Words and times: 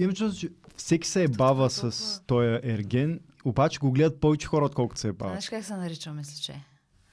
имам 0.00 0.14
чувство, 0.14 0.40
че 0.40 0.48
всеки 0.76 1.08
се 1.08 1.22
е 1.22 1.28
бава 1.28 1.68
толкова- 1.68 1.92
с 1.92 2.20
този 2.20 2.48
ерген, 2.62 3.20
обаче 3.44 3.78
го 3.78 3.92
гледат 3.92 4.20
повече 4.20 4.46
хора, 4.46 4.64
отколкото 4.64 5.00
се 5.00 5.08
е 5.08 5.12
бават. 5.12 5.32
Знаеш 5.32 5.48
как 5.50 5.64
се 5.64 5.74
нарича, 5.74 6.12
мисля, 6.12 6.42
че? 6.42 6.60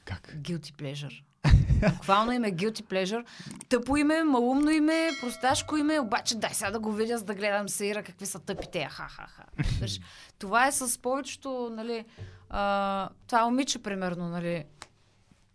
Как? 0.06 0.36
Guilty 0.38 0.74
pleasure. 0.74 1.22
Буквално 1.92 2.32
име 2.32 2.52
guilty 2.52 2.82
pleasure. 2.84 3.26
Тъпо 3.70 3.98
име, 3.98 4.24
малумно 4.24 4.70
име, 4.72 5.10
просташко 5.22 5.78
име, 5.78 6.00
обаче 6.00 6.36
дай 6.36 6.54
сега 6.54 6.72
да 6.72 6.80
го 6.80 6.92
видя, 6.92 7.18
за 7.18 7.26
да 7.26 7.36
гледам 7.36 7.70
Саира 7.70 8.04
какви 8.04 8.26
са 8.26 8.40
тъпите. 8.40 8.86
Ха-ха-ха. 8.86 9.44
Това 10.40 10.68
е 10.68 10.72
с 10.72 11.02
повечето, 11.02 11.72
нали, 11.72 12.06
а, 12.50 13.10
това 13.28 13.46
момиче, 13.46 13.80
примерно, 13.80 14.30
нали, 14.30 14.64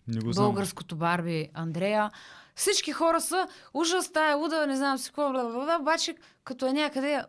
Не 0.08 0.20
го 0.20 0.32
знам. 0.32 0.44
българското 0.44 0.96
Барби 0.96 1.48
Андрея. 1.54 2.10
Всички 2.54 2.92
хора 2.92 3.20
са 3.20 3.48
ужас, 3.74 4.12
тая 4.12 4.36
луда, 4.36 4.66
не 4.66 4.76
знам 4.76 4.98
си 4.98 5.08
какво, 5.08 5.32
бла, 5.32 5.44
бла, 5.44 5.64
бла, 5.64 5.78
обаче 5.80 6.14
като 6.44 6.66
е 6.66 6.72
някъде 6.72 7.22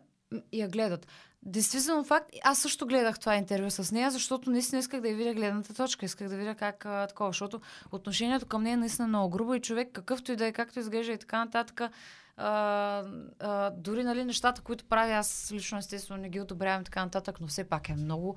я, 0.52 0.68
гледат. 0.68 1.06
Действително 1.42 2.04
факт, 2.04 2.30
аз 2.44 2.58
също 2.58 2.86
гледах 2.86 3.18
това 3.18 3.36
интервю 3.36 3.70
с 3.70 3.92
нея, 3.92 4.10
защото 4.10 4.50
наистина 4.50 4.80
исках 4.80 5.00
да 5.00 5.08
я 5.08 5.16
видя 5.16 5.34
гледната 5.34 5.74
точка, 5.74 6.06
исках 6.06 6.28
да 6.28 6.36
видя 6.36 6.54
как 6.54 6.86
а, 6.86 7.06
такова, 7.06 7.28
защото 7.28 7.60
отношението 7.92 8.46
към 8.46 8.62
нея 8.62 8.74
е 8.74 8.76
наистина 8.76 9.08
много 9.08 9.30
грубо 9.30 9.54
и 9.54 9.60
човек 9.60 9.88
какъвто 9.92 10.32
и 10.32 10.36
да 10.36 10.46
е, 10.46 10.52
както 10.52 10.78
изглежда 10.78 11.12
и 11.12 11.18
така 11.18 11.44
нататък, 11.44 11.80
а, 11.80 11.90
а, 13.40 13.70
дори 13.70 14.04
нали, 14.04 14.24
нещата, 14.24 14.60
които 14.60 14.84
прави, 14.84 15.12
аз 15.12 15.52
лично 15.52 15.78
естествено 15.78 16.22
не 16.22 16.28
ги 16.28 16.40
одобрявам 16.40 16.80
и 16.80 16.84
така 16.84 17.04
нататък, 17.04 17.36
но 17.40 17.46
все 17.46 17.64
пак 17.64 17.88
е 17.88 17.94
много 17.94 18.36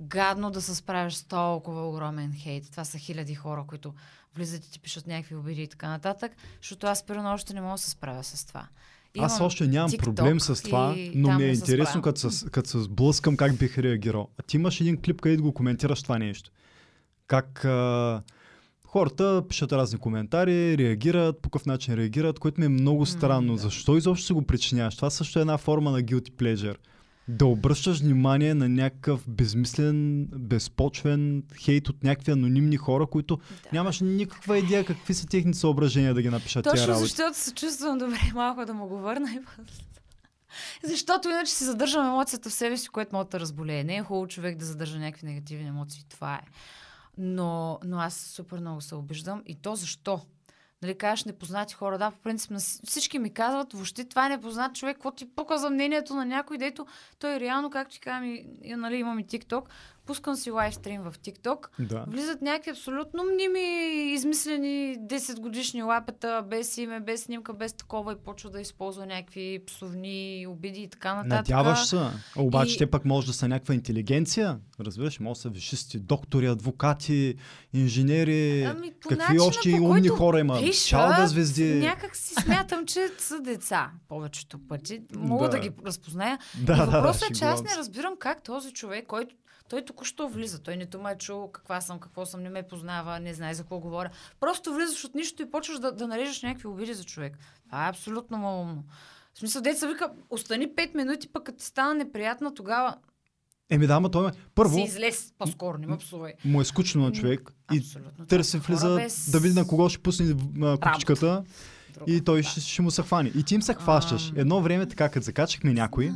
гадно 0.00 0.50
да 0.50 0.62
се 0.62 0.74
справиш 0.74 1.14
с 1.14 1.24
толкова 1.24 1.88
огромен 1.88 2.32
хейт. 2.32 2.70
Това 2.70 2.84
са 2.84 2.98
хиляди 2.98 3.34
хора, 3.34 3.64
които 3.68 3.94
влизат 4.36 4.64
и 4.64 4.70
ти 4.70 4.80
пишат 4.80 5.06
някакви 5.06 5.34
обиди 5.34 5.62
и 5.62 5.68
така 5.68 5.88
нататък, 5.88 6.32
защото 6.62 6.86
аз 6.86 7.06
примерно 7.06 7.32
още 7.32 7.54
не 7.54 7.60
мога 7.60 7.74
да 7.74 7.78
се 7.78 7.90
справя 7.90 8.24
с 8.24 8.46
това. 8.46 8.68
Аз 9.18 9.38
Имам 9.38 9.46
още 9.46 9.66
нямам 9.66 9.90
TikTok 9.90 10.02
проблем 10.04 10.40
с 10.40 10.62
това, 10.62 10.96
но 11.14 11.32
ми 11.32 11.44
е 11.44 11.48
интересно, 11.48 12.02
като 12.02 12.30
се, 12.30 12.50
като 12.50 12.68
се 12.68 12.78
сблъскам, 12.78 13.36
как 13.36 13.56
бих 13.56 13.78
реагирал. 13.78 14.28
А 14.38 14.42
ти 14.42 14.56
имаш 14.56 14.80
един 14.80 15.02
клип, 15.02 15.20
където 15.20 15.42
го 15.42 15.54
коментираш 15.54 16.02
това 16.02 16.18
нещо. 16.18 16.50
Как 17.26 17.64
а, 17.64 18.22
хората 18.84 19.42
пишат 19.48 19.72
разни 19.72 19.98
коментари, 19.98 20.78
реагират, 20.78 21.42
по 21.42 21.50
какъв 21.50 21.66
начин 21.66 21.94
реагират, 21.94 22.38
което 22.38 22.60
ми 22.60 22.66
е 22.66 22.68
много 22.68 23.06
странно. 23.06 23.52
да. 23.52 23.58
Защо 23.58 23.96
изобщо 23.96 24.26
се 24.26 24.32
го 24.32 24.42
причиняваш? 24.42 24.96
Това 24.96 25.10
също 25.10 25.38
е 25.38 25.42
една 25.42 25.58
форма 25.58 25.90
на 25.90 26.02
guilty 26.02 26.30
pleasure. 26.30 26.76
Да 27.28 27.46
обръщаш 27.46 28.00
внимание 28.00 28.54
на 28.54 28.68
някакъв 28.68 29.28
безмислен, 29.28 30.26
безпочвен 30.26 31.42
хейт 31.60 31.88
от 31.88 32.04
някакви 32.04 32.32
анонимни 32.32 32.76
хора, 32.76 33.06
които 33.06 33.36
Да. 33.36 33.42
нямаш 33.72 34.00
никаква 34.00 34.58
идея 34.58 34.84
какви 34.84 35.14
са 35.14 35.26
техните 35.26 35.58
съображения 35.58 36.14
да 36.14 36.22
ги 36.22 36.28
напишат 36.28 36.64
Точно 36.64 36.88
работи. 36.88 37.02
защото 37.02 37.38
се 37.38 37.54
чувствам 37.54 37.98
добре 37.98 38.18
малко 38.34 38.66
да 38.66 38.74
му 38.74 38.86
го 38.86 38.98
върна 38.98 39.30
и. 39.32 39.38
Защото 40.84 41.28
иначе 41.28 41.52
си 41.52 41.64
задържам 41.64 42.06
емоцията 42.06 42.50
в 42.50 42.52
себе 42.52 42.76
си, 42.76 42.88
което 42.88 43.16
може 43.16 43.28
да 43.28 43.40
разболее. 43.40 43.84
Не 43.84 43.96
е 43.96 44.02
хубаво 44.02 44.26
човек 44.28 44.56
да 44.56 44.64
задържа 44.64 44.98
някакви 44.98 45.26
негативни 45.26 45.68
емоции. 45.68 46.04
Това 46.08 46.34
е. 46.34 46.40
Но, 47.18 47.78
но 47.84 47.98
аз 47.98 48.14
супер 48.14 48.58
много 48.58 48.80
се 48.80 48.94
обиждам. 48.94 49.42
И 49.46 49.54
то 49.54 49.76
защо? 49.76 50.20
Нали, 50.84 50.94
кажеш 50.94 51.24
непознати 51.24 51.74
хора, 51.74 51.98
да, 51.98 52.10
по 52.10 52.18
принцип 52.18 52.50
на 52.50 52.60
всички 52.60 53.18
ми 53.18 53.30
казват, 53.30 53.72
въобще 53.72 54.04
това 54.04 54.26
е 54.26 54.28
непознат 54.28 54.74
човек, 54.74 54.96
какво 54.96 55.10
ти 55.10 55.30
пука 55.34 55.58
за 55.58 55.70
мнението 55.70 56.14
на 56.14 56.24
някой, 56.24 56.58
дето 56.58 56.86
той 57.18 57.40
реално, 57.40 57.70
както 57.70 57.94
ти 57.94 58.00
казвам, 58.00 58.24
и, 58.24 58.76
нали, 58.76 58.96
имам 58.96 59.18
и 59.18 59.26
TikTok, 59.26 59.64
пускам 60.06 60.36
си 60.36 60.50
лайвстрим 60.50 61.02
в 61.02 61.14
TikTok, 61.14 61.66
Да. 61.78 62.04
Влизат 62.08 62.42
някакви 62.42 62.70
абсолютно 62.70 63.24
мними, 63.24 63.60
измислени 64.12 64.96
10 65.00 65.40
годишни 65.40 65.82
лапета, 65.82 66.44
без 66.44 66.78
име, 66.78 67.00
без 67.00 67.22
снимка, 67.22 67.54
без 67.54 67.72
такова 67.72 68.12
и 68.12 68.16
почва 68.16 68.50
да 68.50 68.60
използва 68.60 69.06
някакви 69.06 69.60
псовни 69.66 70.14
обиди 70.48 70.80
и 70.80 70.88
така 70.88 71.14
нататък. 71.14 71.48
Надяваш 71.48 71.86
се. 71.86 72.00
Обаче 72.36 72.74
И- 72.74 72.78
те 72.78 72.86
пък 72.86 73.04
може 73.04 73.26
да 73.26 73.32
са 73.32 73.48
някаква 73.48 73.74
интелигенция. 73.74 74.58
Разбираш, 74.80 75.20
може 75.20 75.36
да 75.38 75.40
са 75.40 75.48
вишисти, 75.48 75.98
доктори, 75.98 76.46
адвокати, 76.46 77.34
инженери. 77.72 78.62
Ами, 78.62 78.92
Какви 78.92 79.16
начина, 79.16 79.44
още 79.44 79.70
по 79.70 79.84
умни 79.84 80.08
хора 80.08 80.40
има? 80.40 80.58
пишат, 80.60 80.86
Чалга 80.88 81.26
звезди. 81.26 81.74
Някак 81.74 82.16
си 82.16 82.34
смятам, 82.34 82.86
че 82.86 83.08
са 83.18 83.40
деца 83.40 83.90
повечето 84.08 84.58
пъти. 84.68 85.00
Мога 85.16 85.44
да, 85.44 85.50
Да. 85.50 85.58
ги 85.58 85.70
разпозная. 85.86 86.38
Да, 86.60 86.72
и 86.72 86.76
въпросът 86.76 87.20
да, 87.20 87.26
е, 87.26 87.32
че 87.32 87.44
аз 87.44 87.62
не 87.62 87.76
разбирам 87.76 88.14
как 88.18 88.42
този 88.42 88.72
човек, 88.72 89.06
който 89.06 89.34
той 89.68 89.84
току-що 89.84 90.28
влиза. 90.28 90.62
Той 90.62 90.76
нито 90.76 91.00
ме 91.00 91.12
е 91.12 91.18
чул 91.18 91.50
каква 91.52 91.80
съм, 91.80 92.00
какво 92.00 92.26
съм, 92.26 92.42
не 92.42 92.48
ме 92.50 92.62
познава, 92.62 93.20
не 93.20 93.34
знае 93.34 93.54
за 93.54 93.62
какво 93.62 93.78
говоря. 93.78 94.10
Просто 94.40 94.74
влизаш 94.74 95.04
от 95.04 95.14
нищо 95.14 95.42
и 95.42 95.50
почваш 95.50 95.78
да, 95.78 95.92
да 95.92 96.08
нарежеш 96.08 96.42
някакви 96.42 96.68
обиди 96.68 96.94
за 96.94 97.04
човек. 97.04 97.38
Това 97.66 97.86
е 97.86 97.90
абсолютно 97.90 98.38
малумно. 98.38 98.84
В 99.34 99.38
смисъл, 99.38 99.62
деца 99.62 99.86
вика, 99.86 100.10
остани 100.30 100.68
5 100.68 100.94
минути, 100.94 101.28
пък 101.28 101.44
като 101.44 101.58
ти 101.58 101.64
стана 101.64 101.94
неприятна, 101.94 102.54
тогава 102.54 102.96
Еми 103.70 103.86
да, 103.86 103.94
ама 103.94 104.10
той 104.10 104.24
ме... 104.24 104.32
Първо, 104.54 104.74
си 104.74 104.82
излез 104.82 105.32
по-скоро, 105.38 105.78
не 105.78 105.86
ме 105.86 105.98
псувай. 105.98 106.32
му 106.44 106.60
е 106.60 106.64
скучно 106.64 107.02
на 107.02 107.12
човек 107.12 107.52
и 107.72 107.82
търси 108.28 108.58
влиза 108.58 108.94
без 108.94 109.30
да 109.30 109.40
види 109.40 109.54
на 109.54 109.66
кого 109.66 109.88
ще 109.88 109.98
пусне 109.98 110.26
а, 110.30 110.76
друга. 111.92 112.06
и 112.06 112.20
той 112.20 112.42
Да. 112.42 112.48
ще, 112.48 112.60
ще 112.60 112.82
му 112.82 112.90
се 112.90 113.02
хване. 113.02 113.32
И 113.36 113.44
ти 113.44 113.54
им 113.54 113.62
се 113.62 113.74
хващаш. 113.74 114.32
Едно 114.36 114.60
време 114.60 114.86
така, 114.86 115.08
като 115.08 115.24
закачахме 115.24 115.72
някой, 115.72 116.12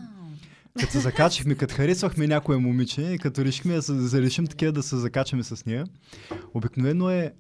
като 0.81 0.93
се 0.93 1.01
закачихме, 1.01 1.55
като 1.55 1.75
харесвахме 1.75 2.27
някое 2.27 2.57
момиче 2.57 3.03
и 3.03 3.19
като 3.19 3.45
решихме 3.45 3.75
да 3.75 3.83
се 3.83 3.93
да 3.93 4.23
решим 4.23 4.47
такива 4.47 4.73
да 4.73 4.83
се 4.83 4.97
закачаме 4.97 5.43
с 5.43 5.67
нея, 5.67 5.87
обикновено 6.55 7.11
е 7.11 7.33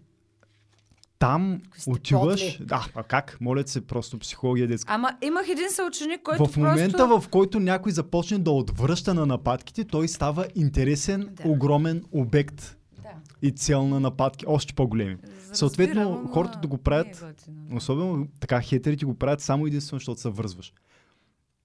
там 1.19 1.61
отиваш. 1.87 2.59
Да, 2.61 2.87
а 2.95 3.03
как? 3.03 3.39
Моля 3.41 3.63
се, 3.67 3.87
просто 3.87 4.19
психология 4.19 4.69
детска. 4.69 4.93
Ама 4.93 5.11
имах 5.23 5.49
един 5.49 5.71
съученик, 5.71 6.23
който 6.23 6.47
В 6.47 6.57
момента, 6.57 6.97
просто... 6.97 7.21
в 7.21 7.29
който 7.29 7.61
някой 7.61 7.93
започне 7.93 8.39
да 8.39 8.51
отвръща 8.51 9.15
на 9.15 9.27
нападките, 9.27 9.85
той 9.85 10.09
става 10.09 10.47
интересен, 10.55 11.29
Да. 11.31 11.49
огромен 11.49 12.05
обект 12.13 12.77
Да. 13.03 13.09
и 13.43 13.51
цел 13.51 13.89
на 13.89 14.01
нападки, 14.01 14.45
още 14.49 14.75
по-големи. 14.75 15.17
Съответно, 15.53 16.01
Разбирам, 16.01 16.19
ама 16.21 16.33
хората 16.33 16.59
да 16.63 16.69
го 16.69 16.79
правят, 16.79 17.23
не 17.23 17.29
е 17.29 17.33
готино. 17.33 17.77
Особено 17.77 18.27
така 18.41 18.61
хейтерите 18.61 19.05
го 19.05 19.15
правят 19.15 19.41
само 19.41 19.67
единствено, 19.67 19.99
защото 19.99 20.21
се 20.21 20.29
връзваш. 20.29 20.73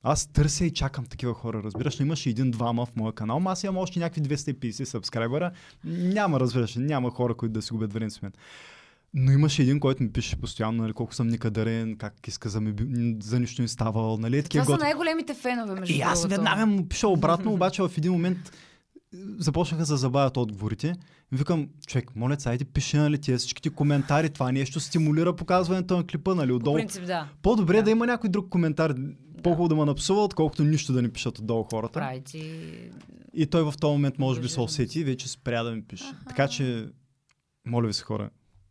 Аз 0.04 0.26
търся 0.26 0.66
и 0.66 0.72
чакам 0.72 1.06
такива 1.06 1.34
хора, 1.34 1.64
разбираш. 1.64 2.00
Но 2.00 2.06
имаше 2.06 2.30
един-двама 2.30 2.86
в 2.86 2.96
моя 2.96 3.14
канал, 3.14 3.40
но 3.40 3.50
аз 3.50 3.64
имам 3.64 3.78
още 3.78 4.00
някакви 4.00 4.22
250 4.22 4.84
сабскрайбера. 4.84 5.52
Няма, 5.86 6.40
разбираш, 6.40 6.76
няма 6.76 7.12
хора, 7.12 7.34
които 7.34 7.54
да 7.54 7.62
си 7.62 7.74
губят 7.74 7.94
време 7.94 8.10
с 8.10 8.22
мен. 8.22 8.32
Но 9.14 9.32
имаше 9.32 9.62
един, 9.62 9.80
който 9.80 10.04
ми 10.04 10.12
пише 10.12 10.36
постоянно, 10.36 10.82
нали, 10.82 10.94
колко 10.94 11.16
съм 11.16 11.28
никадърен, 11.28 11.96
как 11.98 12.28
иска 12.28 12.50
за, 12.50 12.62
ми, 12.62 12.74
за 13.24 13.40
нищо 13.40 13.62
не 13.62 13.68
ставал, 13.68 14.18
нали, 14.18 14.44
Това 14.44 14.66
са 14.66 14.78
най-големите 14.78 15.34
фенове, 15.34 15.80
между 15.80 15.96
И 15.96 16.02
аз 16.02 16.26
веднага 16.26 16.66
му 16.66 16.88
пиша 16.88 17.08
обратно, 17.08 17.54
обаче 17.54 17.82
в 17.82 17.92
един 17.98 18.12
момент 18.12 18.52
започнаха 19.38 19.82
да 19.82 19.86
се 19.86 19.96
забавят 19.96 20.38
отговорите. 20.38 20.96
Викам, 21.32 21.70
човек, 21.88 22.16
моля, 22.16 22.40
се, 22.40 22.50
айде 22.50 22.66
пиши, 22.66 22.98
нали, 22.98 23.18
тия 23.18 23.38
всичките 23.38 23.70
коментари, 23.70 24.30
това 24.30 24.52
нещо 24.52 24.80
стимулира 24.80 25.36
показването 25.36 25.98
на 25.98 26.08
клипа, 26.08 26.36
нали, 26.36 26.50
По 26.50 26.56
отдолу. 26.56 26.76
принцип, 26.76 27.06
да. 27.06 27.30
По-добре 27.42 27.78
Да. 27.78 27.84
да. 27.84 27.92
има 27.92 28.06
някой 28.06 28.30
друг 28.30 28.50
коментар, 28.50 28.96
по-хубаво 29.44 29.68
да 29.68 29.76
ме 29.76 29.86
напсува, 29.86 30.24
отколкото 30.24 30.64
нищо 30.64 30.94
да 30.94 31.02
не 31.02 31.10
пишат 31.10 31.40
отдолу 31.40 31.64
хората. 31.64 32.00
Прави 32.00 32.22
ти... 32.22 32.52
И 33.34 33.46
той 33.46 33.64
в 33.64 33.74
този 33.80 33.92
момент 33.92 34.20
може 34.20 34.42
би 34.42 34.50
се 34.50 34.62
усети 34.62 35.00
и 35.00 35.04
вече 35.04 35.28
спря 35.30 35.64
да 35.64 35.72
ми 35.72 35.84
пише. 35.84 36.04
Аха. 36.04 36.26
Така 36.28 36.48
че, 36.48 36.88
моля 37.68 37.88
ви 37.88 37.94
се 37.94 38.04
хора, 38.04 38.30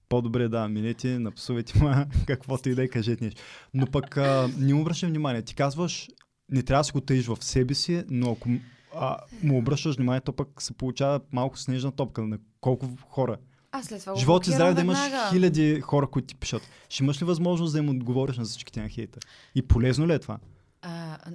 по-добре 0.08 0.48
да 0.48 0.68
минете, 0.68 1.18
напсувайте 1.18 1.78
ма, 1.78 2.06
каквото 2.26 2.68
и 2.68 2.74
да 2.74 2.84
е, 2.84 2.88
кажете 2.88 3.24
нещо. 3.24 3.42
Но 3.74 3.86
пък 3.86 4.16
а, 4.16 4.48
не 4.58 4.74
му 4.74 4.80
обръщам 4.80 5.08
внимание. 5.08 5.42
Ти 5.42 5.54
казваш, 5.54 6.08
не 6.48 6.62
трябва 6.62 6.80
да 6.80 6.84
си 6.84 6.92
го 6.92 7.00
тъжиш 7.00 7.26
в 7.26 7.38
себе 7.40 7.74
си, 7.74 8.04
но 8.10 8.32
ако 8.32 8.48
а, 8.94 9.18
му 9.42 9.58
обръщаш 9.58 9.96
внимание, 9.96 10.20
то 10.20 10.32
пък 10.32 10.62
се 10.62 10.72
получава 10.72 11.20
малко 11.32 11.58
снежна 11.58 11.92
топка 11.92 12.22
на 12.22 12.38
колко 12.60 12.86
хора. 13.08 13.36
Аз 13.72 13.86
след 13.86 14.00
това 14.00 14.16
Живот 14.16 14.46
и 14.46 14.50
блокирам 14.50 14.56
здраве 14.56 14.74
да 14.74 14.80
имаш 14.80 14.98
хиляди 15.30 15.80
хора, 15.80 16.06
които 16.06 16.26
ти 16.26 16.34
пишат. 16.34 16.62
Ще 16.88 17.04
имаш 17.04 17.22
ли 17.22 17.24
възможност 17.24 17.72
да 17.72 17.78
им 17.78 17.88
отговориш 17.88 18.36
на 18.36 18.44
всичките 18.44 18.82
на 18.82 18.88
хейта? 18.88 19.20
И 19.54 19.62
полезно 19.62 20.06
ли 20.06 20.12
е 20.12 20.18
това? 20.18 20.38
А, 20.82 21.18
а, 21.22 21.32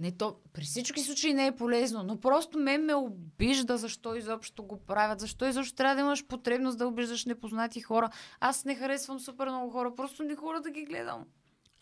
не 0.00 0.12
то, 0.12 0.36
при 0.52 0.62
всички 0.62 1.00
случаи 1.00 1.34
не 1.34 1.46
е 1.46 1.56
полезно, 1.56 2.02
но 2.02 2.20
просто 2.20 2.58
мен 2.58 2.84
ме 2.84 2.94
обижда 2.94 3.76
защо 3.76 4.14
изобщо 4.14 4.62
го 4.62 4.76
правят, 4.76 5.20
защо 5.20 5.48
изобщо 5.48 5.74
трябва 5.74 5.94
да 5.94 6.00
имаш 6.00 6.26
потребност 6.26 6.78
да 6.78 6.86
обиждаш 6.86 7.24
непознати 7.24 7.80
хора. 7.80 8.10
Аз 8.40 8.64
не 8.64 8.74
харесвам 8.74 9.20
супер 9.20 9.48
много 9.48 9.70
хора, 9.70 9.94
просто 9.94 10.22
не 10.22 10.36
хора 10.36 10.60
да 10.60 10.70
ги 10.70 10.84
гледам. 10.84 11.24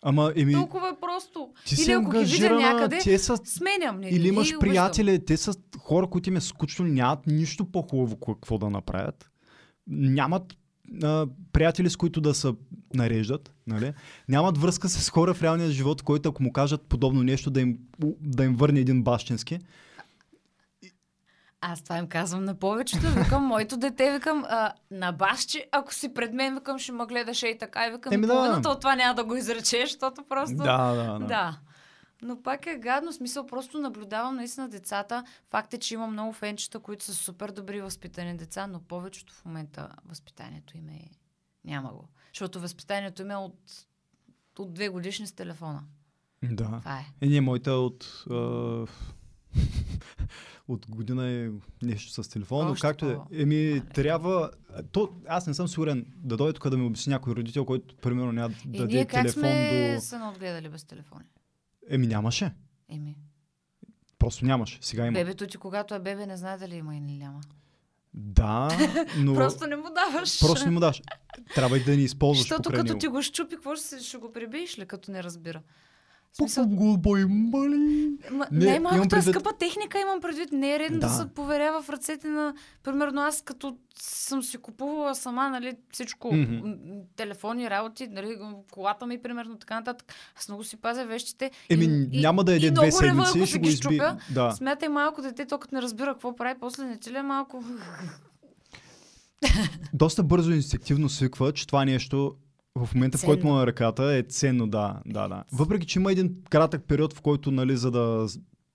Ама, 0.09 0.33
еми, 0.35 0.53
Толкова 0.53 0.89
е 0.89 0.99
просто. 1.01 1.49
ти 1.65 1.75
Или 1.81 1.91
ако 1.91 2.11
ги 2.11 2.25
видя 2.25 2.49
някъде, 2.49 2.99
те 3.03 3.19
са 3.19 3.37
сменям. 3.45 3.99
Не, 3.99 4.09
Или 4.09 4.27
имаш 4.27 4.59
приятели, 4.59 5.25
те 5.25 5.37
са 5.37 5.53
хора, 5.77 6.07
които 6.07 6.29
им 6.29 6.35
е 6.35 6.41
скучно, 6.41 6.85
нямат 6.85 7.27
нищо 7.27 7.71
по-хубаво 7.71 8.17
какво 8.19 8.57
да 8.57 8.69
направят. 8.69 9.29
Нямат 9.87 10.57
а, 11.03 11.27
приятели, 11.51 11.89
с 11.89 11.95
които 11.95 12.21
да 12.21 12.33
се 12.33 12.53
нареждат, 12.93 13.53
нали? 13.67 13.93
Нямат 14.29 14.57
връзка 14.57 14.89
с 14.89 15.09
хора 15.09 15.33
в 15.33 15.43
реалния 15.43 15.71
живот, 15.71 16.01
които 16.01 16.29
ако 16.29 16.43
му 16.43 16.51
кажат 16.51 16.81
подобно 16.81 17.23
нещо, 17.23 17.49
да 17.49 17.61
им, 17.61 17.77
да 18.21 18.43
им 18.43 18.55
върне 18.55 18.79
един 18.79 19.03
бащински. 19.03 19.59
Аз 21.69 21.81
това 21.81 21.97
им 21.97 22.07
казвам 22.07 22.43
на 22.43 22.55
повечето. 22.55 23.07
Викам, 23.07 23.43
моето 23.43 23.77
дете, 23.77 24.11
викам, 24.11 24.45
а, 24.49 24.73
на 24.91 25.11
бащи, 25.11 25.63
ако 25.71 25.93
си 25.93 26.13
пред 26.13 26.33
мен, 26.33 26.55
викам, 26.55 26.79
ще 26.79 26.91
ме 26.91 27.05
гледаш 27.05 27.43
и 27.43 27.57
така. 27.59 27.87
И 27.87 27.91
викам, 27.91 28.13
Еми 28.13 28.27
да. 28.27 28.33
половината 28.33 28.69
от 28.69 28.79
това 28.79 28.95
няма 28.95 29.15
да 29.15 29.23
го 29.23 29.35
изречеш, 29.35 29.91
защото 29.91 30.23
просто... 30.29 30.55
Да, 30.55 30.93
да, 30.93 31.19
да. 31.19 31.25
да. 31.25 31.59
Но 32.21 32.41
пак 32.41 32.65
е 32.65 32.75
гадно, 32.75 33.13
смисъл 33.13 33.45
просто 33.45 33.79
наблюдавам 33.79 34.35
наистина 34.35 34.69
децата. 34.69 35.23
Факт 35.49 35.73
е, 35.73 35.77
че 35.77 35.93
има 35.93 36.07
много 36.07 36.33
фенчета, 36.33 36.79
които 36.79 37.03
са 37.03 37.13
супер 37.13 37.51
добри 37.51 37.81
възпитани 37.81 38.37
деца, 38.37 38.67
но 38.67 38.79
повечето 38.79 39.33
в 39.33 39.45
момента 39.45 39.89
възпитанието 40.05 40.77
им 40.77 40.89
е... 40.89 41.09
Няма 41.65 41.89
го. 41.89 42.07
Защото 42.33 42.59
възпитанието 42.59 43.21
им 43.21 43.31
е 43.31 43.35
от, 43.35 43.59
от 44.59 44.73
две 44.73 44.89
годишни 44.89 45.27
с 45.27 45.31
телефона. 45.31 45.83
Да. 46.43 46.65
Това 46.79 46.99
е. 46.99 47.25
Е, 47.25 47.29
ние 47.29 47.41
моята 47.41 47.71
от... 47.71 48.23
А... 48.31 48.85
от 50.67 50.85
година 50.89 51.29
е 51.29 51.49
нещо 51.81 52.23
с 52.23 52.29
телефона, 52.29 52.69
но 52.69 52.75
както 52.81 53.09
е. 53.09 53.17
Еми, 53.31 53.81
трябва... 53.93 54.51
То, 54.91 55.09
аз 55.27 55.47
не 55.47 55.53
съм 55.53 55.67
сигурен 55.67 56.05
да 56.15 56.37
дойде 56.37 56.53
тук 56.53 56.69
да 56.69 56.77
ми 56.77 56.85
обясни 56.85 57.09
някой 57.11 57.35
родител, 57.35 57.65
който 57.65 57.95
примерно 57.95 58.31
няма 58.31 58.49
да 58.49 58.55
И 58.73 58.77
даде 58.77 58.93
ние 58.93 59.05
как 59.05 59.21
телефон 59.21 59.41
сме 59.41 59.95
до... 59.95 60.01
се 60.01 60.17
наотгледали 60.17 60.69
без 60.69 60.83
телефони? 60.83 61.25
Еми 61.89 62.07
нямаше. 62.07 62.53
Еми. 62.89 63.17
Просто 64.19 64.45
нямаше. 64.45 64.77
Сега 64.81 65.05
има. 65.05 65.13
Бебето 65.13 65.47
ти, 65.47 65.57
когато 65.57 65.95
е 65.95 65.99
бебе, 65.99 66.25
не 66.25 66.37
знае 66.37 66.57
дали 66.57 66.75
има 66.75 66.95
или 66.95 67.17
няма. 67.17 67.41
Да, 68.13 68.77
но... 69.17 69.33
Просто 69.35 69.67
не 69.67 69.75
му 69.75 69.87
даваш. 69.89 70.39
Просто 70.39 70.65
не 70.65 70.71
му 70.71 70.79
даш. 70.79 71.01
Трябва 71.55 71.77
и 71.77 71.83
да 71.83 71.95
ни 71.95 72.03
използваш 72.03 72.47
Защото 72.47 72.69
като 72.69 72.83
него. 72.83 72.99
ти 72.99 73.07
го 73.07 73.21
щупи, 73.21 73.55
какво 73.55 73.75
ще, 73.75 73.99
ще 73.99 74.17
го 74.17 74.31
прибиеш 74.31 74.79
ли, 74.79 74.85
като 74.85 75.11
не 75.11 75.23
разбира? 75.23 75.61
Смисъл, 76.33 76.65
го 76.67 76.97
бой, 76.97 77.25
мали. 77.25 78.09
Ма, 78.31 78.47
Не, 78.51 78.65
най-малкото 78.65 79.05
е 79.05 79.09
предвид- 79.09 79.33
скъпа 79.33 79.53
техника, 79.59 79.99
имам 79.99 80.21
предвид. 80.21 80.51
Не 80.51 80.75
е 80.75 80.79
редно 80.79 80.99
да. 80.99 81.07
Да. 81.07 81.13
се 81.13 81.27
поверява 81.27 81.81
в 81.81 81.89
ръцете 81.89 82.27
на... 82.27 82.53
Примерно 82.83 83.21
аз 83.21 83.41
като 83.41 83.77
съм 83.99 84.43
си 84.43 84.57
купувала 84.57 85.15
сама, 85.15 85.49
нали, 85.49 85.73
всичко, 85.91 86.33
м- 86.33 86.47
м- 86.63 86.73
телефони, 87.15 87.69
работи, 87.69 88.07
нали, 88.07 88.37
колата 88.71 89.07
ми, 89.07 89.21
примерно, 89.21 89.57
така 89.57 89.75
нататък. 89.75 90.13
Аз 90.37 90.47
много 90.47 90.63
си 90.63 90.77
пазя 90.77 91.05
вещите. 91.05 91.51
Еми, 91.69 92.07
и, 92.11 92.21
няма 92.21 92.43
да 92.43 92.55
еде 92.55 92.71
две 92.71 92.91
рева, 93.01 93.25
седмици, 93.25 93.49
ще 93.49 93.59
го 93.59 93.67
изби. 93.67 93.99
Да. 94.33 94.51
Смятай 94.51 94.89
малко 94.89 95.21
дете, 95.21 95.45
то 95.45 95.57
като 95.57 95.75
не 95.75 95.81
разбира 95.81 96.13
какво 96.13 96.35
прави, 96.35 96.59
после 96.59 96.83
не 96.85 96.97
ти 96.97 97.11
ли 97.11 97.17
е 97.17 97.21
малко... 97.21 97.63
Доста 99.93 100.23
бързо 100.23 100.51
инстинктивно 100.51 101.09
свиква, 101.09 101.51
че 101.53 101.67
това 101.67 101.85
нещо 101.85 102.35
в 102.85 102.95
момента, 102.95 103.17
в 103.17 103.25
който 103.25 103.41
Ценно. 103.41 103.53
му 103.53 103.57
е 103.57 103.59
на 103.59 103.67
ръката, 103.67 104.03
е 104.13 104.23
ценно, 104.23 104.67
да, 104.67 104.95
да, 105.05 105.27
да. 105.27 105.43
Въпреки, 105.53 105.87
че 105.87 105.99
има 105.99 106.11
един 106.11 106.35
кратък 106.49 106.83
период, 106.87 107.13
в 107.13 107.21
който, 107.21 107.51
нали, 107.51 107.77
за 107.77 107.91
да 107.91 108.27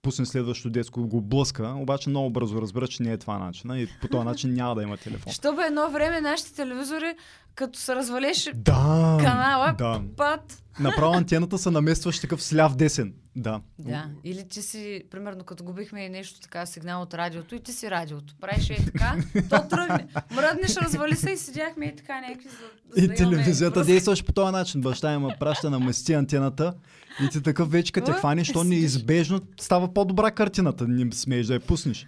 пусне 0.03 0.27
следващото 0.27 0.71
детско, 0.71 1.07
го 1.09 1.21
блъска, 1.21 1.75
обаче 1.77 2.11
много 2.11 2.31
бързо 2.31 2.63
разбира, 2.63 2.89
че 2.89 3.03
не 3.03 3.13
е 3.13 3.19
това 3.19 3.39
начина 3.39 3.79
и 3.79 3.89
по 4.01 4.09
този 4.09 4.25
начин 4.25 4.55
няма 4.55 4.75
да 4.75 4.83
има 4.83 4.97
телефон. 4.97 5.33
Що 5.33 5.57
бе 5.57 5.63
едно 5.63 5.91
време 5.91 6.21
нашите 6.21 6.55
телевизори, 6.55 7.15
като 7.55 7.79
се 7.79 7.95
развалеше 7.95 8.53
Да, 8.55 9.19
канала, 9.23 9.75
да. 9.79 10.01
пат. 10.17 10.63
Направо 10.81 11.15
антената 11.15 11.59
се 11.59 11.71
наместваш 11.71 12.21
такъв 12.21 12.43
сляв 12.43 12.77
десен. 12.77 13.15
Да. 13.37 13.61
Да. 13.79 14.11
Или 14.25 14.49
ти 14.49 14.63
си, 14.63 15.05
примерно, 15.11 15.45
като 15.45 15.65
губихме 15.65 16.09
нещо 16.09 16.41
така, 16.41 16.67
сигнал 16.67 17.03
от 17.03 17.15
радиото, 17.15 17.55
и 17.55 17.61
ти 17.61 17.73
си 17.73 17.91
радиото. 17.91 18.35
Правиш 18.41 18.71
е 18.71 18.85
така, 18.85 19.17
то 19.51 19.69
тръгне. 19.69 20.07
Мръднеш, 20.35 20.77
развали 20.77 21.17
се 21.17 21.31
и 21.31 21.37
седяхме 21.37 21.87
и 21.87 21.97
така 21.97 22.21
някакви 22.21 22.49
за, 22.49 22.57
за 22.97 23.05
И 23.05 23.09
да 23.09 23.15
телевизията 23.15 23.79
връзка. 23.81 23.93
действаш 23.93 24.25
по 24.25 24.33
този 24.33 24.53
начин. 24.53 24.81
Баща 24.81 25.15
има 25.15 25.35
праща 25.41 25.71
на 25.71 25.81
мести 25.81 26.13
антената 26.13 26.75
и 27.23 27.29
ти 27.29 27.43
такъв 27.43 27.71
вече 27.71 27.93
като 27.93 28.13
те 28.13 28.19
хванеш, 28.19 28.53
то 28.53 28.65
неизбежно 28.65 29.41
става 29.61 29.95
по-добра 29.95 30.31
картината. 30.31 30.89
Не 30.89 31.13
смееш 31.13 31.47
да 31.47 31.55
я 31.55 31.61
пуснеш. 31.61 32.07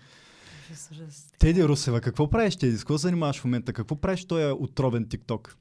Теди 1.39 1.65
Русева, 1.65 2.01
какво 2.01 2.31
правиш, 2.31 2.57
Теди? 2.57 2.77
С 2.77 2.81
какво 2.81 2.99
се 2.99 3.03
занимаваш 3.03 3.41
в 3.41 3.45
момента? 3.45 3.73
Какво 3.73 3.97
правиш 3.97 4.25
в 4.25 4.27
този 4.27 4.45
отровен 4.59 5.09
тикток? 5.09 5.57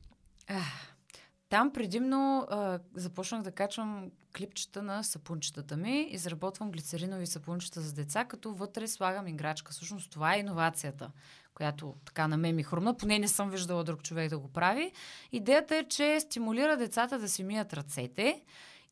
Там 1.53 1.73
предимно 1.73 2.47
а, 2.49 2.79
започнах 2.95 3.41
да 3.41 3.51
качвам 3.51 4.11
клипчета 4.37 4.81
на 4.81 5.03
сапунчетата 5.03 5.77
ми. 5.77 6.07
Изработвам 6.11 6.71
глицеринови 6.71 7.27
сапунчета 7.27 7.81
за 7.81 7.93
деца, 7.93 8.25
като 8.25 8.53
вътре 8.53 8.87
слагам 8.87 9.27
играчка. 9.27 9.71
Всъщност 9.71 10.11
това 10.11 10.35
е 10.35 10.39
иновацията, 10.39 11.11
която 11.53 11.95
така 12.05 12.27
на 12.27 12.37
мен 12.37 12.55
ми 12.55 12.63
хрумна. 12.63 12.97
Поне 12.97 13.19
не 13.19 13.27
съм 13.27 13.49
виждала 13.49 13.83
друг 13.83 14.03
човек 14.03 14.29
да 14.29 14.39
го 14.39 14.47
прави. 14.47 14.91
Идеята 15.31 15.75
е, 15.75 15.83
че 15.83 16.19
стимулира 16.19 16.77
децата 16.77 17.19
да 17.19 17.29
си 17.29 17.43
мият 17.43 17.73
ръцете 17.73 18.41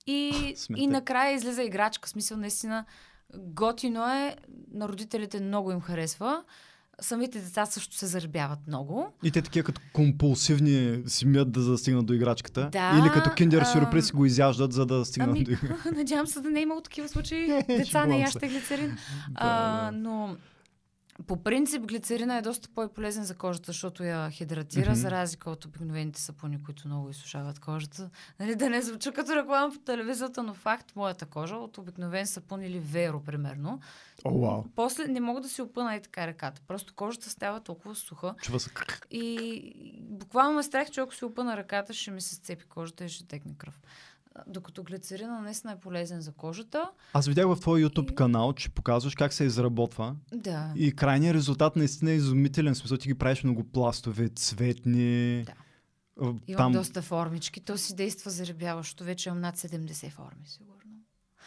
и, 0.07 0.53
Смете. 0.57 0.81
и 0.81 0.87
накрая 0.87 1.35
излиза 1.35 1.63
играчка. 1.63 2.09
Смисъл, 2.09 2.37
наистина, 2.37 2.85
готино 3.37 4.13
е. 4.13 4.35
На 4.73 4.89
родителите 4.89 5.39
много 5.39 5.71
им 5.71 5.81
харесва. 5.81 6.43
Самите 7.01 7.39
деца 7.39 7.65
също 7.65 7.95
се 7.95 8.07
заребяват 8.07 8.59
много. 8.67 9.13
И 9.23 9.31
те 9.31 9.41
такива 9.41 9.63
като 9.63 9.81
компулсивни 9.93 11.03
си 11.07 11.25
мият 11.27 11.51
да 11.51 11.61
застигнат 11.61 12.05
до 12.05 12.13
играчката. 12.13 12.69
Да, 12.71 12.99
Или 12.99 13.09
като 13.13 13.33
киндер 13.33 13.63
сюрприз 13.63 14.11
го 14.11 14.25
изяждат, 14.25 14.73
за 14.73 14.85
да 14.85 15.05
стигнат 15.05 15.29
Ами, 15.29 15.43
до 15.43 15.51
играчката. 15.51 15.91
надявам 15.95 16.27
се 16.27 16.41
да 16.41 16.49
не 16.49 16.59
е 16.59 16.63
имало 16.63 16.81
такива 16.81 17.07
случаи. 17.07 17.63
Деца 17.67 18.05
не 18.05 18.19
яща 18.19 18.47
глицерин. 18.47 18.97
а, 19.35 19.91
но 19.93 20.35
по 21.27 21.43
принцип 21.43 21.81
глицерина 21.81 22.37
е 22.37 22.41
доста 22.41 22.69
по-полезен 22.69 23.23
за 23.23 23.35
кожата, 23.35 23.65
защото 23.67 24.03
я 24.03 24.29
хидратира, 24.29 24.89
Мгм. 24.91 24.99
за 24.99 25.11
разлика 25.11 25.51
от 25.51 25.65
обикновените 25.65 26.21
сапуни, 26.21 26.63
които 26.63 26.87
много 26.87 27.09
изсушават 27.09 27.59
кожата. 27.59 28.09
Нали, 28.39 28.55
да 28.55 28.69
не 28.69 28.81
звуча 28.81 29.11
като 29.11 29.35
реклама 29.35 29.73
по 29.73 29.79
телевизията, 29.79 30.43
но 30.43 30.53
факт, 30.53 30.95
моята 30.95 31.25
кожа 31.25 31.55
от 31.55 31.77
обикновен 31.77 32.27
сапун 32.27 32.63
или 32.63 32.79
веро, 32.79 33.23
примерно. 33.23 33.79
О, 34.25 34.39
вау. 34.39 34.63
После 34.75 35.07
не 35.07 35.19
мога 35.19 35.41
да 35.41 35.49
си 35.49 35.61
опъна 35.61 35.95
и 35.95 36.01
така 36.01 36.27
ръката. 36.27 36.61
Просто 36.67 36.93
кожата 36.93 37.29
става 37.29 37.59
толкова 37.59 37.95
суха. 37.95 38.35
Чува 38.41 38.59
се. 38.59 38.69
И 39.11 39.73
буквално 39.99 40.55
ме 40.55 40.63
страх, 40.63 40.91
че 40.91 41.01
ако 41.01 41.15
си 41.15 41.25
опъна 41.25 41.57
ръката, 41.57 41.93
ще 41.93 42.11
ми 42.11 42.21
се 42.21 42.35
сцепи 42.35 42.65
кожата 42.65 43.05
и 43.05 43.09
ще 43.09 43.27
текне 43.27 43.53
кръв. 43.57 43.81
Докато 44.47 44.83
глицерина 44.83 45.41
наистина 45.41 45.73
е 45.73 45.79
полезен 45.79 46.21
за 46.21 46.31
кожата. 46.31 46.91
Аз 47.13 47.27
видях 47.27 47.47
в 47.47 47.59
твой 47.59 47.85
YouTube 47.85 48.13
канал, 48.13 48.53
че 48.53 48.69
показваш 48.69 49.15
как 49.15 49.33
се 49.33 49.43
изработва. 49.43 50.15
Да. 50.33 50.73
И 50.75 50.95
крайният 50.95 51.35
резултат 51.35 51.75
наистина 51.75 52.11
е 52.11 52.15
изумителен. 52.15 52.73
В 52.73 52.77
смисъл 52.77 52.97
ти 52.97 53.07
ги 53.07 53.17
правиш 53.17 53.43
много 53.43 53.63
пластове, 53.63 54.29
цветни. 54.29 55.43
Да. 55.43 55.53
Имам 56.21 56.39
Там, 56.57 56.71
доста 56.71 57.01
формички. 57.01 57.61
То 57.61 57.77
си 57.77 57.95
действа 57.95 58.31
заребяващо. 58.31 59.03
Вече 59.03 59.29
имам 59.29 59.41
над 59.41 59.57
70 59.57 60.11
форми, 60.11 60.45
сигурно. 60.45 60.80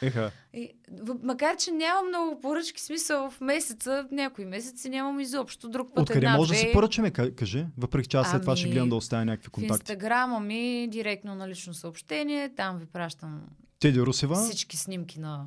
Еха. 0.02 0.30
И, 0.54 0.70
в- 1.02 1.16
макар, 1.22 1.56
че 1.56 1.70
нямам 1.70 2.08
много 2.08 2.40
поръчки, 2.40 2.82
смисъл 2.82 3.30
в 3.30 3.40
месеца, 3.40 4.06
някои 4.10 4.44
месеци 4.44 4.88
нямам 4.88 5.20
изобщо. 5.20 5.68
Друг 5.68 5.88
път 5.94 6.02
Откъде 6.02 6.18
една, 6.18 6.36
може 6.36 6.52
да 6.52 6.58
си 6.58 6.70
поръчаме, 6.72 7.10
ка- 7.10 7.34
кажи? 7.34 7.66
Въпреки 7.78 8.08
че 8.08 8.16
аз 8.16 8.30
след 8.30 8.40
това 8.40 8.56
ще 8.56 8.64
Ами, 8.66 8.72
гледам 8.72 8.88
да 8.88 8.96
оставя 8.96 9.24
някакви 9.24 9.48
В 9.48 9.50
контакти. 9.50 9.82
инстаграма 9.82 10.40
ми, 10.40 10.88
директно 10.90 11.34
на 11.34 11.48
лично 11.48 11.74
съобщение, 11.74 12.54
там 12.54 12.78
ви 12.78 12.86
пращам 12.86 13.42
Теди 13.80 14.00
Русева, 14.00 14.36
всички 14.36 14.76
снимки 14.76 15.20
на 15.20 15.46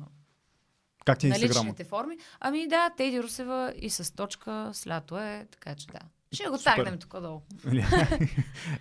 как 1.04 1.18
ти 1.18 1.26
е 1.26 1.30
на 1.30 1.38
личните 1.38 1.84
форми. 1.84 2.16
Ами 2.40 2.68
да, 2.68 2.90
Тейди 2.96 3.22
Русева 3.22 3.72
и 3.76 3.90
с 3.90 4.14
точка 4.14 4.70
с 4.72 4.86
лято 4.86 5.18
е, 5.18 5.46
така 5.50 5.74
че 5.74 5.86
да. 5.86 5.98
Ще 6.32 6.44
го 6.44 6.58
тагнем 6.58 6.98
тук 6.98 7.20
долу. 7.20 7.40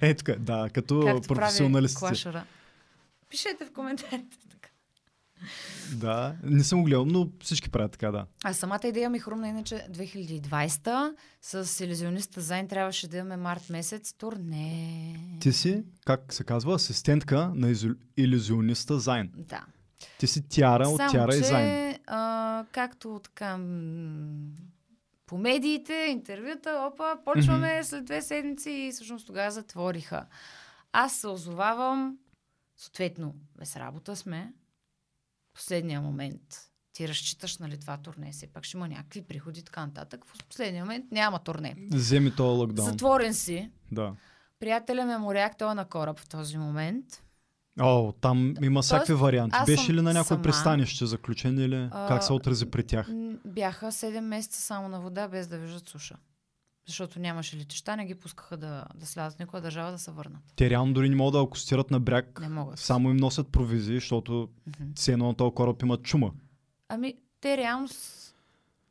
е, 0.01 0.13
тук, 0.13 0.31
да, 0.39 0.69
като 0.74 1.03
Както 1.05 1.27
професионалисти. 1.27 2.05
Пишете 3.29 3.65
в 3.65 3.71
коментарите. 3.74 4.38
Да, 5.94 6.36
не 6.44 6.63
съм 6.63 6.84
гледал, 6.84 7.06
но 7.06 7.29
всички 7.41 7.70
правят 7.70 7.91
така, 7.91 8.12
да. 8.12 8.25
А 8.44 8.53
самата 8.53 8.79
идея 8.84 9.10
ми 9.10 9.20
хрумна, 9.20 9.48
иначе 9.48 9.75
2020 9.91 11.15
с 11.41 11.79
иллюзиониста 11.79 12.41
Зайн 12.41 12.67
трябваше 12.67 13.08
да 13.08 13.17
имаме 13.17 13.38
март 13.38 13.70
месец 13.70 14.13
турне. 14.13 15.15
Ти 15.39 15.53
си, 15.53 15.84
как 16.06 16.34
се 16.34 16.44
казва, 16.44 16.75
асистентка 16.75 17.51
на 17.56 17.70
изу... 17.70 17.89
иллюзиониста 18.17 19.00
Зайн. 19.00 19.32
Да. 19.38 19.65
Ти 20.20 20.27
си 20.27 20.50
Тяра 20.50 20.88
от 20.89 20.98
Само, 20.98 21.12
Тяра 21.12 21.32
че, 21.32 21.38
и 21.38 21.44
Зайн. 21.44 21.96
А, 22.08 22.65
както 22.72 23.20
така 23.24 23.58
по 25.27 25.38
медиите, 25.38 25.94
интервюта, 25.94 26.89
опа, 26.94 27.15
почваме 27.25 27.84
след 27.84 28.06
две 28.06 28.22
седмици 28.22 28.72
и 28.72 28.91
всъщност 28.91 29.27
тогава 29.27 29.51
затвориха. 29.51 30.25
Аз 30.91 31.15
се 31.15 31.27
озовавам, 31.27 32.17
съответно, 32.77 33.36
без 33.58 33.75
работа 33.75 34.15
сме. 34.15 34.53
Последния 35.57 36.01
момент 36.01 36.41
ти 36.93 37.07
разчиташ, 37.07 37.57
нали, 37.57 37.79
това 37.79 37.97
турне, 37.97 38.31
все 38.31 38.47
пак 38.47 38.63
ще 38.63 38.77
има 38.77 38.87
някакви 38.87 39.21
приходи, 39.21 39.63
така 39.63 39.85
нататък. 39.85 40.25
В 40.25 40.45
последния 40.49 40.85
момент 40.85 41.05
няма 41.11 41.39
турне. 41.39 41.75
Вземи 41.91 42.35
този 42.35 42.57
локдаун. 42.59 42.89
Затворен 42.89 43.33
си. 43.33 43.71
Да. 43.91 44.13
Приятеля 44.59 45.05
ме 45.05 45.17
моряк, 45.17 45.57
той 45.57 45.71
е 45.71 45.75
на 45.75 45.85
кораб 45.85 46.19
в 46.19 46.29
този 46.29 46.57
момент. 46.57 47.05
О, 47.79 48.11
там 48.11 48.53
има 48.61 48.81
всякакви 48.81 49.13
варианти. 49.13 49.57
Беше 49.65 49.93
ли 49.93 50.01
на 50.01 50.13
някое 50.13 50.23
сама. 50.23 50.41
пристанище 50.41 51.05
заключен 51.05 51.59
или 51.59 51.89
А, 51.91 52.07
как 52.07 52.23
се 52.23 52.33
отрази 52.33 52.65
при 52.65 52.83
тях? 52.83 53.07
Бяха 53.45 53.91
7 53.91 54.19
месеца 54.19 54.61
само 54.61 54.89
на 54.89 55.01
вода, 55.01 55.27
без 55.27 55.47
да 55.47 55.57
виждат 55.57 55.89
суша. 55.89 56.15
Защото 56.88 57.20
нямаше 57.20 57.58
летища, 57.58 57.98
не 57.98 58.06
ги 58.06 58.15
пускаха 58.15 58.58
да, 58.58 58.86
да 58.96 59.06
слязат 59.06 59.38
в 59.38 59.39
никоя 59.39 59.62
държава 59.62 59.91
да 59.91 59.98
се 60.00 60.12
върнат. 60.12 60.41
Те 60.56 60.70
реално 60.70 60.94
дори 60.94 61.10
не 61.10 61.15
могат 61.15 61.34
да 61.34 61.41
акустират 61.41 61.91
на 61.91 62.00
бряг. 62.00 62.39
Не 62.41 62.50
могат. 62.50 62.79
Само 62.79 63.10
им 63.10 63.17
носят 63.17 63.48
провизии, 63.48 63.96
защото 63.96 64.50
Мгм. 64.67 64.84
все 64.96 65.12
едно 65.13 65.27
на 65.27 65.34
този 65.34 65.56
кораб 65.56 65.82
има 65.82 65.98
чума. 65.98 66.32
Ами, 66.89 67.13
те 67.41 67.58
реално... 67.58 67.88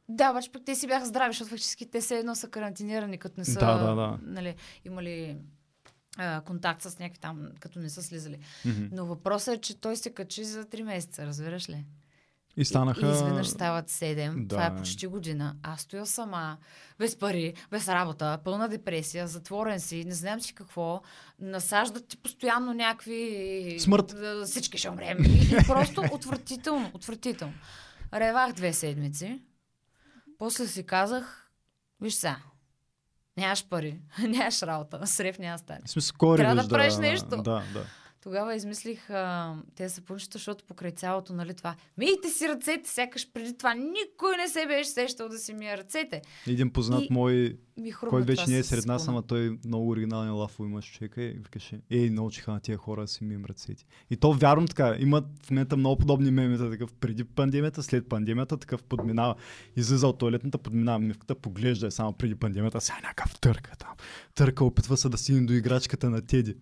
Да, 0.09 0.31
обаче 0.31 0.53
пък 0.53 0.63
те 0.67 0.75
си 0.75 0.87
бяха 0.87 1.07
здрави, 1.07 1.33
защото 1.33 1.51
фактически 1.51 1.91
те 1.91 2.01
все 2.01 2.19
едно 2.19 2.35
са 2.35 2.49
карантинирани, 2.49 3.19
като 3.19 3.35
не 3.39 3.45
са 3.45 3.59
Да, 3.59 3.75
да, 3.79 3.95
да. 3.95 4.19
Нали, 4.23 4.55
имали 4.85 5.37
а, 6.19 6.41
контакт 6.41 6.83
с 6.83 6.99
някакви 6.99 7.21
там, 7.21 7.49
като 7.61 7.79
не 7.79 7.91
са 7.91 8.03
слизали. 8.03 8.39
Мгм. 8.65 8.85
Но 8.93 9.07
въпросът 9.07 9.55
е, 9.55 9.61
че 9.61 9.81
той 9.81 9.97
се 9.97 10.11
качи 10.11 10.45
за 10.45 10.65
3 10.65 10.83
месеца, 10.83 11.27
разбираш 11.27 11.69
ли? 11.69 11.85
И 12.57 12.65
станаха... 12.65 13.07
И 13.07 13.11
изведнъж 13.11 13.49
стават 13.49 13.91
7. 13.91 14.43
Да. 14.43 14.49
Това 14.49 14.67
е 14.67 14.77
почти 14.77 15.07
година. 15.07 15.57
Аз 15.63 15.81
стоя 15.81 16.07
сама, 16.07 16.57
без 16.99 17.19
пари, 17.19 17.55
без 17.71 17.89
работа, 17.89 18.39
пълна 18.45 18.69
депресия, 18.69 19.27
затворен 19.27 19.81
си, 19.81 20.05
не 20.05 20.15
знам 20.15 20.41
си 20.41 20.55
какво. 20.55 21.03
Насаждат 21.41 22.09
ти 22.09 22.17
постоянно 22.17 22.75
някакви... 22.75 23.77
Смърт. 23.81 24.15
Всички 24.45 24.79
ще 24.79 24.91
умрем. 24.91 25.19
И, 25.25 25.57
просто 25.67 26.03
отвратително, 26.13 26.91
отвратително. 26.95 27.55
Ревах 28.15 28.53
две 28.53 28.73
седмици. 28.73 29.43
После 30.39 30.67
си 30.67 30.87
казах, 30.87 31.51
виж 32.01 32.15
сега, 32.15 32.37
нямаш 33.37 33.69
пари, 33.69 34.01
нямаш 34.29 34.63
работа, 34.63 35.07
с 35.07 35.21
рев 35.21 35.39
няма 35.39 35.59
стане. 35.59 35.81
Смисъл, 35.87 36.37
Трябва 36.37 36.63
да 36.63 36.69
правиш 36.69 36.97
нещо. 36.97 37.29
Да, 37.29 37.63
да. 37.73 37.87
Тогава 38.27 38.55
измислих 38.55 39.11
а, 39.11 39.55
те 39.75 39.89
сапунчета, 39.89 40.39
защото 40.39 40.65
покрай 40.65 40.91
цялото, 40.91 41.33
нали 41.33 41.55
това, 41.55 41.75
мийте 41.99 42.29
си 42.29 42.49
ръцете, 42.49 42.91
сякаш 42.91 43.33
преди 43.33 43.57
това 43.59 43.75
никой 43.75 44.37
не 44.37 44.49
се 44.49 44.67
беше 44.67 44.91
сещал 44.91 45.29
да 45.29 45.39
си 45.39 45.55
мия 45.55 45.77
ръцете. 45.77 46.23
Един 46.47 46.71
познат 46.71 47.05
И- 47.05 47.09
мой, 47.11 47.57
Ми 47.77 47.93
който 47.93 48.27
вече 48.27 48.45
не 48.49 48.59
е 48.59 48.63
сред 48.63 48.87
нас, 48.87 49.09
ама 49.09 49.23
той 49.23 49.59
много 49.65 49.89
оригинален 49.89 50.35
лафо 50.35 50.65
имаше 50.65 50.93
човека 50.93 51.23
и 51.23 51.29
викаше, 51.29 51.81
ей, 51.91 52.11
научиха 52.11 52.53
на 52.53 52.61
тия 52.61 52.77
хора 52.79 53.01
да 53.01 53.09
си 53.09 53.25
мием 53.25 53.45
ръцете. 53.45 53.85
И 54.11 54.17
то 54.17 54.33
вярно 54.33 54.67
така, 54.67 54.97
имат 54.99 55.25
в 55.43 55.51
момента 55.51 55.77
много 55.77 55.99
подобни 55.99 56.31
мемета, 56.31 56.71
такъв 56.71 56.95
преди 56.95 57.25
пандемията, 57.25 57.83
след 57.83 58.09
пандемията, 58.09 58.57
такъв 58.57 58.83
подминава, 58.83 59.35
излиза 59.77 60.09
от 60.09 60.19
туалетната, 60.19 60.59
подминава 60.59 60.99
мивката, 60.99 61.35
поглежда 61.35 61.87
е 61.87 61.91
само 61.91 62.13
преди 62.13 62.35
пандемията, 62.35 62.81
сега 62.81 62.99
е 62.99 63.03
някакъв 63.03 63.41
търка 63.41 63.77
там. 63.79 63.93
Търка, 64.35 64.65
опитва 64.65 64.97
се 64.97 65.09
да 65.09 65.19
стигне 65.19 65.47
до 65.47 65.53
играчката 65.53 66.11
на 66.11 66.23
Теди. 66.23 66.57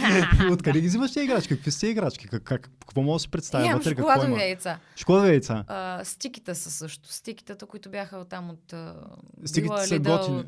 Откъде 0.52 0.80
ги 0.80 0.86
взимаш 0.86 1.09
тези 1.14 1.24
играчки? 1.24 1.54
Какви 1.54 1.70
са 1.70 1.80
тези 1.80 1.90
играчки? 1.90 2.28
Как, 2.28 2.42
как, 2.42 2.70
какво 2.80 3.02
мога 3.02 3.14
да 3.16 3.20
си 3.20 3.28
представя? 3.30 3.66
Имам 3.66 3.78
вътре, 3.78 3.90
какво 3.90 4.02
шоколадови 4.02 4.32
има? 4.32 4.42
яйца. 4.42 4.78
Шоколадови 4.96 5.30
яйца. 5.30 5.64
А, 5.68 6.04
стиките 6.04 6.54
са 6.54 6.70
също. 6.70 7.12
Стикитата, 7.12 7.66
които 7.66 7.90
бяха 7.90 8.24
там 8.24 8.50
от... 8.50 8.72
а, 8.72 8.94
Стигите 9.44 9.62
Била 9.62 9.86
са 9.86 9.94
Lidl, 9.94 10.18
готини. 10.18 10.44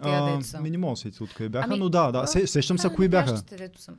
А, 0.54 0.60
ми 0.60 0.70
не 0.70 0.78
мога 0.78 0.96
да 1.04 1.24
откъде 1.24 1.48
бяха, 1.48 1.66
Ами, 1.70 1.78
но 1.78 1.88
да, 1.88 2.12
да. 2.12 2.18
а, 2.18 2.26
Се, 2.26 2.46
сещам 2.46 2.78
се 2.78 2.86
А, 2.86 2.94
кои 2.94 3.08
бяха. 3.08 3.42
дето 3.42 3.80
съм. 3.80 3.96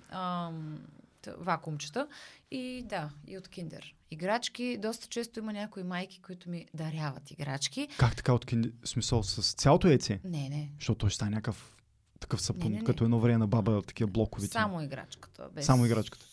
Т- 1.22 1.36
вакуумчета. 1.38 2.08
И 2.51 2.84
да, 2.86 3.10
и 3.27 3.38
от 3.38 3.48
киндер. 3.48 3.96
Играчки, 4.12 4.77
доста 4.82 5.08
често 5.08 5.39
има 5.39 5.53
някои 5.53 5.84
майки, 5.84 6.22
които 6.22 6.50
ми 6.50 6.65
даряват 6.74 7.32
играчки. 7.32 7.88
Как 7.98 8.15
така 8.15 8.34
от 8.34 8.46
кинди... 8.46 8.72
смисъл 8.86 9.24
с 9.24 9.53
цялото 9.53 9.88
яйце? 9.88 10.20
Не, 10.24 10.50
не. 10.50 10.72
Защото 10.79 10.98
той 10.98 11.10
ще 11.10 11.15
стане 11.15 11.32
някакъв 11.32 11.75
такъв 12.20 12.41
сапун, 12.41 12.63
Не, 12.63 12.70
не, 12.70 12.77
не. 12.79 12.84
като 12.84 13.03
едно 13.03 13.20
време 13.20 13.38
на 13.38 13.48
баба, 13.48 13.82
такива 13.82 14.10
блокови. 14.12 14.48
Само 14.48 14.82
играчката. 14.82 15.50
Без 15.55 15.65
Само 15.65 15.86
играчката. 15.86 16.25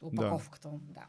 Опаковката. 0.00 0.68
Да. 0.68 0.78
да. 0.94 1.06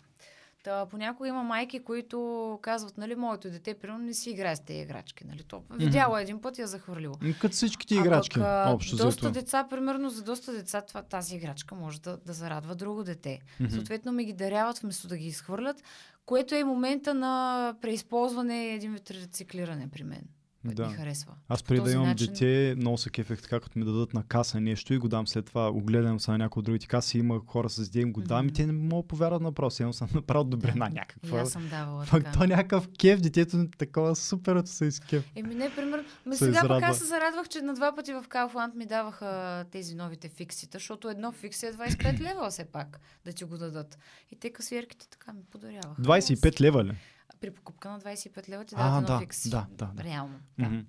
Та, 0.63 0.85
понякога 0.85 1.29
има 1.29 1.43
майки, 1.43 1.83
които 1.83 2.59
казват, 2.61 2.97
нали, 2.97 3.15
моето 3.15 3.49
дете, 3.49 3.73
примерно, 3.73 4.05
не 4.05 4.13
си 4.13 4.29
играе 4.29 4.55
с 4.55 4.59
тези 4.59 4.79
играчки. 4.79 5.27
Нали, 5.27 5.43
то 5.43 5.63
видяло 5.71 6.17
един 6.17 6.41
път 6.41 6.57
и 6.57 6.61
я 6.61 6.67
захвърлило. 6.67 7.15
М, 7.21 7.33
Като 7.41 7.53
всичките 7.53 7.95
А 7.95 7.97
играчки, 7.97 8.33
пък, 8.33 8.43
а, 8.43 8.71
общо 8.73 8.95
доста 8.95 9.29
взето. 9.29 9.31
деца, 9.39 9.67
примерно 9.69 10.09
за 10.09 10.23
доста 10.23 10.51
деца 10.53 10.81
това, 10.81 11.01
тази 11.01 11.35
играчка 11.35 11.75
може 11.75 12.01
да, 12.01 12.17
да 12.17 12.33
зарадва 12.33 12.75
друго 12.75 13.03
дете. 13.03 13.39
Мгм. 13.59 13.69
Съответно 13.71 14.11
ми 14.11 14.25
ги 14.25 14.33
даряват 14.33 14.77
вместо 14.79 15.07
да 15.07 15.17
ги 15.17 15.27
изхвърлят, 15.27 15.83
което 16.25 16.55
е 16.55 16.63
момента 16.63 17.13
на 17.13 17.75
преизползване 17.81 18.65
и 18.65 18.73
един 18.73 18.93
вид 18.93 19.11
рециклиране 19.11 19.89
при 19.91 20.03
мен. 20.03 20.21
Да. 20.65 20.87
ми 20.87 20.93
харесва. 20.93 21.33
Аз 21.47 21.63
преди 21.63 21.81
да 21.81 21.91
имам 21.91 22.07
начин- 22.07 22.27
дете, 22.27 22.73
много 22.77 22.97
се 22.97 23.09
кефех 23.09 23.41
така, 23.41 23.59
като 23.59 23.79
ми 23.79 23.85
дадат 23.85 24.13
на 24.13 24.23
каса 24.23 24.61
нещо 24.61 24.93
и 24.93 24.97
го 24.97 25.07
дам 25.07 25.27
след 25.27 25.45
това, 25.45 25.69
огледам 25.69 26.19
се 26.19 26.31
на 26.31 26.37
някои 26.37 26.59
от 26.59 26.65
другите 26.65 26.87
каси, 26.87 27.17
има 27.17 27.41
хора 27.47 27.69
с 27.69 27.95
им 27.95 28.13
го 28.13 28.21
дам 28.21 28.39
и 28.39 28.45
Мгм. 28.45 28.53
те 28.53 28.65
не 28.65 28.71
могат 28.73 29.07
повярват 29.07 29.41
направо. 29.41 29.71
Сега 29.71 29.93
съм 29.93 30.07
направил 30.13 30.43
добрина 30.43 30.87
И 30.87 30.93
някаква. 30.93 31.39
аз 31.39 31.49
съм 31.51 31.67
давала 31.69 32.05
Пък 32.05 32.23
така. 32.23 32.31
то 32.33 32.45
някакъв 32.45 32.89
кеф, 32.99 33.21
детето 33.21 33.57
е 33.57 33.67
такова 33.69 34.15
супер 34.15 34.61
се 34.65 34.85
изкеф. 34.85 35.31
Еми 35.35 35.55
не, 35.55 35.75
примерно. 35.75 36.03
Ме 36.25 36.35
Се 36.35 36.45
сега 36.45 36.51
пък 36.53 36.65
израдва. 36.65 36.87
аз 36.87 36.97
се 36.97 37.05
зарадвах, 37.05 37.49
че 37.49 37.61
на 37.61 37.73
два 37.73 37.95
пъти 37.95 38.13
в 38.13 38.23
Kaufland 38.23 38.75
ми 38.75 38.85
даваха 38.85 39.29
тези 39.71 39.95
новите 39.95 40.29
фиксита, 40.29 40.77
защото 40.77 41.09
едно 41.09 41.31
фикси 41.31 41.65
е 41.65 41.73
25 41.73 42.19
лева 42.21 42.49
все 42.49 42.65
пак 42.65 42.99
да 43.25 43.33
ти 43.33 43.43
го 43.43 43.57
дадат. 43.57 43.97
И 44.31 44.35
те 44.35 44.49
касиерките 44.49 45.07
така 45.09 45.33
ми 45.33 45.41
подаряваха. 45.43 46.01
25 46.01 46.61
лева 46.61 46.83
ли? 46.85 46.91
При 47.41 47.51
покупка 47.51 47.89
на 47.89 48.01
25 48.01 48.49
лева 48.49 48.65
ти 48.65 48.75
едно 48.75 49.01
да, 49.01 49.19
фикси. 49.19 49.49
да, 49.49 49.67
да, 49.71 49.91
да. 49.95 50.03
Реално. 50.03 50.39
Да. 50.59 50.65
Мгм. 50.65 50.79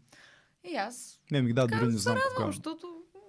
И 0.73 0.75
аз 0.77 1.21
Не, 1.31 1.43
ми 1.43 1.53
да, 1.53 1.67
дори 1.67 1.87
не 1.87 1.93
се 1.93 1.99
знам 1.99 2.17
радвам, 2.17 2.33
кога. 2.37 2.47
защото 2.47 2.87
м, 2.87 3.21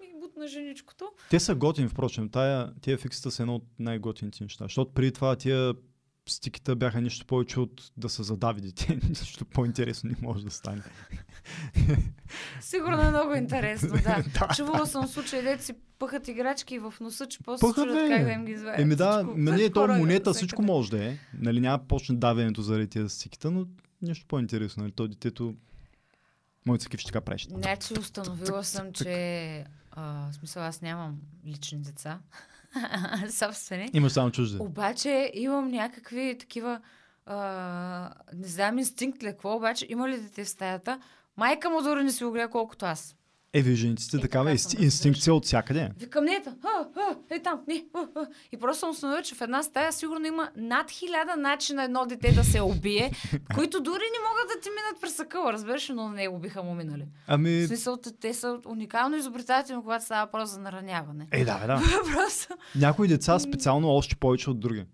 ми 0.00 0.20
бутна 0.20 0.48
женичкото. 0.48 1.12
Те 1.30 1.40
са 1.40 1.54
готини, 1.54 1.88
впрочем. 1.88 2.28
Тая, 2.28 2.74
тия 2.80 2.98
фиксита 2.98 3.30
са 3.30 3.42
едно 3.42 3.54
от 3.54 3.64
най-готините 3.78 4.44
неща. 4.44 4.64
Защото 4.64 4.92
преди 4.92 5.12
това 5.12 5.36
тия 5.36 5.74
стиките 6.28 6.74
бяха 6.74 7.00
нищо 7.00 7.26
повече 7.26 7.60
от 7.60 7.92
да 7.96 8.08
се 8.08 8.22
задави 8.22 8.60
дете. 8.60 9.00
Нищо 9.08 9.44
по-интересно 9.44 10.10
не 10.10 10.16
може 10.28 10.44
да 10.44 10.50
стане. 10.50 10.82
Сигурно 12.60 13.02
е 13.02 13.10
много 13.10 13.34
интересно, 13.34 13.88
да. 13.88 14.24
Да. 14.40 14.54
Чувала 14.56 14.86
съм 14.86 15.06
случаи, 15.06 15.42
дете 15.42 15.64
си 15.64 15.74
пъхат 15.98 16.28
играчки 16.28 16.78
в 16.78 16.94
носа, 17.00 17.26
че 17.26 17.38
после 17.42 17.60
Пъхат, 17.60 17.84
чудят 17.84 18.08
как 18.08 18.24
да 18.24 18.30
им 18.30 18.44
ги 18.44 18.52
извадят. 18.52 18.80
Еми 18.80 18.96
да, 18.96 19.12
Всичко. 19.12 19.34
нали, 19.36 19.58
Всичко 19.58 19.74
то 19.74 19.88
монета 19.88 20.32
всичко 20.32 20.62
може 20.62 20.90
да 20.90 21.04
е. 21.04 21.16
Нали, 21.38 21.60
няма 21.60 21.78
почне 21.78 22.16
давенето 22.16 22.62
заради 22.62 22.86
тия 22.86 23.08
стиките, 23.08 23.50
но 23.50 23.66
нещо 24.02 24.26
по-интересно. 24.28 24.82
Нали, 24.82 24.92
то 24.92 25.08
детето 25.08 25.54
Моите 26.66 26.84
скиф 26.84 27.00
ще 27.00 27.12
така 27.12 27.20
правиш. 27.20 27.46
Значи 27.50 27.94
установила 28.00 28.64
съм, 28.64 28.92
че 28.92 29.64
а, 29.90 30.30
в 30.30 30.34
смисъл 30.34 30.62
аз 30.62 30.82
нямам 30.82 31.18
лични 31.46 31.78
деца. 31.78 32.18
Собствени. 33.30 33.90
Имаш 33.92 34.12
само 34.12 34.30
чужди. 34.30 34.56
Обаче 34.60 35.30
имам 35.34 35.70
някакви 35.70 36.36
такива 36.40 36.80
а, 37.26 38.10
не 38.34 38.48
знам 38.48 38.78
инстинкт 38.78 39.22
ли 39.22 39.26
какво, 39.26 39.56
обаче 39.56 39.86
има 39.88 40.08
ли 40.08 40.20
дете 40.20 40.44
в 40.44 40.48
стаята, 40.48 41.00
майка 41.40 41.70
му 41.70 41.82
дори 41.82 42.04
не 42.04 42.12
си 42.12 42.24
го 42.24 42.30
гледа 42.30 42.48
колкото 42.48 42.86
аз. 42.86 43.16
Е, 43.52 43.62
вие 43.62 43.74
жените 43.74 44.02
сте 44.02 44.16
Е, 44.16 44.20
такава 44.20 44.50
инстинкция 44.78 45.34
от 45.34 45.44
всякъде. 45.44 45.90
Викам, 45.98 46.24
не, 46.24 46.42
там, 46.42 46.54
а, 46.64 47.00
а, 47.00 47.34
е 47.34 47.42
там, 47.42 47.60
не, 47.68 47.84
а, 47.94 48.06
а. 48.16 48.26
И 48.52 48.56
просто 48.56 48.80
съм 48.80 48.90
установила, 48.90 49.22
че 49.22 49.34
в 49.34 49.40
една 49.40 49.62
стая 49.62 49.92
сигурно 49.92 50.26
има 50.26 50.50
над 50.56 50.90
хиляда 50.90 51.36
начина 51.36 51.84
едно 51.84 52.06
дете 52.06 52.32
да 52.32 52.44
се 52.44 52.60
убие, 52.60 53.10
които 53.54 53.80
дори 53.80 54.02
не 54.02 54.28
могат 54.28 54.56
да 54.56 54.60
ти 54.60 54.68
минат 54.70 55.00
през 55.00 55.14
съкъла, 55.14 55.52
разбираш, 55.52 55.88
но 55.88 56.08
на 56.08 56.14
него 56.14 56.38
биха 56.38 56.62
му 56.62 56.74
минали. 56.74 57.04
Ами, 57.26 57.62
В 57.62 57.66
смисъл, 57.66 57.96
те- 58.20 58.34
са 58.34 58.58
уникално 58.66 59.16
изобретателни, 59.16 59.82
когато 59.82 60.04
става 60.04 60.26
въпрос 60.26 60.50
за 60.50 60.60
нараняване. 60.60 61.26
е, 61.32 61.44
да, 61.44 61.66
да. 61.66 61.76
Просто. 62.14 62.54
Някои 62.76 63.08
деца 63.08 63.38
специално 63.38 63.88
още 63.88 64.16
повече 64.16 64.50
от 64.50 64.60
други. 64.60 64.84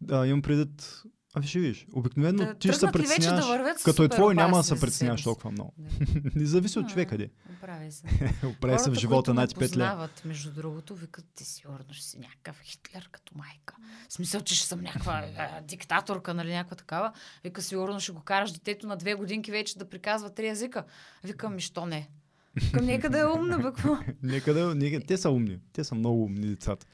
Да, 0.00 0.26
имам 0.26 0.42
предвид... 0.42 1.02
Ами 1.34 1.46
ще 1.46 1.58
видиш. 1.58 1.86
Обикновено 1.92 2.44
Да 2.44 2.54
ти 2.54 2.68
ще 2.68 2.78
се 2.78 2.86
да 2.86 2.92
притесняваш. 2.92 3.44
са 3.44 3.84
като 3.84 4.02
е 4.02 4.08
твой, 4.08 4.34
няма 4.34 4.56
да 4.56 4.62
се 4.62 4.80
притесняваш 4.80 5.22
толкова 5.22 5.50
много. 5.50 5.74
Да. 5.78 6.30
Не 6.40 6.46
зависи 6.46 6.78
от 6.78 6.84
А, 6.84 6.88
човека, 6.88 7.18
де. 7.18 7.30
Оправи 7.56 7.92
се. 7.92 8.06
Оправи 8.46 8.78
се 8.78 8.90
в 8.90 8.94
живота 8.94 9.34
над 9.34 9.52
5 9.52 9.76
лет. 9.76 10.24
между 10.24 10.52
другото, 10.52 10.94
викат, 10.94 11.24
ти 11.34 11.44
сигурно 11.44 11.84
ще 11.92 12.04
си 12.06 12.18
някакъв 12.18 12.60
Хитлер 12.60 13.08
като 13.12 13.32
майка. 13.36 13.76
В 14.08 14.12
смисъл, 14.12 14.40
че 14.40 14.54
ще 14.54 14.66
съм 14.66 14.80
някаква 14.80 15.12
а, 15.38 15.60
диктаторка, 15.60 16.34
нали, 16.34 16.52
някаква 16.52 16.76
такава. 16.76 17.12
Вика, 17.44 17.62
сигурно 17.62 18.00
ще 18.00 18.12
го 18.12 18.20
караш 18.20 18.52
детето 18.52 18.86
на 18.86 18.96
две 18.96 19.14
годинки 19.14 19.50
вече 19.50 19.78
да 19.78 19.88
приказва 19.88 20.34
три 20.34 20.48
езика. 20.48 20.84
Викам, 21.24 21.54
ми, 21.54 21.60
що 21.60 21.86
не? 21.86 22.08
Викам, 22.54 22.86
нека 22.86 23.10
да 23.10 23.18
е 23.20 23.26
умна, 23.26 23.56
бе, 23.56 23.62
какво? 23.62 23.96
Нека 24.22 24.54
да, 24.54 24.74
нека, 24.74 25.00
те 25.00 25.16
са 25.16 25.30
умни. 25.30 25.58
Те 25.72 25.84
са 25.84 25.94
много 25.94 26.24
умни 26.24 26.46
децата. 26.46 26.86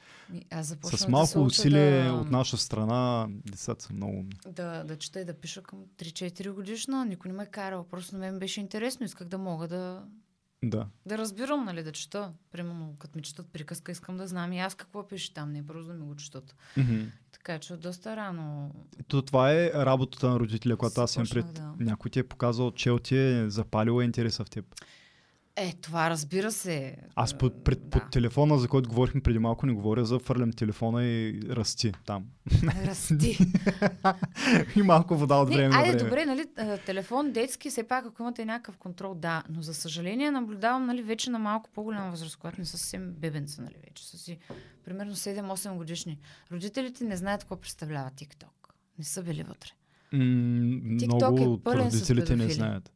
Аз 0.50 0.76
С 0.84 1.08
малко 1.08 1.34
да 1.34 1.40
усилие 1.40 2.02
да, 2.02 2.12
от 2.12 2.30
наша 2.30 2.56
страна, 2.56 3.26
децата 3.30 3.84
са 3.84 3.92
много 3.92 4.12
умни. 4.12 4.32
да, 4.46 4.84
да 4.84 4.96
чета 4.96 5.20
и 5.20 5.24
да 5.24 5.34
пиша 5.34 5.62
към 5.62 5.78
3-4 5.98 6.50
годишна. 6.50 7.04
Никой 7.04 7.30
не 7.30 7.36
ме 7.36 7.42
е 7.42 7.46
карал. 7.46 7.84
Просто 7.84 8.14
на 8.14 8.20
мен 8.20 8.38
беше 8.38 8.60
интересно. 8.60 9.06
Исках 9.06 9.26
да 9.26 9.38
мога 9.38 9.68
да, 9.68 10.02
Да. 10.62 10.86
да 11.06 11.18
разбирам, 11.18 11.64
нали, 11.64 11.82
да 11.82 11.92
чета. 11.92 12.32
Примерно, 12.50 12.94
като 12.98 13.16
ми 13.16 13.22
четат 13.22 13.48
приказка, 13.48 13.92
искам 13.92 14.16
да 14.16 14.26
знам 14.26 14.52
и 14.52 14.60
аз 14.60 14.74
какво 14.74 15.08
пише 15.08 15.34
там, 15.34 15.52
не 15.52 15.66
просто 15.66 15.86
да 15.86 15.94
ми 15.94 16.06
го 16.06 16.16
четат. 16.16 16.54
Така 17.32 17.58
че 17.58 17.76
доста 17.76 18.16
рано. 18.16 18.74
То, 19.08 19.22
това 19.22 19.52
е 19.52 19.70
работата 19.74 20.28
на 20.28 20.40
родителя, 20.40 20.76
когато 20.76 21.00
аз 21.00 21.12
Започнах 21.12 21.44
пред... 21.44 21.54
да- 21.54 21.74
Някой 21.80 22.10
ти 22.10 22.18
е 22.18 22.24
показал, 22.24 22.70
чел 22.70 22.98
ти 22.98 23.16
е 23.16 23.50
запалила 23.50 24.04
интереса 24.04 24.44
в 24.44 24.50
теб. 24.50 24.64
Е, 25.58 25.72
това 25.72 26.10
разбира 26.10 26.52
се. 26.52 26.96
Аз 27.14 27.38
под, 27.38 27.64
пред, 27.64 27.82
да. 27.82 27.90
под 27.90 28.10
телефона, 28.10 28.58
за 28.58 28.68
който 28.68 28.88
говорихме 28.88 29.20
преди 29.20 29.38
малко, 29.38 29.66
не 29.66 29.72
говоря 29.72 30.04
за 30.04 30.18
фърлям 30.18 30.52
телефона 30.52 31.04
и 31.04 31.40
расти 31.50 31.92
там. 32.06 32.24
Расти. 32.86 33.38
и 34.76 34.82
малко 34.82 35.16
вода 35.16 35.36
от 35.36 35.48
Не, 35.48 35.56
време 35.56 35.68
на 35.68 35.76
айде, 35.76 35.90
време. 35.90 36.04
добре, 36.04 36.26
нали, 36.26 36.78
телефон 36.86 37.32
детски, 37.32 37.70
все 37.70 37.88
пак, 37.88 38.06
ако 38.06 38.22
имате 38.22 38.44
някакъв 38.44 38.76
контрол, 38.76 39.14
да. 39.14 39.42
Но 39.48 39.62
за 39.62 39.74
съжаление 39.74 40.30
наблюдавам, 40.30 40.86
нали, 40.86 41.02
вече 41.02 41.30
на 41.30 41.38
малко 41.38 41.70
по-голяма 41.74 42.10
възраст, 42.10 42.36
когато 42.36 42.60
не 42.60 42.64
са 42.64 42.78
съвсем 42.78 43.12
бебенца, 43.12 43.62
нали, 43.62 43.74
вече 43.88 44.08
са 44.08 44.18
си 44.18 44.38
примерно 44.84 45.14
7-8 45.14 45.76
годишни. 45.76 46.18
Родителите 46.52 47.04
не 47.04 47.16
знаят 47.16 47.40
какво 47.40 47.56
представлява 47.56 48.10
TikTok. 48.10 48.70
Не 48.98 49.04
са 49.04 49.22
били 49.22 49.42
вътре. 49.42 49.70
М, 50.12 50.18
TikTok 50.18 51.14
много 51.14 51.42
е 51.42 51.46
от 51.46 51.64
пълен 51.64 51.86
родителите 51.86 52.36
не 52.36 52.50
знаят. 52.50 52.92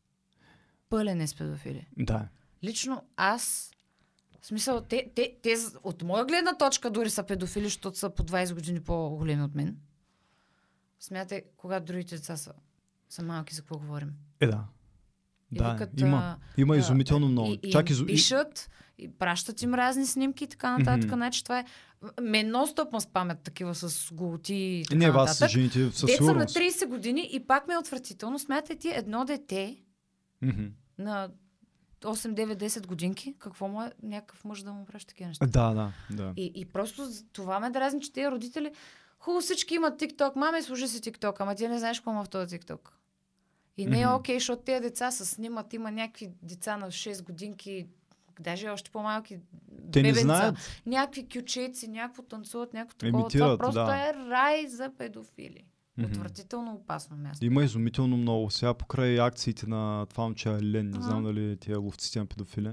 Пълен 0.91 1.21
е 1.21 1.27
с 1.27 1.35
педофили. 1.35 1.87
Да. 1.97 2.29
Лично 2.65 3.03
аз, 3.17 3.71
в 4.41 4.47
смисъл, 4.47 4.81
те, 4.81 5.11
те, 5.15 5.37
те 5.43 5.55
от 5.83 6.03
моя 6.03 6.25
гледна 6.25 6.55
точка 6.55 6.91
дори 6.91 7.11
са 7.11 7.23
педофили, 7.23 7.65
защото 7.65 7.99
са 7.99 8.11
по 8.11 8.23
20 8.23 8.55
години 8.55 8.81
по-големи 8.81 9.43
от 9.43 9.55
мен. 9.55 9.77
Смятай, 11.01 11.43
когато 11.57 11.85
другите 11.87 12.15
деца 12.17 12.37
са, 12.37 12.53
са 13.09 13.23
малки, 13.23 13.55
за 13.55 13.63
какво 13.63 13.79
говорим. 13.79 14.13
Е, 14.41 14.47
да. 14.47 14.65
И 15.53 15.57
Да, 15.57 15.73
викат, 15.73 16.01
има. 16.01 16.17
а, 16.17 16.39
Има 16.57 16.75
а, 16.75 16.79
изумително 16.79 17.29
много. 17.29 17.57
И, 17.63 17.71
Чак 17.71 17.91
изу... 17.91 18.07
пишат, 18.07 18.71
и 18.99 19.09
пращат 19.09 19.63
им 19.63 19.75
разни 19.75 20.07
снимки 20.07 20.45
и 20.45 20.49
така 20.49 20.79
нататък. 20.79 21.05
Мгм. 21.05 21.15
Значи 21.17 21.45
това 21.45 21.59
е... 21.59 21.65
Мен 22.21 22.47
нон-стоп 22.47 22.93
ме 22.93 23.01
спамят 23.01 23.41
такива 23.41 23.75
с 23.75 24.13
голоти 24.13 24.55
и 24.55 24.85
така 24.85 24.99
Не, 24.99 25.11
вас 25.11 25.31
нататък. 25.31 25.53
жените 25.53 25.91
със 25.91 26.01
Деца 26.01 26.23
на 26.23 26.29
сигурност. 26.29 26.57
30 26.57 26.87
години 26.87 27.29
и 27.33 27.47
пак 27.47 27.69
ми 27.69 27.75
е 27.75 27.79
отвратително. 27.79 28.39
Смятай 28.39 28.77
ти 28.77 28.89
едно 28.89 29.25
дете 29.25 29.77
Мгм. 30.43 30.65
на 30.99 31.31
8, 32.05 32.35
9, 32.35 32.55
10 32.55 32.87
годинки. 32.87 33.35
Какво 33.39 33.69
му 33.69 33.83
е 33.83 33.93
някакъв 34.03 34.45
мъж 34.45 34.63
да 34.63 34.73
му 34.73 34.85
праща 34.85 35.09
такива 35.09 35.29
неща? 35.29 35.47
Да, 35.47 35.75
да, 35.75 35.93
да. 36.11 36.33
И, 36.37 36.53
и 36.55 36.65
просто 36.65 37.09
това 37.33 37.61
ме 37.61 37.71
дразни, 37.71 38.01
че 38.01 38.13
тези 38.13 38.29
родители 38.29 38.73
хубаво 39.19 39.41
всички 39.41 39.75
имат 39.75 40.01
TikTok. 40.01 40.37
Маме, 40.37 40.63
служи 40.63 40.89
си 40.89 41.01
TikTok, 41.01 41.37
ама 41.39 41.55
ти 41.55 41.69
не 41.69 41.79
знаеш 41.79 41.99
какво 41.99 42.11
има 42.11 42.25
в 42.25 42.29
този 42.29 42.59
TikTok. 42.59 42.89
И 43.77 43.87
не 43.87 44.01
е 44.01 44.09
окей, 44.09 44.37
защото 44.37 44.63
тези 44.63 44.81
деца 44.81 45.11
се 45.11 45.25
снимат. 45.25 45.73
Има 45.73 45.91
някакви 45.91 46.31
деца 46.43 46.77
на 46.77 46.87
6 46.87 47.23
годинки, 47.25 47.87
даже 48.41 48.69
още 48.69 48.91
по-малки 48.91 49.39
Те 49.93 50.03
не 50.03 50.09
бебенца. 50.09 50.23
знаят. 50.23 50.57
Някакви 50.87 51.29
кючеци, 51.29 51.89
някакво 51.89 52.23
танцуват, 52.23 52.75
някакво 52.75 52.97
такова. 52.97 53.29
Това 53.29 53.39
Имитират, 53.41 53.59
просто 53.59 53.85
да. 53.85 54.09
е 54.09 54.15
рай 54.15 54.67
за 54.67 54.91
педофили. 54.99 55.65
Мгм. 56.01 56.11
Отвратително 56.11 56.73
опасно 56.73 57.17
място. 57.17 57.45
Има 57.45 57.65
изумително 57.65 58.17
много. 58.17 58.51
Сега 58.51 58.75
покрай 58.75 59.21
акциите 59.21 59.67
на 59.67 60.07
това 60.11 60.25
момче 60.25 60.49
Лен, 60.49 60.91
не 60.91 61.03
знам 61.03 61.25
дали 61.25 61.57
тия 61.57 61.79
ловците 61.79 62.19
на 62.19 62.27
педофили, 62.27 62.71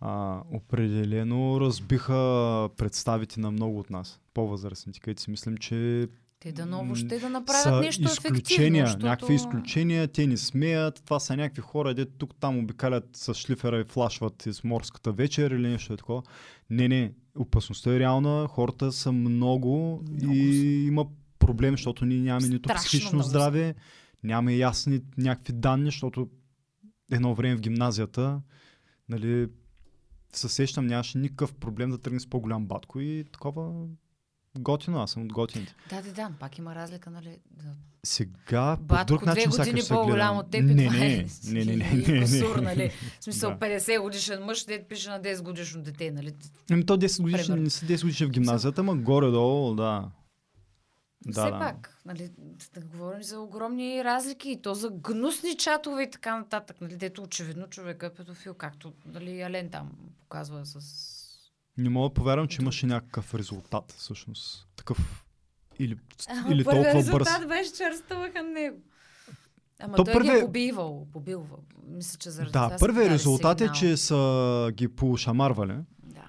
а, 0.00 0.42
определено 0.52 1.60
разбиха 1.60 2.68
представите 2.76 3.40
на 3.40 3.50
много 3.50 3.78
от 3.78 3.90
нас, 3.90 4.20
по-възрастните, 4.34 5.00
където 5.00 5.22
си 5.22 5.30
мислим, 5.30 5.56
че 5.56 6.08
Те 6.40 6.52
да 6.52 6.66
ново 6.66 6.94
ще 6.94 7.18
да 7.18 7.30
направят 7.30 7.84
нещо 7.84 8.02
изключения. 8.02 8.86
Защото... 8.86 9.06
някакви 9.06 9.34
изключения, 9.34 10.08
те 10.08 10.26
ни 10.26 10.36
смеят, 10.36 11.02
това 11.04 11.20
са 11.20 11.36
някакви 11.36 11.62
хора, 11.62 11.94
де 11.94 12.04
тук 12.06 12.34
там 12.40 12.58
обикалят 12.58 13.08
с 13.12 13.34
шлифера 13.34 13.80
и 13.80 13.84
флашват 13.84 14.46
из 14.46 14.64
морската 14.64 15.12
вечер 15.12 15.50
или 15.50 15.68
нещо 15.68 15.92
е 15.92 15.96
такова. 15.96 16.22
Не, 16.70 16.88
не, 16.88 17.12
опасността 17.38 17.94
е 17.94 17.98
реална, 17.98 18.48
хората 18.48 18.92
са 18.92 19.12
много, 19.12 20.02
Много 20.10 20.34
и 20.34 20.52
са. 20.52 20.64
има 20.64 21.06
проблем, 21.46 21.74
защото 21.74 22.04
ние 22.04 22.18
нямаме 22.18 22.48
нито 22.48 22.68
Страшно 22.68 22.86
психично 22.86 23.12
много 23.12 23.28
здраве, 23.28 23.74
нямаме 24.24 24.56
ясни 24.56 25.00
някакви 25.18 25.52
данни, 25.52 25.84
защото 25.84 26.28
едно 27.12 27.34
време 27.34 27.56
в 27.56 27.60
гимназията, 27.60 28.40
нали, 29.08 29.48
се 30.32 30.48
сещам, 30.48 30.86
нямаше 30.86 31.18
никакъв 31.18 31.54
проблем 31.54 31.90
да 31.90 31.98
тръгне 31.98 32.20
с 32.20 32.30
по-голям 32.30 32.66
батко 32.66 33.00
и 33.00 33.24
такова 33.32 33.86
готино, 34.58 35.02
аз 35.02 35.10
съм 35.10 35.22
от 35.22 35.32
готините. 35.32 35.74
Да, 35.90 36.02
да, 36.02 36.12
да, 36.12 36.30
пак 36.40 36.58
има 36.58 36.74
разлика, 36.74 37.10
нали? 37.10 37.38
Да. 37.50 37.70
Сега 38.06 38.76
по 38.76 38.84
Батко 38.84 39.06
друг 39.06 39.20
две 39.22 39.30
начин 39.30 39.50
години 39.50 39.80
по-голям 39.88 40.38
от 40.38 40.50
теб 40.50 40.64
не, 40.64 40.86
това 40.86 40.98
не, 40.98 41.14
е 41.14 41.26
не, 41.44 41.64
не, 41.64 41.76
не, 41.76 41.84
и 42.08 42.12
не, 42.12 42.20
косур, 42.20 42.56
не. 42.56 42.62
нали? 42.62 42.90
В 43.20 43.24
смисъл 43.24 43.50
Да. 43.50 43.56
50 43.56 44.02
годишен 44.02 44.44
мъж, 44.44 44.64
дед 44.64 44.88
пише 44.88 45.10
на 45.10 45.22
10 45.22 45.42
годишно 45.42 45.82
дете, 45.82 46.10
нали? 46.10 46.32
Ами 46.70 46.86
то 46.86 46.98
10 46.98 47.22
годишни, 47.22 47.54
не 47.54 47.70
са 47.70 47.86
10 47.86 48.02
годишни 48.02 48.26
в 48.26 48.30
гимназията, 48.30 48.80
ама 48.80 48.96
горе-долу, 48.96 49.74
да. 49.74 50.10
Да, 51.24 51.32
Все 51.32 51.40
да. 51.42 51.58
пак, 51.58 51.98
нали, 52.06 52.30
да 52.74 52.80
говорим 52.82 53.22
за 53.22 53.40
огромни 53.40 54.04
разлики 54.04 54.50
и 54.50 54.62
то 54.62 54.74
за 54.74 54.90
гнусни 54.92 55.56
чатове 55.56 56.02
и 56.02 56.10
така 56.10 56.38
нататък, 56.38 56.80
нали, 56.80 56.96
дето 56.96 57.22
очевидно 57.22 57.66
човека 57.66 58.06
е 58.06 58.14
педофил, 58.14 58.54
както 58.54 58.92
нали, 59.06 59.42
Ален 59.42 59.70
там 59.70 59.90
показва 60.18 60.66
с... 60.66 60.80
Не 61.78 61.88
мога 61.88 62.08
да 62.08 62.14
повярвам, 62.14 62.48
че 62.48 62.62
имаше 62.62 62.86
някакъв 62.86 63.34
резултат, 63.34 63.92
всъщност. 63.92 64.68
Такъв 64.76 65.24
или, 65.78 65.98
Ама 66.28 66.54
или 66.54 66.64
толкова 66.64 66.82
бърз. 66.84 66.94
резултат 66.96 67.48
беше, 67.48 67.72
че 67.72 67.82
арестуваха 67.84 68.42
него. 68.42 68.76
Ама 69.80 69.96
То 69.96 70.04
той 70.04 70.12
ги 70.12 70.18
първият- 70.18 70.38
е 70.38 70.40
побивал, 70.40 71.06
побилвал. 71.12 71.58
Мисля, 71.84 72.18
че 72.18 72.30
заради 72.30 72.52
Да, 72.52 72.64
това 72.66 72.76
първият 72.78 73.10
резултат 73.10 73.60
е, 73.60 73.64
сигнал. 73.64 73.74
че 73.74 73.96
са 73.96 74.70
ги 74.72 74.88
пошамарвали. 74.88 75.76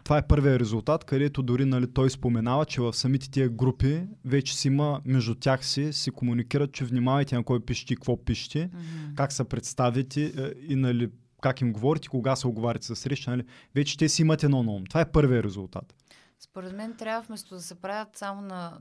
Това 0.07 0.17
е 0.17 0.27
първият 0.27 0.61
резултат, 0.61 1.03
където 1.03 1.43
дори 1.43 1.65
нали, 1.65 1.93
той 1.93 2.09
споменава, 2.09 2.65
че 2.65 2.81
в 2.81 2.93
самите 2.93 3.29
тия 3.31 3.49
групи 3.49 4.07
вече 4.25 4.57
си 4.57 4.67
има, 4.67 5.01
между 5.05 5.35
тях 5.35 5.65
си, 5.65 5.93
си 5.93 6.11
комуникират, 6.11 6.71
че 6.71 6.85
внимавайте 6.85 7.35
на 7.35 7.43
кой 7.43 7.65
пишете 7.65 7.93
и 7.93 7.95
какво 7.95 8.25
пишете, 8.25 8.69
Мгм. 8.73 9.15
как 9.15 9.31
се 9.31 9.43
представите 9.43 10.23
е, 10.23 10.73
и 10.73 10.75
нали, 10.75 11.11
как 11.41 11.61
им 11.61 11.73
говорите, 11.73 12.07
кога 12.07 12.35
се 12.35 12.47
оговаряте 12.47 12.87
за 12.87 12.95
среща. 12.95 13.31
Нали. 13.31 13.43
Вече 13.75 13.97
те 13.97 14.09
си 14.09 14.21
имат 14.21 14.43
едно 14.43 14.63
на 14.63 14.71
ум. 14.71 14.85
Това 14.85 15.01
е 15.01 15.11
първият 15.11 15.45
резултат. 15.45 15.95
Според 16.39 16.75
мен 16.75 16.95
трябва 16.97 17.21
вместо 17.21 17.55
да 17.55 17.61
се 17.61 17.75
правят 17.75 18.17
само 18.17 18.41
на, 18.41 18.77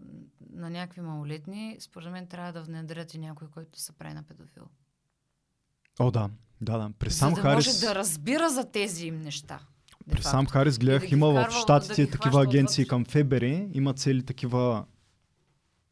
на 0.52 0.70
някакви 0.70 1.00
малолетни, 1.00 1.76
според 1.80 2.12
мен 2.12 2.26
трябва 2.26 2.52
да 2.52 2.62
внедрят 2.62 3.14
и 3.14 3.18
някой, 3.18 3.48
който 3.48 3.80
се 3.80 3.92
прави 3.92 4.14
на 4.14 4.22
педофил. 4.22 4.64
О, 5.98 6.10
да. 6.10 6.30
Да, 6.60 6.78
да. 6.78 6.90
При 6.98 7.10
Сам 7.10 7.30
за 7.30 7.34
да 7.34 7.42
Харис, 7.42 7.66
може 7.66 7.80
да 7.80 7.94
разбира 7.94 8.50
за 8.50 8.70
тези 8.70 9.06
им 9.06 9.20
неща. 9.20 9.60
При. 10.10 10.22
Сам 10.22 10.46
Харис 10.46 10.78
гледах, 10.78 11.04
И 11.04 11.08
да 11.08 11.16
има 11.16 11.26
в 11.26 11.32
вкарва- 11.34 11.50
щатите 11.52 12.04
да 12.04 12.10
такива 12.10 12.30
хваща 12.32 12.50
агенции 12.50 12.84
отвътре. 12.84 12.88
към 12.88 13.24
ФБР, 13.24 13.42
има 13.72 13.94
цели 13.94 14.22
такива 14.22 14.84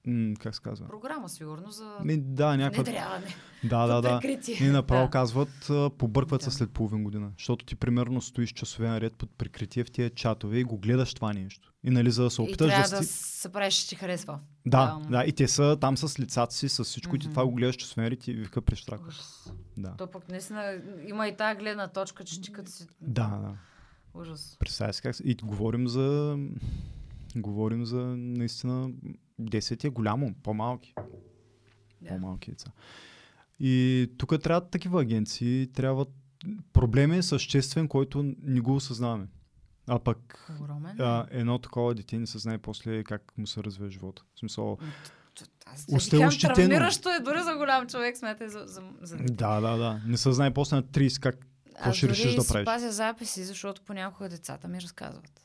м- 0.07 0.35
как 0.41 0.55
се 0.55 0.61
казва? 0.63 0.87
Програма, 0.87 1.29
сигурно, 1.29 1.71
за 1.71 1.97
Ми, 2.05 2.17
да, 2.19 2.57
някаква... 2.57 2.83
внедряване. 2.83 3.27
Да, 3.65 3.87
да, 3.87 4.01
да. 4.03 4.21
И 4.61 4.65
направо 4.65 5.05
Да. 5.05 5.11
казват, 5.11 5.71
побъркват 5.99 6.43
се 6.43 6.49
Да. 6.49 6.55
след 6.55 6.71
половин 6.71 7.05
година. 7.05 7.31
Защото 7.39 7.65
ти 7.65 7.77
примерно 7.77 8.21
стоиш 8.21 8.51
часове 8.51 8.89
наред 8.89 9.15
под 9.15 9.31
прикритие 9.31 9.85
в 9.85 9.91
тия 9.91 10.11
чатове 10.11 10.59
и 10.59 10.65
го 10.65 10.79
гледаш 10.79 11.15
това 11.15 11.33
нещо. 11.33 11.73
И 11.85 11.91
нали 11.91 12.11
за 12.11 12.23
да 12.23 12.31
се 12.31 12.43
И 12.43 12.45
опиташ 12.45 12.69
трябва 12.69 12.89
да, 12.89 12.97
да 12.97 13.05
се 13.05 13.49
правиш, 13.49 13.75
че 13.75 13.89
ти 13.89 13.95
харесва. 13.95 14.39
Да, 14.67 14.99
Да. 15.03 15.09
да, 15.11 15.25
и 15.25 15.33
те 15.33 15.49
са 15.49 15.77
там 15.81 15.97
с 15.97 16.21
лицата 16.21 16.55
си, 16.55 16.69
с 16.69 16.85
всичко, 16.85 17.17
и 17.17 17.21
ти 17.21 17.29
това 17.29 17.45
го 17.45 17.53
гледаш 17.53 17.77
часове 17.77 18.03
наред 18.03 18.29
и 18.29 18.33
вика 18.33 18.63
прещрака. 18.63 19.09
Ужас. 19.09 19.53
Да. 19.77 19.95
То 19.99 20.07
пък 20.07 20.29
наистина 20.29 20.75
има 21.07 21.29
и 21.29 21.37
тази 21.37 21.59
гледна 21.59 21.89
точка, 21.89 22.25
че 22.25 22.41
ти 22.41 22.53
като 22.53 22.71
си... 22.71 22.87
Да, 23.01 23.27
да. 23.43 23.53
Ужас. 24.15 24.57
Представя 24.61 24.93
си 24.93 25.03
как. 25.03 25.17
И 25.25 25.35
говорим 25.35 25.89
за. 25.89 26.39
Говорим 27.37 27.87
за 27.87 27.97
наистина 28.17 28.91
10 29.41 29.85
е 29.85 29.89
голямо, 29.89 30.35
по-малки. 30.43 30.95
Да. 32.03 32.09
По-малки 32.09 32.51
деца. 32.51 32.71
И 33.61 34.11
тук 34.19 34.43
трябват 34.43 34.71
такива 34.71 35.03
агенции, 35.03 35.71
трябват. 35.73 36.09
Проблем 36.73 37.13
е 37.13 37.23
съществен, 37.23 37.89
който 37.89 38.35
не 38.43 38.61
го 38.61 38.75
осъзнаваме. 38.75 39.27
А 39.87 39.99
пък 39.99 40.51
Огромен. 40.61 41.01
а, 41.01 41.27
едно 41.31 41.59
такова 41.59 41.95
дете 41.95 42.19
не 42.19 42.27
се 42.27 42.39
знае 42.39 42.59
после 42.59 43.05
как 43.05 43.33
му 43.39 43.47
се 43.47 43.63
развие 43.63 43.91
живота. 43.91 44.23
В 44.35 44.39
смисъл, 44.39 44.79
ощетено. 45.93 46.31
травмиращо 46.55 47.09
е 47.09 47.21
дори 47.21 47.43
за 47.43 47.57
голям 47.57 47.87
човек, 47.87 48.17
смятай 48.17 48.49
за, 48.49 48.63
за, 48.67 48.83
за 49.03 49.17
дете. 49.17 49.33
да, 49.33 49.61
да, 49.61 49.77
да. 49.77 50.01
Не 50.07 50.17
се 50.17 50.33
знае 50.33 50.55
после 50.55 50.77
на 50.77 50.83
30 50.83 51.21
как. 51.21 51.47
Аз 51.81 51.97
ще 51.97 52.09
решиш 52.09 52.35
да 52.35 52.47
правиш? 52.49 52.65
пазя 52.65 52.93
записи, 52.93 53.45
защото 53.45 53.83
понякога 53.83 54.29
децата 54.29 54.69
ми 54.69 54.83
разказват. 54.83 55.41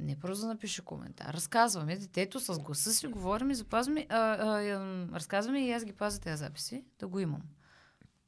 Не 0.00 0.20
просто 0.20 0.40
да 0.40 0.46
напише 0.46 0.84
коментар. 0.84 1.34
Разказваме 1.34 1.96
детето 1.96 2.40
с 2.40 2.58
гласа 2.58 2.92
си, 2.92 3.06
говорим 3.06 3.50
и 3.50 3.54
запазваме, 3.54 4.06
а, 4.08 4.16
а, 4.16 4.62
а, 4.62 5.06
разказваме 5.14 5.66
и 5.66 5.72
аз 5.72 5.84
ги 5.84 5.92
пазя 5.92 6.20
тези 6.20 6.36
записи, 6.36 6.84
да 6.98 7.08
го 7.08 7.18
имам. 7.20 7.42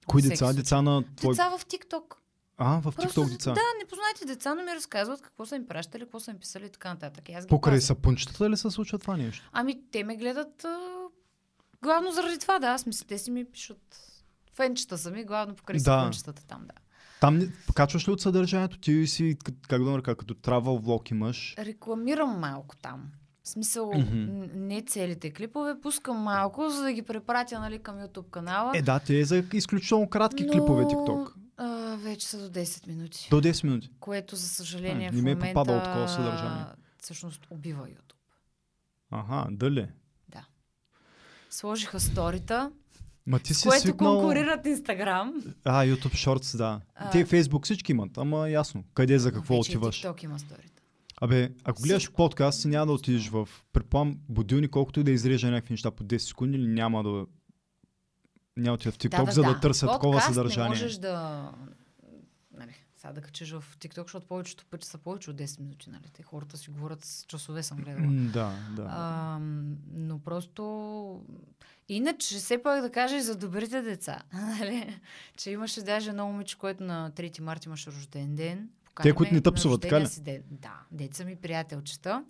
Кои 0.07 0.23
Всеки 0.23 0.33
деца? 0.33 0.45
случай. 0.47 0.63
Деца 0.63 0.83
на 0.83 1.03
твой. 1.17 1.35
Деца 1.35 1.59
в 1.59 1.67
ТикТок. 1.67 2.21
А, 2.57 2.81
в 2.81 2.83
Просто, 2.83 3.21
TikTok 3.21 3.29
деца. 3.29 3.53
Да, 3.53 3.61
непознати 3.79 4.25
деца, 4.27 4.55
но 4.55 4.63
ми 4.63 4.75
разказват 4.75 5.23
какво 5.23 5.47
са 5.47 5.57
им 5.57 5.67
пращали, 5.67 6.03
какво 6.03 6.21
са 6.21 6.31
им 6.31 6.39
писали 6.39 6.67
и 6.67 6.71
така 6.71 6.89
нататък. 6.89 7.25
Аз 7.29 7.45
ги 7.45 7.49
Покрай 7.49 7.81
сапунчетата 7.81 8.51
ли 8.51 8.57
се 8.57 8.71
случва 8.71 8.99
това 8.99 9.17
нещо? 9.17 9.51
Ами, 9.53 9.83
те 9.91 10.05
ме 10.05 10.17
гледат 10.17 10.65
а, 10.65 10.79
главно 11.83 12.13
заради 12.13 12.39
това, 12.39 12.59
да. 12.59 12.67
Аз 12.67 12.87
мисля, 12.87 13.07
те 13.09 13.19
си 13.19 13.31
ми 13.31 13.45
пишат 13.45 14.11
фенчета 14.55 14.99
сами, 14.99 15.25
главно 15.25 15.55
покрай 15.55 15.81
Да. 15.81 16.11
да. 16.27 16.33
там, 16.33 16.67
да. 16.67 16.84
Там 17.25 17.39
не- 17.39 17.49
покачваш 17.67 18.09
ли 18.09 18.13
от 18.13 18.21
съдържанието? 18.21 18.79
Ти 18.79 19.07
си, 19.07 19.37
как 19.69 19.85
да 19.85 19.91
нарека, 19.91 20.17
като 20.17 20.35
travel 20.35 20.79
влог 20.79 21.11
имаш. 21.11 21.55
Рекламирам 21.59 22.41
малко 22.41 22.77
там. 22.77 23.03
В 23.43 23.49
смисъл, 23.49 23.93
н- 23.93 24.03
не 24.55 24.83
целите 24.83 25.31
клипове, 25.31 25.81
пускам 25.83 26.17
малко, 26.17 26.69
за 26.69 26.83
да 26.83 26.93
ги 26.93 27.03
препратя 27.03 27.61
нали, 27.61 27.79
към 27.79 27.97
YouTube 27.97 28.31
канала. 28.31 28.73
Е, 28.75 28.83
да, 28.83 28.99
те 28.99 29.19
е 29.19 29.25
за 29.25 29.45
изключително 29.53 30.09
кратки 30.09 30.45
но, 30.45 30.53
клипове 30.53 30.85
TikTok. 30.85 31.33
А, 31.57 31.97
вече 31.97 32.27
са 32.27 32.39
до 32.41 32.61
10 32.61 32.87
минути. 32.87 33.29
До 33.31 33.41
10 33.41 33.65
минути. 33.65 33.91
Което, 34.01 34.37
за 34.37 34.49
съжаление, 34.49 35.09
А, 35.09 35.13
в 35.13 35.15
не 35.15 35.23
ми 35.23 35.31
е 35.31 35.35
момента 35.35 35.55
попадало 35.55 35.81
такова 35.81 36.09
съдържание. 36.09 36.65
всъщност 36.99 37.47
убива 37.51 37.87
YouTube. 37.87 38.15
Ага, 39.11 39.47
дали? 39.51 39.89
Да. 40.29 40.45
Сложиха 41.51 42.01
сторита, 42.01 42.71
Ма 43.27 43.39
ти 43.39 43.55
с 43.55 43.59
си 43.59 43.69
което 43.69 43.83
свикнал... 43.83 44.19
конкурират 44.19 44.67
Инстаграм. 44.67 45.35
А, 45.65 45.85
YouTube 45.85 46.15
Shorts, 46.15 46.57
да. 46.57 46.81
А. 46.95 47.11
Те 47.11 47.27
Facebook 47.27 47.65
всички 47.65 47.93
имат, 47.93 48.19
ама 48.19 48.51
ясно. 48.51 48.85
Къде, 48.95 49.19
за 49.19 49.33
какво 49.33 49.57
Вече 49.57 49.71
отиваш? 49.71 50.03
TikTok 50.03 50.25
има 50.25 50.39
сторита. 50.39 50.83
Абе, 51.21 51.51
ако 51.65 51.83
гледаш 51.83 52.03
Всичко. 52.03 52.15
подкаст, 52.15 52.61
си 52.61 52.69
няма 52.69 52.87
да 52.87 52.93
отидеш 52.93 53.29
в... 53.29 53.49
Предполагам, 53.73 54.19
будилник, 54.29 54.71
колкото 54.71 55.01
и 55.01 55.05
да 55.05 55.11
изрежа 55.11 55.51
някакви 55.51 55.73
неща 55.73 55.91
по 55.91 56.05
10 56.05 56.19
секунди, 56.19 56.59
няма 56.59 57.03
да... 57.03 57.27
Няма 58.57 58.67
да 58.67 58.73
отида 58.73 58.93
в 58.93 58.99
TikTok, 58.99 59.31
за 59.31 59.43
да 59.43 59.61
търся 59.61 59.87
такова 59.87 60.21
съдържание. 60.21 60.65
не 60.65 60.69
можеш 60.69 60.97
да... 60.97 61.51
Нали, 62.53 62.75
сега 62.97 63.13
да 63.13 63.21
качиш 63.21 63.53
в 63.53 63.65
TikTok, 63.79 64.03
защото 64.03 64.27
повечето 64.27 64.65
пъти 64.71 64.87
са 64.87 64.99
повече 64.99 65.31
от 65.31 65.37
10 65.37 65.61
минути, 65.61 65.91
нали? 65.91 66.11
Те 66.13 66.23
хората 66.23 66.57
си 66.57 66.71
говорят 66.71 67.05
с 67.05 67.25
часове, 67.29 67.63
съм 67.63 67.79
гледала. 67.79 68.07
Да, 68.13 68.53
да. 68.77 68.87
А, 68.91 69.39
но 69.93 70.19
просто... 70.19 71.25
Иначе, 71.89 72.37
все 72.37 72.63
пак 72.63 72.83
да 72.83 72.91
кажа 72.91 73.17
и 73.17 73.21
за 73.21 73.37
добрите 73.37 73.83
деца. 73.83 74.23
Нали? 74.33 75.01
че 75.37 75.51
имаше 75.51 75.83
даже 75.83 76.11
едно 76.11 76.27
момиче, 76.27 76.59
което 76.59 76.85
на 76.85 77.11
3 77.11 77.41
марта 77.41 77.69
имаше 77.69 77.91
рожден 77.91 78.35
ден. 78.35 78.69
Покани 78.85 79.13
които 79.13 79.35
не 79.35 79.41
тъпсуват, 79.41 79.81
така 79.81 80.01
ли? 80.01 80.07
си 80.07 80.23
Ден. 80.23 80.43
Да, 80.51 80.81
деца 80.93 81.25
ми 81.25 81.37
приятелчета. 81.37 82.25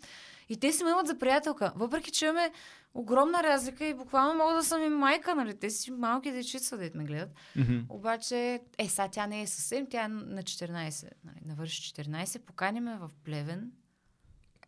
И 0.49 0.57
те 0.57 0.73
си 0.73 0.85
ме 0.85 0.91
имат 0.91 1.07
за 1.07 1.19
приятелка. 1.19 1.73
Въпреки, 1.77 2.11
че 2.11 2.25
имаме 2.25 2.53
огромна 2.95 3.43
разлика 3.43 3.85
и 3.85 3.95
буквално 3.95 4.35
мога 4.35 4.55
да 4.55 4.65
съм 4.65 4.83
и 4.83 4.89
майка, 4.89 5.35
нали? 5.35 5.59
Те 5.59 5.71
си 5.71 5.91
малки 5.91 6.33
дечица, 6.33 6.79
дет 6.79 6.95
ме 6.95 7.05
гледат. 7.05 7.35
Мгм. 7.57 7.79
Обаче, 7.89 8.61
е, 8.79 8.89
сега 8.89 9.09
тя 9.09 9.27
не 9.27 9.43
е 9.43 9.47
съвсем, 9.47 9.87
тя 9.91 10.05
е 10.05 10.09
на 10.09 10.43
14, 10.43 11.11
нали, 11.25 11.37
навърши 11.47 11.95
14, 11.95 12.39
покани 12.39 12.81
ме 12.81 12.97
в 12.97 13.11
Плевен, 13.25 13.73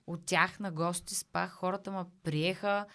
от 0.06 0.26
тях 0.26 0.60
на 0.60 0.70
гости 0.72 1.14
спах, 1.14 1.50
хората 1.50 1.90
ме 1.90 2.02
приеха, 2.22 2.86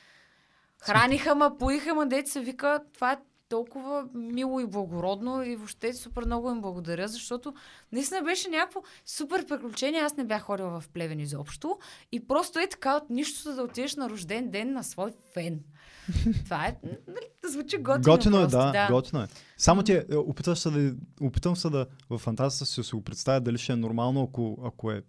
храниха 0.81 1.35
ме, 1.35 1.45
поиха 1.59 1.95
ме, 1.95 2.05
деца 2.05 2.39
вика, 2.39 2.79
това 2.93 3.11
е 3.11 3.17
толкова 3.51 4.07
мило 4.13 4.59
и 4.59 4.65
благородно 4.65 5.43
и 5.43 5.55
въобще 5.55 5.93
супер 5.93 6.25
много 6.25 6.51
им 6.51 6.61
благодаря, 6.61 7.07
защото 7.07 7.53
наистина 7.91 8.21
беше 8.21 8.49
някакво 8.49 8.81
супер 9.05 9.45
приключение. 9.45 9.99
Аз 9.99 10.17
не 10.17 10.23
бях 10.23 10.41
ходила 10.41 10.81
в 10.81 10.89
Плевен 10.89 11.19
изобщо 11.19 11.79
и 12.11 12.27
просто 12.27 12.59
е 12.59 12.67
така 12.67 12.95
от 12.95 13.09
нищото 13.09 13.55
да 13.55 13.63
отидеш 13.63 13.95
на 13.95 14.09
рожден 14.09 14.49
ден 14.49 14.73
на 14.73 14.83
свой 14.83 15.11
фен. 15.33 15.59
Това 16.43 16.65
е, 16.65 16.77
нали, 17.07 17.27
да 17.43 17.49
звучи 17.49 17.77
готино. 17.77 18.03
Готино 18.03 18.37
е, 18.37 18.41
просто, 18.41 18.57
да, 18.57 18.87
готино 18.91 19.21
е. 19.21 19.27
Само 19.57 19.83
ти, 19.83 19.93
е, 19.93 20.05
опитваш 20.15 20.59
се 20.59 20.69
да, 20.69 20.95
опитвам 21.21 21.55
се 21.55 21.69
да 21.69 21.85
в 22.09 22.17
фантазията 22.17 22.65
си 22.65 22.79
да 22.79 22.83
си 22.83 22.95
го 22.95 23.03
представя 23.03 23.41
дали 23.41 23.57
ще 23.57 23.73
е 23.73 23.75
нормално, 23.75 24.23
ако, 24.23 24.57
ако 24.65 24.91
е, 24.91 25.03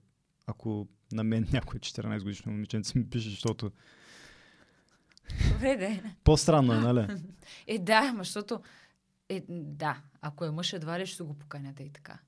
ако 0.46 0.88
на 1.12 1.24
мен 1.24 1.48
някой 1.52 1.80
14 1.80 2.22
годишно 2.22 2.52
момиченце 2.52 2.98
ми 2.98 3.10
пише, 3.10 3.30
защото 3.30 3.70
Добре, 5.52 5.76
де. 5.76 6.02
по-странно 6.24 6.72
е, 6.72 6.76
нали? 6.76 7.06
Е, 7.66 7.78
да, 7.78 8.14
защото... 8.18 8.60
Е, 9.28 9.44
да, 9.48 9.96
ако 10.22 10.44
е 10.44 10.50
мъж, 10.50 10.72
едва 10.72 10.98
ли 11.00 11.06
ще 11.06 11.22
го 11.22 11.34
поканяте 11.34 11.82
и 11.82 11.90
така. 11.90 12.18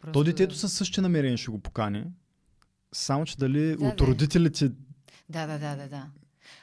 Просто 0.00 0.12
То 0.12 0.24
детето 0.24 0.54
да... 0.54 0.58
със 0.60 0.72
същи 0.72 1.00
намерения 1.00 1.38
ще 1.38 1.50
го 1.50 1.58
покани, 1.58 2.04
само 2.92 3.24
че 3.24 3.38
дали 3.38 3.76
Да, 3.76 3.84
от 3.84 3.96
да. 3.96 4.06
родителите 4.06 4.68
Да, 5.28 5.46
да, 5.46 5.58
да, 5.58 5.76
да, 5.76 5.88
да. 5.88 6.06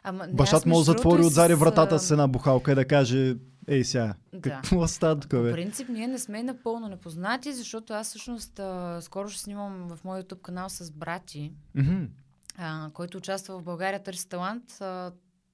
Ама, 0.03 0.27
бащата 0.33 0.69
му 0.69 0.77
да 0.77 0.83
затвори 0.83 1.21
отзади 1.21 1.53
с, 1.53 1.57
вратата 1.57 1.99
с 1.99 2.11
една 2.11 2.27
бухалка 2.27 2.71
и 2.71 2.75
да 2.75 2.87
каже 2.87 3.35
Ей 3.67 3.83
сега, 3.83 4.13
Да. 4.33 4.49
какво 4.49 4.87
става 4.87 5.19
тук, 5.19 5.31
По 5.31 5.41
бе? 5.41 5.51
принцип, 5.51 5.89
ние 5.89 6.07
не 6.07 6.19
сме 6.19 6.43
напълно 6.43 6.87
непознати, 6.87 7.53
защото 7.53 7.93
аз 7.93 8.07
всъщност 8.07 8.59
а, 8.59 8.99
скоро 9.01 9.29
ще 9.29 9.41
снимам 9.41 9.87
в 9.87 10.03
моя 10.03 10.23
YouTube 10.23 10.41
канал 10.41 10.69
с 10.69 10.91
брати, 10.91 11.51
Мгм. 11.75 12.03
А, 12.57 12.89
който 12.93 13.17
участва 13.17 13.59
в 13.59 13.63
България 13.63 14.03
Търси 14.03 14.29
талант. 14.29 14.81
А, 14.81 15.11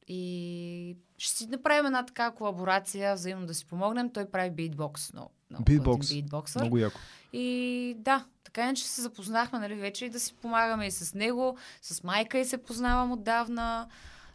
и 0.08 0.98
ще 1.18 1.38
си 1.38 1.48
направим 1.48 1.86
една 1.86 2.06
така 2.06 2.32
колаборация, 2.32 3.16
взаимно 3.16 3.46
да 3.46 3.54
си 3.54 3.66
помогнем. 3.66 4.10
Той 4.10 4.26
прави 4.26 4.50
битбокс. 4.50 5.14
Но, 5.14 5.30
много 5.50 5.64
Битбокс. 5.64 6.10
битбоксър. 6.10 6.62
Много 6.62 6.78
яко. 6.78 7.00
И 7.34 7.96
да, 8.00 8.26
така 8.44 8.64
иначе 8.64 8.84
се 8.88 9.02
запознахме 9.02 9.60
нали, 9.60 9.76
вече 9.76 10.06
и 10.06 10.10
да 10.10 10.20
си 10.20 10.34
помагаме 10.34 10.88
и 10.88 10.92
с 10.92 11.14
него, 11.14 11.58
с 11.82 12.04
майка 12.04 12.40
и 12.40 12.46
се 12.46 12.58
познавам 12.58 13.12
отдавна. 13.12 13.88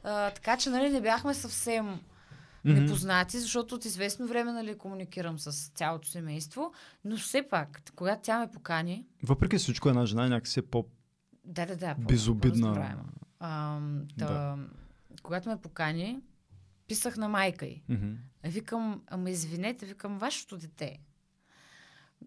А, 0.05 0.31
така 0.31 0.57
че 0.57 0.71
нали, 0.71 0.91
не 0.91 1.01
бяхме 1.01 1.35
съвсем 1.35 2.01
Мгм. 2.65 2.81
непознати, 2.81 3.39
защото 3.39 3.75
от 3.75 3.85
известно 3.85 4.27
време 4.27 4.53
нали, 4.53 4.79
комуникирам 4.79 5.39
с 5.39 5.69
цялото 5.69 6.09
семейство, 6.09 6.73
но 7.05 7.17
все 7.17 7.43
пак, 7.43 7.83
когато 7.97 8.23
тя 8.23 8.39
ме 8.39 8.51
покани, 8.51 9.07
Въпреки 9.23 9.59
всичко, 9.59 9.89
една 9.89 10.07
жена 10.07 10.27
е 10.27 10.29
някакси 10.29 10.63
по... 10.63 10.85
да, 11.45 11.67
да, 11.67 11.77
да, 11.77 11.95
по- 11.95 12.01
Безобидна. 12.01 12.97
Ам, 13.41 14.07
та, 14.19 14.27
Да. 14.27 14.59
Когато 15.23 15.49
ме 15.49 15.57
покани, 15.57 16.21
писах 16.89 17.17
на 17.17 17.29
майка 17.29 17.67
й. 17.67 17.83
А 18.45 18.49
Викам, 18.49 19.03
ама 19.07 19.31
извинете, 19.31 19.87
викам, 19.87 20.19
вашето 20.19 20.57
дете 20.57 20.99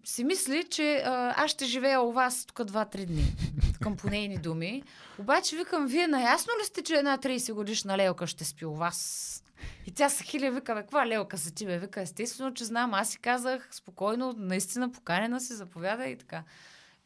си 0.04 0.24
мисли, 0.24 0.64
че 0.70 0.96
а, 0.96 1.34
аз 1.36 1.50
ще 1.50 1.64
живея 1.64 2.00
у 2.00 2.12
вас 2.12 2.46
тук 2.46 2.56
2-3 2.58 3.06
дни. 3.06 3.24
Към 3.80 3.96
по 3.96 4.10
нейни 4.10 4.38
думи. 4.38 4.82
Обаче 5.18 5.56
викам, 5.56 5.86
вие 5.86 6.06
наясно 6.06 6.52
ли 6.60 6.64
сте, 6.64 6.82
че 6.82 6.94
една 6.94 7.18
30 7.18 7.52
годишна 7.52 7.98
лелка 7.98 8.26
ще 8.26 8.44
спи 8.44 8.64
у 8.66 8.74
вас? 8.74 9.42
И 9.86 9.90
тя 9.90 10.08
се 10.08 10.24
хиля, 10.24 10.50
вика, 10.50 10.74
бе, 10.74 10.80
каква 10.80 11.06
лелка 11.06 11.38
са 11.38 11.54
ти, 11.54 11.66
бе? 11.66 11.78
Вика, 11.78 12.00
естествено, 12.00 12.54
че 12.54 12.64
знам. 12.64 12.94
Аз 12.94 13.08
си 13.10 13.18
казах 13.18 13.68
спокойно, 13.72 14.34
наистина 14.36 14.92
поканена 14.92 15.40
си, 15.40 15.54
заповяда 15.54 16.06
и 16.06 16.16
така. 16.16 16.44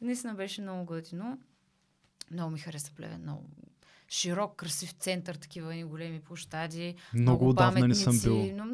И 0.01 0.05
наистина 0.05 0.33
беше 0.33 0.61
много 0.61 0.85
готино. 0.85 1.37
Много 2.31 2.51
ми 2.51 2.59
хареса 2.59 2.91
Плевен, 2.95 3.21
много 3.21 3.49
широк, 4.09 4.55
красив 4.55 4.91
център, 4.91 5.35
такива 5.35 5.73
ни 5.73 5.83
големи 5.83 6.19
площади. 6.19 6.95
Много 7.13 7.49
отдавна 7.49 7.87
не 7.87 7.95
съм 7.95 8.19
бил. 8.23 8.55
но, 8.55 8.65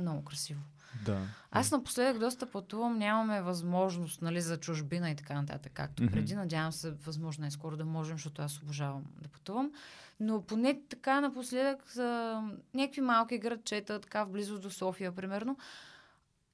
много 0.00 0.24
красиво. 0.24 0.60
Да. 1.04 1.20
Аз 1.50 1.70
напоследък 1.70 2.18
доста 2.18 2.50
пътувам, 2.50 2.98
нямаме 2.98 3.42
възможност 3.42 4.22
нали, 4.22 4.40
за 4.40 4.60
чужбина 4.60 5.10
и 5.10 5.16
така 5.16 5.34
нататък, 5.34 5.72
както 5.72 6.02
Мгм. 6.02 6.12
преди. 6.12 6.34
Надявам 6.34 6.72
се, 6.72 6.90
възможно 6.90 7.46
е 7.46 7.50
скоро 7.50 7.76
да 7.76 7.84
можем, 7.84 8.16
защото 8.16 8.42
аз 8.42 8.62
обожавам 8.62 9.04
да 9.22 9.28
пътувам. 9.28 9.72
Но 10.20 10.42
поне 10.42 10.80
така 10.88 11.20
напоследък 11.20 11.92
за 11.92 12.40
някакви 12.74 13.00
малки 13.00 13.38
градчета, 13.38 14.00
така 14.00 14.24
в 14.24 14.30
близост 14.30 14.62
до 14.62 14.70
София, 14.70 15.14
примерно. 15.14 15.58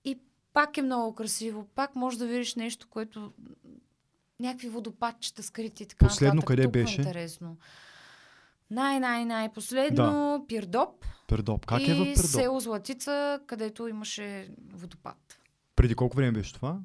И 0.04 0.18
пак 0.52 0.76
е 0.76 0.82
много 0.82 1.14
красиво. 1.14 1.68
Пак 1.74 1.96
можеш 1.96 2.18
да 2.18 2.26
видиш 2.26 2.54
нещо, 2.54 2.86
което 2.90 3.32
някакви 4.42 4.68
водопадчета 4.68 5.42
скрити 5.42 5.82
и 5.82 5.86
така 5.86 6.06
Последно 6.06 6.34
нататък. 6.34 6.48
къде 6.48 6.62
Толкова 6.62 6.82
беше? 6.82 7.00
интересно. 7.00 7.56
Най-най-най 8.70 9.52
последно 9.52 10.44
Пирдоп 10.48 11.04
Пердоп. 11.28 11.66
Как 11.66 11.80
и 11.80 11.90
е 11.90 11.94
в 11.94 11.98
Пердоп? 11.98 12.16
село 12.16 12.60
Златица, 12.60 13.40
където 13.46 13.88
имаше 13.88 14.48
водопад. 14.72 15.38
Преди 15.76 15.94
колко 15.94 16.16
време 16.16 16.32
беше 16.32 16.54
това? 16.54 16.78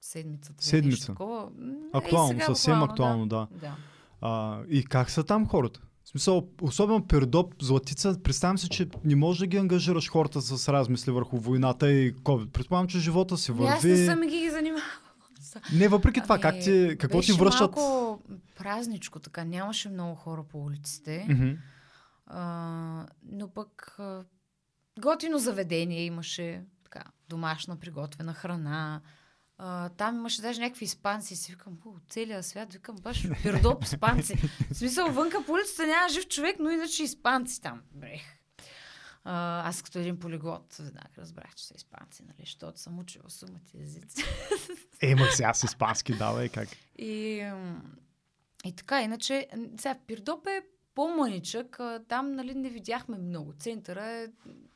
Седмицата. 0.00 0.64
Седмица. 0.64 0.96
нещо 0.96 1.06
такова. 1.12 1.50
М, 1.58 1.72
е, 1.94 1.98
Актуално, 1.98 2.28
сега 2.28 2.44
съвсем 2.46 2.82
актуално, 2.82 3.26
да. 3.26 3.46
Да. 3.50 3.58
да. 3.60 3.76
А, 4.20 4.62
и 4.68 4.84
как 4.84 5.10
са 5.10 5.24
там 5.24 5.46
хората? 5.48 5.80
В 6.04 6.08
смисъл, 6.08 6.48
особено 6.62 7.06
Пердоп, 7.06 7.54
Златица, 7.62 8.22
представям 8.22 8.58
се, 8.58 8.68
че 8.68 8.88
не 9.04 9.16
можеш 9.16 9.40
да 9.40 9.46
ги 9.46 9.56
ангажираш 9.56 10.10
хората 10.10 10.40
с 10.40 10.72
размисли 10.72 11.12
върху 11.12 11.38
войната 11.38 11.92
и 11.92 12.14
COVID. 12.14 12.50
Предполагам, 12.50 12.88
че 12.88 12.98
живота 12.98 13.36
си 13.36 13.50
Ами 13.50 13.66
Аз 13.66 13.82
върви. 13.82 13.98
не 13.98 14.06
съм 14.06 14.20
ги 14.20 14.50
занимавала. 14.50 14.84
Не, 15.72 15.88
въпреки 15.88 16.20
това, 16.20 16.38
как 16.38 16.54
ти, 16.60 16.96
какво 16.98 17.20
ти 17.20 17.30
Ами, 17.32 17.38
връщат? 17.40 17.76
малко 17.76 18.22
празничко, 18.56 19.18
така. 19.20 19.44
Нямаше 19.44 19.88
много 19.88 20.14
хора 20.14 20.44
по 20.44 20.58
улиците. 20.64 21.26
А, 22.26 23.06
но 23.32 23.48
пък 23.48 23.96
а, 23.98 24.24
готино 25.00 25.38
заведение 25.38 26.04
имаше, 26.04 26.62
така, 26.84 27.04
домашна 27.28 27.76
приготвена 27.76 28.34
храна. 28.34 29.00
А, 29.58 29.88
там 29.88 30.14
имаше 30.16 30.42
даже 30.42 30.60
някакви 30.60 30.84
испанци. 30.84 31.36
Си 31.36 31.52
викам, 31.52 31.78
о, 31.86 31.90
целият 32.08 32.46
свят, 32.46 32.72
викам, 32.72 32.96
баш 32.96 33.28
пирдоп 33.42 33.84
испанци. 33.84 34.36
В 34.70 34.74
смисъл, 34.74 35.08
вънка 35.12 35.44
по 35.46 35.52
улицата 35.52 35.86
няма 35.86 36.08
жив 36.08 36.28
човек, 36.28 36.56
но 36.58 36.70
иначе 36.70 37.02
испанци 37.02 37.60
там. 37.60 37.82
Брех. 37.92 38.22
А, 39.24 39.68
аз 39.68 39.82
като 39.82 39.98
един 39.98 40.18
полиглот, 40.18 40.76
веднага 40.80 41.08
разбрах, 41.18 41.54
че 41.54 41.66
са 41.66 41.74
испанци, 41.76 42.22
нали, 42.22 42.36
защото 42.40 42.80
съм 42.80 42.98
учила 42.98 43.30
сумати 43.30 43.78
езици. 43.80 44.24
Е, 45.02 45.14
ма 45.14 45.26
сега 45.32 45.54
с 45.54 45.62
испански, 45.64 46.14
давай, 46.14 46.48
как? 46.48 46.68
И, 46.98 47.50
и 48.64 48.72
така, 48.76 49.02
иначе, 49.02 49.48
сега 49.80 49.94
Пирдоп 50.06 50.46
е 50.46 50.62
по-мъничък. 50.94 51.78
Там 52.08 52.32
нали, 52.32 52.54
не 52.54 52.70
видяхме 52.70 53.18
много. 53.18 53.52
Центъра 53.52 54.04
е 54.06 54.26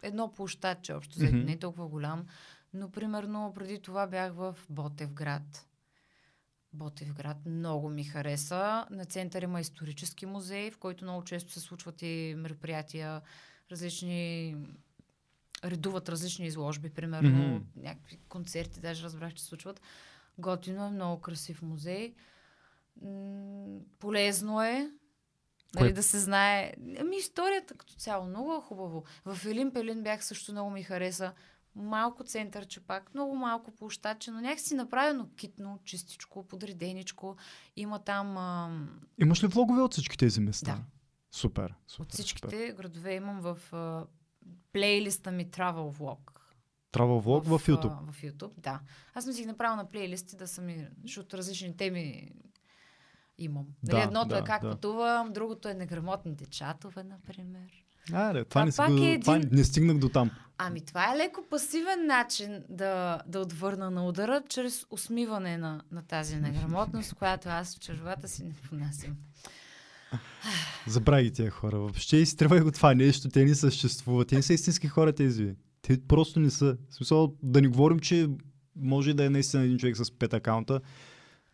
едно 0.02 0.32
площадче 0.32 0.94
общо, 0.94 1.24
Мгм. 1.24 1.36
не 1.36 1.52
е 1.52 1.58
толкова 1.58 1.88
голям. 1.88 2.26
Но, 2.72 2.90
примерно, 2.90 3.52
преди 3.54 3.82
това 3.82 4.06
бях 4.06 4.32
в 4.32 4.56
Ботевград. 4.70 5.66
Ботевград 6.72 7.36
много 7.46 7.88
ми 7.88 8.04
хареса. 8.04 8.86
На 8.90 9.04
център 9.04 9.42
има 9.42 9.60
исторически 9.60 10.26
музей, 10.26 10.70
в 10.70 10.78
който 10.78 11.04
много 11.04 11.24
често 11.24 11.52
се 11.52 11.60
случват 11.60 12.02
и 12.02 12.34
мероприятия, 12.36 13.22
различни 13.70 14.56
редуват 15.64 16.08
различни 16.08 16.46
изложби, 16.46 16.90
примерно 16.90 17.54
Мгм. 17.54 17.64
някакви 17.76 18.18
концерти, 18.28 18.80
даже 18.80 19.02
разбрах, 19.04 19.34
че 19.34 19.42
се 19.42 19.48
случват. 19.48 19.80
Готино 20.38 20.84
е, 20.86 20.90
много 20.90 21.20
красив 21.20 21.62
музей. 21.62 22.14
М, 23.02 23.78
полезно 23.98 24.62
е. 24.62 24.90
Кое? 25.76 25.82
Нали, 25.82 25.92
да 25.92 26.02
се 26.02 26.18
знае. 26.18 26.74
Ами 27.00 27.16
историята 27.16 27.74
като 27.74 27.94
цяло 27.94 28.26
много 28.26 28.54
е 28.54 28.60
хубаво. 28.60 29.04
В 29.24 29.46
Елин 29.46 29.72
Пелин 29.72 30.02
бях 30.02 30.24
също 30.24 30.52
много 30.52 30.70
ми 30.70 30.82
хареса. 30.82 31.32
Малко 31.78 32.24
центърче 32.24 32.80
пак, 32.80 33.14
много 33.14 33.36
малко 33.36 33.70
площадче, 33.70 34.30
но 34.30 34.40
някакси 34.40 34.74
направено 34.74 35.28
китно, 35.36 35.78
чистичко, 35.84 36.46
подреденичко. 36.46 37.36
Има 37.76 37.98
там 37.98 38.36
ам, 38.36 39.00
Имаш 39.18 39.42
ли 39.42 39.46
влогове 39.46 39.82
от 39.82 39.92
всички 39.92 40.18
тези 40.18 40.40
места? 40.40 40.72
Да. 40.72 40.82
Супер. 41.30 41.74
супер 41.86 42.02
от 42.04 42.12
супер. 42.12 42.12
всичките 42.12 42.72
градове 42.72 43.14
имам 43.14 43.40
в 43.40 43.58
а, 43.72 44.06
плейлиста 44.72 45.30
ми 45.30 45.46
Travel 45.46 45.92
Vlog. 45.98 46.18
Travel 46.92 47.20
влог 47.20 47.44
в, 47.44 47.58
в 47.58 47.66
YouTube. 47.66 47.96
А, 48.08 48.12
в 48.12 48.22
YouTube, 48.22 48.60
да. 48.60 48.80
Аз 49.14 49.24
съм 49.24 49.32
си 49.32 49.40
ги 49.42 49.46
направила 49.46 49.76
на 49.76 49.90
плейлисти 49.90 50.36
да 50.36 50.48
са 50.48 50.62
ми, 50.62 50.88
защото 51.04 51.38
различни 51.38 51.76
теми 51.76 52.32
имам. 53.38 53.66
Да, 53.82 53.92
Дали, 53.92 54.02
едното 54.02 54.28
да, 54.28 54.38
е 54.38 54.44
как 54.44 54.62
да. 54.62 54.70
пътувам, 54.70 55.32
другото 55.32 55.68
е 55.68 55.74
неграмотните 55.74 56.46
чатове, 56.46 57.04
например. 57.04 57.84
А, 58.12 58.32
не, 58.32 58.44
това, 58.44 58.60
А 58.60 58.64
не, 58.64 58.72
пак 58.76 58.90
го, 58.90 59.04
е 59.04 59.18
това 59.20 59.36
един- 59.36 59.48
не 59.52 59.64
стигнах 59.64 59.98
до 59.98 60.08
там. 60.08 60.30
Ами 60.58 60.80
това 60.80 61.14
е 61.14 61.18
леко 61.18 61.40
пасивен 61.50 62.06
начин 62.06 62.62
да, 62.68 63.20
да 63.26 63.40
отвърна 63.40 63.90
на 63.90 64.06
удара, 64.06 64.42
чрез 64.48 64.86
усмиване 64.90 65.56
на, 65.56 65.80
на 65.92 66.02
тази 66.02 66.36
неграмотност, 66.36 67.14
която 67.14 67.48
аз 67.48 67.76
в 67.76 67.80
червата 67.80 68.28
си 68.28 68.44
не 68.44 68.52
понасям. 68.68 69.16
Забравяй 70.86 71.24
ги 71.24 71.30
тия 71.30 71.50
хора. 71.50 71.78
Въобще 71.78 72.16
изтръвай 72.16 72.60
го 72.60 72.70
това 72.70 72.94
нещо. 72.94 73.28
Те 73.28 73.44
не 73.44 73.54
съществуват. 73.54 74.28
Те 74.28 74.34
не 74.36 74.42
са 74.42 74.54
истински 74.54 74.88
хора 74.88 75.12
тези. 75.12 75.54
Те 75.82 76.00
просто 76.00 76.40
не 76.40 76.50
са. 76.50 76.76
В 76.90 76.94
смисъл 76.94 77.34
да 77.42 77.60
не 77.60 77.68
говорим, 77.68 77.98
че 77.98 78.28
може 78.76 79.14
да 79.14 79.24
е 79.24 79.30
наистина 79.30 79.62
един 79.62 79.78
човек 79.78 79.96
с 79.96 80.10
пет 80.10 80.34
акаунта, 80.34 80.80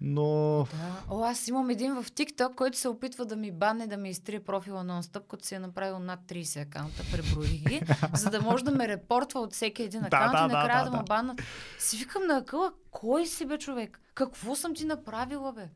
но 0.00 0.58
Да. 0.72 1.14
О, 1.14 1.24
аз 1.24 1.48
имам 1.48 1.70
един 1.70 1.94
в 1.94 2.04
TikTok, 2.04 2.54
който 2.54 2.78
се 2.78 2.88
опитва 2.88 3.26
да 3.26 3.36
ми 3.36 3.52
банне, 3.52 3.86
да 3.86 3.96
ми 3.96 4.10
изтрие 4.10 4.40
профила 4.40 4.84
нон-стоп, 4.84 5.26
като 5.30 5.44
си 5.44 5.54
е 5.54 5.58
направил 5.58 5.98
над 5.98 6.20
30 6.20 6.62
акаунта, 6.62 7.02
преброих 7.12 7.64
ги, 7.68 7.82
за 8.14 8.30
да 8.30 8.40
може 8.40 8.64
да 8.64 8.70
ме 8.70 8.88
репортва 8.88 9.40
от 9.40 9.52
всеки 9.52 9.82
един 9.82 10.04
акаунт 10.04 10.32
да, 10.32 10.38
и 10.38 10.56
накрая 10.56 10.84
да, 10.84 10.90
да, 10.90 10.96
да, 10.96 10.96
да. 10.96 11.02
баннат. 11.02 11.42
Си 11.78 11.96
викам 11.96 12.26
на 12.26 12.36
акъла, 12.36 12.72
кой 12.90 13.26
си 13.26 13.46
бе 13.46 13.58
човек? 13.58 14.00
Какво 14.14 14.56
съм 14.56 14.74
ти 14.74 14.84
направила 14.84 15.52
бе? 15.52 15.68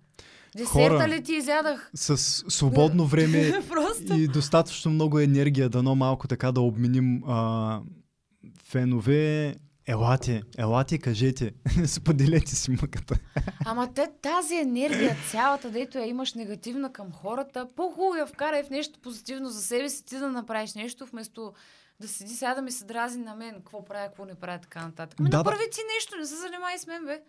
Десерта 0.56 0.96
Хора. 0.96 1.08
ли 1.08 1.22
ти 1.22 1.32
изядах? 1.32 1.90
с 1.94 2.16
свободно 2.48 3.06
време 3.06 3.52
и 4.16 4.28
достатъчно 4.28 4.90
много 4.90 5.18
енергия, 5.18 5.68
дано 5.68 5.94
малко 5.94 6.28
така 6.28 6.52
да 6.52 6.60
обменим 6.60 7.22
а, 7.26 7.80
фенове. 8.64 9.54
Елате, 9.88 10.42
елате, 10.58 10.98
кажете, 10.98 11.52
споделете 11.86 12.56
си 12.56 12.70
мъката. 12.70 13.14
Ама 13.64 13.94
те 13.94 14.08
тази 14.22 14.54
енергия, 14.54 15.16
цялата, 15.30 15.70
дето 15.70 15.98
я 15.98 16.06
имаш 16.06 16.34
негативна 16.34 16.92
към 16.92 17.12
хората, 17.12 17.66
по-хубаво 17.76 18.14
я 18.14 18.26
вкарай 18.26 18.64
в 18.64 18.70
нещо 18.70 18.98
позитивно 19.00 19.48
за 19.48 19.62
себе 19.62 19.88
си, 19.88 20.04
ти 20.04 20.18
да 20.18 20.28
направиш 20.28 20.74
нещо, 20.74 21.06
вместо 21.06 21.52
да 22.00 22.08
седи 22.08 22.34
сега 22.34 22.54
да 22.54 22.62
ми 22.62 22.72
се 22.72 22.84
дрази 22.84 23.18
на 23.18 23.34
мен, 23.34 23.54
какво 23.54 23.84
правя, 23.84 24.06
какво 24.06 24.24
не 24.24 24.34
правя, 24.34 24.58
така 24.58 24.84
нататък. 24.86 25.20
Ами 25.20 25.30
Да, 25.30 25.36
направи 25.36 25.64
ти 25.72 25.80
нещо, 25.96 26.16
не 26.16 26.26
се 26.26 26.36
занимай 26.36 26.78
с 26.78 26.86
мен, 26.86 27.04
бе. 27.04 27.20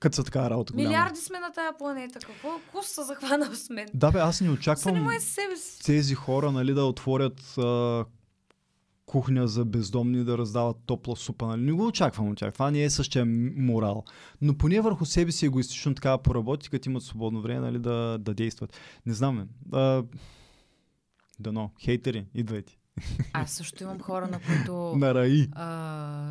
Като 0.00 0.16
са 0.16 0.24
така 0.24 0.50
работа 0.50 0.72
голяма. 0.72 0.88
Милиарди 0.88 1.20
сме 1.20 1.38
на 1.38 1.52
тая 1.52 1.76
планета. 1.78 2.18
Какво, 2.18 2.58
какво 2.58 2.82
се 2.82 3.02
захванал 3.02 3.54
с 3.54 3.70
мен? 3.70 3.88
Да 3.94 4.10
бе, 4.10 4.18
аз 4.18 4.40
не 4.40 4.50
очаквам 4.50 4.94
Занимай 4.94 5.20
с 5.20 5.24
себе 5.24 5.56
си. 5.56 5.82
тези 5.84 6.14
хора 6.14 6.52
нали, 6.52 6.74
да 6.74 6.84
отворят 6.84 7.58
а, 7.58 8.04
кухня 9.06 9.48
за 9.48 9.64
бездомни 9.64 10.24
да 10.24 10.38
раздават 10.38 10.76
топла 10.86 11.16
супа. 11.16 11.46
Нали? 11.46 11.62
Не 11.62 11.72
го 11.72 11.86
очаквам 11.86 12.30
от 12.30 12.38
тях. 12.38 12.52
Това 12.52 12.70
не 12.70 12.84
е 12.84 12.90
същия 12.90 13.24
морал. 13.56 14.04
Но 14.40 14.58
поне 14.58 14.80
върху 14.80 15.04
себе 15.04 15.32
си 15.32 15.46
егоистично 15.46 15.94
така 15.94 16.18
поработи, 16.18 16.70
като 16.70 16.88
имат 16.88 17.02
свободно 17.02 17.42
време 17.42 17.60
нали, 17.60 17.78
да, 17.78 18.18
да 18.20 18.34
действат. 18.34 18.76
Не 19.06 19.12
знам. 19.12 19.36
бе. 19.36 19.78
А, 19.78 20.04
дано. 21.40 21.70
Хейтери, 21.80 22.26
идвайте. 22.34 22.78
Аз 23.32 23.50
също 23.52 23.82
имам 23.82 24.00
хора, 24.00 24.28
на 24.28 24.40
които 24.40 24.92
На 24.96 25.14
раи, 25.14 25.48
а, 25.52 25.66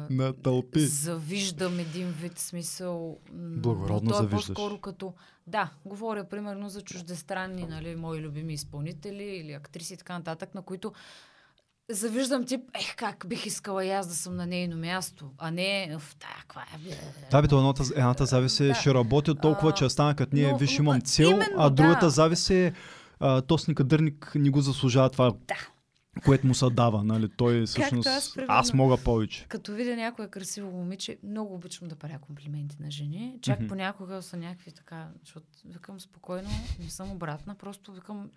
на 0.09 0.33
тълпи. 0.33 0.79
завиждам 0.79 1.79
един 1.79 2.07
вид 2.07 2.39
смисъл. 2.39 3.19
Благородно 3.33 4.01
но 4.03 4.11
то 4.11 4.17
е 4.17 4.21
завиждаш. 4.21 4.47
по-скоро 4.47 4.77
като... 4.77 5.13
Да, 5.47 5.71
говоря 5.85 6.29
примерно 6.29 6.69
за 6.69 6.81
чуждестранни, 6.81 7.65
нали, 7.65 7.95
мои 7.95 8.21
любими 8.21 8.53
изпълнители 8.53 9.23
или 9.23 9.53
актриси 9.53 9.93
и 9.93 9.97
така 9.97 10.17
нататък, 10.17 10.55
на 10.55 10.61
които 10.61 10.93
завиждам 11.89 12.45
тип, 12.45 12.61
ех, 12.73 12.95
как 12.95 13.25
бих 13.27 13.45
искала 13.45 13.85
и 13.85 13.91
аз 13.91 14.07
да 14.07 14.13
съм 14.15 14.35
на 14.35 14.45
нейно 14.45 14.77
място, 14.77 15.31
а 15.37 15.51
не 15.51 15.97
в 15.99 16.15
тая, 16.15 16.35
каква 16.39 16.61
е. 16.61 16.95
Да, 17.31 17.41
бе, 17.41 17.47
едната, 17.51 17.83
едната 17.95 18.25
завист 18.25 18.59
е, 18.59 18.67
Да. 18.67 18.75
ще 18.75 18.93
работя 18.93 19.35
толкова, 19.35 19.69
А, 19.69 19.73
че 19.73 19.89
стана 19.89 20.15
като 20.15 20.35
ние, 20.35 20.51
но- 20.51 20.57
виж, 20.57 20.79
имам 20.79 21.01
цел, 21.01 21.25
именно, 21.25 21.45
а 21.57 21.69
другата 21.69 22.05
да. 22.05 22.09
завист 22.09 22.49
е, 22.49 22.73
а, 23.19 23.41
Тосни 23.41 23.75
Кадърник 23.75 24.31
не 24.35 24.49
го 24.49 24.61
заслужава 24.61 25.09
това, 25.09 25.31
Да. 25.31 25.55
което 26.25 26.47
му 26.47 26.55
се 26.55 26.65
дава, 26.65 27.03
нали? 27.03 27.29
Той 27.29 27.65
всъщност, 27.65 28.07
аз, 28.07 28.15
аз, 28.15 28.33
примерно. 28.33 28.83
мога 28.83 28.97
повече. 28.97 29.45
Като 29.45 29.71
видя 29.73 29.95
някое 29.95 30.27
красиво 30.27 30.71
момиче, 30.71 31.17
много 31.23 31.55
обичам 31.55 31.87
да 31.87 31.95
правя 31.95 32.19
комплименти 32.19 32.75
на 32.79 32.91
жени. 32.91 33.35
Чак 33.41 33.59
Мгм. 33.59 33.67
понякога 33.67 34.21
са 34.21 34.37
някакви 34.37 34.71
така, 34.71 35.07
защото 35.21 35.45
викам 35.65 35.99
спокойно, 35.99 36.49
не 36.79 36.89
съм 36.89 37.11
обратна, 37.11 37.55
просто 37.55 37.91
викам, 37.93 38.29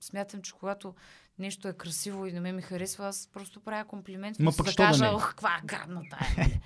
смятам, 0.00 0.42
че 0.42 0.52
когато 0.52 0.94
нещо 1.38 1.68
е 1.68 1.72
красиво 1.72 2.26
и 2.26 2.32
не 2.32 2.40
ме 2.40 2.52
ми 2.52 2.62
харесва, 2.62 3.06
аз 3.06 3.28
просто 3.32 3.60
правя 3.60 3.84
комплимент. 3.84 4.38
Ма 4.38 4.52
пък 4.56 4.66
да 4.66 4.74
кажа, 4.74 5.10
ох, 5.14 5.28
каква 5.28 5.60
гадна 5.64 6.02
тая. 6.10 6.46
е». 6.46 6.60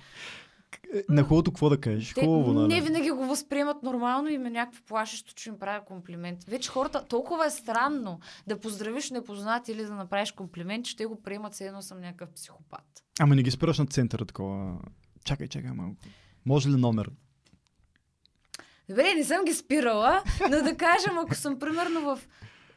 Е, 0.93 1.03
На 1.09 1.23
хубавото 1.23 1.51
какво 1.51 1.69
да 1.69 1.81
кажеш? 1.81 2.13
Те 2.13 2.21
Хубаво, 2.25 2.53
нали? 2.53 2.73
не 2.73 2.81
винаги 2.81 3.11
го 3.11 3.25
възприемат 3.25 3.83
нормално 3.83 4.29
и 4.29 4.37
ме 4.37 4.49
някакво 4.49 4.83
плашещо, 4.83 5.33
че 5.33 5.49
им 5.49 5.59
правя 5.59 5.85
комплимент. 5.85 6.43
Вече 6.43 6.69
хората, 6.69 7.07
толкова 7.07 7.45
е 7.45 7.49
странно 7.49 8.19
да 8.47 8.59
поздравиш 8.59 9.11
непознат 9.11 9.67
или 9.67 9.83
да 9.85 9.95
направиш 9.95 10.31
комплимент, 10.31 10.85
че 10.85 10.95
те 10.97 11.05
го 11.05 11.21
приемат 11.21 11.53
все 11.53 11.65
едно 11.67 11.81
съм 11.81 12.01
някакъв 12.01 12.29
психопат. 12.29 13.03
Ама 13.19 13.35
не 13.35 13.43
ги 13.43 13.51
спираш 13.51 13.79
на 13.79 13.85
центъра 13.85 14.25
такова. 14.25 14.77
Чакай, 15.25 15.47
чакай 15.47 15.71
малко. 15.71 15.95
Може 16.45 16.69
ли 16.69 16.75
номер? 16.75 17.11
Добре, 18.89 19.13
не 19.15 19.23
съм 19.23 19.45
ги 19.45 19.53
спирала, 19.53 20.23
но 20.41 20.49
да 20.49 20.77
кажем, 20.77 21.17
ако 21.17 21.35
съм 21.35 21.59
примерно 21.59 22.01
в 22.01 22.19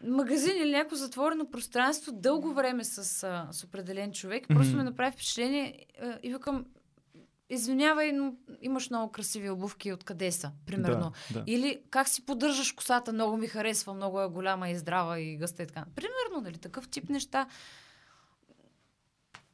магазин 0.07 0.53
или 0.57 0.71
някакво 0.71 0.97
затворено 0.97 1.51
пространство 1.51 2.13
дълго 2.13 2.55
време 2.55 2.85
с, 2.85 3.23
а, 3.23 3.49
с 3.53 3.65
определен 3.65 4.13
човек, 4.13 4.45
просто 4.49 4.69
Мгм. 4.69 4.77
ме 4.77 4.85
направи 4.85 5.13
впечатление 5.13 5.87
а, 6.03 6.19
и 6.23 6.33
викам, 6.33 6.65
извинявай, 7.51 8.13
но 8.13 8.35
имаш 8.63 8.91
много 8.91 9.13
красиви 9.13 9.51
обувки, 9.51 9.93
откъде 9.93 10.33
са, 10.33 10.53
примерно. 10.67 11.13
Да, 11.33 11.39
да. 11.41 11.45
Или 11.47 11.81
как 11.91 12.09
си 12.09 12.27
поддържаш 12.27 12.73
косата, 12.73 13.13
много 13.13 13.37
ми 13.37 13.47
харесва, 13.47 13.95
много 13.95 14.21
е 14.21 14.29
голяма 14.29 14.71
и 14.71 14.77
здрава 14.77 15.21
и 15.21 15.37
гъста 15.37 15.63
и 15.63 15.67
така. 15.67 15.85
Примерно, 15.95 16.41
нали, 16.43 16.59
такъв 16.59 16.89
тип 16.89 17.09
неща. 17.09 17.47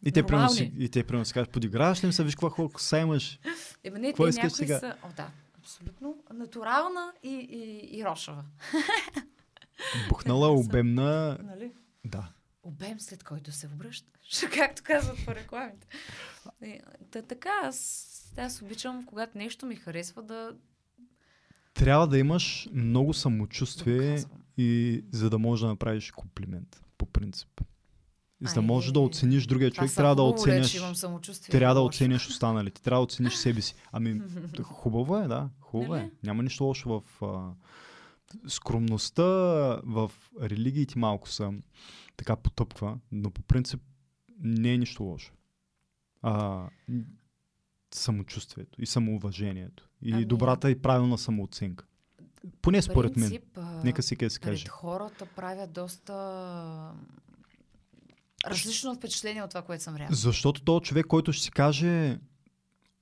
И 0.05 0.13
те, 0.13 0.23
примерно, 0.23 0.49
си, 0.49 0.73
и 0.79 0.89
те 0.89 1.05
примерно 1.05 1.25
си 1.25 1.33
кажат, 1.33 1.51
подиграваш 1.53 2.03
ли 2.03 2.07
ми 2.07 2.13
се, 2.13 2.25
виж 2.25 2.35
каква 2.35 2.51
хубава 2.51 2.73
коса 2.73 2.99
имаш. 2.99 3.39
Ема 3.85 3.99
не, 3.99 4.09
Какво 4.09 4.25
те 4.25 4.33
някои 4.33 4.51
сега? 4.51 4.79
са... 4.79 4.95
О, 5.05 5.09
да, 5.17 5.31
абсолютно. 5.59 6.17
Натурална 6.35 7.13
и, 7.23 7.35
и, 7.35 7.99
и 7.99 8.05
рошава. 8.05 8.45
Бухнала, 10.09 10.49
обемна. 10.49 11.39
Нали? 11.43 11.73
Да. 12.05 12.29
обем, 12.63 13.01
след 13.01 13.25
който 13.25 13.53
се 13.53 13.67
връщаш, 13.67 14.51
както 14.55 14.83
казват 14.85 15.19
по 15.27 15.35
рекламите. 15.35 15.87
Та, 17.11 17.23
така, 17.23 17.51
аз, 17.63 18.07
аз 18.37 18.63
обичам, 18.63 19.07
когато 19.07 19.39
нещо 19.39 19.67
ми 19.67 19.77
харесва 19.77 20.23
да, 20.23 20.53
Трябва 21.75 22.07
да 22.07 22.19
имаш 22.19 22.69
много 22.73 23.15
самочувствие 23.15 24.25
и 24.57 25.05
за 25.13 25.31
да 25.31 25.39
можеш 25.39 25.61
да 25.61 25.69
направиш 25.69 26.11
комплимент, 26.11 26.83
по 26.99 27.07
принцип. 27.07 27.61
За 28.43 28.55
да 28.55 28.63
можеш 28.63 28.93
да 28.93 29.01
оцениш 29.01 29.47
другия 29.47 29.71
човек, 29.71 29.95
трябва 29.95 30.17
да 30.17 30.23
оценяш. 30.23 30.75
имам 30.75 30.95
самочувствие. 30.95 31.53
Трябва 31.53 31.75
да 31.75 31.81
оцениш 31.81 32.29
останалите. 32.29 32.83
Трябва 32.83 33.01
да 33.01 33.05
оцениш 33.05 33.35
себе 33.35 33.61
си. 33.61 33.75
Ами, 33.93 34.23
хубаво 34.63 35.17
е, 35.17 35.29
да. 35.29 35.49
Хубаво 35.61 35.95
е. 35.95 35.99
Нали? 35.99 36.11
Няма 36.23 36.43
нищо 36.43 36.65
лошо 36.65 36.89
в 36.89 37.25
а, 37.25 37.51
скромността. 38.47 39.23
В 39.85 40.11
религиите 40.43 40.99
малко 40.99 41.29
са 41.29 41.53
така 42.17 42.37
потъпква, 42.37 42.99
но 43.13 43.31
по 43.31 43.43
принцип 43.43 43.81
не 44.41 44.73
е 44.73 44.79
нищо 44.79 45.03
лошо. 45.03 45.33
А, 46.23 46.67
самочувствието 47.95 48.83
и 48.83 48.87
самоуважението. 48.87 49.89
И 50.03 50.13
Ами- 50.13 50.25
добрата 50.25 50.71
и 50.71 50.83
правилна 50.83 51.19
самооценка. 51.19 51.87
Поне 52.63 52.83
според 52.83 53.17
мен. 53.17 53.31
Принцип, 53.31 53.59
Нека 53.85 54.03
си 54.03 54.17
къде 54.17 54.35
каже. 54.41 54.67
хората 54.69 55.27
правят 55.27 55.73
доста 55.73 56.93
различно 58.47 58.95
впечатление 58.95 59.43
от 59.43 59.51
това, 59.51 59.63
което 59.63 59.83
съм 59.85 59.97
реално. 59.97 60.15
Защото 60.17 60.65
то 60.65 60.81
човек, 60.81 61.07
който 61.07 61.33
ще 61.33 61.45
си 61.45 61.51
каже 61.51 62.19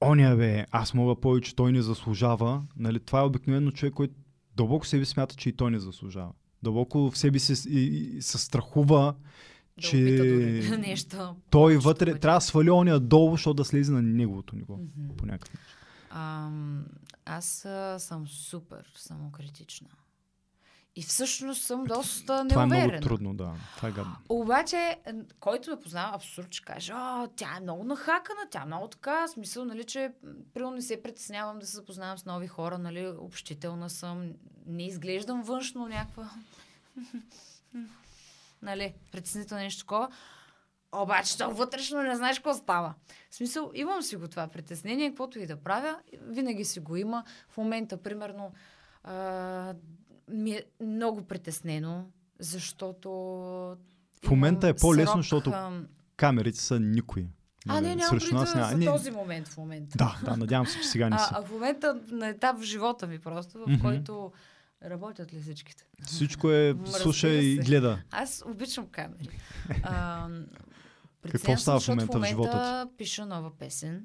Оня 0.01 0.37
бе, 0.37 0.67
аз 0.71 0.95
мога 0.95 1.21
повече, 1.21 1.57
той 1.57 1.73
не 1.73 1.83
заслужава. 1.83 2.63
Нали, 2.77 3.01
това 3.01 3.21
е 3.21 3.25
обикновено 3.25 3.71
човек, 3.71 3.95
който 3.95 4.15
дълбоко 4.59 4.87
себе 4.87 5.05
смята, 5.05 5.35
че 5.35 5.49
и 5.49 5.53
той 5.53 5.71
не 5.71 5.79
заслужава. 5.79 6.31
Дълбоко 6.63 7.11
в 7.11 7.19
себе 7.19 7.39
си 7.39 7.57
с- 7.57 7.65
и, 7.67 7.79
и, 7.79 8.23
се 8.23 8.39
страхува, 8.39 9.15
Да 9.77 9.83
че 9.83 9.97
нещо. 10.79 11.37
той 11.51 11.77
вътре 11.77 12.07
пъти. 12.07 12.21
трябва 12.21 12.37
да 12.37 12.45
свали 12.45 12.71
оня 12.71 13.01
долу, 13.01 13.31
защото 13.31 13.55
да 13.55 13.65
слезе 13.65 13.93
на 13.93 14.03
неговото 14.03 14.57
ниво. 14.57 14.77
Мгм. 14.77 15.17
По 15.17 15.27
някакъв 15.27 15.55
начин. 15.55 15.67
Ам, 16.13 16.85
аз 17.27 17.65
а, 17.65 17.99
съм 17.99 18.29
супер 18.29 18.93
самокритична. 18.97 19.89
И 20.99 21.03
всъщност 21.03 21.63
съм 21.63 21.85
доста 21.85 22.27
Това 22.49 22.63
е 22.63 22.67
много 22.67 22.81
неуверена. 22.81 23.01
трудно, 23.03 23.35
да. 23.35 23.55
Това 23.77 23.89
е 23.89 23.93
гадно. 23.93 24.17
Обаче, 24.29 24.99
който 25.41 25.71
ме 25.71 25.81
познава, 25.81 26.15
абсурд 26.15 26.55
ще 26.55 26.65
каже, 26.65 26.93
а, 26.97 27.29
тя 27.37 27.57
е 27.57 27.61
много 27.61 27.85
нахакана, 27.85 28.41
тя 28.51 28.63
е 28.63 28.65
много 28.65 28.89
така, 28.89 29.29
смисъл, 29.29 29.65
нали, 29.65 29.85
че 29.85 30.13
примерно 30.55 30.75
не 30.75 30.83
се 30.83 31.03
притеснявам 31.03 31.59
да 31.59 31.67
се 31.67 31.77
запознавам 31.77 32.19
с 32.19 32.25
нови 32.25 32.47
хора, 32.47 32.79
нали, 32.79 33.09
общителна 33.09 33.91
съм, 33.91 34.33
не 34.67 34.87
изглеждам 34.87 35.43
външно 35.43 35.89
някаква, 35.89 36.31
нали, 38.63 38.95
притеснително 39.13 39.63
нещо 39.63 39.81
такова. 39.81 40.09
Обаче 40.93 41.39
то 41.39 41.51
вътрешно 41.51 42.03
не 42.03 42.17
знаеш 42.17 42.39
какво 42.39 42.55
става. 42.55 42.95
В 43.31 43.35
смисъл, 43.35 43.71
имам 43.75 44.03
си 44.03 44.17
го 44.17 44.29
това 44.29 44.49
притеснение, 44.49 45.09
каквото 45.09 45.39
и 45.39 45.47
да 45.47 45.57
правя, 45.57 45.99
винаги 46.23 46.65
си 46.65 46.81
го 46.81 46.97
има. 46.97 47.25
В 47.49 47.57
момента, 47.57 48.03
примерно, 48.03 48.53
а, 49.05 49.75
ми 50.31 50.51
е 50.51 50.65
много 50.81 51.23
притеснено, 51.23 52.07
защото... 52.39 53.11
В 54.25 54.31
момента 54.31 54.69
е 54.69 54.75
по-лесно, 54.75 55.13
срок, 55.13 55.23
защото 55.23 55.51
ам, 55.51 55.87
Камерите 56.17 56.59
са 56.61 56.81
никои. 56.81 57.27
А, 57.69 57.81
не, 57.81 57.97
няма 57.97 58.09
срещу 58.09 58.35
нас 58.35 58.53
за, 58.53 58.59
няма. 58.59 58.71
за 58.71 58.77
Не, 58.77 58.87
този 58.87 59.11
момент 59.11 59.49
в 59.49 59.57
момента. 59.57 59.99
Да, 59.99 60.19
да, 60.25 60.37
надявам 60.37 60.67
се, 60.67 60.81
че 60.81 60.89
сега 60.89 61.09
не 61.11 61.19
си. 61.19 61.25
А, 61.31 61.39
а 61.39 61.43
в 61.43 61.51
момента 61.51 62.01
на 62.11 62.29
етап 62.29 62.59
в 62.59 62.63
живота 62.63 63.07
ми 63.07 63.19
просто, 63.19 63.59
в 63.59 63.67
Мгм. 63.69 63.81
който 63.83 64.33
работят 64.85 65.33
ли 65.33 65.41
всичките? 65.41 65.85
Всичко 66.07 66.51
е 66.51 66.77
слуша 66.87 67.29
и 67.29 67.57
гледа. 67.59 68.03
Аз 68.11 68.45
обичам 68.47 68.87
камери. 68.87 69.39
А, 69.83 70.29
Какво 71.31 71.57
става 71.57 71.81
в 71.81 71.89
момента 71.89 72.19
в 72.21 72.25
живота 72.25 72.89
пиша 72.99 73.27
нова 73.27 73.51
песен. 73.59 74.05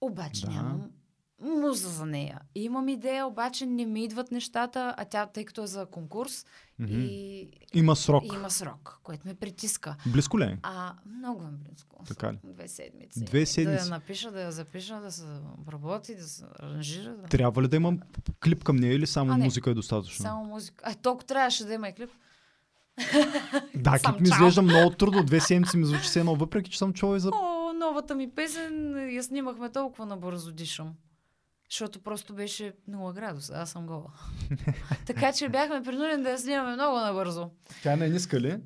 Обаче 0.00 0.46
Да. 0.46 0.50
нямам 0.52 0.90
муза 1.42 1.88
за 1.88 2.06
нея. 2.06 2.40
И 2.54 2.64
имам 2.64 2.88
идея, 2.88 3.26
обаче 3.26 3.66
не 3.66 3.86
ми 3.86 4.04
идват 4.04 4.30
нещата, 4.30 4.94
а 4.98 5.04
тя, 5.04 5.26
тъй 5.26 5.44
като 5.44 5.62
е 5.62 5.66
за 5.66 5.86
конкурс 5.86 6.46
Мгм. 6.78 6.92
и, 6.92 7.48
Има 7.74 7.96
срок. 7.96 8.24
и 8.24 8.36
има 8.36 8.50
срок, 8.50 9.00
което 9.02 9.28
ме 9.28 9.34
притиска. 9.34 9.96
Близко 10.06 10.38
ли 10.38 10.44
е? 10.44 10.58
А, 10.62 10.94
много 11.08 11.42
е 11.42 11.70
близко. 11.70 12.04
Така 12.08 12.32
ли? 12.32 12.38
Две 12.44 12.68
седмици. 12.68 13.24
Две 13.24 13.40
Да 13.40 13.46
седмици. 13.46 13.84
я 13.84 13.90
напиша, 13.90 14.30
да 14.30 14.42
я 14.42 14.52
запиша, 14.52 15.00
да 15.00 15.12
се 15.12 15.24
обработи, 15.58 16.14
да 16.14 16.22
се 16.22 16.44
аранжира. 16.58 17.10
Да... 17.10 17.22
Трябва 17.22 17.62
ли 17.62 17.68
да 17.68 17.76
имам 17.76 18.00
клип 18.44 18.64
към 18.64 18.76
нея 18.76 18.94
или 18.94 19.06
само 19.06 19.32
А, 19.32 19.36
не. 19.36 19.44
музика 19.44 19.70
е 19.70 19.74
достатъчно? 19.74 20.22
Само 20.22 20.44
музика. 20.44 20.84
А, 20.86 20.94
толкова 20.94 21.26
трябваше 21.26 21.64
да 21.64 21.74
има 21.74 21.88
и 21.88 21.94
клип. 21.94 22.10
Да, 23.74 23.98
клип 23.98 24.20
ми 24.20 24.24
изглежда 24.24 24.62
много 24.62 24.90
трудно. 24.90 25.24
Две 25.24 25.40
седмици 25.40 25.76
ми 25.76 25.86
звучи 25.86 26.08
се 26.08 26.20
едно, 26.20 26.34
въпреки 26.36 26.70
че 26.70 26.78
съм 26.78 26.92
чувал 26.92 27.16
и 27.16 27.20
за... 27.20 27.30
О, 27.30 27.72
новата 27.72 28.14
ми 28.14 28.30
песен 28.30 28.94
я 29.10 29.22
снимахме 29.22 29.70
толкова 29.70 30.06
набързо 30.06 30.52
дишам. 30.52 30.94
Защото 31.70 32.00
просто 32.00 32.34
беше 32.34 32.72
0 32.90 33.14
градуса, 33.14 33.52
аз 33.56 33.70
съм 33.70 33.86
гола. 33.86 34.12
така 35.06 35.32
че 35.32 35.48
бяхме 35.48 35.82
принудени 35.82 36.22
да 36.22 36.30
я 36.30 36.38
снимаме 36.38 36.72
много 36.72 36.96
набързо. 36.96 37.50
Тя 37.82 37.96
не 37.96 38.06
е 38.06 38.08
ниска 38.08 38.40
ли? 38.40 38.60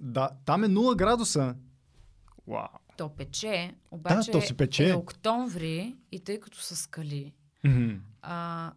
Да, 0.00 0.30
там 0.44 0.64
е 0.64 0.68
0 0.68 0.96
градуса. 0.96 1.54
Вау. 2.46 2.68
То 2.96 3.08
пече, 3.08 3.74
обаче 3.90 4.30
то 4.30 4.40
си 4.40 4.54
пече. 4.54 4.90
е 4.90 4.94
октомври 4.94 5.96
и 6.12 6.20
тъй 6.20 6.40
като 6.40 6.58
са 6.58 6.76
скали, 6.76 7.32
а, 8.22 8.72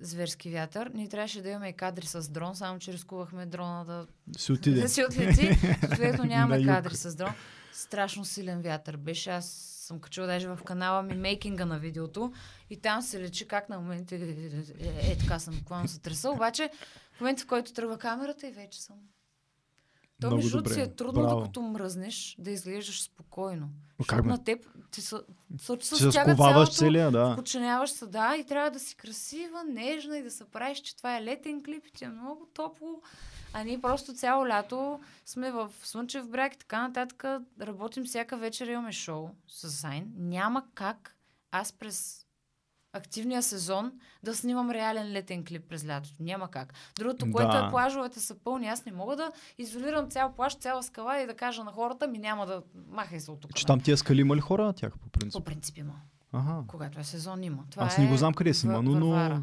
зверски 0.00 0.50
вятър, 0.50 0.90
ние 0.94 1.08
трябваше 1.08 1.42
да 1.42 1.48
имаме 1.48 1.72
кадри 1.72 2.06
с 2.06 2.30
дрон, 2.30 2.56
само 2.56 2.78
че 2.78 2.92
рискувахме 2.92 3.46
дрона 3.46 3.84
да 3.84 4.06
Си 4.38 4.52
отиде. 4.52 4.80
да 4.80 4.88
си 4.88 5.04
отлети. 5.04 5.54
Съответно 5.80 6.24
нямаме 6.24 6.64
кадри 6.64 6.96
с 6.96 7.14
дрон. 7.14 7.32
Страшно 7.72 8.24
силен 8.24 8.62
вятър 8.62 8.96
беше. 8.96 9.30
Аз 9.30 9.77
съм 9.88 10.00
качила 10.00 10.26
даже 10.26 10.48
в 10.48 10.58
канала 10.64 11.02
ми 11.02 11.14
мейкинга 11.14 11.66
на 11.66 11.78
видеото 11.78 12.32
и 12.70 12.80
там 12.80 13.02
се 13.02 13.20
лечи 13.20 13.48
как 13.48 13.68
на 13.68 13.80
моменти 13.80 14.14
е, 14.14 14.18
е, 14.18 15.12
е 15.12 15.18
така 15.18 15.38
съм 15.38 15.54
буквално 15.54 15.88
се 15.88 16.00
треса. 16.00 16.30
Обаче 16.30 16.70
в 17.12 17.20
момента, 17.20 17.42
в 17.42 17.46
който 17.46 17.72
тръгва 17.72 17.98
камерата 17.98 18.46
и 18.46 18.50
вече 18.50 18.82
съм. 18.82 18.96
То 20.20 20.30
между 20.30 20.50
другото 20.50 20.74
си 20.74 20.80
е 20.80 20.94
трудно, 20.94 21.22
Браво. 21.22 21.40
докато 21.40 21.62
мръзнеш, 21.62 22.36
да 22.38 22.50
изглеждаш 22.50 23.02
спокойно. 23.02 23.68
Как 24.06 24.24
на 24.24 24.44
теб 24.44 24.66
ти 24.90 25.00
се, 25.00 25.16
се, 25.60 25.76
се 25.80 25.96
се 25.96 26.10
стяга 26.10 26.36
цялото, 26.36 26.72
целия, 26.72 27.10
да. 27.10 27.34
Подчиняваш 27.36 27.90
се, 27.90 28.06
да, 28.06 28.36
и 28.36 28.44
трябва 28.44 28.70
да 28.70 28.80
си 28.80 28.96
красива, 28.96 29.64
нежна 29.64 30.18
и 30.18 30.22
да 30.22 30.30
се 30.30 30.44
правиш, 30.44 30.78
че 30.78 30.96
това 30.96 31.16
е 31.16 31.22
летен 31.22 31.62
клип 31.64 31.86
и 31.86 31.92
ти 31.92 32.04
е 32.04 32.08
много 32.08 32.46
топло. 32.54 33.02
А 33.52 33.64
ние 33.64 33.80
просто 33.80 34.14
цяло 34.14 34.48
лято 34.48 35.00
сме 35.26 35.50
в 35.50 35.70
Слънчев 35.82 36.28
бряг 36.28 36.54
и 36.54 36.58
така 36.58 36.88
нататък. 36.88 37.24
Работим 37.60 38.04
всяка 38.04 38.36
вечер, 38.36 38.66
имаме 38.66 38.92
шоу 38.92 39.28
с 39.48 39.68
Зайн. 39.68 40.12
Няма 40.16 40.64
как 40.74 41.16
аз 41.50 41.72
през 41.72 42.26
активния 42.98 43.42
сезон 43.42 43.92
да 44.22 44.34
снимам 44.34 44.70
реален 44.70 45.12
летен 45.12 45.44
клип 45.44 45.62
през 45.68 45.86
лятото. 45.86 46.14
Няма 46.20 46.50
как. 46.50 46.74
Другото, 46.98 47.26
Да. 47.26 47.32
което 47.32 47.56
е 47.56 47.70
плажовете 47.70 48.20
са 48.20 48.34
пълни, 48.44 48.68
аз 48.68 48.84
не 48.84 48.92
мога 48.92 49.16
да 49.16 49.32
изолирам 49.58 50.10
цял 50.10 50.32
плаж, 50.32 50.54
цяла 50.56 50.82
скала 50.82 51.18
и 51.18 51.26
да 51.26 51.34
кажа 51.34 51.64
на 51.64 51.72
хората 51.72 52.08
ми 52.08 52.18
няма 52.18 52.46
да 52.46 52.62
махай 52.90 53.20
се 53.20 53.30
от 53.30 53.40
тук. 53.40 53.54
Че 53.54 53.66
там 53.66 53.80
тия 53.80 53.96
скали 53.96 54.20
има 54.20 54.36
ли 54.36 54.40
хора 54.40 54.64
на 54.64 54.72
тях 54.72 54.92
по 54.98 55.08
принцип? 55.08 55.38
По 55.40 55.44
принцип 55.44 55.78
има. 55.78 55.94
Ага. 56.32 56.64
Когато 56.66 57.00
е 57.00 57.04
сезон 57.04 57.44
има. 57.44 57.64
Това 57.70 57.84
Аз 57.86 57.98
не 57.98 58.04
е 58.04 58.08
го 58.08 58.16
знам 58.16 58.34
къде 58.34 58.54
си 58.54 58.66
има, 58.66 58.78
в 58.78 58.82
но... 58.82 58.90
но... 58.94 59.42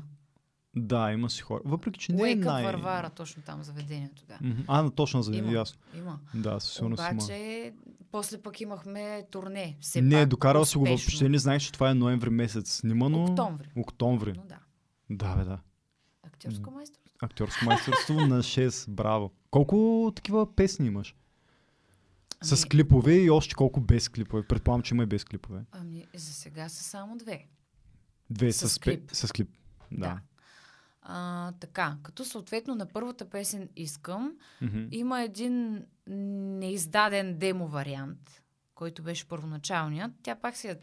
Да, 0.75 1.11
има 1.11 1.29
си 1.29 1.41
хора. 1.41 1.61
Въпреки, 1.65 1.99
че 1.99 2.13
не 2.13 2.31
е 2.31 2.35
най... 2.35 2.63
Варвара, 2.63 3.09
точно 3.09 3.43
там 3.43 3.63
заведението, 3.63 4.23
да. 4.27 4.39
А, 4.67 4.81
на 4.81 4.91
точно 4.91 5.21
за 5.21 5.35
Има. 5.35 5.51
ясно. 5.51 5.79
Има. 5.97 6.19
Да, 6.33 6.59
със 6.59 6.73
сигурност 6.73 7.03
има. 7.11 7.23
Обаче, 7.23 7.73
после 8.11 8.41
пък 8.41 8.61
имахме 8.61 9.25
турне. 9.31 9.77
Все 9.81 10.01
Не, 10.01 10.21
пак, 10.21 10.29
докарал 10.29 10.65
си 10.65 10.77
го 10.77 10.85
въобще, 10.85 11.29
не 11.29 11.37
знаеш, 11.39 11.63
че 11.63 11.71
това 11.71 11.89
е 11.89 11.93
ноември 11.93 12.29
месец. 12.29 12.71
Снимано... 12.71 13.23
Октомври. 13.23 13.69
Октомври. 13.75 14.33
Но 14.35 14.43
да. 14.43 14.59
Да, 15.09 15.35
бе, 15.35 15.43
да. 15.43 15.59
Актьорско 16.23 16.71
майсторство. 16.71 17.11
Актьорско 17.21 17.65
майсторство 17.65 18.13
на 18.13 18.43
6. 18.43 18.89
Браво. 18.91 19.31
Колко 19.51 20.11
такива 20.15 20.55
песни 20.55 20.87
имаш? 20.87 21.15
С 22.41 22.63
Ами- 22.63 22.69
клипове 22.69 23.13
и 23.13 23.29
още 23.29 23.55
колко 23.55 23.81
без 23.81 24.09
клипове. 24.09 24.43
Предполагам, 24.43 24.81
че 24.81 24.93
има 24.95 25.03
и 25.03 25.05
без 25.05 25.23
клипове. 25.25 25.61
Ами, 25.71 26.05
за 26.15 26.33
сега 26.33 26.69
са 26.69 26.83
само 26.83 27.17
две. 27.17 27.45
Две 28.29 28.51
С 28.51 28.69
с, 28.69 28.79
клип. 28.79 29.09
С 29.13 29.31
клип. 29.31 29.49
Да. 29.91 30.19
А, 31.07 31.51
така, 31.51 31.97
като 32.03 32.25
съответно 32.25 32.75
на 32.75 32.85
първата 32.85 33.29
песен 33.29 33.69
искам, 33.75 34.33
Мгм. 34.61 34.83
има 34.91 35.21
един 35.21 35.85
неиздаден 36.59 37.37
демо 37.37 37.67
вариант, 37.67 38.41
който 38.75 39.03
беше 39.03 39.27
първоначалният. 39.27 40.11
Тя 40.23 40.35
пак 40.35 40.55
си 40.55 40.67
е 40.67 40.77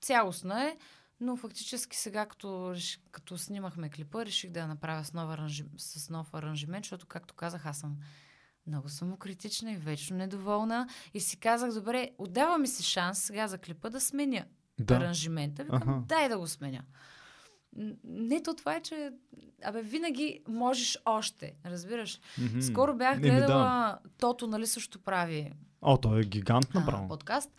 цялостна 0.00 0.64
е, 0.64 0.76
но 1.20 1.36
фактически 1.36 1.96
сега, 1.96 2.26
като, 2.26 2.74
като 3.10 3.38
снимахме 3.38 3.90
клипа, 3.90 4.24
реших 4.26 4.50
да 4.50 4.60
я 4.60 4.66
направя 4.66 5.04
с 5.04 5.12
нов, 5.12 5.30
аранжи... 5.30 5.64
с 5.76 6.10
нов 6.10 6.34
аранжимент, 6.34 6.84
защото, 6.84 7.06
както 7.06 7.34
казах, 7.34 7.66
аз 7.66 7.78
съм 7.78 7.96
много 8.66 8.88
самокритична 8.88 9.72
и 9.72 9.76
вечно 9.76 10.16
недоволна. 10.16 10.88
И 11.14 11.20
си 11.20 11.36
казах, 11.36 11.72
добре, 11.72 12.10
отдава 12.18 12.58
ми 12.58 12.68
се 12.68 12.82
шанс 12.82 13.18
сега 13.18 13.48
за 13.48 13.58
клипа 13.58 13.90
да 13.90 14.00
сменя 14.00 14.44
Да. 14.80 14.94
аранжимента. 14.94 15.64
Викам, 15.64 15.82
Аха. 15.82 16.02
дай 16.06 16.28
да 16.28 16.38
го 16.38 16.46
сменя. 16.46 16.82
Не, 18.04 18.42
то 18.42 18.54
това 18.54 18.76
е, 18.76 18.80
че 18.80 19.12
абе, 19.64 19.82
винаги 19.82 20.40
можеш 20.48 20.98
още, 21.04 21.54
разбираш. 21.66 22.20
Мгм. 22.38 22.60
Скоро 22.60 22.94
бях 22.96 23.16
Еми, 23.16 23.30
да. 23.30 23.36
гледала, 23.36 23.98
Тото, 24.18 24.46
нали 24.46 24.66
също 24.66 24.98
прави 24.98 25.52
О, 25.82 25.96
той 25.96 26.20
е 26.20 26.24
гигант 26.24 26.66
а, 26.74 26.80
направо. 26.80 27.08
подкаст. 27.08 27.50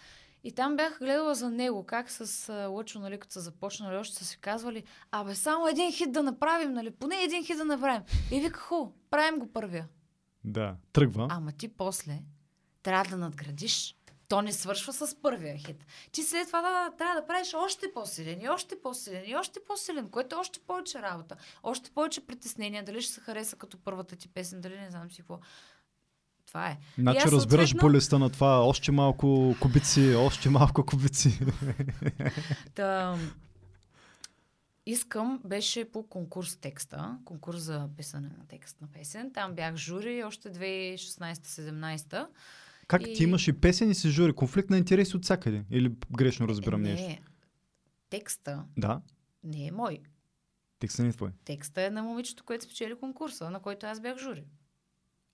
И 0.43 0.51
там 0.51 0.75
бях 0.75 0.99
гледала 0.99 1.35
за 1.35 1.49
него, 1.49 1.83
как 1.83 2.11
с 2.11 2.49
а, 2.49 2.67
Лъчо, 2.67 2.99
нали, 2.99 3.19
като 3.19 3.33
са 3.33 3.41
започнали, 3.41 3.95
още 3.95 4.15
са 4.15 4.25
си 4.25 4.37
казвали, 4.41 4.83
абе, 5.11 5.35
само 5.35 5.67
един 5.67 5.91
хит 5.91 6.11
да 6.11 6.23
направим, 6.23 6.73
нали, 6.73 6.91
поне 6.91 7.15
един 7.23 7.45
хит 7.45 7.57
да 7.57 7.65
направим. 7.65 8.01
И 8.31 8.39
вика, 8.39 8.59
ху, 8.59 8.87
правим 9.09 9.39
го 9.39 9.47
първия. 9.53 9.87
Да. 10.43 10.75
Тръгва. 10.93 11.27
Ама 11.29 11.51
ти 11.51 11.67
после 11.67 12.19
трябва 12.83 13.09
да 13.09 13.17
надградиш. 13.17 13.96
То 14.27 14.41
не 14.41 14.53
свършва 14.53 14.93
с 14.93 15.21
първия 15.21 15.57
хит. 15.57 15.85
Ти 16.11 16.23
след 16.23 16.47
това 16.47 16.61
да, 16.61 16.97
трябва 16.97 17.21
да 17.21 17.27
правиш 17.27 17.53
още 17.53 17.85
по-силен 17.93 18.41
и 18.41 18.49
още 18.49 18.75
по-силен 18.83 19.23
и 19.25 19.35
още 19.35 19.59
по-силен, 19.67 20.09
което 20.09 20.35
е 20.35 20.39
още 20.39 20.59
повече 20.59 21.01
работа, 21.01 21.35
още 21.63 21.91
повече 21.91 22.27
притеснения, 22.27 22.83
дали 22.85 23.01
ще 23.01 23.13
се 23.13 23.21
хареса 23.21 23.55
като 23.55 23.77
първата 23.77 24.15
ти 24.15 24.27
песен, 24.27 24.61
дали 24.61 24.79
не 24.79 24.89
знам 24.91 25.11
си 25.11 25.17
какво. 25.17 25.39
Това 26.47 26.67
е. 26.67 26.77
Значи 26.97 27.27
разбираш 27.27 27.69
съответно- 27.69 27.81
болестта 27.81 28.19
на 28.19 28.29
това. 28.29 28.65
Още 28.65 28.91
малко 28.91 29.55
кубици, 29.61 30.15
още 30.15 30.49
малко 30.49 30.85
кубици. 30.85 31.39
Та, 32.75 33.17
искам, 34.85 35.41
беше 35.45 35.91
по 35.91 36.03
конкурс 36.03 36.55
текста, 36.57 37.17
конкурс 37.25 37.59
за 37.61 37.89
писане 37.97 38.27
на 38.27 38.47
текст 38.47 38.81
на 38.81 38.87
песен. 38.87 39.33
Там 39.33 39.53
бях 39.53 39.75
жури 39.75 40.23
още 40.23 40.49
2016-17. 40.51 42.27
Как 42.87 43.07
И- 43.07 43.13
ти 43.13 43.23
имаш 43.23 43.47
и 43.47 43.53
песен 43.53 43.91
и 43.91 43.95
си 43.95 44.09
жури? 44.09 44.33
Конфликт 44.33 44.69
на 44.69 44.77
интереси 44.77 45.17
от 45.17 45.23
всякъде? 45.23 45.65
Или 45.71 45.95
грешно 46.11 46.47
разбирам 46.47 46.81
не, 46.81 46.93
нещо? 46.93 47.21
текста 48.09 48.65
Да. 48.77 49.01
не 49.43 49.67
е 49.67 49.71
мой. 49.71 49.99
Текстът 50.79 51.03
не 51.03 51.09
е 51.09 51.13
твой. 51.13 51.31
Текста 51.45 51.81
е 51.81 51.89
на 51.89 52.03
момичето, 52.03 52.43
което 52.43 52.63
спечели 52.65 52.95
конкурса, 52.95 53.49
на 53.49 53.59
който 53.59 53.85
аз 53.85 53.99
бях 54.01 54.17
жури. 54.17 54.43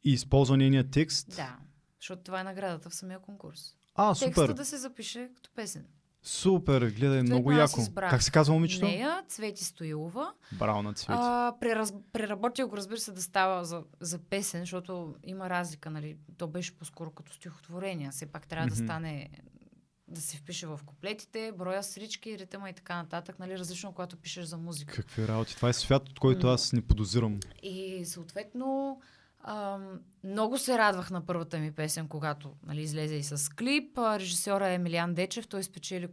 И 0.04 0.14
използва 0.14 0.58
нейния 0.58 0.90
текст. 0.90 1.36
Да, 1.36 1.58
защото 2.00 2.24
това 2.24 2.40
е 2.40 2.44
наградата 2.44 2.90
в 2.90 2.96
самия 2.96 3.20
конкурс. 3.20 3.76
А, 3.96 4.14
Текста 4.16 4.42
супер. 4.42 4.54
да 4.54 4.66
се 4.66 4.78
запише 4.78 5.30
като 5.36 5.50
песен. 5.56 5.86
Супер, 6.24 6.90
гледай, 6.90 7.22
много 7.22 7.52
аз 7.52 7.78
яко. 7.78 7.92
Как 7.96 8.24
се 8.24 8.32
казва 8.32 8.54
момичето? 8.54 8.86
Нея, 8.86 9.24
Цвети 9.28 9.64
Стоилова. 9.64 10.34
Браво 10.52 10.84
на 10.84 10.94
цвети. 10.94 11.20
А, 11.22 11.56
прераз... 11.60 11.94
Преработил 12.14 12.68
го, 12.68 12.78
разбира 12.78 13.00
се, 13.00 13.12
да 13.12 13.22
става 13.22 13.66
за, 13.66 13.84
за 14.00 14.20
песен, 14.20 14.60
защото 14.62 15.16
има 15.24 15.50
разлика, 15.50 15.90
нали? 15.90 16.18
То 16.38 16.48
беше 16.48 16.78
по-скоро 16.78 17.12
като 17.12 17.34
стихотворение. 17.34 18.10
Все 18.12 18.26
пак 18.26 18.48
трябва 18.48 18.66
Мгм. 18.66 18.76
да 18.76 18.84
стане 18.84 19.30
да 20.08 20.22
се 20.22 20.38
впише 20.38 20.68
в 20.68 20.80
куплетите, 20.86 21.52
броя 21.58 21.84
с 21.84 21.98
рички, 21.98 22.40
ритъма 22.40 22.70
и 22.70 22.74
така 22.74 22.96
нататък, 22.96 23.40
нали, 23.40 23.60
различно, 23.60 23.92
когато 23.94 24.18
пишеш 24.18 24.46
за 24.46 24.58
музика. 24.58 24.94
Какви 24.94 25.28
работи. 25.28 25.56
Това 25.56 25.70
е 25.70 25.74
свят, 25.74 26.10
от 26.10 26.20
който 26.20 26.48
аз 26.48 26.74
не 26.74 26.82
подозирам. 26.82 27.40
И 27.64 28.06
съответно 28.06 29.00
Много 30.24 30.58
се 30.58 30.78
радвах 30.78 31.12
на 31.12 31.26
първата 31.26 31.60
ми 31.60 31.72
песен, 31.72 32.08
когато 32.08 32.54
нали, 32.66 32.82
излезе 32.82 33.16
и 33.16 33.24
с 33.24 33.56
клип. 33.56 33.98
Режисьора 33.98 34.70
е 34.70 34.74
Емилиан 34.74 35.14
Дечев. 35.14 35.48
Той 35.48 35.64
спечели 35.64 36.08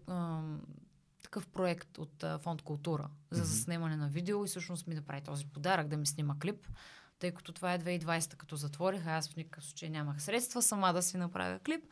такъв 1.23 1.47
проект 1.47 1.99
от 1.99 2.25
а, 2.25 2.39
Фонд 2.39 2.63
Култура 2.63 3.09
за 3.31 3.45
заснемане 3.45 3.97
на 3.97 4.09
видео 4.09 4.45
и 4.45 4.49
всъщност 4.49 4.87
ми 4.87 4.95
направи 4.95 5.21
този 5.21 5.47
подарък 5.47 5.89
да 5.89 5.97
ми 5.97 6.07
снима 6.07 6.35
клип. 6.43 6.67
Тъй 7.19 7.31
като 7.31 7.53
това 7.53 7.75
е 7.75 7.79
2020, 7.79 8.37
като 8.37 8.57
затворих, 8.57 9.07
аз 9.07 9.29
в 9.29 9.37
никакъв 9.37 9.65
случай 9.65 9.91
нямах 9.91 10.23
средства 10.23 10.63
сама 10.63 10.93
да 10.93 11.03
си 11.03 11.17
направя 11.17 11.59
клип. 11.59 11.85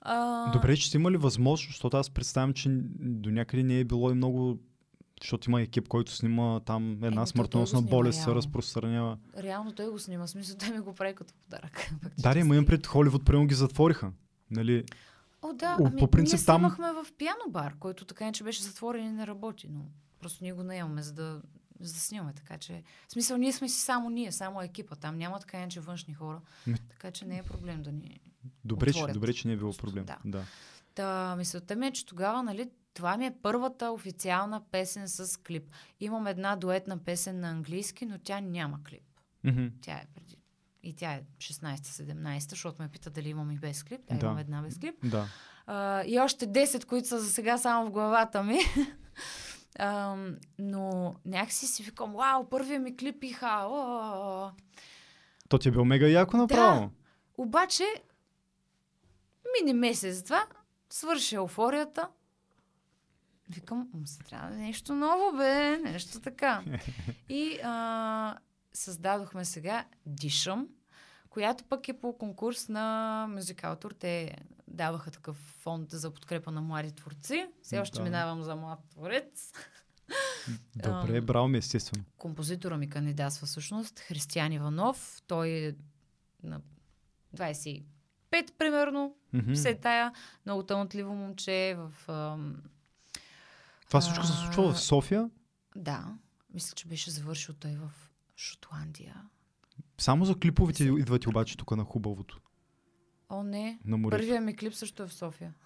А, 0.00 0.52
Добре, 0.52 0.76
че 0.76 0.88
сте 0.88 0.96
имали 0.96 1.16
възможност, 1.16 1.68
защото 1.68 1.96
аз 1.96 2.10
представям, 2.10 2.52
че 2.52 2.68
до 2.98 3.30
някъде 3.30 3.62
не 3.62 3.80
е 3.80 3.84
било 3.84 4.10
и 4.10 4.14
много 4.14 4.58
защото 5.20 5.50
има 5.50 5.62
екип, 5.62 5.88
който 5.88 6.12
снима 6.12 6.60
там 6.60 6.92
една 7.04 7.20
той 7.20 7.26
смъртоносна 7.26 7.82
болест, 7.82 8.22
се 8.22 8.30
разпространява. 8.30 9.18
Реално 9.38 9.72
той 9.72 9.90
го 9.90 9.98
снима, 9.98 10.26
смисъл 10.26 10.56
той 10.56 10.70
ми 10.70 10.78
го 10.80 10.94
прави 10.94 11.14
като 11.14 11.34
подарък. 11.34 11.90
Да, 12.18 12.38
има 12.38 12.56
им 12.56 12.66
пред 12.66 12.86
Холивуд, 12.86 13.24
примерно 13.24 13.46
ги 13.46 13.54
затвориха. 13.54 14.12
Нали? 14.50 14.84
О, 15.42 15.52
да, 15.52 15.76
О, 15.80 15.86
ами, 15.86 15.98
по 15.98 16.08
принцип 16.10 16.38
ние 16.38 16.44
там- 16.44 16.56
снимахме 16.60 16.92
в 16.92 17.12
пиано 17.18 17.44
бар, 17.48 17.74
който 17.78 18.04
така 18.04 18.24
иначе 18.24 18.44
беше 18.44 18.62
затворен 18.62 19.06
и 19.06 19.12
не 19.12 19.26
работи, 19.26 19.68
но 19.70 19.80
просто 20.20 20.44
ние 20.44 20.52
го 20.52 20.62
наемаме, 20.62 21.02
за 21.02 21.12
да, 21.12 21.40
за 21.80 21.92
да 21.92 22.00
снимаме, 22.00 22.32
така 22.32 22.58
че... 22.58 22.82
В 23.08 23.12
смисъл, 23.12 23.36
ние 23.36 23.52
сме 23.52 23.68
си 23.68 23.80
само 23.80 24.10
ние, 24.10 24.32
само 24.32 24.62
екипа, 24.62 24.96
там 24.96 25.16
няма 25.16 25.38
така 25.40 25.58
иначе 25.58 25.80
външни 25.80 26.14
хора, 26.14 26.40
Ами- 26.66 26.78
така 26.88 27.10
че 27.10 27.24
не 27.24 27.38
е 27.38 27.42
проблем 27.42 27.82
да 27.82 27.92
ни... 27.92 28.20
Добре, 28.64 28.92
че, 28.92 28.98
Отворят. 28.98 29.14
добре, 29.14 29.32
че 29.32 29.48
не 29.48 29.54
е 29.54 29.56
било 29.56 29.72
проблем. 29.72 30.04
да. 30.04 30.16
Да. 30.24 30.44
Та, 30.94 31.36
мисълта 31.36 31.76
ми 31.76 31.86
е, 31.86 31.92
че 31.92 32.06
тогава, 32.06 32.42
нали, 32.42 32.70
това 32.94 33.16
ми 33.16 33.26
е 33.26 33.34
първата 33.42 33.90
официална 33.90 34.62
песен 34.70 35.08
с 35.08 35.40
клип. 35.42 35.70
Имам 36.00 36.26
една 36.26 36.56
дуетна 36.56 36.98
песен 36.98 37.40
на 37.40 37.48
английски, 37.50 38.06
но 38.06 38.18
тя 38.18 38.40
няма 38.40 38.78
клип. 38.88 39.02
Мгм. 39.44 39.66
Тя 39.80 39.92
е 39.92 40.06
преди... 40.14 40.36
И 40.82 40.96
тя 40.96 41.12
е 41.12 41.22
16-17, 41.38 42.50
защото 42.50 42.82
ме 42.82 42.88
пита 42.88 43.10
дали 43.10 43.28
имам 43.28 43.50
и 43.50 43.58
без 43.58 43.82
клип. 43.82 44.00
Да, 44.08 44.14
Да. 44.18 44.26
имам 44.26 44.38
една 44.38 44.62
без 44.62 44.78
клип. 44.78 44.94
Да. 45.04 45.26
А, 45.66 46.04
и 46.06 46.18
още 46.18 46.46
10, 46.46 46.84
които 46.84 47.08
са 47.08 47.20
за 47.20 47.32
сега 47.32 47.58
само 47.58 47.86
в 47.86 47.90
главата 47.90 48.42
ми. 48.42 48.58
а, 49.78 50.16
но 50.58 51.14
някакси 51.24 51.66
си 51.66 51.82
викам, 51.82 52.12
вау, 52.12 52.48
първият 52.48 52.82
ми 52.82 52.96
клип 52.96 53.24
и 53.24 53.32
ха. 53.32 53.66
о!" 53.70 54.50
То 55.48 55.58
ти 55.58 55.68
е 55.68 55.72
бил 55.72 55.84
мега 55.84 56.06
яко 56.08 56.36
направо. 56.36 56.90
Обаче, 57.38 57.84
мини 59.60 59.72
месец-два, 59.72 60.46
свърши 60.90 61.34
еуфорията. 61.34 62.08
Викам, 63.50 63.88
«М, 63.94 64.06
се 64.06 64.18
трябва 64.18 64.50
нещо 64.50 64.94
ново, 64.94 65.36
бе, 65.36 65.78
нещо 65.78 66.20
така. 66.20 66.64
И 67.28 67.58
а, 67.64 68.38
създадохме 68.72 69.44
сега 69.44 69.84
Дишам, 70.06 70.68
която 71.30 71.64
пък 71.64 71.88
е 71.88 72.00
по 72.00 72.18
конкурс 72.18 72.68
на 72.68 73.26
Мюзикалтор. 73.30 73.90
Те 73.90 74.36
даваха 74.68 75.10
такъв 75.10 75.36
фонд 75.36 75.90
за 75.90 76.10
подкрепа 76.10 76.50
на 76.50 76.60
млади 76.60 76.92
творци. 76.92 77.46
Все 77.62 77.78
още 77.78 77.98
Да. 77.98 78.04
минавам 78.04 78.42
за 78.42 78.56
млад 78.56 78.78
творец. 78.90 79.52
Добре, 80.76 81.20
браво 81.20 81.48
ми, 81.48 81.58
естествено. 81.58 82.04
Композитора 82.18 82.78
ми 82.78 82.90
кандидатства 82.90 83.46
всъщност, 83.46 84.00
Християн 84.00 84.52
Иванов. 84.52 85.22
Той 85.26 85.48
е 85.48 85.74
на 86.42 86.60
25 87.36 87.84
примерно, 88.58 89.14
Мгм. 89.32 89.52
все 89.54 89.74
тая. 89.74 90.12
Много 90.46 90.62
талантливо 90.62 91.14
момче 91.14 91.76
в... 91.78 91.92
Това 93.90 94.00
всичко 94.00 94.26
се 94.26 94.32
случва 94.32 94.72
в 94.72 94.80
София. 94.80 95.30
Да, 95.76 96.14
мисля, 96.54 96.74
че 96.74 96.88
беше 96.88 97.10
завършил 97.10 97.54
той 97.54 97.76
в 97.76 97.90
Шотландия. 98.36 99.22
Само 99.98 100.24
за 100.24 100.34
клиповете 100.34 100.84
идвате 100.84 101.28
обаче 101.28 101.56
тук 101.56 101.76
на 101.76 101.84
хубавото. 101.84 102.40
О, 103.28 103.42
не. 103.42 103.78
На 103.84 103.96
морето. 103.96 104.20
Първият 104.20 104.44
ми 104.44 104.56
клип 104.56 104.74
също 104.74 105.02
е 105.02 105.06
в 105.06 105.14
София. 105.14 105.54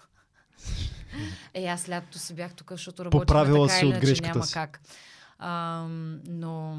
Е, 1.54 1.66
аз 1.66 1.88
лятото 1.88 2.18
си 2.18 2.34
бях 2.34 2.54
тук, 2.54 2.70
защото 2.70 3.04
работих 3.04 3.26
Поправила 3.26 3.68
така 3.68 3.86
или 3.86 3.94
от 3.94 4.00
грешката 4.00 4.32
няма 4.32 4.46
си. 4.46 4.52
как. 4.52 4.80
Ам, 5.38 6.20
но 6.26 6.78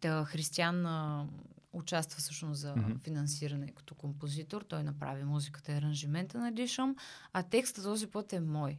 та, 0.00 0.24
Християн 0.24 0.86
а, 0.86 1.26
участва 1.72 2.18
всъщност 2.18 2.60
за 2.60 2.76
Мгм. 2.76 2.98
финансиране 2.98 3.68
като 3.68 3.94
композитор. 3.94 4.62
Той 4.62 4.82
направи 4.82 5.24
музиката 5.24 5.72
и 5.72 5.74
аранжимента 5.74 6.38
на 6.38 6.52
Дишам, 6.52 6.96
а 7.32 7.42
текстът 7.42 7.84
този 7.84 8.06
път 8.06 8.32
е 8.32 8.40
мой. 8.40 8.78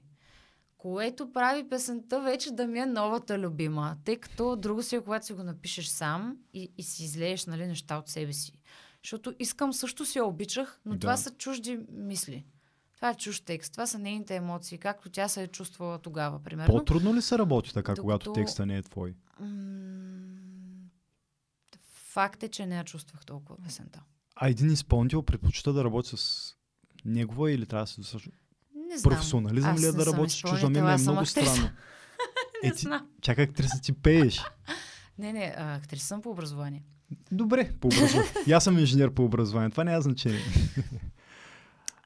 Което 0.81 1.31
прави 1.33 1.69
песента 1.69 2.21
вече 2.21 2.51
да 2.51 2.67
ми 2.67 2.79
е 2.79 2.85
новата 2.85 3.39
любима. 3.39 3.97
Тъй 4.05 4.17
като 4.17 4.55
друго 4.55 4.83
си 4.83 4.95
е, 4.95 5.01
когато 5.01 5.25
си 5.25 5.33
го 5.33 5.43
напишеш 5.43 5.87
сам 5.87 6.37
и, 6.53 6.71
и 6.77 6.83
си 6.83 7.03
излееш 7.03 7.45
нали, 7.45 7.67
неща 7.67 7.97
от 7.97 8.07
себе 8.09 8.33
си. 8.33 8.53
Защото 9.03 9.33
искам 9.39 9.73
също 9.73 10.05
си 10.05 10.17
я 10.17 10.25
обичах, 10.25 10.81
но 10.85 10.93
Да. 10.93 10.99
това 10.99 11.17
са 11.17 11.31
чужди 11.31 11.79
мисли. 11.91 12.45
Това 12.95 13.09
е 13.09 13.15
чужд 13.15 13.45
текст. 13.45 13.71
Това 13.71 13.87
са 13.87 13.99
нейните 13.99 14.35
емоции, 14.35 14.77
както 14.77 15.09
тя 15.09 15.27
се 15.27 15.43
е 15.43 15.47
чувствала 15.47 15.99
тогава, 15.99 16.43
примерно. 16.43 16.73
По-трудно 16.73 17.15
ли 17.15 17.21
се 17.21 17.37
работи 17.37 17.73
така, 17.73 17.95
когато 17.95 18.23
Докато- 18.25 18.33
текста 18.33 18.65
не 18.65 18.77
е 18.77 18.81
твой? 18.81 19.15
Факт 21.83 22.43
е, 22.43 22.49
че 22.49 22.65
не 22.65 22.75
я 22.75 22.83
чувствах 22.83 23.25
толкова 23.25 23.57
песента. 23.63 24.03
А 24.35 24.49
един 24.49 24.71
изпълнител 24.71 25.23
предпочита 25.23 25.73
да 25.73 25.83
работи 25.83 26.09
с 26.17 26.53
негова 27.05 27.51
или 27.51 27.65
трябва 27.65 27.83
да 27.83 27.87
се 27.87 28.01
достатъчно 28.01 28.31
Не 28.91 28.97
знам. 28.97 29.11
професионализъм 29.11 29.71
Аз 29.71 29.81
ли 29.81 29.85
е 29.85 29.91
да 29.91 30.05
работиш? 30.05 30.41
Чужда 30.41 30.69
ми 30.69 30.77
е 30.77 30.97
много 30.97 31.25
странно. 31.25 31.69
Е, 32.63 32.71
ти, 32.71 32.87
чакай, 33.21 33.43
актриса 33.43 33.81
ти 33.81 33.93
пееш. 33.93 34.43
Не, 35.17 35.33
не, 35.33 35.55
а, 35.57 35.75
актриса 35.75 36.07
съм 36.07 36.21
по 36.21 36.29
образование. 36.29 36.83
Добре, 37.31 37.71
по 37.79 37.87
образование. 37.87 38.53
Аз 38.53 38.63
съм 38.63 38.79
инженер 38.79 39.13
по 39.13 39.23
образование. 39.23 39.69
Това 39.69 39.83
няма 39.83 40.01
значение. 40.01 40.39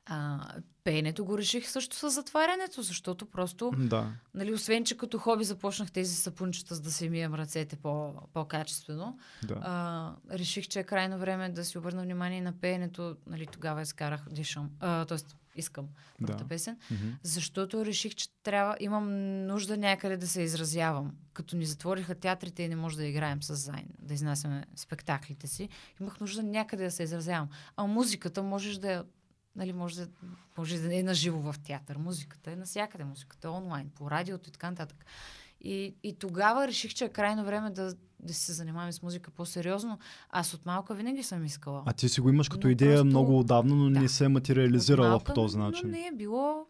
А, 0.06 0.48
пеенето 0.84 1.26
го 1.26 1.38
реших 1.38 1.70
също 1.70 1.96
с 1.96 2.10
затварянето, 2.10 2.82
защото 2.82 3.26
просто, 3.26 3.72
да. 3.78 4.12
нали, 4.34 4.54
освен, 4.54 4.86
че 4.86 4.98
като 4.98 5.18
хоби 5.18 5.44
започнах 5.44 5.92
тези 5.92 6.16
сапунчета, 6.16 6.76
за 6.76 6.82
да 6.82 6.92
си 6.92 7.10
мием 7.10 7.34
ръцете 7.34 7.76
по, 7.76 8.14
по-качествено, 8.34 9.20
да. 9.44 9.56
а, 9.62 10.38
реших, 10.38 10.68
че 10.68 10.80
е 10.80 10.84
крайно 10.84 11.18
време 11.18 11.50
да 11.50 11.66
си 11.66 11.78
обърна 11.78 12.04
внимание 12.04 12.42
на 12.42 12.54
пеенето. 12.54 13.16
Нали, 13.28 13.48
тогава 13.48 13.82
изкарах 13.82 14.30
Дишам. 14.30 14.70
А, 14.80 15.06
тоест, 15.06 15.36
искам 15.56 15.88
първата 16.20 16.44
Да. 16.44 16.48
песен. 16.48 16.78
Мгм. 16.92 17.08
Защото 17.24 17.86
реших, 17.86 18.16
че 18.16 18.28
трябва, 18.44 18.78
имам 18.80 19.08
нужда 19.46 19.78
някъде 19.78 20.18
да 20.18 20.28
се 20.28 20.42
изразявам. 20.42 21.12
Като 21.34 21.56
ни 21.56 21.66
затвориха 21.66 22.16
театрите 22.16 22.64
и 22.64 22.68
не 22.68 22.76
може 22.76 22.98
да 22.98 23.06
играем 23.06 23.44
с 23.44 23.56
Зайн, 23.56 23.88
да 24.00 24.14
изнасяме 24.14 24.66
спектаклите 24.76 25.48
си, 25.48 25.70
имах 26.02 26.20
нужда 26.20 26.44
някъде 26.44 26.84
да 26.84 26.92
се 26.92 27.04
изразявам. 27.04 27.50
А 27.78 27.84
музиката 27.88 28.44
можеш 28.44 28.78
да 28.78 28.92
я 28.92 29.04
Нали, 29.56 29.74
може, 29.74 29.96
да, 29.96 30.08
може 30.58 30.80
да 30.80 30.88
не 30.88 31.00
е 31.00 31.04
наживо 31.04 31.42
в 31.44 31.60
театър. 31.60 31.98
Музиката 31.98 32.52
е 32.52 32.56
навсякъде. 32.56 33.04
Музиката 33.04 33.48
е 33.48 33.52
онлайн, 33.52 33.90
по 33.90 34.12
радиото 34.12 34.50
и 34.50 34.54
така 34.54 34.70
нататък. 34.70 35.06
И, 35.62 35.96
и 36.04 36.16
тогава 36.16 36.68
реших, 36.68 36.94
че 36.94 37.06
е 37.06 37.10
крайно 37.10 37.46
време 37.46 37.70
да, 37.70 37.94
да 38.20 38.34
се 38.34 38.54
занимаваме 38.54 38.92
с 38.92 39.02
музика 39.02 39.32
по-сериозно. 39.32 40.00
Аз 40.30 40.54
от 40.54 40.66
малка 40.66 40.96
винаги 40.96 41.24
съм 41.24 41.46
искала. 41.46 41.84
А 41.86 41.94
ти 41.94 42.10
си 42.10 42.22
го 42.22 42.30
имаш 42.30 42.50
като 42.50 42.68
Но 42.68 42.72
идея 42.72 42.92
просто- 42.92 43.06
много 43.06 43.40
отдавна, 43.40 43.76
но 43.76 43.90
Да. 43.90 44.00
не 44.00 44.10
се 44.10 44.26
е 44.26 44.30
материализирала 44.30 45.10
малка, 45.10 45.24
по 45.26 45.34
този 45.34 45.58
начин. 45.58 45.82
Но 45.86 45.92
не 45.92 46.08
е 46.08 46.12
било... 46.12 46.66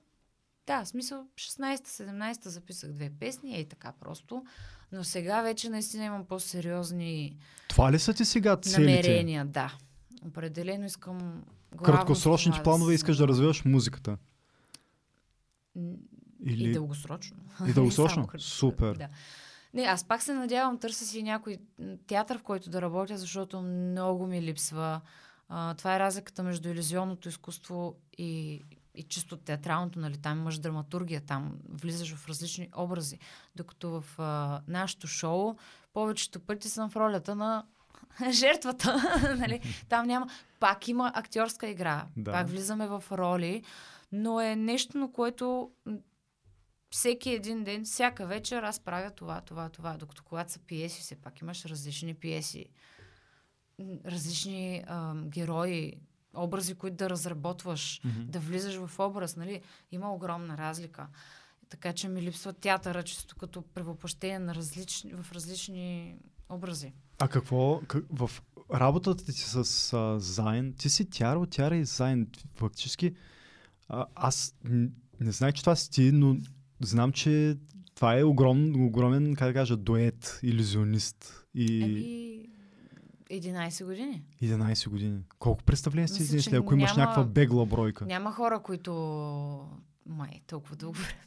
Да, 0.68 0.84
в 0.84 0.88
смисъл 0.88 1.26
16-17 1.36 2.48
записах 2.48 2.92
две 2.92 3.10
песни, 3.10 3.60
и 3.60 3.66
така 3.66 3.92
просто. 4.00 4.44
Но 4.92 5.04
сега 5.04 5.42
вече 5.42 5.70
наистина 5.70 6.06
имам 6.06 6.26
по-сериозни 6.26 7.38
Това 7.68 7.92
ли 7.92 8.00
са 8.00 8.14
ти 8.14 8.26
сега 8.26 8.56
целите? 8.58 8.82
намерения, 8.82 9.46
да. 9.46 9.74
Определено 10.26 10.86
искам 10.86 11.44
главно 11.76 11.98
Краткосрочните 11.98 12.64
планове 12.64 12.92
се 12.92 12.96
искаш 12.96 13.18
да 13.18 13.28
развиваш 13.28 13.66
музиката. 13.66 14.18
Или... 16.46 16.70
И 16.70 16.72
дългосрочно. 16.72 17.38
И 17.68 17.74
дългосрочно? 17.74 18.28
Супер. 18.38 18.96
Да. 18.96 19.10
Не, 19.74 19.82
аз 19.82 20.04
пак 20.04 20.22
се 20.22 20.34
надявам, 20.34 20.78
търся 20.78 21.06
си 21.06 21.24
някой 21.24 21.58
театър, 22.08 22.38
в 22.38 22.44
който 22.44 22.70
да 22.70 22.82
работя, 22.82 23.18
защото 23.18 23.62
много 23.62 24.28
ми 24.28 24.42
липсва. 24.42 25.02
А, 25.50 25.74
това 25.74 25.96
е 25.96 26.00
разликата 26.00 26.44
между 26.44 26.70
иллюзионното 26.70 27.30
изкуство 27.30 27.96
и, 28.18 28.62
и 28.96 29.04
чисто 29.04 29.38
театралното, 29.38 30.00
нали? 30.00 30.18
Там 30.18 30.40
имаш 30.40 30.58
драматургия, 30.58 31.22
там 31.22 31.58
влизаш 31.70 32.16
в 32.16 32.28
различни 32.28 32.70
образи. 32.78 33.20
Докато 33.56 34.02
в 34.02 34.20
а, 34.20 34.62
нашото 34.68 35.08
шоу 35.08 35.56
повечето 35.94 36.40
пъти 36.40 36.70
съм 36.70 36.90
в 36.90 36.96
ролята 36.96 37.36
на 37.36 37.64
жертвата. 38.32 39.20
нали? 39.40 39.62
Там 39.90 40.08
няма. 40.08 40.28
Пак 40.66 40.88
има 40.88 41.12
актьорска 41.16 41.68
игра. 41.68 42.08
Да. 42.18 42.32
Пак 42.32 42.50
влизаме 42.50 42.88
в 42.88 43.04
роли, 43.12 43.64
но 44.12 44.42
е 44.42 44.56
нещо, 44.56 44.98
на 44.98 45.12
което 45.12 45.72
всеки 46.90 47.30
един 47.30 47.64
ден, 47.64 47.84
всяка 47.84 48.26
вечер 48.26 48.64
аз 48.64 48.80
правя 48.80 49.12
това, 49.12 49.42
това, 49.42 49.70
това. 49.70 49.98
Докато 49.98 50.24
когато 50.24 50.52
са 50.52 50.60
пиеси, 50.60 51.02
все 51.02 51.16
пак 51.16 51.42
имаш 51.42 51.66
различни 51.66 52.14
пиеси, 52.14 52.66
различни 54.06 54.84
а, 54.88 55.16
герои, 55.16 55.94
образи, 56.34 56.76
които 56.76 56.98
да 56.98 57.10
разработваш, 57.10 58.02
Мгм. 58.04 58.26
да 58.26 58.40
влизаш 58.40 58.76
в 58.76 59.00
образ, 59.00 59.36
нали? 59.36 59.62
Има 59.92 60.14
огромна 60.14 60.58
разлика. 60.58 61.08
Така 61.70 61.94
че 61.94 62.10
ми 62.10 62.22
липсва 62.22 62.54
театъра, 62.54 63.04
чисто 63.04 63.36
като 63.36 63.62
превъплъщение 63.62 64.40
на 64.40 64.56
различни, 64.56 65.14
в 65.14 65.32
различни 65.32 66.16
образи. 66.50 66.94
А 67.20 67.28
какво 67.28 67.82
как, 67.88 68.04
в 68.10 68.32
работата 68.74 69.26
ти 69.26 69.34
с 69.34 69.56
а, 69.94 70.20
Зайн, 70.20 70.74
ти 70.74 70.90
си 70.90 71.10
Тяро, 71.10 71.46
Тяра 71.46 71.76
и 71.76 71.86
Зайн. 71.86 72.28
Фактически, 72.56 73.16
а, 73.90 74.06
аз 74.16 74.56
не 75.20 75.32
знаех, 75.32 75.54
че 75.54 75.62
това 75.62 75.76
си 75.76 75.92
ти, 75.92 76.12
но 76.12 76.38
знам, 76.82 77.12
че 77.12 77.58
това 77.96 78.20
е 78.20 78.24
огром, 78.24 78.86
огромен, 78.86 79.36
как 79.36 79.48
да 79.48 79.54
кажа, 79.54 79.78
дует, 79.78 80.40
иллюзионист. 80.44 81.46
И 81.54 81.84
Еми, 81.84 82.46
11 83.42 83.86
години. 83.86 84.24
11 84.42 84.90
години. 84.90 85.20
Колко 85.40 85.64
представления 85.64 86.04
Мисля, 86.12 86.24
изнесли, 86.24 86.56
ако 86.56 86.74
имаш 86.74 86.92
няма- 86.92 87.02
някаква 87.02 87.24
бегла 87.24 87.66
бройка? 87.66 88.06
Няма 88.06 88.32
хора, 88.32 88.60
които... 88.64 88.92
Май, 90.06 90.42
толкова 90.48 90.76
дълго 90.76 90.98
време 90.98 91.26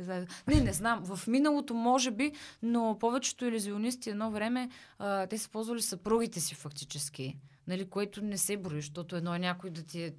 работили 0.00 0.04
заедно. 0.04 0.28
Не, 0.48 0.60
не 0.60 0.72
знам. 0.72 1.04
В 1.04 1.26
миналото 1.26 1.74
може 1.74 2.10
би, 2.10 2.32
но 2.62 2.96
повечето 3.00 3.44
иллюзионисти 3.44 4.10
едно 4.10 4.30
време, 4.30 4.70
а, 4.98 5.26
те 5.26 5.38
са 5.38 5.48
ползвали 5.48 5.82
съпругите 5.82 6.40
си 6.40 6.54
фактически. 6.54 7.36
Нали, 7.66 7.88
което 7.88 8.22
не 8.22 8.38
се 8.38 8.56
брои, 8.56 8.80
защото 8.80 9.16
едно 9.16 9.34
е 9.34 9.38
някой 9.38 9.70
да 9.70 9.82
ти 9.82 10.02
е 10.02 10.12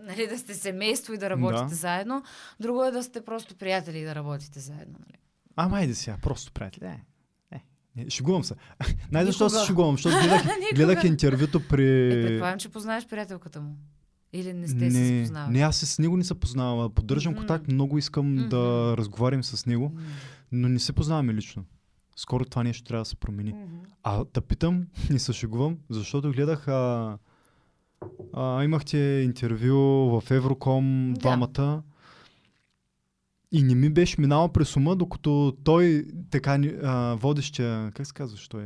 нали, 0.00 0.26
да 0.26 0.38
сте 0.38 0.54
семейство 0.54 1.12
и 1.12 1.18
да 1.18 1.30
работите 1.30 1.68
Да. 1.68 1.74
заедно, 1.74 2.22
друго 2.60 2.84
е 2.84 2.90
да 2.90 3.02
сте 3.02 3.24
просто 3.24 3.54
приятели 3.54 3.98
и 3.98 4.04
да 4.04 4.14
работите 4.14 4.60
заедно. 4.60 4.98
Нали. 4.98 5.18
А, 5.56 5.68
майде 5.68 5.94
сега, 5.94 6.16
просто 6.22 6.52
приятели. 6.52 6.84
Е, 6.84 7.04
е, 7.52 7.60
не, 7.96 8.10
шегувам 8.10 8.44
се. 8.44 8.54
Най 9.12 9.24
защо 9.24 9.50
се 9.50 9.66
шегувам, 9.66 9.94
защото 9.94 10.16
гледах, 10.22 10.42
гледах 10.74 11.04
интервюто 11.04 11.68
при... 11.68 12.06
Е, 12.06 12.26
предполагам, 12.26 12.58
че 12.58 12.68
познаеш 12.68 13.06
приятелката 13.06 13.60
му. 13.60 13.76
Или 14.32 14.52
не 14.52 14.68
сте 14.68 14.90
се 14.90 15.00
не, 15.00 15.18
спознавали. 15.18 15.52
не, 15.52 15.60
аз 15.60 15.76
с 15.76 15.98
него 15.98 16.16
не 16.16 16.24
се 16.24 16.34
познавам. 16.34 16.90
Поддържам 16.90 17.32
Мгм. 17.32 17.38
контакт, 17.38 17.68
много 17.68 17.98
искам 17.98 18.36
да 18.36 18.56
Мгм. 18.86 18.96
разговарям 18.96 19.44
с 19.44 19.66
него, 19.66 19.84
М. 19.86 20.00
но 20.52 20.68
не 20.68 20.78
се 20.78 20.92
познаваме 20.92 21.34
лично. 21.34 21.64
Скоро 22.16 22.44
това 22.44 22.62
нещо 22.62 22.84
трябва 22.84 23.00
да 23.00 23.08
се 23.08 23.16
промени. 23.16 23.50
Мгм. 23.52 23.76
А 24.02 24.24
да 24.24 24.40
питам, 24.40 24.86
не 25.10 25.18
се 25.18 25.32
шегувам, 25.32 25.78
защото 25.90 26.32
гледах, 26.32 26.68
а, 26.68 27.18
а, 28.32 28.64
имахте 28.64 28.98
интервю 29.24 29.76
в 30.10 30.30
Евроком 30.30 30.84
Да. 31.10 31.20
двамата 31.20 31.82
и 33.52 33.62
не 33.62 33.74
ми 33.74 33.90
беше 33.90 34.20
минало 34.20 34.48
през 34.48 34.76
ума, 34.76 34.96
докато 34.96 35.56
той 35.64 36.06
така 36.30 36.54
а, 36.82 37.14
водещия, 37.14 37.90
как 37.90 38.06
се 38.06 38.12
казваш 38.12 38.48
той? 38.48 38.64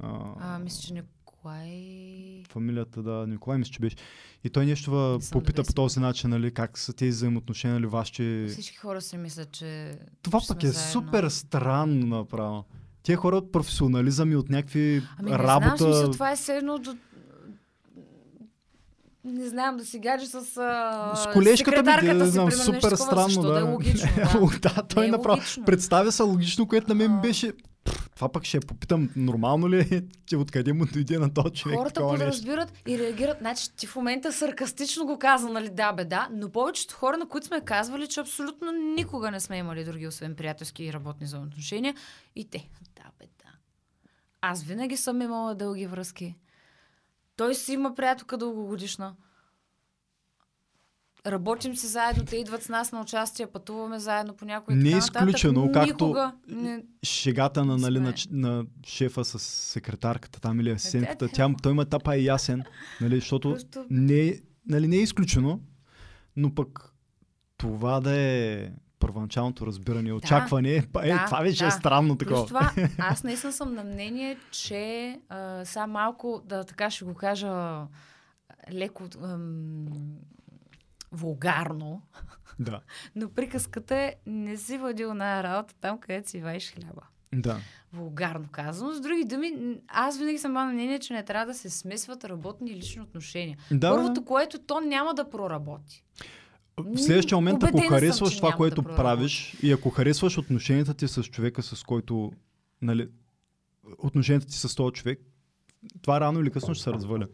А, 0.00 0.34
А, 0.38 0.58
мисля, 0.58 0.80
че 0.80 0.94
Николай... 0.94 2.07
фамилията, 2.52 3.02
да, 3.02 3.26
Николай 3.26 3.58
мисля, 3.58 3.72
че 3.72 3.80
беше. 3.80 3.96
И 4.44 4.50
той 4.50 4.66
нещо 4.66 4.90
ва 4.90 5.18
попита 5.32 5.62
по 5.64 5.72
този 5.72 6.00
начин, 6.00 6.30
нали, 6.30 6.50
как 6.50 6.78
са 6.78 6.92
тези 6.92 7.10
взаимоотношения, 7.10 7.74
нали, 7.74 7.86
вашите... 7.86 8.46
Всички 8.48 8.76
хора 8.76 9.00
си 9.00 9.16
мислят, 9.16 9.52
че... 9.52 9.98
Това 10.22 10.40
пък 10.48 10.62
е 10.62 10.66
заедно. 10.66 10.92
супер 10.92 11.28
странно 11.28 12.06
направо. 12.06 12.64
Тия 13.02 13.16
хора 13.16 13.36
от 13.36 13.52
професионализъм 13.52 14.32
и 14.32 14.36
от 14.36 14.48
някакви 14.50 15.02
Ами 15.18 15.30
не 15.30 15.38
работа... 15.38 15.76
знам, 15.76 15.92
смисъл, 15.92 16.10
това 16.10 16.32
е 16.32 16.36
все 16.36 16.56
едно 16.56 16.78
до... 16.78 16.96
Не 19.24 19.48
знам, 19.48 19.76
да 19.76 19.84
си 19.84 19.98
гадже 19.98 20.26
с, 20.26 20.34
а... 20.56 21.16
С 21.16 21.32
колежката 21.32 21.70
ми, 21.70 21.76
секретарката 21.76 22.14
не 22.14 22.26
знам, 22.26 22.52
супер 22.52 22.96
странно, 22.96 23.42
да. 23.42 23.52
да 23.52 23.58
е 23.58 23.62
логично. 23.62 24.08
Да. 24.16 24.58
да, 24.74 24.82
той 24.82 25.06
е 25.06 25.10
направо 25.10 25.42
представя 25.66 26.12
се 26.12 26.22
логично, 26.22 26.68
което 26.68 26.88
на 26.88 26.94
мен 26.94 27.20
беше... 27.20 27.52
Това 28.18 28.28
пък 28.28 28.44
ще 28.44 28.60
попитам, 28.60 29.10
нормално 29.16 29.70
ли 29.70 29.80
е, 29.80 30.02
че 30.26 30.36
откъде 30.36 30.72
му 30.72 30.86
дойде 30.86 31.18
на 31.18 31.34
този 31.34 31.54
човек 31.54 31.78
Хората 31.78 32.00
нещо? 32.00 32.18
подразбират 32.18 32.72
и 32.88 32.98
реагират. 32.98 33.38
Значи 33.38 33.76
ти 33.76 33.86
в 33.86 33.96
момента 33.96 34.32
саркастично 34.32 35.06
го 35.06 35.18
каза, 35.18 35.48
нали, 35.48 35.68
да, 35.68 35.92
бе, 35.92 36.04
да, 36.04 36.28
но 36.32 36.48
повечето 36.48 36.94
хора, 36.94 37.16
на 37.16 37.28
които 37.28 37.46
сме 37.46 37.60
казвали, 37.60 38.08
че 38.08 38.20
абсолютно 38.20 38.72
никога 38.72 39.30
не 39.30 39.40
сме 39.40 39.56
имали 39.56 39.84
други, 39.84 40.06
освен 40.06 40.34
приятелски 40.34 40.84
и 40.84 40.92
работни 40.92 41.26
взаимоотношения. 41.26 41.94
И 42.36 42.50
те, 42.50 42.68
да, 42.96 43.10
бе, 43.18 43.26
да. 43.26 43.50
Аз 44.40 44.62
винаги 44.62 44.96
съм 44.96 45.22
имала 45.22 45.54
дълги 45.54 45.86
връзки. 45.86 46.34
Той 47.36 47.54
си 47.54 47.72
има 47.72 47.94
приятелка 47.94 48.36
дългогодишна. 48.36 49.14
Работим 51.28 51.76
си 51.76 51.86
заедно, 51.86 52.24
те 52.24 52.36
идват 52.36 52.62
с 52.62 52.68
нас 52.68 52.92
на 52.92 53.00
участие, 53.00 53.46
пътуваме 53.46 53.98
заедно 53.98 54.34
по 54.34 54.44
някои 54.44 54.74
Не 54.74 54.88
е 54.88 54.92
така 54.92 54.96
нататък. 55.04 55.28
изключено, 55.28 55.72
както- 55.72 56.32
не... 56.48 56.82
Шегата 57.02 57.64
на, 57.64 57.76
нали, 57.76 58.00
на, 58.00 58.14
на, 58.30 58.64
шефа 58.86 59.24
с 59.24 59.38
секретарката 59.42 60.40
там 60.40 60.60
или 60.60 60.70
асистентката, 60.70 61.26
да. 61.26 61.32
тя, 61.32 61.54
той 61.62 61.72
има 61.72 61.84
тапа 61.84 62.16
е 62.16 62.20
ясен, 62.20 62.62
нали, 63.00 63.14
защото 63.14 63.50
Просто... 63.50 63.86
не, 63.90 64.18
е- 64.26 64.40
нали, 64.66 64.88
не 64.88 64.96
е 64.96 65.02
изключено, 65.02 65.60
но 66.36 66.54
пък 66.54 66.92
това 67.56 68.00
да 68.00 68.20
е 68.20 68.68
първоначалното 68.98 69.66
разбиране, 69.66 70.12
очакване, 70.12 70.70
е, 70.70 70.76
е, 71.02 71.08
да, 71.08 71.24
това 71.26 71.40
вече 71.40 71.64
е 71.64 71.66
да. 71.66 71.70
странно 71.70 72.18
Плюс 72.18 72.28
такова. 72.28 72.46
това, 72.46 72.72
аз 72.98 73.24
наистина 73.24 73.52
съм 73.52 73.74
на 73.74 73.84
мнение, 73.84 74.38
че 74.50 75.14
а, 75.28 75.64
сега 75.64 75.86
малко, 75.86 76.42
да 76.44 76.64
така 76.64 76.90
ще 76.90 77.04
го 77.04 77.14
кажа 77.14 77.80
леко 78.72 79.04
ам, 79.22 79.86
вулгарно, 81.12 82.02
Да, 82.58 82.80
но 83.16 83.30
приказката 83.30 83.96
е 83.96 84.14
не 84.26 84.56
си 84.56 84.78
водил 84.78 85.14
на 85.14 85.42
работа 85.42 85.74
там, 85.80 85.98
където 85.98 86.30
си 86.30 86.40
ваиш 86.40 86.74
хляба. 86.74 87.02
да. 87.32 87.60
Вулгарно 87.92 88.48
казано. 88.52 88.92
С 88.92 89.00
други 89.00 89.24
думи, 89.24 89.52
аз 89.88 90.18
винаги 90.18 90.38
съм 90.38 90.52
на 90.52 90.66
мнение, 90.66 90.98
че 90.98 91.12
не 91.12 91.24
трябва 91.24 91.46
да 91.46 91.54
се 91.54 91.70
смесват 91.70 92.24
работни 92.24 92.70
и 92.70 92.76
лични 92.76 93.02
отношения. 93.02 93.58
да 93.70 93.90
Първото, 93.94 94.24
което 94.24 94.58
то 94.58 94.80
няма 94.80 95.14
да 95.14 95.30
проработи. 95.30 96.04
В 96.76 96.98
следващия 96.98 97.38
момент, 97.38 97.62
ако 97.62 97.76
Убедена 97.76 97.88
съм, 97.88 97.98
харесваш 97.98 98.30
че 98.30 98.36
това, 98.36 98.52
което 98.52 98.82
да 98.82 98.96
правиш 98.96 99.56
и 99.62 99.72
ако 99.72 99.90
харесваш 99.90 100.38
отношенията 100.38 100.94
ти 100.94 101.08
с 101.08 101.24
човека, 101.24 101.62
с 101.62 101.82
който, 101.82 102.32
нали, 102.82 103.08
отношенията 103.98 104.46
ти 104.46 104.54
с 104.54 104.74
този 104.74 104.92
човек, 104.92 105.20
това 106.02 106.20
рано 106.20 106.40
или 106.40 106.50
късно 106.50 106.74
ще 106.74 106.84
се 106.84 106.90
разваля. 106.92 107.26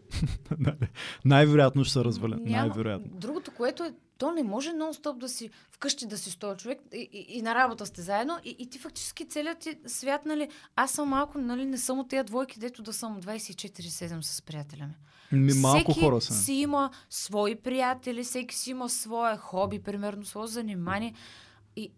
Най-вероятно 1.25 1.85
ще 1.85 1.93
се 1.93 2.05
разваля. 2.05 2.37
Най-вероятно. 2.41 3.11
Другото, 3.13 3.51
което 3.51 3.85
е, 3.85 3.93
то 4.19 4.33
не 4.33 4.43
може 4.43 4.71
нон-стоп 4.71 5.19
да 5.19 5.29
си 5.29 5.51
вкъщи 5.73 6.07
да 6.07 6.19
си 6.19 6.31
с 6.31 6.37
този 6.37 6.59
човек 6.59 6.79
и, 6.95 7.09
и, 7.13 7.39
и 7.39 7.43
на 7.43 7.55
работа 7.55 7.87
сте 7.87 8.03
заедно 8.03 8.39
и, 8.45 8.57
и 8.59 8.71
ти 8.71 8.79
фактически 8.79 9.29
целият 9.29 9.59
ти 9.59 9.77
свят, 9.87 10.27
нали, 10.27 10.49
аз 10.77 10.91
съм 10.91 11.09
малко, 11.09 11.39
нали, 11.39 11.65
не 11.65 11.79
съм 11.79 11.99
от 11.99 12.09
тези 12.09 12.25
двойки, 12.25 12.59
дето 12.59 12.83
да 12.83 12.93
съм 12.93 13.23
24-7 13.23 14.21
с 14.21 14.43
приятеля 14.43 14.87
ми. 14.87 14.95
Ми, 15.33 15.55
малко 15.55 15.93
всеки 15.93 16.07
хора 16.07 16.21
са. 16.21 16.35
си 16.35 16.53
има 16.53 16.91
свои 17.11 17.55
приятели, 17.55 18.25
всеки 18.25 18.55
си 18.55 18.71
има 18.71 18.89
свое 18.89 19.37
хоби, 19.37 19.79
примерно, 19.79 20.25
свое 20.25 20.47
занимание. 20.47 21.15
И 21.77 21.91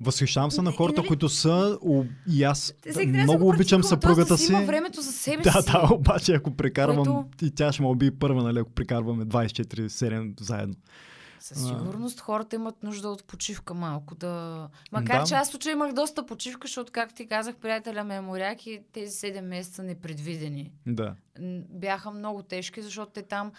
Възхищавам 0.00 0.50
се 0.50 0.62
на 0.62 0.72
хората, 0.72 1.00
нали- 1.00 1.08
които 1.08 1.28
са 1.28 1.78
у- 1.82 2.04
и 2.30 2.44
аз 2.44 2.74
да 2.94 3.06
много 3.06 3.48
обичам 3.48 3.84
съпругата 3.84 4.28
да 4.28 4.38
си. 4.38 4.52
Има 4.52 4.62
времето 4.62 5.00
за 5.00 5.12
себе 5.12 5.42
Да, 5.42 5.52
си. 5.52 5.72
да, 5.72 5.88
обаче 5.94 6.32
ако 6.34 6.50
прекарвам 6.50 6.96
Което- 6.96 7.24
и 7.42 7.50
тя 7.50 7.72
ще 7.72 7.82
ме 7.82 7.88
убие 7.88 8.10
първа, 8.10 8.42
нали, 8.42 8.58
ако 8.58 8.70
прекарваме 8.70 9.24
24-7 9.24 10.40
заедно. 10.40 10.74
Със 11.40 11.58
А. 11.58 11.66
сигурност 11.66 12.20
хората 12.20 12.56
имат 12.56 12.82
нужда 12.82 13.08
от 13.08 13.24
почивка 13.24 13.74
малко 13.74 14.14
да... 14.14 14.68
Макар, 14.92 15.18
Да. 15.18 15.24
че 15.24 15.34
аз 15.34 15.48
случай 15.48 15.72
имах 15.72 15.92
доста 15.92 16.26
почивка, 16.26 16.66
защото, 16.68 16.92
както 16.92 17.14
ти 17.14 17.26
казах, 17.26 17.56
приятеля 17.56 18.04
ме 18.04 18.14
е 18.16 18.20
моряк 18.20 18.66
и 18.66 18.80
тези 18.92 19.12
7 19.12 19.40
месеца 19.40 19.82
непредвидени. 19.82 20.72
Да. 20.86 21.14
Бяха 21.70 22.10
много 22.10 22.42
тежки, 22.42 22.82
защото 22.82 23.12
те 23.12 23.22
там 23.22 23.52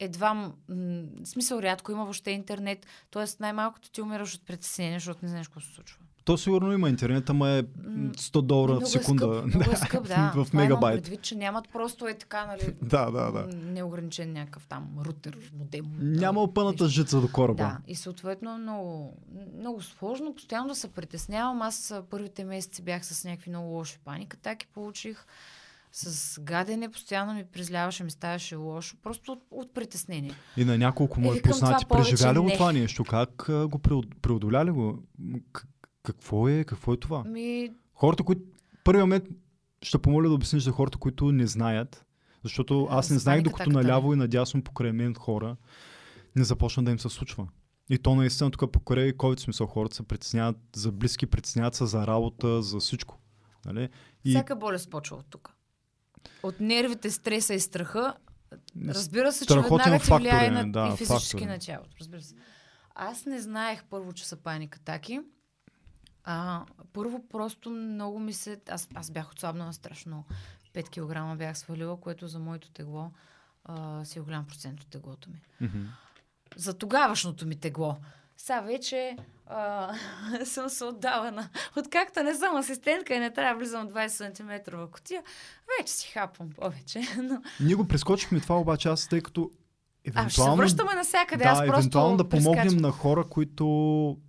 едва, 0.00 0.34
м- 0.34 0.52
смисъл 1.24 1.58
рядко 1.58 1.92
има 1.92 2.02
въобще 2.02 2.30
интернет, 2.30 2.86
т.е. 3.10 3.24
най-малкото 3.40 3.90
ти 3.90 4.02
умираш 4.02 4.34
от 4.34 4.46
притеснение, 4.46 4.96
защото 4.96 5.20
не 5.22 5.28
знаеш 5.28 5.48
какво 5.48 5.60
се 5.60 5.74
случва. 5.74 5.98
То 6.24 6.38
сигурно 6.38 6.72
има 6.72 6.88
интернет, 6.88 7.30
ама 7.30 7.50
е 7.50 7.62
М, 7.62 8.10
100 8.10 8.42
долара 8.42 8.70
много 8.70 8.86
в 8.86 8.88
секунда. 8.88 9.24
Е 9.26 9.28
скъп, 9.40 9.54
много 9.54 9.70
е 9.72 9.76
скъп, 9.86 10.08
да. 10.08 10.14
в 10.34 10.46
Това 10.46 10.48
имам 10.52 10.62
мегабайт. 10.62 11.02
предвид, 11.02 11.22
че 11.22 11.34
нямат 11.34 11.68
просто 11.68 12.08
е 12.08 12.14
така, 12.14 12.46
нали, 12.46 12.74
Да, 12.82 13.10
да, 13.10 13.32
да. 13.32 13.46
неограничен 13.56 14.32
някакъв 14.32 14.66
там 14.66 14.88
рутер, 15.00 15.38
модем. 15.58 15.84
Няма 15.98 16.40
опъната 16.42 16.88
жица 16.88 17.20
до 17.20 17.28
кораба. 17.28 17.56
Да, 17.56 17.78
и 17.88 17.94
съответно 17.94 18.58
много, 18.58 19.16
много 19.58 19.82
сложно, 19.82 20.34
постоянно 20.34 20.68
да 20.68 20.74
се 20.74 20.88
притеснявам. 20.88 21.62
Аз 21.62 21.94
първите 22.10 22.44
месеци 22.44 22.82
бях 22.82 23.06
с 23.06 23.24
някакви 23.24 23.50
много 23.50 23.68
лоши 23.68 23.98
паника, 24.04 24.36
и 24.54 24.66
получих 24.66 25.26
с 25.98 26.40
гадене, 26.40 26.90
постоянно 26.90 27.34
ми 27.34 27.44
призляваше, 27.44 28.04
ми 28.04 28.10
ставаше 28.10 28.56
лошо, 28.56 28.96
просто 29.02 29.32
от, 29.32 29.42
от 29.50 29.74
притеснение. 29.74 30.32
И 30.56 30.64
на 30.64 30.78
няколко 30.78 31.20
Е, 31.20 31.22
мои 31.22 31.42
познати 31.42 31.84
преживяли 31.88 32.38
го 32.38 32.50
това 32.50 32.72
нещо. 32.72 33.04
Как 33.04 33.48
а, 33.48 33.68
го 33.68 33.78
преод- 33.78 34.14
преодоляли 34.22 34.70
го? 34.70 35.02
К- 35.52 35.66
Какво 36.02 36.48
е, 36.48 36.64
какво 36.64 36.92
е 36.92 36.96
това? 36.96 37.24
Ми, 37.24 37.70
Хората, 37.94 38.22
които... 38.22 38.42
Първият 38.84 39.02
момент 39.02 39.24
ще 39.82 39.98
помоля 39.98 40.28
да 40.28 40.34
обясниш 40.34 40.62
за 40.62 40.70
хората, 40.70 40.98
които 40.98 41.32
не 41.32 41.46
знаят. 41.46 42.06
Защото 42.42 42.88
аз 42.90 43.10
не 43.10 43.18
знаех, 43.18 43.42
докато 43.42 43.70
наляво 43.70 44.12
и 44.12 44.16
надясно 44.16 44.62
покрай 44.62 44.92
мен 44.92 45.14
хора 45.14 45.56
не 46.36 46.44
започна 46.44 46.84
да 46.84 46.90
им 46.90 46.98
се 46.98 47.08
случва. 47.08 47.48
И 47.90 47.98
то 47.98 48.14
наистина 48.14 48.50
тук 48.50 48.72
покрай 48.72 49.12
COVID 49.12 49.40
смисъл 49.40 49.66
хората 49.66 49.96
се 49.96 50.02
притесняват 50.02 50.56
за 50.76 50.92
близки, 50.92 51.26
притесняват 51.26 51.74
се 51.74 51.86
за 51.86 52.06
работа, 52.06 52.62
за 52.62 52.78
всичко. 52.78 53.18
Нали? 53.66 53.88
И 54.24 54.30
всяка 54.30 54.56
болест 54.56 54.90
почва 54.90 55.16
от 55.16 55.26
тук. 55.30 55.55
От 56.42 56.60
нервите, 56.60 57.10
стреса 57.10 57.54
и 57.54 57.60
страха, 57.60 58.14
разбира 58.88 59.32
се, 59.32 59.46
че 59.46 59.54
веднага 59.54 59.98
ти 59.98 60.12
влияе 60.12 60.50
на, 60.50 60.72
да, 60.72 60.90
и 60.94 60.96
физически 60.96 61.30
фактор 61.30 61.48
е. 61.48 61.50
на 61.50 61.58
тялото. 61.58 61.96
Разбира 62.00 62.22
се. 62.22 62.34
Аз 62.94 63.26
не 63.26 63.40
знаех 63.40 63.84
първо, 63.84 64.12
че 64.12 64.26
са 64.26 64.36
паник 64.36 64.76
атаки. 64.76 65.20
А, 66.24 66.64
първо 66.92 67.28
просто 67.28 67.70
много 67.70 68.18
ми 68.18 68.32
се... 68.32 68.60
Аз, 68.68 68.88
аз 68.94 69.10
бях 69.10 69.30
отслабнала 69.30 69.72
страшно. 69.72 70.24
5 70.74 71.32
кг 71.32 71.38
бях 71.38 71.58
свалила, 71.58 72.00
което 72.00 72.28
за 72.28 72.38
моето 72.38 72.70
тегло 72.70 73.10
а, 73.64 74.04
си 74.04 74.18
е 74.18 74.22
голям 74.22 74.46
процент 74.46 74.80
от 74.80 74.86
теглото 74.86 75.30
ми. 75.30 75.42
Мгм. 75.60 75.84
За 76.56 76.78
тогавашното 76.78 77.46
ми 77.46 77.56
тегло. 77.56 77.96
Сега 78.36 78.60
вече 78.60 79.16
а, 79.46 79.92
съм 80.44 80.68
се 80.68 80.84
отдала 80.84 81.30
на... 81.30 81.48
Откакто 81.76 82.22
не 82.22 82.34
съм 82.34 82.56
асистентка 82.56 83.14
и 83.14 83.18
не 83.18 83.30
трябва 83.30 83.54
да 83.54 83.58
влизам 83.58 83.88
20 83.88 84.08
см 84.36 84.76
в 84.76 84.90
котия, 84.90 85.22
вече 85.78 85.92
си 85.92 86.08
хапвам 86.08 86.50
повече. 86.50 87.00
Но... 87.22 87.42
Ние 87.60 87.74
го 87.74 87.88
прескочихме 87.88 88.40
това 88.40 88.60
обаче 88.60 88.88
аз, 88.88 89.08
тъй 89.08 89.20
като 89.20 89.50
А, 89.50 89.50
ще 90.02 90.12
се 90.12 90.20
евентуално, 90.20 90.56
връщаме 90.56 90.94
навсякъде. 90.94 91.44
да, 91.44 91.50
Аз 91.50 91.58
просто 91.58 91.78
евентуално 91.78 92.16
да 92.16 92.28
помогнем 92.28 92.62
прескачам. 92.62 92.82
на 92.82 92.90
хора, 92.90 93.24
които 93.24 93.66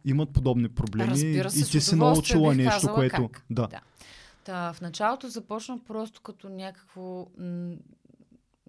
имат 0.05 0.33
подобни 0.33 0.69
проблеми 0.69 1.11
Разбира 1.11 1.49
се, 1.49 1.59
и 1.59 1.63
ти 1.63 1.81
си 1.81 1.95
научила 1.95 2.55
нещо, 2.55 2.93
което... 2.93 3.29
как. 3.29 3.45
Да. 3.49 3.67
Да. 3.67 3.81
Та, 4.43 4.73
в 4.73 4.81
началото 4.81 5.29
започна 5.29 5.79
просто 5.87 6.21
като 6.21 6.49
някакво 6.49 7.27
м- 7.37 7.75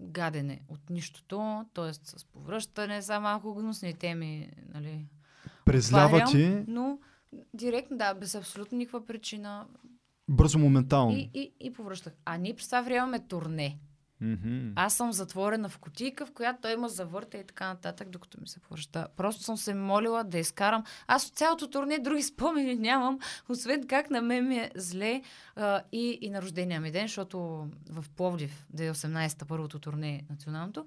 гадене 0.01 0.61
от 0.69 0.91
нищото, 0.91 1.65
т.е. 1.75 1.93
с 1.93 2.25
повръщане, 2.33 3.03
са 3.03 3.21
малко 3.21 3.55
гнусни 3.55 3.95
теми, 3.95 4.51
нали, 4.75 5.07
Презлява 5.69 6.17
отварям, 6.17 6.31
ти 6.31 6.65
но 6.69 6.99
директно, 7.55 7.97
да, 7.97 8.15
без 8.15 8.35
абсолютно 8.35 8.79
никаква 8.79 9.07
причина 9.07 9.67
бързо, 10.29 10.59
моментално. 10.59 11.17
и, 11.17 11.31
и, 11.35 11.53
и 11.61 11.73
повръщах. 11.73 12.13
А 12.25 12.37
ние 12.37 12.55
представ 12.55 12.85
време 12.85 12.97
имаме 12.97 13.19
турне. 13.19 13.79
Мгм. 14.21 14.73
Аз 14.77 14.95
съм 14.95 15.13
затворена 15.13 15.69
в 15.69 15.79
кутийка, 15.79 16.27
в 16.27 16.33
която 16.33 16.59
той 16.63 16.73
има 16.73 16.89
завърта 16.89 17.39
и 17.39 17.45
така 17.45 17.69
нататък, 17.69 18.09
докато 18.09 18.41
ми 18.41 18.49
се 18.49 18.61
повръща. 18.61 19.09
Просто 19.17 19.43
съм 19.43 19.57
се 19.57 19.75
молила 19.75 20.25
да 20.25 20.39
изкарам. 20.39 20.85
Аз 21.07 21.27
от 21.27 21.35
цялото 21.35 21.71
турне 21.71 21.99
други 21.99 22.23
спомени 22.39 22.75
нямам, 22.75 23.19
освен 23.49 23.87
как 23.87 24.11
на 24.11 24.23
мен 24.23 24.49
ми 24.49 24.57
е 24.57 24.71
зле 24.77 25.23
а, 25.57 25.83
и, 25.93 26.19
и 26.21 26.31
на 26.31 26.43
рождения 26.43 26.81
ми 26.81 26.91
ден, 26.91 27.05
защото 27.05 27.39
в 27.91 28.05
Пловдив, 28.17 28.67
2018-та, 28.77 29.45
първото 29.45 29.79
турне 29.79 30.23
националното, 30.31 30.87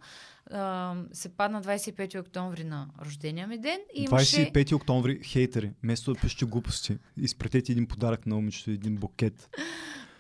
а, 0.52 0.96
се 1.14 1.30
падна 1.30 1.62
25 1.62 2.20
октомври 2.20 2.64
на 2.64 2.88
рождения 3.06 3.48
ми 3.48 3.58
ден 3.58 3.80
и 3.96 4.04
имаше... 4.04 4.52
25 4.54 4.76
октомври, 4.76 5.24
хейтери, 5.24 5.72
вместо 5.84 6.14
да 6.14 6.20
пишете 6.20 6.46
глупости, 6.46 6.98
изпратете 7.18 7.72
един 7.72 7.88
подарък 7.88 8.26
на 8.26 8.36
момичето, 8.36 8.72
един 8.72 8.96
букет. 8.96 9.50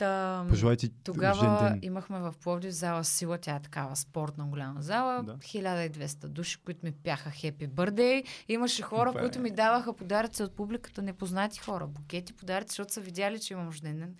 Та, 0.01 0.45
Пожелайте 0.49 0.89
Тогава 1.03 1.79
имахме 1.81 2.19
в 2.19 2.33
Пловдив 2.43 2.71
зала 2.71 3.03
Сила, 3.03 3.37
тя 3.37 3.55
е 3.55 3.59
такава 3.59 3.95
спортна 3.95 4.45
голяма 4.45 4.81
зала, 4.81 5.23
Да. 5.23 5.37
1200 5.37 6.27
души, 6.27 6.57
които 6.65 6.79
ми 6.83 6.91
пяха 6.91 7.31
хепи 7.31 7.67
бърдей. 7.67 8.23
Имаше 8.47 8.81
хора, 8.81 9.13
Бе. 9.13 9.19
които 9.19 9.39
ми 9.39 9.51
даваха 9.51 9.93
подаръци 9.93 10.43
от 10.43 10.55
публиката, 10.55 11.01
непознати 11.01 11.59
хора, 11.59 11.87
букети, 11.87 12.33
подаръци, 12.33 12.71
защото 12.71 12.93
са 12.93 13.01
видяли, 13.01 13.39
че 13.39 13.53
имам 13.53 13.67
рожден 13.67 13.99
ден. 13.99 14.15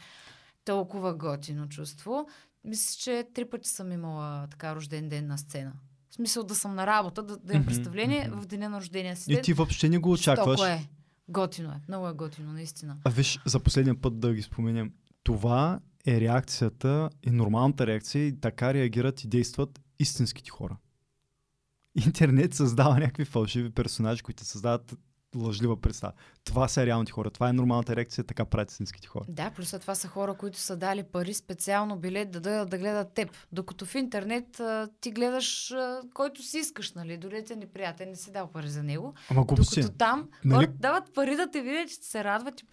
Толкова 0.66 1.14
готино 1.14 1.70
чувство. 1.70 2.28
Мисля, 2.64 3.00
че 3.00 3.28
три 3.34 3.46
пъти 3.46 3.70
съм 3.70 3.92
имала 3.92 4.48
така 4.52 4.76
рожден 4.76 5.10
ден 5.10 5.28
на 5.28 5.38
сцена. 5.38 5.74
В 6.10 6.14
смисъл 6.14 6.44
да 6.44 6.56
съм 6.56 6.76
на 6.76 6.88
работа, 6.88 7.24
да, 7.24 7.38
да 7.38 7.54
имам 7.54 7.66
представление 7.66 8.28
мгм. 8.28 8.42
в 8.42 8.46
деня 8.46 8.70
на 8.70 8.78
рождения 8.78 9.16
си 9.16 9.34
И 9.34 9.42
ти 9.42 9.54
въобще 9.54 9.90
не 9.90 9.98
го 9.98 10.12
очакваш. 10.12 10.62
Е. 10.62 10.90
Готино 11.30 11.70
е. 11.70 11.82
Много 11.88 12.08
е 12.08 12.14
готино, 12.14 12.54
наистина. 12.54 12.98
А 13.04 13.10
виж, 13.10 13.40
за 13.46 13.60
последния 13.60 14.02
път 14.02 14.20
да 14.20 14.34
ги 14.34 14.42
споменем. 14.42 14.92
Това 15.24 15.80
е 16.08 16.22
реакцията 16.22 17.10
и 17.24 17.32
нормалната 17.32 17.88
реакция 17.88 18.28
и 18.28 18.40
така 18.40 18.74
реагират 18.74 19.24
и 19.24 19.28
действат 19.28 19.82
истинските 20.00 20.50
хора. 20.50 20.78
Интернет 22.06 22.54
създава 22.54 23.00
някакви 23.00 23.26
фалшиви 23.26 23.70
персонажи, 23.70 24.22
които 24.22 24.46
създават 24.46 24.98
лъжлива 25.36 25.82
представа. 25.82 26.14
Това 26.44 26.68
са 26.68 26.86
реалните 26.86 27.12
хора. 27.12 27.30
Това 27.30 27.50
е 27.50 27.54
нормалната 27.54 27.96
реакция, 27.96 28.24
така 28.24 28.46
правят 28.46 28.72
истинските 28.72 29.08
хора. 29.08 29.26
Да, 29.28 29.52
плюс 29.52 29.72
това 29.72 29.96
са 29.96 30.08
хора, 30.08 30.34
които 30.34 30.60
са 30.60 30.78
дали 30.78 31.04
пари 31.04 31.34
специално 31.34 31.98
билет 31.98 32.32
да 32.32 32.40
дойдат 32.40 32.70
да 32.70 32.78
гледат 32.78 33.14
теб. 33.14 33.32
Докато 33.52 33.86
в 33.86 33.96
интернет 33.96 34.60
а, 34.60 34.90
ти 35.02 35.12
гледаш 35.12 35.72
а, 35.72 36.02
който 36.14 36.44
си 36.44 36.58
искаш, 36.58 36.94
нали? 36.94 37.18
Дори 37.18 37.46
ти 37.46 37.54
е 37.54 37.56
неприятен, 37.56 38.10
не 38.10 38.16
си 38.16 38.32
дал 38.32 38.48
пари 38.48 38.70
за 38.70 38.84
него. 38.84 39.14
Ама 39.30 39.46
глупости. 39.46 39.82
Докато 39.82 39.98
там 39.98 40.30
Нали- 40.46 40.66
хората 40.66 40.78
дават 40.80 41.14
пари 41.14 41.36
да 41.36 41.52
те 41.52 41.62
видят, 41.62 41.90
че 41.90 42.00
ти 42.00 42.08
се 42.08 42.24
радват. 42.24 42.62
И... 42.62 42.66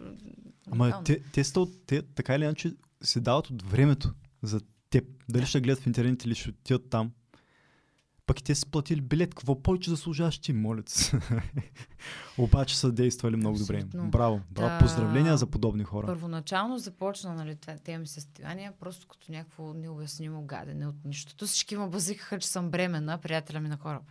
Ама 0.70 0.84
Уникално. 0.84 1.04
те, 1.04 1.20
те, 1.32 1.44
са 1.44 1.60
от, 1.60 1.86
те 1.86 2.02
така 2.02 2.34
или 2.34 2.44
иначе 2.44 2.72
се 3.02 3.20
дават 3.20 3.50
от 3.50 3.62
времето 3.62 4.14
за 4.42 4.60
теб. 4.90 5.04
Дали 5.28 5.46
ще 5.46 5.60
гледат 5.60 5.82
в 5.82 5.86
интернет 5.86 6.24
или 6.24 6.34
ще 6.34 6.50
отидат 6.50 6.90
там. 6.90 7.10
Пък 8.28 8.42
те 8.42 8.54
са 8.54 8.66
платили 8.66 9.00
билет. 9.00 9.34
Какво 9.34 9.62
повече 9.62 9.90
заслужаваш 9.90 10.38
ти, 10.38 10.52
моля 10.52 10.82
се. 10.86 11.20
Обаче 12.38 12.78
са 12.78 12.92
действали 12.92 13.36
много 13.36 13.58
добре. 13.58 13.76
Абсолютно. 13.76 14.10
Браво. 14.10 14.40
Браво. 14.50 14.68
Да. 14.68 14.78
Поздравления 14.78 15.36
за 15.36 15.46
подобни 15.46 15.84
хора. 15.84 16.06
Първоначално 16.06 16.78
започна 16.78 17.34
нали, 17.34 17.56
тези 17.84 17.98
ми 17.98 18.06
състояния, 18.06 18.72
просто 18.80 19.08
като 19.08 19.32
някакво 19.32 19.74
необяснимо 19.74 20.42
гадене 20.42 20.86
от 20.86 21.04
нищото. 21.04 21.46
Всички 21.46 21.76
ме 21.76 21.88
базикаха, 21.88 22.38
че 22.38 22.48
съм 22.48 22.70
бременна, 22.70 23.18
приятеля 23.18 23.60
ми 23.60 23.68
на 23.68 23.78
кораб. 23.78 24.02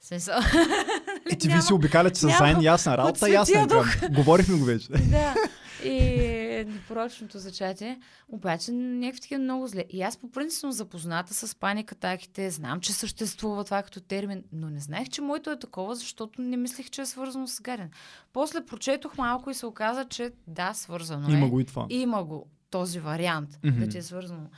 В 0.00 0.06
Смисъл. 0.06 0.40
И 1.32 1.38
ти 1.38 1.48
ви 1.48 1.62
си 1.62 1.72
обикаляте 1.72 2.20
с 2.20 2.28
зайн 2.38 2.62
ясна 2.62 2.98
работа, 2.98 3.30
ясна 3.30 3.66
Дух. 3.66 3.86
Говорихме 4.10 4.58
го 4.58 4.64
вече. 4.64 4.88
да. 4.92 5.34
И 5.84 6.64
непорочното 6.68 7.38
зачатие. 7.38 8.00
Обаче 8.28 8.72
някакви 8.72 9.20
такива 9.20 9.42
много 9.42 9.66
зле. 9.66 9.84
И 9.90 10.02
аз 10.02 10.16
по 10.16 10.30
принцип 10.30 10.60
съм 10.60 10.72
запозната 10.72 11.34
с 11.34 11.54
паникатаките, 11.54 12.50
знам, 12.50 12.80
че 12.80 12.92
съществува 12.92 13.64
това 13.64 13.82
като 13.82 14.00
термин, 14.00 14.42
но 14.52 14.70
не 14.70 14.80
знаех, 14.80 15.08
че 15.08 15.20
моето 15.20 15.50
е 15.50 15.58
такова, 15.58 15.94
защото 15.94 16.42
не 16.42 16.56
мислех, 16.56 16.90
че 16.90 17.02
е 17.02 17.06
свързано 17.06 17.46
с 17.46 17.60
гаден. 17.60 17.90
После 18.32 18.66
прочетох 18.66 19.18
малко 19.18 19.50
и 19.50 19.54
се 19.54 19.66
оказа, 19.66 20.04
че 20.04 20.30
да, 20.46 20.74
свързано 20.74 21.28
е. 21.28 21.32
Има 21.32 21.48
го 21.48 21.60
и 21.60 21.64
това. 21.64 21.86
Има 21.90 22.24
го 22.24 22.46
този 22.70 23.00
вариант, 23.00 23.58
Мгм. 23.64 23.80
да 23.80 23.88
ти 23.88 23.98
е 23.98 24.02
свързано. 24.02 24.50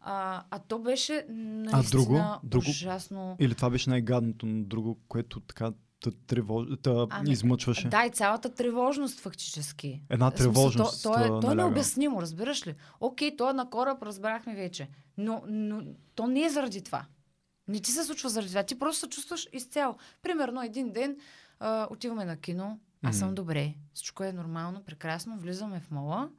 А, 0.00 0.42
а 0.50 0.58
то 0.58 0.78
беше 0.78 1.24
наистина 1.28 1.82
друго? 1.90 2.22
Друго? 2.42 2.70
ужасно. 2.70 3.36
Или 3.38 3.54
това 3.54 3.70
беше 3.70 3.90
най-гадното 3.90 4.46
на 4.46 4.64
друго, 4.64 4.98
което 5.08 5.40
така 5.40 5.72
те 6.00 6.10
тревож... 6.26 6.66
те 6.82 6.90
Ами, 7.10 7.30
измъчваше. 7.30 7.88
Да, 7.88 8.06
и 8.06 8.10
цялата 8.10 8.54
тревожност 8.54 9.20
фактически. 9.20 10.02
Една 10.10 10.30
В 10.30 10.34
смисъл, 10.36 10.52
тревожност. 10.52 11.02
То, 11.02 11.12
то, 11.12 11.38
е, 11.38 11.40
то 11.40 11.52
е 11.52 11.54
необяснимо, 11.54 12.22
разбираш 12.22 12.66
ли? 12.66 12.74
Окей, 13.00 13.36
то 13.36 13.50
е 13.50 13.52
на 13.52 13.70
кораб, 13.70 14.02
разбрахме 14.02 14.54
вече. 14.54 14.88
Но, 15.18 15.42
но 15.48 15.82
то 16.14 16.26
не 16.26 16.42
е 16.44 16.50
заради 16.50 16.82
това. 16.82 17.06
Не 17.68 17.80
ти 17.80 17.90
се 17.90 18.04
случва 18.04 18.28
заради 18.28 18.48
това. 18.48 18.62
Ти 18.62 18.78
просто 18.78 19.00
се 19.00 19.08
чувстваш 19.08 19.48
изцяло. 19.52 19.96
Примерно 20.22 20.62
един 20.62 20.92
ден 20.92 21.16
а, 21.60 21.86
отиваме 21.90 22.24
на 22.24 22.36
кино, 22.36 22.78
аз 23.02 23.18
съм 23.18 23.34
добре, 23.34 23.74
всичко 23.94 24.24
е 24.24 24.32
нормално, 24.32 24.82
прекрасно, 24.82 25.38
влизаме 25.38 25.80
в 25.80 25.90
мола, 25.90 26.30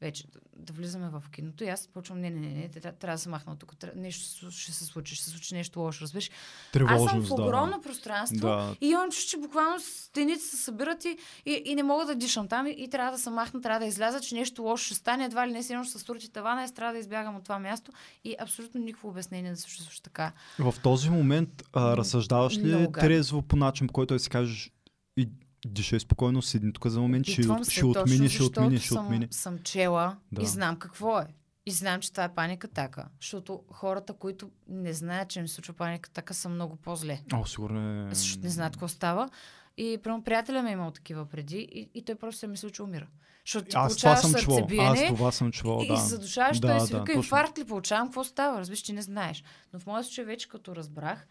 вече 0.00 0.26
да, 0.26 0.38
да 0.56 0.72
влизаме 0.72 1.08
в 1.08 1.24
киното 1.32 1.64
и 1.64 1.68
аз 1.68 1.88
почвам, 1.88 2.20
не, 2.20 2.30
не, 2.30 2.40
не, 2.40 2.54
не 2.54 2.68
трябва, 2.68 3.14
да 3.14 3.18
се 3.18 3.28
махна 3.28 3.52
от 3.52 3.58
тук, 3.58 3.74
нещо 3.96 4.50
ще 4.50 4.72
се 4.72 4.84
случи, 4.84 5.14
ще 5.14 5.24
се 5.24 5.30
случи 5.30 5.54
нещо 5.54 5.80
лошо, 5.80 6.02
разбираш? 6.02 6.30
Тревожност, 6.72 7.04
аз 7.04 7.10
съм 7.10 7.20
в 7.20 7.36
да. 7.36 7.42
огромно 7.42 7.82
пространство 7.82 8.40
Да. 8.40 8.76
и 8.80 8.86
имам 8.86 9.10
чувство, 9.10 9.30
че 9.30 9.36
буквално 9.36 9.80
стените 9.80 10.40
се 10.40 10.56
събират 10.56 11.04
и, 11.04 11.18
и, 11.46 11.62
и 11.64 11.74
не 11.74 11.82
мога 11.82 12.06
да 12.06 12.14
дишам 12.14 12.48
там 12.48 12.66
и, 12.66 12.70
и 12.70 12.88
трябва 12.88 13.12
да 13.12 13.18
се 13.18 13.30
махна, 13.30 13.60
трябва 13.60 13.80
да 13.80 13.86
изляза, 13.86 14.20
че 14.20 14.34
нещо 14.34 14.62
лошо 14.62 14.84
ще 14.84 14.94
стане, 14.94 15.24
едва 15.24 15.48
ли 15.48 15.52
не 15.52 15.62
си 15.62 15.76
ще 15.82 15.92
се 15.92 15.98
струти 15.98 16.32
тавана 16.32 16.62
аз 16.62 16.72
трябва 16.72 16.92
да 16.92 16.98
избягам 16.98 17.36
от 17.36 17.42
това 17.42 17.58
място 17.58 17.92
и 18.24 18.36
абсолютно 18.40 18.80
никакво 18.80 19.08
обяснение 19.08 19.50
да 19.50 19.56
се 19.56 19.66
чувстваш 19.66 20.00
така. 20.00 20.32
В 20.58 20.74
този 20.82 21.10
момент 21.10 21.62
а, 21.72 21.96
разсъждаваш 21.96 22.58
ли 22.58 22.64
много 22.64 22.92
трезво 22.92 23.42
по 23.42 23.56
начин, 23.56 23.86
по 23.86 23.92
който 23.92 24.14
да 24.14 24.20
си 24.20 24.30
кажеш 24.30 24.70
и 25.16 25.28
дишай 25.66 26.00
спокойно, 26.00 26.42
седни 26.42 26.72
тук 26.72 26.86
за 26.86 27.00
момент, 27.00 27.26
ще, 27.26 27.40
Опитвам 27.40 27.64
ще 27.64 27.86
отмине, 27.86 28.28
ще 28.28 28.42
отмине, 28.42 28.78
ще 28.78 28.88
съм, 28.88 29.04
отмине. 29.04 29.28
съм 29.30 29.58
чела 29.58 30.16
Да. 30.32 30.42
и 30.42 30.46
знам 30.46 30.76
какво 30.76 31.18
е. 31.18 31.26
И 31.66 31.70
знам, 31.70 32.00
че 32.00 32.10
това 32.10 32.24
е 32.24 32.34
паника 32.34 32.68
така. 32.68 33.04
Защото 33.20 33.62
хората, 33.72 34.12
които 34.12 34.50
не 34.68 34.92
знаят, 34.92 35.28
че 35.28 35.40
им 35.40 35.48
се 35.48 35.54
случва 35.54 35.74
паника 35.74 36.10
така, 36.10 36.34
са 36.34 36.48
много 36.48 36.76
по-зле. 36.76 37.20
О, 37.32 37.46
сигурно 37.46 38.08
е... 38.10 38.14
Защото 38.14 38.44
не 38.44 38.50
знаят 38.50 38.72
какво 38.72 38.88
става. 38.88 39.28
И 39.76 39.98
прямо 40.02 40.22
приятеля 40.22 40.62
ми 40.62 40.70
е 40.70 40.72
имал 40.72 40.90
такива 40.90 41.26
преди 41.26 41.68
и, 41.72 41.90
и 41.94 42.04
той 42.04 42.14
просто 42.14 42.38
се 42.38 42.46
мисли, 42.46 42.70
че 42.70 42.82
умира. 42.82 43.06
Защото 43.46 43.68
ти 43.68 43.76
Аз 43.76 43.96
това 43.96 44.16
съм 44.16 44.34
чувал. 44.34 44.68
Аз 44.80 45.06
това 45.06 45.32
съм 45.32 45.52
чувал, 45.52 45.80
и, 45.84 45.88
да. 45.88 45.94
и 45.94 45.96
се 45.96 46.06
задушаваш, 46.06 46.60
Да, 46.60 46.68
той 46.68 46.86
си 46.86 46.92
да, 46.92 46.98
вика, 46.98 47.12
инфаркт 47.12 47.58
ли 47.58 47.64
получавам, 47.64 48.08
какво 48.08 48.24
става? 48.24 48.60
Разбираш, 48.60 48.78
че 48.78 48.92
не 48.92 49.02
знаеш. 49.02 49.44
Но 49.72 49.80
в 49.80 49.86
моя 49.86 50.04
случай 50.04 50.24
вече 50.24 50.48
като 50.48 50.76
разбрах, 50.76 51.26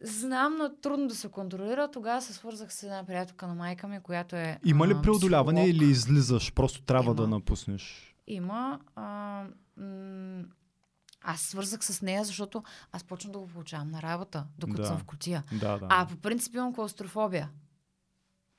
знам, 0.00 0.56
но 0.56 0.70
трудно 0.72 1.08
да 1.08 1.14
се 1.14 1.28
контролира. 1.28 1.90
Тогава 1.90 2.22
се 2.22 2.32
свързах 2.32 2.74
с 2.74 2.82
една 2.82 3.04
приятелка 3.04 3.46
на 3.46 3.54
майка 3.54 3.88
ми, 3.88 4.00
която 4.00 4.36
е 4.36 4.58
Има 4.64 4.88
ли 4.88 4.94
преодоляване 5.02 5.60
психолог. 5.60 5.82
или 5.82 5.90
излизаш? 5.90 6.52
Просто 6.52 6.82
трябва 6.82 7.14
да 7.14 7.22
Има. 7.22 7.30
напуснеш. 7.30 8.14
Има. 8.26 8.80
А, 8.96 9.44
м- 9.76 10.42
аз 11.22 11.40
свързах 11.40 11.84
с 11.84 12.02
нея, 12.02 12.24
защото 12.24 12.62
аз 12.92 13.04
почвам 13.04 13.32
да 13.32 13.38
го 13.38 13.46
получавам 13.46 13.90
на 13.90 14.02
работа, 14.02 14.46
докато 14.58 14.82
Да. 14.82 14.88
съм 14.88 14.98
в 14.98 15.04
котия. 15.04 15.44
Да, 15.52 15.78
да. 15.78 15.86
А 15.90 16.06
по 16.06 16.16
принцип 16.16 16.54
имам 16.54 16.74
клаустрофобия. 16.74 17.50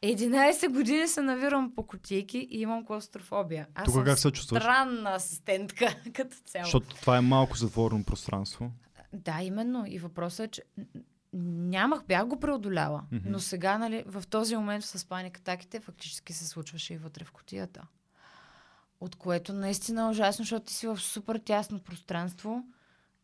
11 0.03 0.69
години 0.69 1.07
се 1.07 1.21
навирам 1.21 1.71
по 1.75 1.83
котийки 1.83 2.47
и 2.51 2.59
имам 2.59 2.85
клаустрофобия. 2.85 3.67
Аз 3.75 3.85
Тук 3.85 3.93
съм 3.93 4.03
как 4.05 4.19
се 4.19 4.31
чувстваш? 4.31 4.63
странна 4.63 5.09
асистентка 5.09 5.95
като 6.13 6.35
цяло. 6.37 6.63
Защото 6.63 6.95
това 6.95 7.17
е 7.17 7.21
малко 7.21 7.57
затворено 7.57 8.03
пространство. 8.03 8.71
Да, 9.13 9.39
именно. 9.41 9.85
И 9.87 9.99
въпросът 9.99 10.39
е, 10.39 10.51
че 10.51 10.63
нямах, 11.33 12.03
бях 12.07 12.27
го 12.27 12.39
преодоляла. 12.39 13.03
Мгм. 13.11 13.31
Но 13.31 13.39
сега, 13.39 13.77
нали, 13.77 14.03
в 14.07 14.23
този 14.29 14.55
момент 14.55 14.83
с 14.83 15.05
паникатаките 15.05 15.79
фактически 15.79 16.33
се 16.33 16.47
случваше 16.47 16.93
и 16.93 16.97
вътре 16.97 17.25
в 17.25 17.31
котията. 17.31 17.87
От 18.99 19.15
което 19.15 19.53
наистина 19.53 20.01
е 20.01 20.09
ужасно, 20.09 20.43
защото 20.43 20.65
ти 20.65 20.73
си 20.73 20.87
в 20.87 20.97
супер 20.97 21.37
тясно 21.37 21.79
пространство 21.79 22.63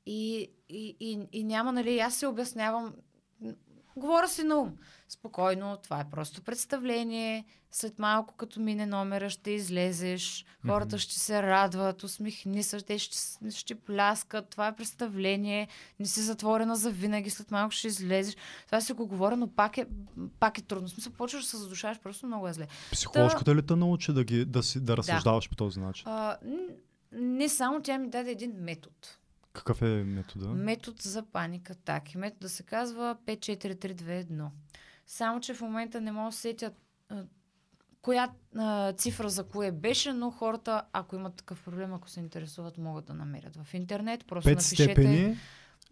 и, 0.06 0.52
и, 0.70 0.96
и, 1.00 1.28
и 1.32 1.44
няма, 1.44 1.72
нали, 1.72 2.00
аз 2.00 2.16
се 2.16 2.28
обяснявам, 2.28 2.94
говоря 3.96 4.28
си 4.28 4.44
на 4.44 4.58
ум. 4.58 4.78
Спокойно, 5.10 5.78
това 5.84 6.00
е 6.00 6.10
просто 6.10 6.42
представление. 6.42 7.46
След 7.72 8.00
малко, 8.00 8.34
като 8.34 8.60
мине 8.60 8.86
номера, 8.86 9.30
ще 9.30 9.52
излезеш. 9.52 10.46
Хората 10.66 10.96
Мгм. 10.96 10.98
ще 10.98 11.20
се 11.20 11.44
радват, 11.44 12.04
усмихни 12.04 12.64
се, 12.64 12.82
те 12.82 13.00
ще, 13.00 13.18
ще 13.52 13.76
пляскат. 13.76 14.50
Това 14.50 14.68
е 14.68 14.76
представление. 14.76 15.68
Не 16.00 16.06
си 16.06 16.22
затворена 16.22 16.76
за 16.76 16.92
винаги. 16.92 17.30
След 17.30 17.52
малко 17.52 17.72
ще 17.72 17.88
излезеш. 17.88 18.36
Това 18.66 18.82
си 18.82 18.94
го 18.94 19.08
говоря, 19.08 19.38
но 19.38 19.48
пак 19.48 19.78
е, 19.78 19.86
пак 20.40 20.58
е 20.58 20.62
трудно. 20.62 20.88
Смисъл, 20.90 21.14
почваш 21.14 21.44
да 21.44 21.50
се 21.50 21.58
задушаваш, 21.58 22.00
просто 22.00 22.26
много 22.26 22.48
е 22.48 22.54
зле. 22.54 22.68
Психоложката 22.92 23.56
ли 23.56 23.66
те 23.66 23.76
научи 23.76 24.14
да, 24.14 24.24
ги, 24.24 24.46
да, 24.46 24.64
си, 24.64 24.80
да 24.80 24.98
разсъждаваш 24.98 25.50
по 25.50 25.56
този 25.56 25.80
начин? 25.80 26.08
А, 26.08 26.38
не 27.12 27.50
само 27.50 27.82
тя 27.82 27.98
ми 27.98 28.10
даде 28.10 28.32
един 28.32 28.52
метод. 28.52 28.96
Какъв 29.56 29.82
е 29.82 29.86
метода? 29.86 30.48
Метод 30.48 30.98
за 31.02 31.24
паника 31.24 31.74
атаки. 31.74 32.18
Метода 32.18 32.50
се 32.50 32.64
казва 32.64 33.18
5-4-3-2-1. 33.26 34.48
Само, 35.08 35.40
че 35.40 35.54
в 35.54 35.62
момента 35.62 36.02
не 36.02 36.12
мога 36.12 36.30
да 36.30 36.36
сетя 36.36 36.72
коя 38.02 38.30
а, 38.58 38.94
цифра 38.94 39.30
за 39.30 39.44
кое 39.44 39.72
беше, 39.72 40.14
но 40.14 40.32
хората, 40.32 40.84
ако 40.94 41.16
имат 41.16 41.36
такъв 41.36 41.64
проблем, 41.64 41.94
ако 41.94 42.10
се 42.10 42.20
интересуват, 42.20 42.78
могат 42.78 43.06
да 43.06 43.14
намерят 43.14 43.56
в 43.56 43.74
интернет. 43.74 44.26
Просто 44.28 44.50
Пет 44.50 44.58
напишете. 44.58 44.84
степени. 44.84 45.38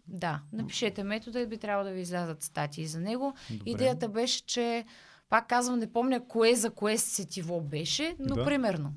Да, 0.06 0.40
напишете 0.52 1.04
метода 1.04 1.40
и 1.40 1.46
би 1.46 1.58
трябвало 1.58 1.88
да 1.88 1.94
ви 1.94 2.00
излязат 2.00 2.42
статии 2.42 2.86
за 2.86 3.00
него. 3.00 3.34
Добре. 3.50 3.70
Идеята 3.70 4.08
беше, 4.08 4.46
че 4.46 4.84
пак 5.28 5.48
казвам, 5.48 5.78
не 5.78 5.92
помня 5.92 6.20
кое 6.20 6.54
за 6.54 6.70
кое 6.70 6.98
сетиво 6.98 7.60
беше, 7.60 8.16
но 8.18 8.34
Да. 8.34 8.44
примерно. 8.44 8.92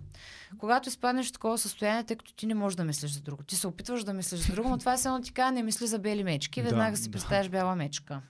Когато 0.57 0.89
изпаднеш 0.89 1.30
в 1.30 1.34
такова 1.34 1.57
състояние, 1.57 2.03
тъй 2.03 2.15
като 2.15 2.34
ти 2.34 2.45
не 2.45 2.53
можеш 2.53 2.75
да 2.75 2.84
мислиш 2.84 3.11
за 3.11 3.21
друго. 3.21 3.43
Ти 3.43 3.55
се 3.55 3.67
опитваш 3.67 4.03
да 4.03 4.13
мислиш 4.13 4.39
за 4.39 4.53
друго, 4.53 4.69
но 4.69 4.78
това 4.78 4.93
е 4.93 4.97
само 4.97 5.21
ти 5.21 5.32
кажа, 5.32 5.51
не 5.51 5.63
мисли 5.63 5.88
за 5.88 5.99
бели 5.99 6.23
мечки. 6.23 6.61
Да, 6.61 6.69
Веднага 6.69 6.97
си 6.97 7.03
да. 7.03 7.11
представяш 7.11 7.49
бяла 7.49 7.75
мечка. 7.75 8.21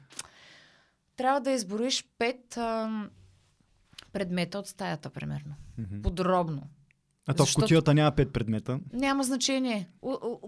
Трябва 1.16 1.40
да 1.42 1.52
избориш 1.52 2.06
пет 2.18 2.58
ам, 2.58 3.10
предмета 4.14 4.60
от 4.60 4.68
стаята, 4.68 5.10
примерно. 5.10 5.56
Мгм. 5.78 6.02
Подробно. 6.02 6.64
А 7.30 7.34
то 7.34 7.44
в 7.44 7.48
Защото- 7.48 7.62
кутията 7.64 7.94
няма 7.94 8.12
пет 8.12 8.34
предмета. 8.34 8.80
Няма 8.94 9.24
значение. 9.24 9.90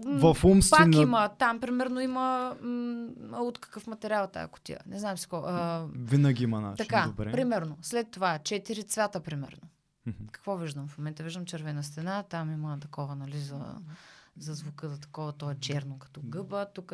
В 0.04 0.36
умствена... 0.44 0.84
Пак 0.86 1.02
има. 1.02 1.28
Там, 1.28 1.60
примерно, 1.60 2.00
има 2.00 2.56
м, 2.62 3.08
от 3.32 3.58
какъв 3.58 3.86
материал 3.86 4.24
е 4.24 4.30
тази 4.30 4.48
котия. 4.48 4.78
Не 4.86 4.98
знам 4.98 5.18
си 5.18 5.24
какво. 5.24 5.36
А, 5.38 5.86
Винаги 5.94 6.44
има 6.44 6.60
начин. 6.60 6.86
така, 6.86 7.04
Добре. 7.06 7.32
примерно. 7.32 7.76
След 7.82 8.10
това, 8.10 8.38
четири 8.38 8.82
цвята, 8.84 9.20
примерно. 9.20 9.60
Какво 10.32 10.56
виждам? 10.56 10.88
В 10.88 10.98
момента 10.98 11.22
виждам 11.22 11.44
червена 11.44 11.82
стена, 11.82 12.22
там 12.22 12.52
има 12.52 12.78
такова, 12.80 13.16
нали, 13.16 13.38
за, 13.38 13.60
за 14.36 14.54
звука, 14.54 14.88
за 14.88 15.00
такова, 15.00 15.32
то 15.32 15.50
е 15.50 15.54
черно 15.54 15.98
като 15.98 16.20
гъба. 16.24 16.66
Тук, 16.66 16.92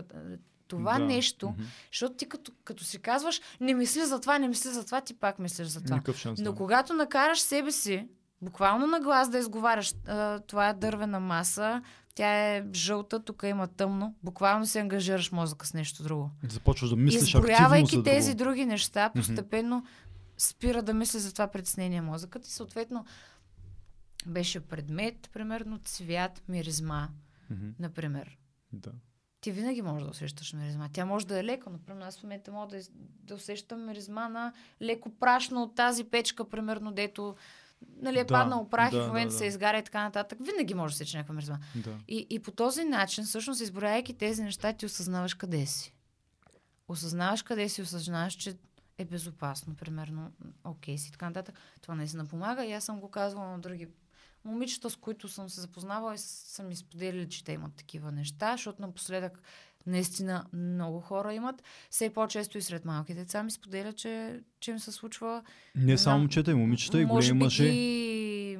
това 0.68 0.93
Да. 0.93 1.05
нещо, 1.05 1.49
Мгм. 1.49 1.62
защото 1.93 2.14
ти 2.14 2.28
като, 2.28 2.53
като 2.64 2.84
си 2.84 2.99
казваш, 2.99 3.41
не 3.61 3.74
мисли 3.74 4.05
за 4.05 4.20
това, 4.20 4.39
не 4.39 4.49
мисли 4.49 4.70
за 4.70 4.87
това, 4.87 5.01
ти 5.01 5.14
пак 5.14 5.39
мислиш 5.39 5.66
за 5.68 5.82
това. 5.82 6.01
Но 6.39 6.55
когато 6.55 6.95
накараш 6.95 7.41
себе 7.41 7.72
си, 7.72 8.09
буквално 8.43 8.87
на 8.87 9.01
глас 9.01 9.30
да 9.30 9.39
изговаряш, 9.39 9.95
това 10.47 10.68
е 10.68 10.74
дървена 10.74 11.20
маса, 11.20 11.82
тя 12.14 12.28
е 12.57 12.64
жълта, 12.74 13.24
тук 13.24 13.43
има 13.47 13.66
тъмно, 13.66 14.14
буквално 14.22 14.66
се 14.66 14.80
ангажираш 14.80 15.32
мозъка 15.32 15.66
с 15.66 15.74
нещо 15.74 16.03
друго. 16.03 16.30
Започваш 16.49 16.91
да 16.91 16.97
мислиш 16.97 17.34
Изброявайки 17.34 18.03
тези 18.03 18.34
друго. 18.34 18.51
други 18.51 18.66
неща, 18.66 19.11
постепенно 19.14 19.84
спира 20.39 20.82
да 20.82 20.95
мисли 20.95 21.18
за 21.18 21.32
това 21.32 21.47
притеснение 21.47 22.01
мозъкът 22.01 22.47
и 22.47 22.53
съответно 22.53 23.05
беше 24.26 24.61
предмет, 24.61 25.30
примерно 25.32 25.78
цвят, 25.78 26.43
миризма, 26.49 27.09
Мгм. 27.51 27.68
например. 27.78 28.39
Да. 28.72 28.91
Ти 29.41 29.53
винаги 29.53 29.82
можеш 29.82 30.05
да 30.05 30.11
усещаш 30.11 30.53
миризма. 30.53 30.89
Тя 30.93 31.05
може 31.05 31.26
да 31.26 31.39
е 31.39 31.45
лека, 31.45 31.70
но 31.70 31.78
примерно 31.78 32.07
аз 32.07 32.18
в 32.18 32.22
момента 32.22 32.53
мога 32.53 32.66
да, 32.76 32.82
да 33.22 33.34
усещам 33.34 33.87
миризма 33.87 34.28
на 34.28 34.53
леко 34.82 35.11
прашно 35.20 35.62
от 35.62 35.74
тази 35.74 36.05
печка, 36.05 36.49
примерно, 36.49 36.93
дето 36.93 37.37
нали, 38.03 38.18
е 38.18 38.24
Да, 38.24 38.35
паднал 38.35 38.68
прах 38.68 38.93
и 38.93 38.97
да, 38.97 39.05
в 39.05 39.07
момента 39.07 39.33
да, 39.33 39.39
се 39.39 39.45
да. 39.45 39.49
изгаря 39.49 39.79
и 39.79 39.83
така 39.83 40.03
нататък. 40.03 40.39
Винаги 40.43 40.74
може 40.74 40.95
да 40.95 40.99
сече 40.99 41.16
някаква 41.16 41.35
миризма. 41.35 41.59
да. 41.74 41.99
И, 42.09 42.27
и 42.31 42.39
по 42.39 42.51
този 42.51 42.85
начин, 42.85 43.24
всъщност, 43.24 43.61
изброяйки 43.61 44.14
тези 44.14 44.43
неща, 44.43 44.72
ти 44.72 44.87
осъзнаваш 44.87 45.35
къде 45.35 45.66
си. 45.66 45.95
Осъзнаваш 46.89 47.43
къде 47.43 47.68
си, 47.68 47.83
осъзнаваш, 47.83 48.35
че 48.35 48.57
е 48.99 49.05
безопасно, 49.05 49.74
примерно, 49.74 50.33
окей 50.64 50.99
си, 50.99 51.12
така 51.12 51.27
нататък. 51.27 51.59
Това 51.83 51.95
наистина 51.95 52.27
помага 52.27 52.64
и 52.64 52.72
аз 52.72 52.85
съм 52.85 53.01
го 53.01 53.11
казвала 53.11 53.51
на 53.51 53.59
други 53.59 53.89
момичета, 54.45 54.91
с 54.91 54.97
които 54.97 55.29
съм 55.29 55.51
се 55.51 55.61
запознавала 55.61 56.14
и 56.14 56.18
са 56.18 56.62
ми 56.62 56.77
споделили, 56.77 57.29
че 57.29 57.45
те 57.45 57.53
имат 57.53 57.74
такива 57.74 58.12
неща, 58.12 58.53
защото 58.53 58.83
напоследък 58.83 59.43
наистина 59.87 60.47
много 60.53 61.01
хора 61.01 61.34
имат. 61.34 61.62
Все 61.91 62.11
по-често 62.11 62.59
и 62.59 62.62
сред 62.62 62.84
малки 62.84 63.14
деца 63.14 63.43
ми 63.43 63.51
споделят, 63.51 63.97
че, 63.97 64.41
че 64.61 64.70
им 64.70 64.78
се 64.78 64.93
случва. 64.93 65.43
Не 65.74 65.99
само 65.99 66.18
момчета, 66.18 66.51
и 66.51 66.55
момичета, 66.55 67.01
и 67.01 67.05
големи 67.05 67.45
мъже. 67.45 67.64
ги 67.64 68.59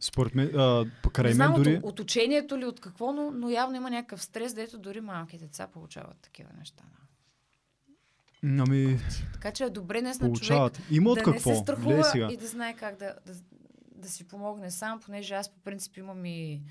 Според 0.00 0.34
мен, 0.34 0.50
а, 0.56 0.84
покрай 1.02 1.28
не 1.28 1.34
знам 1.34 1.54
дори... 1.54 1.76
от, 1.76 1.84
от 1.84 2.00
учението 2.00 2.58
ли, 2.58 2.64
от 2.64 2.80
какво, 2.80 3.12
но, 3.12 3.30
но 3.30 3.50
явно 3.50 3.76
има 3.76 3.90
някакъв 3.90 4.22
стрес, 4.22 4.54
дето 4.54 4.78
дори 4.78 5.00
малки 5.00 5.38
деца 5.38 5.66
получават 5.66 6.16
такива 6.22 6.48
неща. 6.58 6.84
Ами, 8.44 8.98
Така 9.32 9.52
че 9.52 9.64
е 9.64 9.70
добре 9.70 10.00
днес 10.00 10.20
на 10.20 10.32
човек. 10.32 10.72
Има 10.90 11.10
от 11.10 11.18
да 11.18 11.22
какво. 11.22 11.50
не 11.50 11.56
се 11.56 11.62
страхува 11.62 12.28
и 12.32 12.36
да 12.36 12.46
знае 12.46 12.74
как 12.76 12.98
да, 12.98 13.14
да, 13.26 13.32
да 13.94 14.08
си 14.08 14.28
помогне 14.28 14.70
сам, 14.70 15.00
понеже 15.00 15.34
аз 15.34 15.48
по 15.48 15.60
принцип 15.60 15.96
имам 15.96 16.24
и, 16.24 16.62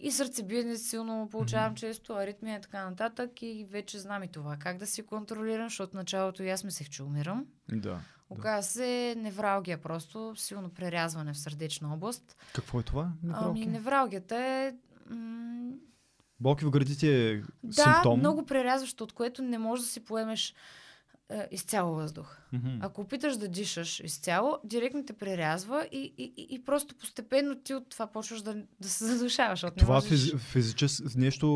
и 0.00 0.10
сърцебиене 0.10 0.76
силно 0.76 1.28
получавам 1.30 1.74
често, 1.74 2.12
аритмия 2.12 2.58
и 2.58 2.60
така 2.60 2.90
нататък 2.90 3.42
и 3.42 3.66
вече 3.70 3.98
знам 3.98 4.22
и 4.22 4.28
това. 4.28 4.56
Как 4.56 4.78
да 4.78 4.86
си 4.86 5.06
контролирам, 5.06 5.68
защото 5.68 5.96
началото 5.96 6.42
и 6.42 6.50
аз 6.50 6.64
мислех, 6.64 6.88
че 6.88 7.02
умирам. 7.02 7.46
Да. 7.72 8.00
Оказа 8.30 8.68
се 8.68 9.14
невралгия 9.18 9.78
просто, 9.78 10.34
силно 10.36 10.68
прерязване 10.68 11.32
в 11.32 11.38
сърдечна 11.38 11.94
област. 11.94 12.36
Какво 12.52 12.80
е 12.80 12.82
това? 12.82 13.02
Ами 13.02 13.32
Невралгия? 13.32 13.66
невралгията 13.68 14.36
е... 14.36 14.74
М- 15.10 15.72
Болки 16.40 16.64
в 16.64 16.70
гърдите 16.70 17.30
е 17.30 17.42
да, 17.62 17.82
симптом. 17.82 18.18
много 18.18 18.46
прерязващо, 18.46 19.04
от 19.04 19.12
което 19.12 19.42
не 19.42 19.58
можеш 19.58 19.84
да 19.84 19.90
си 19.90 20.04
поемеш 20.04 20.54
е, 21.30 21.48
изцяло 21.50 21.94
въздух. 21.94 22.38
Мгм. 22.52 22.78
Ако 22.80 23.00
опиташ 23.00 23.36
да 23.36 23.48
дишаш 23.48 24.00
изцяло, 24.00 24.58
директно 24.64 25.04
те 25.04 25.12
прерязва 25.12 25.88
и, 25.92 26.14
и, 26.18 26.46
и, 26.50 26.64
просто 26.64 26.94
постепенно 26.94 27.60
ти 27.62 27.74
от 27.74 27.88
това 27.88 28.06
почваш 28.06 28.42
да, 28.42 28.54
да 28.80 28.88
се 28.88 29.04
задушаваш. 29.04 29.62
не 29.62 29.70
Това 29.70 29.94
можеш... 29.94 30.08
физи, 30.08 30.38
физичес, 30.38 31.14
нещо, 31.16 31.46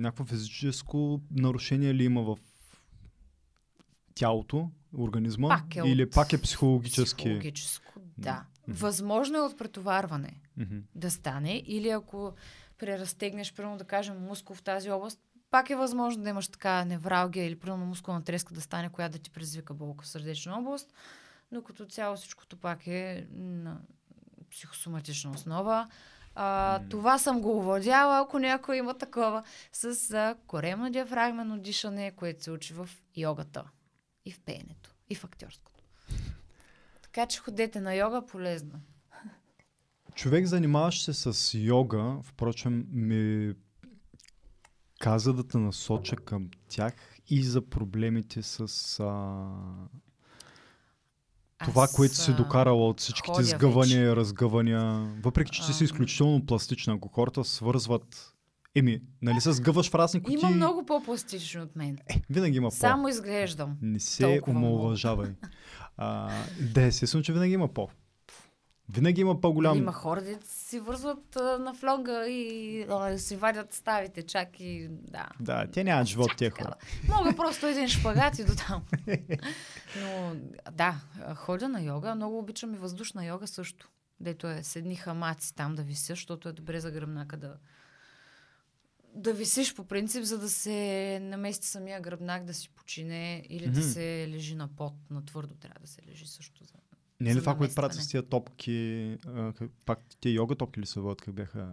някакво 0.00 0.24
физическо 0.24 1.20
нарушение 1.30 1.94
ли 1.94 2.04
има 2.04 2.22
в 2.22 2.36
тялото, 4.14 4.70
организма? 4.98 5.48
Пак 5.48 5.76
е 5.76 5.80
или 5.88 6.04
от 6.04 6.10
пак 6.10 6.32
е 6.32 6.40
психологически? 6.40 7.24
Психологическо, 7.24 7.92
да. 8.18 8.44
Мгм. 8.68 8.76
Възможно 8.78 9.38
е 9.38 9.40
от 9.40 9.58
претоварване 9.58 10.40
Мгм. 10.56 10.78
да 10.94 11.10
стане 11.10 11.62
или 11.66 11.88
ако 11.88 12.32
преразтегнеш, 12.78 13.54
примерно 13.54 13.78
да 13.78 13.84
кажем, 13.84 14.16
мускул 14.18 14.56
в 14.56 14.62
тази 14.62 14.90
област, 14.90 15.20
пак 15.50 15.70
е 15.70 15.76
възможно 15.76 16.22
да 16.22 16.28
имаш 16.28 16.48
така 16.48 16.84
невралгия 16.84 17.46
или 17.46 17.58
примерно 17.58 17.86
мускулна 17.86 18.24
треска 18.24 18.54
да 18.54 18.60
стане, 18.60 18.88
която 18.88 19.12
да 19.12 19.18
ти 19.18 19.30
предизвика 19.30 19.74
болка 19.74 20.04
в 20.04 20.08
сърдечна 20.08 20.58
област, 20.58 20.92
но 21.52 21.62
като 21.62 21.86
цяло 21.86 22.16
всичкото 22.16 22.56
пак 22.56 22.86
е 22.86 23.26
на 23.32 23.80
психосоматична 24.50 25.30
основа. 25.30 25.88
А, 26.34 26.78
М. 26.82 26.88
Това 26.88 27.18
съм 27.18 27.40
го 27.40 27.58
овладяла, 27.58 28.20
ако 28.20 28.38
някой 28.38 28.76
има 28.76 28.94
такова, 28.94 29.42
с 29.72 30.10
а, 30.14 30.36
коремно 30.46 30.90
диафрагмено 30.90 31.58
дишане, 31.58 32.12
което 32.16 32.44
се 32.44 32.50
учи 32.50 32.74
в 32.74 32.88
йогата 33.16 33.64
и 34.24 34.32
в 34.32 34.40
пеенето, 34.40 34.94
и 35.10 35.14
в 35.14 35.24
актьорското. 35.24 35.84
Така 37.02 37.26
че 37.26 37.40
ходете 37.40 37.80
на 37.80 37.94
йога, 37.94 38.26
полезно. 38.26 38.80
Човек, 40.14 40.46
занимаващ 40.46 41.04
се 41.04 41.32
с 41.32 41.58
йога, 41.58 42.16
впрочем, 42.22 42.86
ми 42.92 43.54
каза 44.98 45.32
да 45.32 45.48
те 45.48 45.58
насоча 45.58 46.16
към 46.16 46.48
тях 46.68 46.94
и 47.28 47.42
за 47.42 47.62
проблемите 47.62 48.42
с 48.42 48.60
а, 49.00 49.44
това, 51.64 51.84
Аз, 51.84 51.96
което 51.96 52.14
си 52.14 52.34
докарала 52.34 52.88
от 52.88 53.00
всичките 53.00 53.42
сгъвания 53.42 54.02
и 54.02 54.16
разгъвания. 54.16 54.82
Въпреки, 55.22 55.50
че 55.50 55.66
ти 55.66 55.72
си 55.72 55.84
изключително 55.84 56.46
пластична, 56.46 56.94
ако 56.94 57.08
хората 57.08 57.44
свързват... 57.44 58.32
Еми, 58.74 59.00
нали 59.22 59.40
се 59.40 59.52
сгъваш 59.52 59.90
в 59.90 59.94
разни 59.94 60.22
кутии? 60.22 60.38
Има 60.42 60.50
много 60.50 60.86
по-пластични 60.86 61.60
от 61.60 61.76
мен. 61.76 61.98
Е, 62.08 62.22
винаги 62.30 62.56
има 62.56 62.68
по. 62.68 62.76
Само 62.76 63.08
изглеждам. 63.08 63.76
Не 63.82 64.00
се. 64.00 64.40
А, 65.96 66.30
да, 66.60 66.82
естествено, 66.82 67.24
че 67.24 67.32
винаги 67.32 67.52
има 67.52 67.68
по. 67.68 67.88
Винаги 68.92 69.20
има 69.20 69.40
по-голям... 69.40 69.78
Има 69.78 69.92
хора, 69.92 70.20
де 70.20 70.38
си 70.44 70.80
вързват 70.80 71.36
а, 71.36 71.58
на 71.58 71.74
флога 71.74 72.28
и 72.28 72.82
а, 72.90 73.18
си 73.18 73.36
вадят 73.36 73.72
ставите 73.72 74.22
чак 74.22 74.60
и 74.60 74.88
да. 74.90 75.28
Да, 75.40 75.66
те 75.72 75.84
нямат 75.84 76.06
живот 76.06 76.30
тия 76.36 76.50
хора. 76.50 76.74
Мога 77.08 77.36
просто 77.36 77.66
един 77.66 77.88
шпагат 77.88 78.38
и 78.38 78.44
до 78.44 78.52
там. 78.56 78.82
Но 80.00 80.36
да, 80.72 81.00
ходя 81.34 81.68
на 81.68 81.82
йога. 81.82 82.14
Много 82.14 82.38
обичам 82.38 82.74
и 82.74 82.78
въздушна 82.78 83.26
йога 83.26 83.46
също. 83.46 83.88
дето 84.20 84.46
е 84.46 84.62
с 84.62 84.76
едни 84.76 84.96
хамаци 84.96 85.54
там 85.54 85.74
да 85.74 85.82
вися, 85.82 86.12
защото 86.12 86.48
е 86.48 86.52
добре 86.52 86.80
за 86.80 86.90
гръбнака 86.90 87.36
да 87.36 87.56
да 89.14 89.32
висиш 89.32 89.74
по 89.74 89.84
принцип, 89.84 90.24
за 90.24 90.38
да 90.38 90.48
се 90.48 91.18
намести 91.22 91.66
самия 91.66 92.00
гръбнак 92.00 92.44
да 92.44 92.54
си 92.54 92.68
почине 92.68 93.44
или 93.48 93.64
да 93.64 93.80
Мгм. 93.80 93.88
се 93.88 94.26
лежи 94.28 94.54
на 94.54 94.68
пот, 94.68 94.94
на 95.10 95.24
твърдо 95.24 95.54
трябва 95.54 95.80
да 95.80 95.86
се 95.86 96.02
лежи 96.08 96.26
също. 96.26 96.64
За... 96.64 96.72
Не 97.20 97.30
е 97.30 97.34
ли 97.34 97.40
това, 97.40 97.56
което 97.56 97.74
правят 97.74 97.94
с 97.94 98.08
тия 98.08 98.22
топки, 98.22 98.78
а, 99.26 99.52
как, 99.52 99.70
пак 99.86 100.00
тия 100.20 100.32
йога 100.32 100.54
топки 100.54 100.80
ли 100.80 100.86
се 100.86 101.00
водят, 101.00 101.22
как 101.22 101.34
бяха 101.34 101.72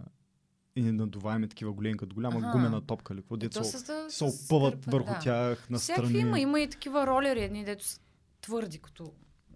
и 0.76 0.82
надуваеми 0.82 1.48
такива 1.48 1.72
големи, 1.72 1.96
като 1.96 2.14
голяма 2.14 2.38
Аха. 2.38 2.52
гумена 2.52 2.80
топка, 2.80 3.14
ли, 3.14 3.18
какво 3.18 3.34
Е, 3.34 3.38
деца 3.38 3.60
то 3.60 3.64
с 3.64 3.72
да- 3.72 4.10
се 4.10 4.30
с 4.30 4.46
опъват 4.46 4.84
върху 4.84 5.06
да. 5.06 5.18
тях 5.18 5.58
Всякакви 5.58 5.72
настрани. 5.72 6.18
има, 6.18 6.40
има 6.40 6.60
и 6.60 6.70
такива 6.70 7.06
ролери, 7.06 7.42
едни, 7.42 7.64
дето 7.64 7.84
са 7.84 8.00
твърди, 8.40 8.78
като 8.78 9.12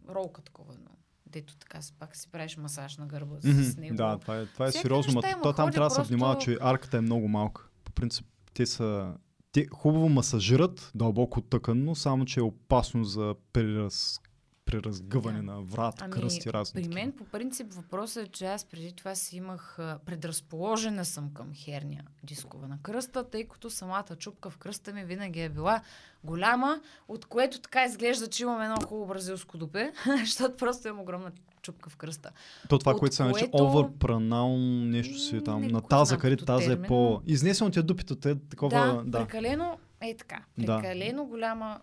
ролка 0.09 0.43
такова, 0.43 0.75
но 0.75 0.91
дето 1.27 1.57
така 1.57 1.79
пак 1.99 2.17
си 2.17 2.29
правиш 2.29 2.57
масаж 2.57 2.97
на 2.97 3.07
гърба 3.07 3.35
Мгм, 3.45 3.63
с 3.63 3.77
него. 3.77 3.97
Да, 3.97 4.19
това 4.19 4.37
е, 4.37 4.47
това 4.47 4.67
е 4.67 4.71
Всякакви 4.71 4.83
сериозно, 4.83 5.13
но 5.15 5.43
то 5.43 5.53
там 5.53 5.71
трябва 5.71 5.87
да 5.87 5.91
се 5.91 5.97
просто- 5.97 6.09
внимава, 6.09 6.39
че 6.39 6.59
арката 6.61 6.97
е 6.97 7.01
много 7.01 7.29
малка. 7.29 7.69
По 7.85 7.93
принцип, 7.93 8.27
те 8.55 8.67
са 8.67 9.15
те 9.53 9.67
хубаво 9.67 10.09
масажират 10.09 10.93
дълбоко 10.95 11.41
тъканно, 11.41 11.95
само 11.95 12.25
че 12.25 12.41
е 12.41 12.45
опасно 12.45 13.05
за 13.05 13.35
прераз, 13.53 14.21
преразгъване 14.69 15.39
Да. 15.39 15.43
на 15.45 15.61
врат, 15.61 15.95
Ами, 15.99 16.13
кръсти, 16.13 16.53
разни 16.53 16.83
При 16.83 16.89
мен 16.89 17.13
по 17.13 17.25
принцип 17.25 17.73
въпросът 17.73 18.27
е, 18.27 18.31
че 18.31 18.47
аз 18.47 18.65
преди 18.65 18.93
това 18.93 19.15
си 19.15 19.37
имах 19.37 19.77
предразположена 20.07 21.05
съм 21.05 21.31
към 21.35 21.55
херния 21.55 22.05
дискове 22.23 22.69
на 22.69 22.79
кръста, 22.83 23.25
тъй 23.25 23.45
като 23.45 23.71
самата 23.71 24.17
чупка 24.19 24.51
в 24.51 24.59
кръста 24.59 24.93
ми 24.93 25.05
винаги 25.05 25.41
е 25.41 25.49
била 25.49 25.81
голяма, 26.25 26.81
от 27.09 27.25
което 27.25 27.61
така 27.61 27.85
изглежда, 27.85 28.27
че 28.27 28.43
имам 28.43 28.63
едно 28.63 28.77
хубаво 28.79 29.07
бразилско 29.07 29.59
дупе, 29.59 29.93
защото 30.21 30.57
просто 30.57 30.89
имам 30.89 31.01
огромна 31.01 31.33
чупка 31.63 31.91
в 31.91 31.97
кръста. 31.97 32.31
То 32.69 32.79
това, 32.79 32.93
от 32.93 32.99
което 32.99 33.15
се 33.15 33.23
нарича 33.23 33.39
което- 33.41 33.65
оверпранал, 33.65 34.57
нещо 34.59 35.19
си 35.19 35.35
М, 35.35 35.43
там, 35.43 35.61
не 35.61 35.69
на 35.69 35.81
таза, 35.81 36.19
където 36.19 36.45
таза 36.45 36.73
е 36.73 36.83
по... 36.83 36.95
но- 37.03 37.23
Изнесено 37.27 37.71
ти 37.71 37.79
е 37.79 37.83
дупито, 37.83 38.17
те 38.17 38.35
такова... 38.41 38.87
да, 38.87 39.03
Да, 39.05 39.19
прекалено 39.19 39.79
е 40.01 40.17
така. 40.17 40.45
Да. 40.59 40.79
Прекалено 40.79 41.25
голяма 41.25 41.81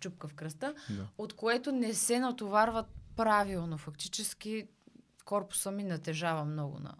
чупка 0.00 0.28
в 0.28 0.34
кръста, 0.34 0.74
да. 0.90 1.06
от 1.18 1.32
което 1.32 1.72
не 1.72 1.94
се 1.94 2.18
натоварват 2.18 2.86
правилно. 3.16 3.78
Фактически 3.78 4.64
корпуса 5.24 5.70
ми 5.70 5.82
натежава 5.84 6.44
много 6.44 6.78
на 6.78 6.94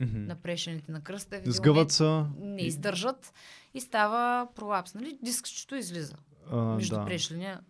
Мгм. 0.00 0.18
на 0.18 0.34
прешените 0.36 0.92
на 0.92 1.00
кръста. 1.00 1.40
Сгъват 1.46 1.92
се. 1.92 2.04
момент 2.04 2.36
Не 2.38 2.62
издържат 2.62 3.32
и 3.74 3.80
става 3.80 4.48
пролапс. 4.54 4.94
Нали? 4.94 5.18
Дискчето 5.22 5.74
излиза 5.74 6.14
а, 6.50 6.56
между 6.56 6.96
да. 6.96 7.04
прешения. 7.04 7.60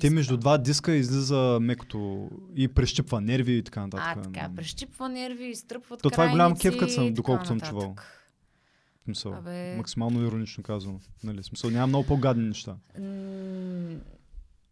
Те 0.00 0.10
между 0.10 0.36
два 0.36 0.58
диска 0.58 0.92
излиза 0.92 1.58
мекото 1.62 2.30
и 2.56 2.68
прещипва 2.68 3.20
нерви 3.20 3.52
и 3.52 3.62
така 3.62 3.80
нататък. 3.80 4.06
А, 4.16 4.22
така, 4.22 4.50
прещипва 4.56 5.08
нерви, 5.08 5.44
изтръпват 5.44 6.02
То 6.02 6.10
това 6.10 6.24
е 6.24 6.30
голям 6.30 6.46
крайници 6.46 6.62
кеф, 6.62 6.78
като 6.78 6.92
съм- 6.92 7.14
доколкото 7.14 7.46
съм 7.46 7.60
чувал. 7.60 7.94
Смисъл, 9.08 9.32
Абе- 9.32 9.76
максимално 9.76 10.26
иронично 10.26 10.62
казано. 10.62 11.00
Нали? 11.24 11.42
Смисъл, 11.42 11.70
няма 11.70 11.86
много 11.86 12.06
по-гадни 12.06 12.48
неща. 12.48 12.76
М, 12.98 13.96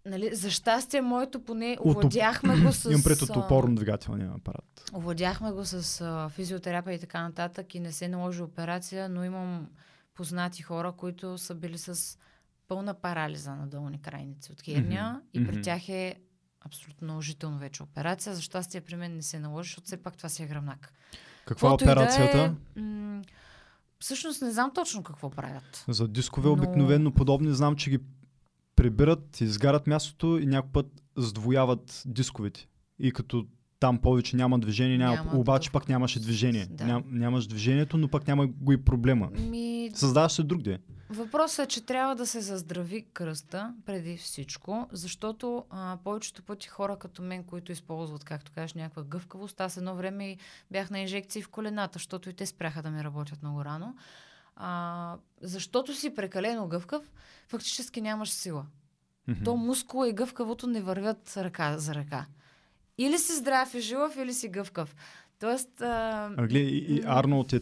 Нали, 0.06 0.34
за 0.34 0.50
щастие, 0.50 1.00
моето 1.00 1.40
поне 1.40 1.78
овладяхме 1.80 2.60
го 2.60 2.72
с... 2.72 2.84
Имам 2.90 3.02
пред 3.02 3.22
от 3.22 3.30
а, 3.30 3.38
опорно-двигателния 3.38 4.34
апарат. 4.34 4.90
Овладяхме 4.94 5.52
го 5.52 5.64
с 5.64 6.00
а, 6.00 6.28
физиотерапия 6.28 6.94
и 6.94 6.98
така 6.98 7.22
нататък 7.22 7.74
и 7.74 7.80
не 7.80 7.92
се 7.92 8.08
наложи 8.08 8.42
операция, 8.42 9.08
но 9.08 9.24
имам 9.24 9.68
познати 10.14 10.62
хора, 10.62 10.92
които 10.92 11.38
са 11.38 11.54
били 11.54 11.78
с 11.78 12.18
пълна 12.68 12.94
парализа 12.94 13.54
на 13.54 13.66
долни 13.66 14.02
крайници 14.02 14.52
от 14.52 14.62
херния 14.62 15.20
и 15.34 15.46
при 15.46 15.62
тях 15.62 15.88
е 15.88 16.14
абсолютно 16.60 17.06
наложително 17.06 17.58
вече 17.58 17.82
операция. 17.82 18.34
За 18.34 18.42
щастие 18.42 18.80
при 18.80 18.96
мен 18.96 19.16
не 19.16 19.22
се 19.22 19.38
наложи, 19.38 19.68
защото 19.68 19.86
все 19.86 19.96
пак 19.96 20.16
това 20.16 20.28
си 20.28 20.42
е 20.42 20.46
гръбнак. 20.46 20.92
Каква 21.44 21.68
е 21.68 21.74
и 21.74 21.76
да 21.76 21.84
операцията? 21.84 22.54
Е, 22.76 22.80
м- 22.80 23.22
всъщност 23.98 24.42
не 24.42 24.50
знам 24.50 24.70
точно 24.74 25.02
какво 25.02 25.30
правят. 25.30 25.84
За 25.88 26.08
дискове 26.08 26.46
Но- 26.46 26.52
обикновено 26.52 27.10
подобни 27.10 27.54
знам, 27.54 27.76
че 27.76 27.90
ги 27.90 27.98
прибират, 28.76 29.40
изгарят 29.40 29.86
мястото 29.86 30.38
и 30.38 30.46
някой 30.46 30.72
път 30.72 30.86
сдвояват 31.16 32.02
дисковете. 32.06 32.68
И 32.98 33.12
като 33.12 33.46
там 33.80 33.98
повече 33.98 34.36
няма 34.36 34.58
движение, 34.58 34.98
няма, 34.98 35.16
Няма 35.16 35.38
обаче 35.38 35.72
пък 35.72 35.88
нямаше 35.88 36.20
движение. 36.20 36.66
Да. 36.70 36.86
Ням, 36.86 37.04
нямаш 37.10 37.46
движението, 37.46 37.98
но 37.98 38.08
пък 38.08 38.26
няма 38.26 38.46
го 38.46 38.72
и 38.72 38.84
проблема. 38.84 39.30
Ми, 39.30 39.90
Създаваш 39.94 40.32
се 40.32 40.42
друг 40.42 40.62
ден. 40.62 40.78
Въпросът 41.10 41.66
е, 41.66 41.68
че 41.68 41.86
трябва 41.86 42.16
да 42.16 42.26
се 42.26 42.40
заздрави 42.40 43.02
кръста 43.12 43.74
преди 43.86 44.16
всичко, 44.16 44.88
защото 44.92 45.64
а, 45.70 45.98
повечето 46.04 46.42
пъти 46.42 46.68
хора 46.68 46.96
като 46.98 47.22
мен, 47.22 47.44
които 47.44 47.72
използват, 47.72 48.24
както 48.24 48.52
кажеш, 48.52 48.74
някаква 48.74 49.02
гъвкавост, 49.02 49.60
аз 49.60 49.76
едно 49.76 49.94
време 49.94 50.30
и 50.30 50.38
бях 50.70 50.90
на 50.90 50.98
инжекции 50.98 51.42
в 51.42 51.48
колената, 51.48 51.92
защото 51.92 52.30
и 52.30 52.34
те 52.34 52.46
спряха 52.46 52.82
да 52.82 52.90
ми 52.90 53.04
работят 53.04 53.42
много 53.42 53.64
рано. 53.64 53.96
А, 54.56 55.16
защото 55.42 55.94
си 55.94 56.14
прекалено 56.14 56.68
гъвкав, 56.68 57.10
фактически 57.48 58.00
нямаш 58.00 58.30
сила. 58.30 58.66
Мгм. 59.28 59.44
То 59.44 59.56
мускула 59.56 60.08
и 60.08 60.12
гъвкавото 60.12 60.66
не 60.66 60.82
вървят 60.82 61.36
ръка 61.36 61.78
за 61.78 61.94
ръка. 61.94 62.26
Или 62.98 63.18
си 63.18 63.32
здрав 63.32 63.74
и 63.74 63.80
жилав, 63.80 64.16
или 64.16 64.34
си 64.34 64.48
гъвкав. 64.48 64.96
Тоест, 65.38 65.80
а, 65.80 66.24
А, 66.36 66.46
гледай, 66.46 66.62
и, 66.62 66.96
и 66.96 67.02
Арнолд 67.06 67.52
е 67.52 67.60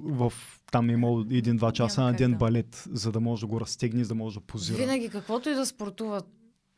в 0.00 0.32
там 0.72 0.90
е 0.90 0.92
имал 0.92 1.24
един-два 1.30 1.72
часа 1.72 2.00
Няма 2.00 2.10
на 2.12 2.16
ден 2.16 2.30
да. 2.30 2.36
балет, 2.36 2.84
за 2.92 3.12
да 3.12 3.20
може 3.20 3.40
да 3.40 3.46
го 3.46 3.60
разтегне, 3.60 4.04
за 4.04 4.08
да 4.08 4.14
може 4.14 4.34
да 4.40 4.46
позира. 4.46 4.78
Винаги, 4.78 5.08
каквото 5.08 5.48
и 5.48 5.54
да 5.54 5.66
спортува 5.66 6.22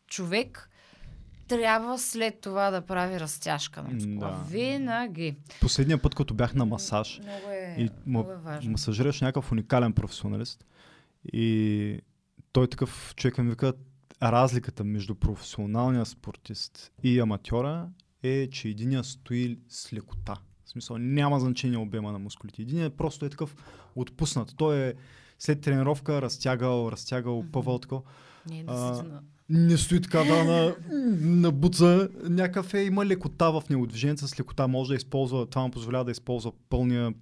човек, 0.06 0.70
трябва 1.48 1.98
след 1.98 2.40
това 2.40 2.70
да 2.70 2.80
прави 2.80 3.20
разтяжка 3.20 3.82
на 3.82 3.88
мускула. 3.90 4.18
Да. 4.30 4.44
Винаги. 4.50 5.36
Последния 5.60 6.02
път, 6.02 6.14
като 6.14 6.34
бях 6.34 6.54
на 6.54 6.66
масаж, 6.66 7.20
Много 7.22 7.48
е, 7.50 7.76
И 7.78 7.90
много 8.06 8.30
е 8.30 8.36
важно. 8.36 8.70
масажираш 8.70 9.20
някакъв 9.20 9.52
уникален 9.52 9.92
професионалист 9.92 10.64
и 11.32 12.00
той 12.52 12.68
такъв 12.68 13.14
човек 13.16 13.38
ми 13.38 13.50
вика, 13.50 13.72
разликата 14.22 14.84
между 14.84 15.14
професионалния 15.14 16.06
спортист 16.06 16.92
и 17.02 17.20
аматьора 17.20 17.88
е, 18.22 18.48
че 18.50 18.68
единия 18.68 19.04
стои 19.04 19.58
с 19.68 19.92
лекота. 19.92 20.36
В 20.68 20.70
смисъл, 20.70 20.98
няма 20.98 21.40
значение 21.40 21.78
обема 21.78 22.12
на 22.12 22.18
мускулите. 22.18 22.62
Единият 22.62 22.94
просто 22.94 23.24
е 23.24 23.30
такъв 23.30 23.56
отпуснат. 23.96 24.54
Той 24.56 24.76
е 24.78 24.94
след 25.38 25.60
тренировка 25.60 26.22
разтягал, 26.22 26.88
разтягал, 26.92 27.38
Мгм. 27.38 27.50
пъвал 27.50 27.78
такова. 27.78 28.02
Не, 28.50 28.64
а. 28.66 29.04
Не 29.48 29.76
стои 29.76 30.00
така 30.00 30.18
да 30.24 30.44
на, 30.44 30.74
на 31.20 31.52
буца. 31.52 32.08
Някакъв 32.24 32.74
е, 32.74 32.80
има 32.80 33.06
лекота 33.06 33.50
в 33.50 33.62
него. 33.70 33.86
Движението 33.86 34.28
с 34.28 34.40
лекота 34.40 34.68
може 34.68 34.88
да 34.88 34.94
използва, 34.94 35.46
това 35.46 35.62
му 35.62 35.70
позволява 35.70 36.04
да 36.04 36.10
използва 36.10 36.52
пълния 36.68 37.14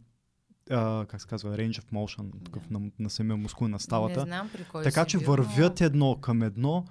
а, 0.71 1.07
как 1.09 1.21
се 1.23 1.29
казва, 1.29 1.57
range 1.57 1.83
of 1.83 1.93
motion 1.93 2.45
такъв, 2.45 2.63
Да. 2.71 2.79
на, 2.79 2.91
на 2.99 3.11
самия 3.11 3.37
мускул 3.37 3.69
на 3.69 3.73
Не 3.73 3.79
ставата. 3.79 4.21
знам 4.21 4.51
при 4.53 4.65
кой 4.65 4.83
Така 4.85 5.05
си 5.05 5.09
че 5.11 5.19
бил, 5.19 5.27
вървят 5.27 5.81
но... 5.81 5.87
едно 5.87 6.17
към 6.21 6.43
едно, 6.43 6.85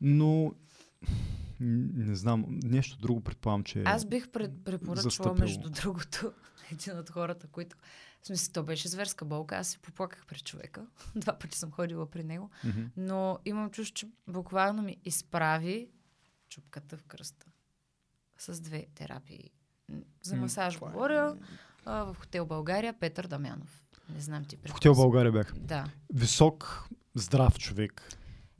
но 0.00 0.52
не 1.64 2.14
знам, 2.14 2.44
нещо 2.48 2.98
друго 2.98 3.20
предполагам, 3.20 3.64
че 3.64 3.80
е 3.80 3.82
Аз 3.86 4.04
бих 4.04 4.28
пред, 4.28 4.50
застъпило. 4.94 5.34
между 5.34 5.70
другото, 5.70 6.32
един 6.72 6.98
от 6.98 7.10
хората, 7.10 7.46
които... 7.46 7.76
В 8.22 8.26
смисъл, 8.26 8.52
то 8.52 8.62
беше 8.62 8.88
зверска 8.88 9.24
болка. 9.24 9.56
Аз 9.56 9.68
се 9.68 9.78
поплаках 9.78 10.26
при 10.26 10.40
човека. 10.40 10.86
Два 11.16 11.38
пъти 11.38 11.58
съм 11.58 11.70
ходила 11.70 12.10
при 12.10 12.24
него. 12.24 12.50
Мгм. 12.64 12.82
Но 12.96 13.38
имам 13.44 13.70
чувство, 13.70 13.94
че 13.94 14.08
буквално 14.28 14.82
ми 14.82 14.96
изправи 15.04 15.88
чупката 16.48 16.96
в 16.96 17.04
кръста. 17.04 17.46
С 18.38 18.60
две 18.60 18.86
терапии. 18.94 19.50
За 20.22 20.36
масаж 20.36 20.76
е- 20.76 20.78
говоря. 20.78 21.36
А, 21.84 22.04
в 22.04 22.16
хотел 22.20 22.46
България 22.46 22.94
Петър 23.00 23.26
Дамянов. 23.26 23.84
Не 24.14 24.20
знам 24.20 24.44
ти. 24.44 24.56
В 24.56 24.70
хотел. 24.70 24.94
България 24.94 25.32
бях. 25.32 25.54
Да. 25.56 25.90
Висок, 26.14 26.88
здрав 27.14 27.58
човек. 27.58 28.02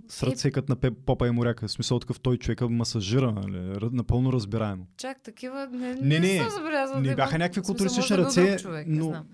С 0.08 0.22
И- 0.22 0.26
ръце 0.26 0.50
като 0.50 0.72
на 0.82 0.90
попа 0.90 1.28
и 1.28 1.30
моряка. 1.30 1.68
В 1.68 1.70
смисъл 1.72 1.98
такъв 1.98 2.20
той 2.20 2.36
човека 2.36 2.68
масажира, 2.68 3.32
нали? 3.32 3.88
Напълно 3.92 4.32
разбираемо. 4.32 4.86
Чак 4.96 5.22
такива 5.22 5.66
не, 5.66 5.94
Не, 5.94 6.18
не, 6.20 6.38
съм 6.38 6.50
забелязала. 6.50 7.00
Не 7.00 7.14
бяха 7.14 7.38
някакви 7.38 7.62
културистични 7.62 8.16
бил 8.16 8.24
ръце, 8.24 8.56
човек, 8.58 8.86
не 8.86 8.98
но, 8.98 9.04
знам. 9.04 9.26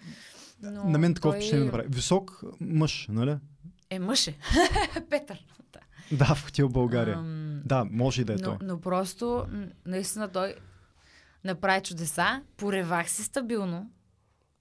Но 0.62 0.84
на 0.84 0.98
мен 0.98 1.14
такова 1.14 1.32
той 1.32 1.38
впечатление 1.38 1.64
направи. 1.66 1.88
Висок 1.90 2.42
мъж, 2.60 3.06
нали? 3.10 3.36
Е 3.90 3.98
мъж 3.98 4.28
е. 4.28 4.38
Петър. 5.10 5.46
Да. 5.72 5.80
Да, 6.16 6.34
в 6.34 6.44
хотел 6.44 6.68
България. 6.68 7.14
Ам, 7.18 7.60
Да, 7.64 7.84
може 7.90 8.22
и 8.22 8.24
да 8.24 8.32
е 8.32 8.36
но, 8.36 8.42
той. 8.42 8.56
но 8.62 8.80
просто, 8.80 9.46
наистина 9.86 10.28
той 10.28 10.54
направи 11.44 11.82
чудеса, 11.82 12.42
поревах 12.56 13.10
се 13.10 13.22
стабилно, 13.22 13.90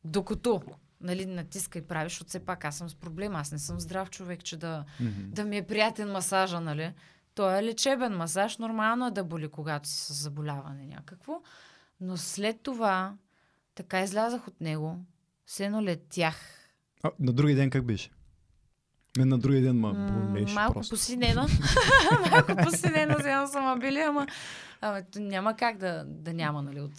докато 0.04 0.62
нали, 1.02 1.26
натиска 1.26 1.80
и 1.80 1.88
правиш, 1.88 2.12
защото 2.12 2.30
все 2.30 2.40
пак 2.40 2.66
аз 2.66 2.78
съм 2.78 2.90
с 2.90 2.96
проблем, 2.96 3.36
аз 3.36 3.52
не 3.52 3.60
съм 3.60 3.80
здрав 3.80 4.10
човек, 4.10 4.44
че 4.44 4.58
да, 4.58 4.86
Мгм. 5.00 5.12
да 5.30 5.46
ми 5.46 5.58
е 5.58 5.68
приятен 5.68 6.12
масажа, 6.12 6.60
нали? 6.60 6.94
Той 7.36 7.60
е 7.60 7.64
лечебен 7.64 8.18
масаж, 8.18 8.58
нормално 8.58 9.08
е 9.08 9.12
да 9.12 9.24
боли, 9.24 9.48
когато 9.48 9.90
си 9.90 9.96
с 10.06 10.14
заболяване 10.14 10.86
някакво, 10.86 11.34
но 12.02 12.18
след 12.18 12.62
това 12.62 13.14
така 13.76 14.02
излязах 14.02 14.48
от 14.48 14.62
него, 14.62 14.98
все 15.46 15.66
едно 15.66 15.84
летях. 15.84 16.36
А, 17.04 17.12
на 17.20 17.34
други 17.34 17.56
ден 17.56 17.70
как 17.70 17.86
беше? 17.86 18.10
Мен 19.18 19.28
на 19.28 19.38
другия 19.38 19.62
ден 19.62 19.80
ма 19.80 19.94
болеше 19.94 20.54
Малко 20.54 20.74
просто. 20.74 20.96
посинена. 20.96 21.48
Малко 22.32 22.56
посинена, 22.64 23.16
взема 23.20 23.48
съм 23.48 23.80
били, 23.80 24.00
ама, 24.00 24.28
ама 24.82 25.04
няма 25.16 25.56
как 25.56 25.78
да, 25.78 26.04
да 26.08 26.34
няма, 26.34 26.62
нали, 26.62 26.82
от 26.82 26.92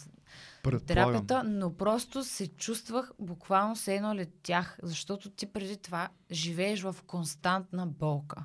Предполагам. 0.62 0.86
терапията, 0.86 1.42
но 1.44 1.76
просто 1.76 2.24
се 2.24 2.46
чувствах 2.46 3.12
буквално 3.18 3.76
се 3.76 3.94
едно 3.94 4.14
летях, 4.14 4.78
защото 4.82 5.30
ти 5.30 5.46
преди 5.46 5.76
това 5.76 6.08
живееш 6.30 6.82
в 6.82 6.96
константна 7.06 7.86
болка. 7.86 8.44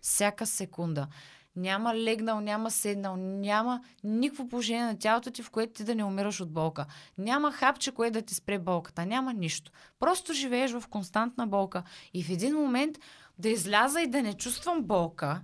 Всяка 0.00 0.46
секунда. 0.46 1.06
Няма 1.56 1.94
легнал, 1.94 2.40
няма 2.40 2.70
седнал, 2.70 3.16
няма 3.16 3.80
никакво 4.04 4.48
положение 4.48 4.84
на 4.84 4.98
тялото 4.98 5.30
ти, 5.30 5.42
в 5.42 5.50
което 5.50 5.72
ти 5.72 5.84
да 5.84 5.94
не 5.94 6.04
умираш 6.04 6.40
от 6.40 6.52
болка. 6.52 6.86
Няма 7.18 7.52
хапче, 7.52 7.92
което 7.92 8.12
да 8.12 8.22
ти 8.22 8.34
спре 8.34 8.58
болката. 8.58 9.06
Няма 9.06 9.32
нищо. 9.34 9.72
Просто 9.98 10.32
живееш 10.32 10.72
в 10.72 10.84
константна 10.90 11.46
болка. 11.46 11.82
И 12.14 12.24
в 12.24 12.30
един 12.30 12.54
момент 12.54 12.98
да 13.38 13.48
изляза 13.48 14.00
и 14.00 14.06
да 14.06 14.22
не 14.22 14.34
чувствам 14.34 14.82
болка, 14.82 15.40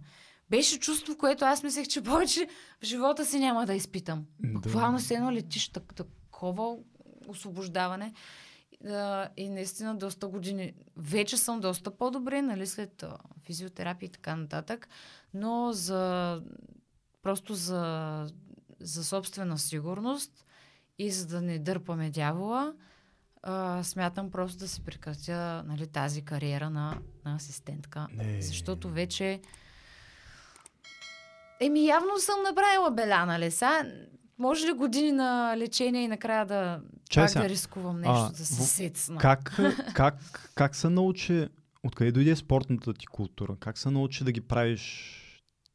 беше 0.51 0.79
чувство, 0.79 1.17
което 1.19 1.45
аз 1.45 1.63
мислех, 1.63 1.89
че 1.89 2.03
повече 2.03 2.49
в 2.83 2.85
живота 2.85 3.27
си 3.27 3.39
няма 3.39 3.67
да 3.67 3.75
изпитам. 3.75 4.27
Да. 4.41 4.59
Буквално 4.59 5.01
се 5.01 5.15
едно 5.15 5.33
летиш 5.33 5.69
так, 5.69 5.95
такова 5.95 6.77
освобождаване. 7.29 8.13
И 9.37 9.49
наистина 9.49 9.97
доста 9.97 10.29
години. 10.29 10.73
Вече 10.97 11.37
съм 11.37 11.61
доста 11.61 11.91
по-добре, 11.91 12.43
нали, 12.43 12.67
след 12.67 13.05
физиотерапия 13.45 14.07
и 14.07 14.13
така 14.13 14.37
нататък. 14.37 14.89
Но 15.35 15.73
за 15.73 16.43
просто 17.23 17.55
за, 17.55 18.27
за 18.81 19.05
собствена 19.05 19.59
сигурност 19.59 20.45
и 20.99 21.11
за 21.11 21.27
да 21.27 21.41
не 21.41 21.59
дърпаме 21.59 22.11
дявола, 22.11 22.75
а, 23.43 23.83
смятам 23.83 24.31
просто 24.31 24.59
да 24.59 24.69
си 24.69 24.85
прекратя 24.85 25.63
нали, 25.67 25.87
тази 25.87 26.23
кариера 26.23 26.71
на, 26.71 26.99
на 27.25 27.35
асистентка. 27.35 28.07
Не. 28.13 28.43
Защото 28.43 28.89
вече... 28.89 29.41
Еми, 31.61 31.87
явно 31.87 32.19
съм 32.19 32.43
направила 32.43 32.91
беля, 32.91 33.27
нали? 33.27 33.51
Сега, 33.51 33.87
може 34.39 34.67
ли 34.67 34.73
години 34.73 35.13
на 35.13 35.55
лечение 35.57 36.03
и 36.03 36.09
накрая 36.09 36.47
да, 36.47 36.81
Чай 37.11 37.23
пак 37.23 37.31
сега. 37.31 37.43
да 37.43 37.49
рискувам 37.49 38.01
нещо, 38.01 38.15
А, 38.17 38.31
да 38.31 38.37
се 38.37 38.55
в- 38.55 38.67
сецна? 38.67 39.19
Как, 39.19 39.57
как, 39.95 40.15
как 40.55 40.77
се 40.77 40.89
научи, 40.89 41.49
откъде 41.83 42.13
дойде 42.13 42.37
спортната 42.37 42.95
ти 42.95 43.07
култура? 43.07 43.57
Как 43.57 43.79
се 43.79 43.91
научи 43.91 44.25
да 44.25 44.33
ги 44.33 44.41
правиш 44.41 45.15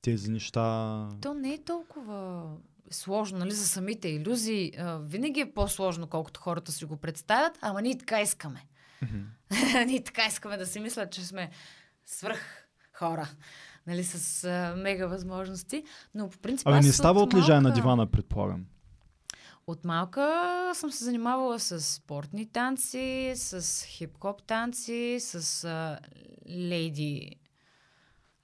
тези 0.02 0.32
неща? 0.32 1.08
То 1.22 1.34
не 1.34 1.54
е 1.54 1.64
толкова 1.64 2.44
сложно, 2.92 3.38
нали, 3.38 3.52
за 3.52 3.68
самите 3.68 4.08
иллюзии. 4.10 4.72
А, 4.78 4.98
винаги 4.98 5.40
е 5.40 5.54
по-сложно, 5.54 6.08
колкото 6.08 6.40
хората 6.40 6.72
си 6.72 6.86
го 6.86 6.98
представят, 6.98 7.58
ама 7.62 7.82
ние 7.82 7.98
така 7.98 8.22
искаме. 8.22 8.66
Мгм. 9.02 9.18
ние 9.86 10.04
така 10.04 10.26
искаме 10.26 10.58
да 10.58 10.66
си 10.66 10.80
мислят, 10.80 11.12
че 11.12 11.22
сме 11.22 11.50
свръх 12.06 12.68
хора, 12.94 13.28
нали, 13.88 14.04
с 14.04 14.44
а, 14.44 14.76
мега 14.78 15.08
възможности. 15.08 15.84
Но 16.16 16.30
по 16.30 16.38
принцип 16.38 16.68
Абе, 16.68 16.78
аз 16.78 16.86
не 16.86 16.92
става 16.94 17.22
от 17.22 17.34
лежа 17.34 17.54
на 17.54 17.62
малка- 17.62 17.74
дивана, 17.74 18.08
предполагам. 18.08 18.66
От 19.68 19.86
малка 19.86 20.32
съм 20.74 20.92
се 20.92 21.04
занимавала 21.04 21.60
с 21.60 21.82
спортни 21.82 22.46
танци, 22.48 23.34
с 23.36 23.62
хип-хоп 23.86 24.42
танци, 24.42 25.18
с 25.20 25.64
а, 25.64 26.00
лейди, 26.50 27.36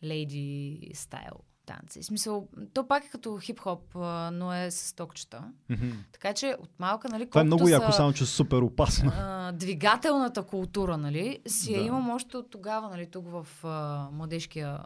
лейди 0.04 0.52
стайл 0.94 1.34
танци. 1.66 2.02
В 2.02 2.06
смисъл, 2.06 2.48
то 2.74 2.88
пак 2.88 3.06
е 3.06 3.10
като 3.10 3.30
хип-хоп, 3.32 3.96
но 4.32 4.54
е 4.54 4.72
с 4.72 4.96
токчета. 4.96 5.44
Мгм. 5.70 5.90
Така 6.12 6.34
че 6.34 6.56
от 6.60 6.80
малка, 6.80 7.10
нали, 7.10 7.30
Това 7.30 7.42
е 7.42 7.44
много 7.44 7.68
яко, 7.68 7.92
са, 7.92 7.96
само 7.96 8.14
че 8.14 8.26
супер 8.26 8.58
опасно. 8.58 9.12
а, 9.16 9.52
двигателната 9.52 10.44
култура, 10.44 10.98
нали, 10.98 11.40
си 11.48 11.74
я 11.74 11.80
Да. 11.80 11.86
имам 11.86 12.10
още 12.10 12.38
от 12.38 12.50
тогава, 12.50 12.90
нали, 12.90 13.08
тук 13.08 13.26
в 13.28 13.48
а, 13.64 14.08
младежкия 14.12 14.80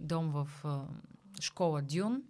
дом 0.00 0.30
в 0.30 0.48
а, 0.64 0.86
школа 1.40 1.82
Дюн. 1.82 2.22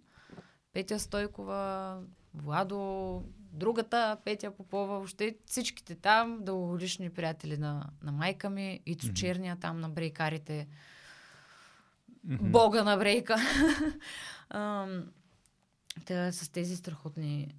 Петя 0.73 0.99
Стойкова, 0.99 1.99
Владо, 2.33 3.23
другата 3.37 4.17
Петя 4.25 4.51
Попова, 4.51 4.95
въобще 4.95 5.35
всичките 5.45 5.95
там, 5.95 6.39
дългогодишни 6.41 7.09
приятели 7.09 7.57
на, 7.57 7.89
на 8.03 8.11
майка 8.11 8.49
ми, 8.49 8.79
Ицо 8.85 9.07
Мгм. 9.07 9.15
Черния 9.15 9.55
там 9.55 9.79
на 9.79 9.89
брейкарите, 9.89 10.67
Мгм. 12.23 12.51
бога 12.51 12.83
на 12.83 12.97
брейка. 12.97 13.35
Та, 16.05 16.31
с 16.31 16.49
тези 16.49 16.75
страхотни 16.75 17.53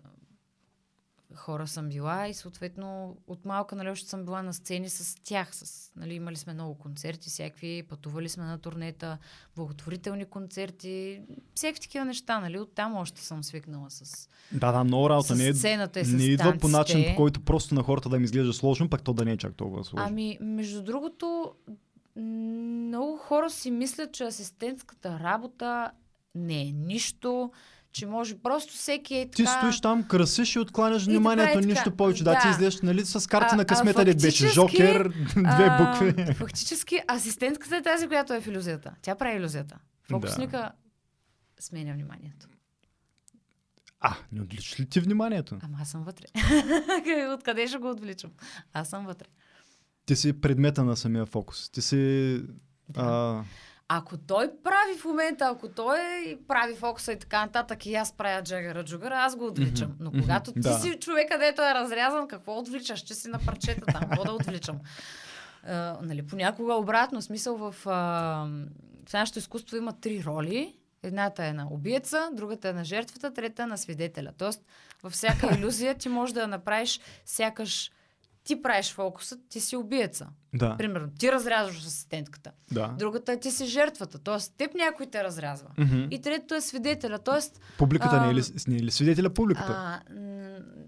хора 1.37 1.67
съм 1.67 1.89
била 1.89 2.29
и 2.29 2.35
съответно 2.35 3.17
от 3.27 3.45
малка 3.45 3.77
нали, 3.77 3.89
още 3.89 4.09
съм 4.09 4.25
била 4.25 4.43
на 4.43 4.55
сцени 4.55 4.89
с 4.89 5.17
тях. 5.25 5.49
С, 5.53 5.93
нали, 5.97 6.15
имали 6.15 6.37
сме 6.37 6.55
много 6.55 6.75
концерти, 6.75 7.29
всякакви, 7.29 7.83
пътували 7.89 8.29
сме 8.29 8.45
на 8.45 8.59
турнета, 8.59 9.19
благотворителни 9.57 10.25
концерти, 10.25 11.21
всякакви 11.55 11.81
такива 11.81 12.05
неща. 12.05 12.41
Нали? 12.41 12.59
Оттам 12.59 12.97
още 12.97 13.23
съм 13.23 13.45
свикнала 13.45 13.91
с, 13.91 14.29
Да, 14.53 14.73
да, 14.73 14.85
много 14.85 15.11
работа. 15.11 15.35
Не, 15.35 15.49
е, 15.49 15.55
сцената 15.55 16.01
и 16.01 16.05
с 16.05 16.13
не 16.13 16.25
идва 16.25 16.59
по 16.61 16.69
начин, 16.69 17.05
по 17.11 17.17
който 17.17 17.41
просто 17.41 17.75
на 17.75 17.83
хората 17.83 18.09
да 18.09 18.17
им 18.17 18.25
изглежда 18.25 18.53
сложно, 18.53 18.91
пък 18.91 19.03
то 19.03 19.13
да 19.13 19.25
не 19.25 19.33
е 19.33 19.37
чак 19.37 19.55
толкова 19.55 19.85
сложно. 19.85 20.07
Ами, 20.09 20.39
между 20.41 20.83
другото, 20.83 21.53
много 22.17 23.17
хора 23.17 23.51
си 23.51 23.71
мислят, 23.71 24.13
че 24.13 24.25
асистентската 24.25 25.21
работа 25.21 25.91
не 26.35 26.63
е 26.63 26.73
нищо, 26.73 27.51
че 27.93 28.07
може 28.07 28.39
просто 28.39 28.75
всеки 28.75 29.15
е 29.15 29.31
Ти 29.31 29.45
така... 29.45 29.59
стоиш 29.59 29.81
там, 29.81 30.09
красиш 30.09 30.57
и 30.57 30.59
откланяш 30.59 31.03
И 31.03 31.05
да 31.05 31.11
вниманието, 31.11 31.53
така. 31.53 31.67
нищо 31.67 31.97
повече. 31.97 32.25
Да, 32.25 32.39
ти 32.39 32.47
Да. 32.47 32.51
излезеш 32.51 32.81
нали, 32.81 33.05
с 33.05 33.29
карта 33.29 33.49
А- 33.53 33.57
на 33.57 33.63
а 33.63 33.65
късмета, 33.65 34.05
дед 34.05 34.23
беше 34.23 34.49
Жокер, 34.49 35.09
две 35.37 35.67
А, 35.69 35.79
букви. 35.79 36.35
Фактически 36.35 37.01
асистентката 37.11 37.77
е 37.77 37.83
тази, 37.83 38.09
която 38.09 38.35
е 38.35 38.41
в 38.41 38.47
иллюзията. 38.47 38.95
Тя 39.03 39.15
прави 39.15 39.37
иллюзията. 39.37 39.79
Фокусника 40.03 40.73
сменя 41.61 41.93
вниманието. 41.95 42.47
А, 44.01 44.17
не 44.33 44.43
отличаш 44.43 44.81
ли 44.81 44.87
ти 44.87 45.01
вниманието? 45.01 45.59
Ама 45.63 45.79
аз 45.81 45.91
съм 45.91 46.03
вътре. 46.05 46.25
Откъде 47.35 47.69
ще 47.69 47.79
го 47.79 47.91
отвличам? 47.91 48.31
Аз 48.73 48.89
съм 48.89 49.07
вътре. 49.07 49.27
Ти 50.07 50.17
си 50.17 50.41
предмета 50.41 50.85
на 50.85 50.97
самия 50.97 51.27
фокус. 51.27 51.71
Ти 51.71 51.83
си... 51.83 52.41
А, 52.97 53.43
Ако 53.95 54.17
той 54.17 54.51
прави 54.65 54.99
в 54.99 55.05
момента, 55.05 55.45
ако 55.45 55.69
той 55.69 55.99
прави 56.49 56.75
фокуса 56.75 57.13
и 57.13 57.19
така 57.19 57.41
нататък 57.41 57.87
и 57.87 57.95
аз 57.95 58.13
правя 58.13 58.43
джагара 58.43 58.85
джугара, 58.85 59.15
аз 59.15 59.37
го 59.37 59.47
отвличам. 59.47 59.89
Мгм, 59.89 60.05
Но 60.05 60.11
когато 60.23 60.53
ти 60.53 60.61
да. 60.61 60.79
си 60.79 60.99
човек, 61.01 61.29
където 61.31 61.63
е 61.63 61.75
разрязан, 61.75 62.29
какво 62.29 62.59
отвличаш? 62.59 63.01
Че 63.01 63.15
си 63.15 63.29
на 63.29 63.39
парчета 63.39 63.87
там, 63.87 64.01
какво 64.01 64.25
да 64.25 64.33
отвличам? 64.33 64.79
А, 65.67 65.99
нали, 66.03 66.27
понякога 66.27 66.75
обратно, 66.75 67.23
смисъл 67.23 67.57
в, 67.57 67.75
а, 67.87 67.93
в 69.09 69.13
нашето 69.13 69.39
изкуство 69.39 69.77
има 69.77 70.01
три 70.01 70.25
роли. 70.25 70.77
Едната 71.03 71.45
е 71.45 71.53
на 71.53 71.67
убиеца, 71.71 72.31
другата 72.33 72.69
е 72.69 72.73
на 72.73 72.85
жертвата, 72.85 73.35
трета 73.35 73.63
е 73.63 73.67
на 73.67 73.79
свидетеля. 73.79 74.33
Тоест, 74.39 74.65
във 75.03 75.13
всяка 75.13 75.55
иллюзия 75.59 75.95
ти 75.95 76.09
можеш 76.09 76.33
да 76.33 76.41
я 76.41 76.49
направиш 76.49 77.01
сякаш 77.25 77.91
ти 78.45 78.63
правиш 78.63 78.93
фокуса, 78.93 79.39
ти 79.49 79.61
си 79.61 79.77
убиеца. 79.77 80.29
да, 80.55 80.77
Примерно, 80.77 81.09
ти 81.19 81.33
разрязваш 81.33 81.79
асистентката. 81.79 82.53
да. 82.73 82.95
Другата 82.99 83.41
ти 83.41 83.51
си 83.51 83.67
жертвата, 83.67 84.19
т.е. 84.19 84.37
теб 84.57 84.75
някой 84.75 85.07
те 85.07 85.25
разрязва. 85.25 85.69
Мгм. 85.79 86.07
И 86.11 86.21
третото 86.21 86.55
е 86.55 86.61
свидетеля, 86.61 87.19
т.е. 87.19 87.59
Публиката 87.79 88.21
не 88.21 88.31
е, 88.31 88.35
ли, 88.35 88.43
не 88.69 88.77
е 88.77 88.81
ли 88.81 88.91
свидетеля 88.91 89.31
публиката? 89.31 89.73
а, 89.73 90.01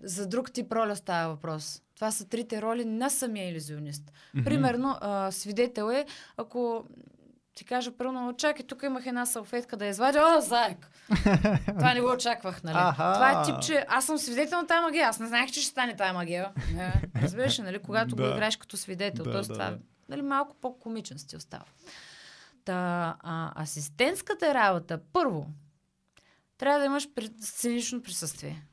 за 0.02 0.26
друг 0.26 0.52
тип 0.52 0.72
роля 0.72 0.96
става 0.96 1.34
въпрос. 1.34 1.82
Това 1.94 2.10
са 2.10 2.28
трите 2.28 2.62
роли 2.62 2.84
на 2.84 3.10
самия 3.10 3.50
иллюзионист. 3.50 4.12
Мгм. 4.34 4.44
Примерно, 4.44 4.98
а, 5.00 5.30
свидетел 5.32 5.90
е, 5.90 6.06
ако 6.36 6.84
ти 7.54 7.64
кажа, 7.64 7.96
първо, 7.96 8.36
чакай, 8.36 8.66
тук 8.66 8.82
имах 8.82 9.06
една 9.06 9.26
салфетка 9.26 9.76
да 9.76 9.86
извадя. 9.86 10.36
О, 10.36 10.40
заек! 10.40 10.90
Това 11.66 11.94
не 11.94 12.00
го 12.00 12.10
очаквах, 12.12 12.62
нали? 12.62 12.76
Аха. 12.80 13.12
Това 13.14 13.40
е 13.40 13.44
тип, 13.44 13.54
че 13.62 13.86
аз 13.88 14.06
съм 14.06 14.18
свидетел 14.18 14.58
на 14.58 14.66
тази 14.66 14.82
магия. 14.82 15.08
Аз 15.08 15.20
не 15.20 15.26
знаех, 15.26 15.50
че 15.50 15.60
ще 15.60 15.70
стане 15.70 15.96
тази 15.96 16.12
магия. 16.12 16.52
Не, 16.74 17.02
разбираш, 17.22 17.58
ли, 17.58 17.62
нали? 17.62 17.78
Когато 17.78 18.16
го 18.16 18.22
играеш 18.22 18.56
като 18.56 18.76
свидетел. 18.76 19.24
Да, 19.24 19.42
това 19.42 19.70
да. 19.70 19.78
нали, 20.08 20.22
малко 20.22 20.56
по-комичен 20.60 21.18
стил 21.18 21.40
става. 21.40 21.64
Та, 22.64 23.16
а, 23.20 23.62
асистентската 23.62 24.54
работа, 24.54 25.00
първо, 25.12 25.46
трябва 26.58 26.78
да 26.78 26.84
имаш 26.84 27.08
сценично 27.40 28.02
присъствие. 28.02 28.66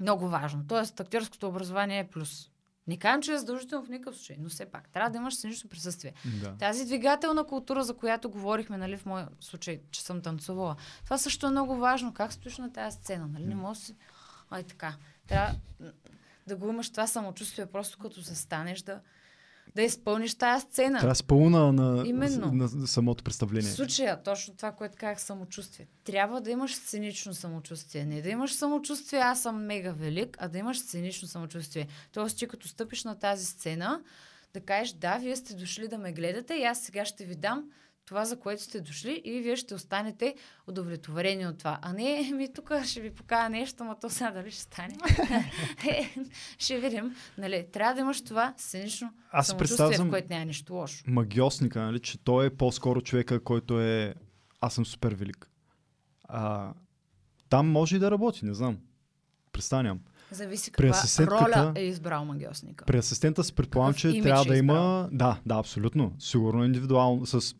Много 0.00 0.28
важно. 0.28 0.64
Тоест, 0.68 1.00
актьорското 1.00 1.48
образование 1.48 1.98
е 1.98 2.08
плюс. 2.08 2.50
Не 2.86 2.96
казвам, 2.96 3.22
че 3.22 3.32
е 3.32 3.38
задължително 3.38 3.86
в 3.86 3.88
никакъв 3.88 4.16
случай, 4.16 4.36
но 4.40 4.48
все 4.48 4.66
пак 4.66 4.88
трябва 4.88 5.10
да 5.10 5.18
имаш 5.18 5.34
сценично 5.34 5.70
присъствие. 5.70 6.12
Да. 6.42 6.56
Тази 6.58 6.84
двигателна 6.84 7.44
култура, 7.44 7.84
за 7.84 7.96
която 7.96 8.30
говорихме, 8.30 8.76
нали, 8.76 8.96
в 8.96 9.06
моя 9.06 9.28
случай, 9.40 9.80
че 9.90 10.02
съм 10.02 10.22
танцувала, 10.22 10.76
това 11.04 11.18
също 11.18 11.46
е 11.46 11.50
много 11.50 11.76
важно. 11.76 12.14
Как 12.14 12.32
стоиш 12.32 12.58
на 12.58 12.72
тази 12.72 12.96
сцена, 12.96 13.26
нали? 13.26 13.44
Не 13.44 13.54
може 13.54 13.80
си... 13.80 13.96
Ай 14.50 14.62
така. 14.62 14.94
Трябва 15.26 15.54
да 16.46 16.56
го 16.56 16.68
имаш 16.68 16.90
това 16.90 17.06
самочувствие, 17.06 17.66
просто 17.66 17.98
като 17.98 18.20
застанеш 18.20 18.82
да, 18.82 19.00
да 19.76 19.82
изпълниш 19.82 20.34
тази 20.34 20.62
сцена. 20.66 20.98
Трябва 20.98 21.08
да 21.08 21.14
си 21.14 21.24
пълна 21.24 21.72
на, 21.72 22.06
Именно. 22.06 22.52
на, 22.52 22.68
на 22.74 22.86
самото 22.86 23.22
В 23.22 23.24
представление. 23.24 23.70
случая, 23.70 24.22
точно 24.22 24.54
това, 24.56 24.72
което 24.72 24.96
казах, 24.98 25.20
самочувствие. 25.22 25.86
Трябва 26.04 26.40
да 26.40 26.50
имаш 26.50 26.74
сценично 26.74 27.34
самочувствие. 27.34 28.04
Не 28.04 28.22
да 28.22 28.28
имаш 28.28 28.54
самочувствие, 28.54 29.20
аз 29.20 29.42
съм 29.42 29.66
мега 29.66 29.92
велик, 29.92 30.36
а 30.40 30.48
да 30.48 30.58
имаш 30.58 30.78
сценично 30.78 31.28
самочувствие. 31.28 31.86
Тоест, 32.12 32.38
ти 32.38 32.48
като 32.48 32.68
стъпиш 32.68 33.04
на 33.04 33.18
тази 33.18 33.46
сцена, 33.46 34.00
да 34.54 34.60
кажеш, 34.60 34.92
да, 34.92 35.18
вие 35.18 35.36
сте 35.36 35.54
дошли 35.54 35.88
да 35.88 35.98
ме 35.98 36.12
гледате 36.12 36.54
и 36.54 36.64
аз 36.64 36.80
сега 36.80 37.04
ще 37.04 37.24
ви 37.24 37.34
дам 37.34 37.64
това, 38.06 38.24
за 38.24 38.38
което 38.38 38.62
сте 38.62 38.80
дошли 38.80 39.22
и 39.24 39.40
вие 39.40 39.56
ще 39.56 39.74
останете 39.74 40.34
удовлетворени 40.66 41.46
от 41.46 41.58
това. 41.58 41.78
А 41.82 41.92
не, 41.92 42.30
ми 42.32 42.52
тук 42.52 42.72
ще 42.84 43.00
ви 43.00 43.14
покажа 43.14 43.48
нещо, 43.48 43.84
но 43.84 43.94
то 43.94 44.10
сега 44.10 44.30
дали 44.30 44.50
ще 44.50 44.60
стане. 44.60 44.96
е, 45.88 46.14
ще 46.58 46.80
видим. 46.80 47.16
Нали, 47.38 47.66
трябва 47.72 47.94
да 47.94 48.00
имаш 48.00 48.24
това 48.24 48.54
сценично 48.56 49.12
Аз 49.30 49.46
самочувствие, 49.46 49.98
в 49.98 50.10
което 50.10 50.28
няма 50.30 50.44
нищо 50.44 50.74
лошо. 50.74 51.04
магиосника, 51.06 51.80
нали, 51.80 52.00
че 52.00 52.18
той 52.18 52.46
е 52.46 52.50
по-скоро 52.50 53.00
човека, 53.00 53.44
който 53.44 53.80
е 53.80 54.14
аз 54.60 54.74
съм 54.74 54.86
супер 54.86 55.14
велик. 55.14 55.50
А, 56.24 56.72
там 57.48 57.68
може 57.70 57.96
и 57.96 57.98
да 57.98 58.10
работи, 58.10 58.44
не 58.44 58.54
знам. 58.54 58.78
Представям. 59.52 60.00
Зависи 60.30 60.72
При 60.72 60.86
каква 60.86 60.98
асистентката- 60.98 61.56
роля 61.56 61.72
е 61.76 61.82
избрал 61.82 62.24
магиосника. 62.24 62.84
При 62.84 62.98
асистента 62.98 63.44
си 63.44 63.52
предполагам, 63.52 63.92
Какъв 63.92 64.12
че 64.12 64.22
трябва 64.22 64.42
е 64.42 64.46
да 64.46 64.56
има... 64.56 64.72
избрал? 64.72 65.08
Да, 65.12 65.40
да, 65.46 65.54
абсолютно. 65.54 66.12
Сигурно 66.18 66.64
индивидуално. 66.64 67.26
С, 67.26 67.54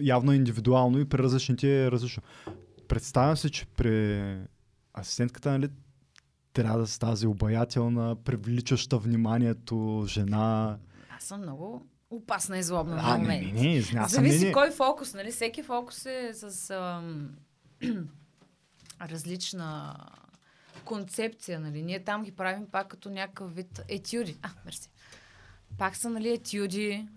явно 0.00 0.32
индивидуално 0.32 0.98
и 0.98 1.04
при 1.04 1.18
различните 1.18 1.84
е 1.84 1.90
различно. 1.90 2.22
Представям 2.88 3.36
се, 3.36 3.50
че 3.50 3.66
при 3.66 4.36
асистентката, 4.94 5.50
нали, 5.50 5.68
трябва 6.52 6.78
да 6.78 6.86
си 6.86 7.00
тази 7.00 7.26
обаятелна, 7.26 8.16
привличаща 8.16 8.98
вниманието 8.98 10.04
жена. 10.08 10.78
Аз 11.10 11.24
съм 11.24 11.40
много 11.40 11.86
опасна 12.10 12.58
и 12.58 12.62
злобна 12.62 12.96
А, 12.96 13.02
на 13.02 13.12
не, 13.12 13.20
момент. 13.20 13.46
не, 13.46 13.62
не, 13.62 13.82
няма 13.92 14.08
Зависи 14.08 14.14
съмнение. 14.14 14.52
кой 14.52 14.70
фокус, 14.70 15.14
нали? 15.14 15.30
Всеки 15.30 15.62
фокус 15.62 16.06
е 16.06 16.30
с 16.34 16.70
ам, 16.70 17.30
различна 19.02 19.96
концепция, 20.84 21.60
нали? 21.60 21.82
Ние 21.82 22.04
там 22.04 22.22
ги 22.22 22.32
правим 22.32 22.66
пак 22.66 22.88
като 22.88 23.10
някакъв 23.10 23.54
вид 23.54 23.80
етюди. 23.88 24.36
А, 24.42 24.50
мерси. 24.64 24.90
Пак 25.78 25.96
са, 25.96 26.10
нали, 26.10 26.32
етюди, 26.32 27.08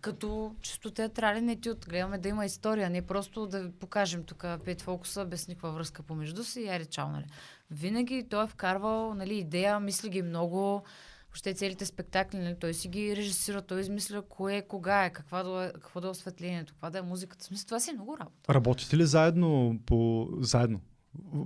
като 0.00 0.54
чисто 0.60 0.90
театрален 0.90 1.48
етюд. 1.48 1.86
Гледаме 1.88 2.18
да 2.18 2.28
има 2.28 2.46
история, 2.46 2.90
не 2.90 3.02
просто 3.02 3.46
да 3.46 3.70
покажем 3.80 4.24
тук 4.24 4.44
пет 4.64 4.82
фокуса 4.82 5.24
без 5.24 5.48
никаква 5.48 5.72
връзка 5.72 6.02
помежду 6.02 6.44
си 6.44 6.60
и 6.60 6.68
аре 6.68 6.84
чао, 6.84 7.08
нали. 7.08 7.26
Винаги 7.70 8.26
той 8.30 8.44
е 8.44 8.46
вкарвал, 8.46 9.14
нали, 9.14 9.34
идея, 9.34 9.80
мисли 9.80 10.08
ги 10.08 10.22
много, 10.22 10.82
въобще 11.28 11.54
целите 11.54 11.86
спектакли, 11.86 12.38
нали, 12.38 12.56
той 12.60 12.74
си 12.74 12.88
ги 12.88 13.16
режисира, 13.16 13.62
той 13.62 13.80
измисля 13.80 14.22
кое, 14.22 14.62
кога 14.62 15.04
е, 15.04 15.12
каква 15.12 15.42
да 15.42 15.72
какво 15.74 16.00
да 16.00 16.06
е 16.06 16.10
осветлението, 16.10 16.72
каква 16.72 16.90
да 16.90 16.98
е 16.98 17.02
музиката. 17.02 17.42
В 17.42 17.46
смисъл, 17.46 17.66
това 17.66 17.80
си 17.80 17.90
е 17.90 17.94
много 17.94 18.18
работа. 18.18 18.54
Работите 18.54 18.96
ли 18.96 19.06
заедно 19.06 19.78
по, 19.86 20.28
заедно 20.40 20.80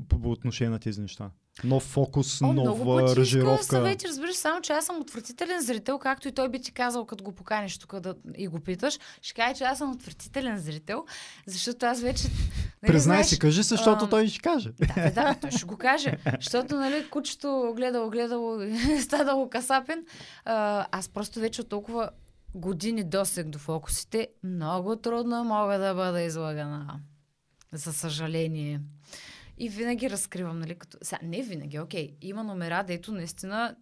по, 0.08 0.18
по 0.18 0.30
отношение 0.30 0.70
на 0.70 0.78
тези 0.78 1.00
неща? 1.00 1.30
Нов 1.64 1.82
фокус, 1.82 2.42
О, 2.42 2.52
нова 2.52 3.16
ражировка. 3.16 3.64
съвети, 3.64 4.08
разбираш, 4.08 4.34
само 4.34 4.60
че 4.60 4.72
аз 4.72 4.86
съм 4.86 5.00
отвратителен 5.00 5.62
зрител, 5.62 5.98
както 5.98 6.28
и 6.28 6.32
той 6.32 6.48
би 6.48 6.60
ти 6.60 6.72
казал, 6.72 7.06
като 7.06 7.24
го 7.24 7.32
поканиш 7.32 7.78
тук 7.78 8.00
да, 8.00 8.14
и 8.36 8.48
го 8.48 8.60
питаш. 8.60 8.98
Ще 9.22 9.34
каже, 9.34 9.54
че 9.54 9.64
аз 9.64 9.78
съм 9.78 9.90
отвратителен 9.90 10.58
зрител, 10.58 11.04
защото 11.46 11.86
аз 11.86 12.00
вече... 12.00 12.28
нали, 12.28 12.32
Признай 12.92 13.00
знаеш, 13.00 13.26
си, 13.26 13.38
кажи 13.38 13.62
защото 13.62 14.04
ам, 14.04 14.10
той 14.10 14.28
ще 14.28 14.40
каже. 14.40 14.70
Да, 14.94 15.10
да, 15.10 15.34
той 15.40 15.50
ще 15.50 15.64
го 15.64 15.76
каже. 15.76 16.18
Защото, 16.40 16.76
нали, 16.76 17.10
кучето 17.10 17.72
гледало, 17.76 18.10
гледало, 18.10 18.62
и 18.96 19.00
станало 19.00 19.50
касапен. 19.50 20.04
А, 20.44 20.86
аз 20.92 21.08
просто 21.08 21.40
вече 21.40 21.60
от 21.60 21.68
толкова 21.68 22.10
години 22.54 23.04
досег 23.04 23.48
до 23.48 23.58
фокусите, 23.58 24.28
много 24.44 24.96
трудно 24.96 25.44
мога 25.44 25.78
да 25.78 25.94
бъда 25.94 26.22
излагана. 26.22 27.00
За 27.72 27.92
съжаление. 27.92 28.80
И 29.62 29.68
винаги 29.68 30.10
разкривам, 30.10 30.58
нали, 30.58 30.74
като... 30.74 30.98
Сега, 31.02 31.18
не 31.22 31.42
винаги, 31.42 31.78
окей. 31.78 32.14
Има 32.22 32.44
номера, 32.44 32.84
дето 32.86 33.12
наистина 33.12 33.76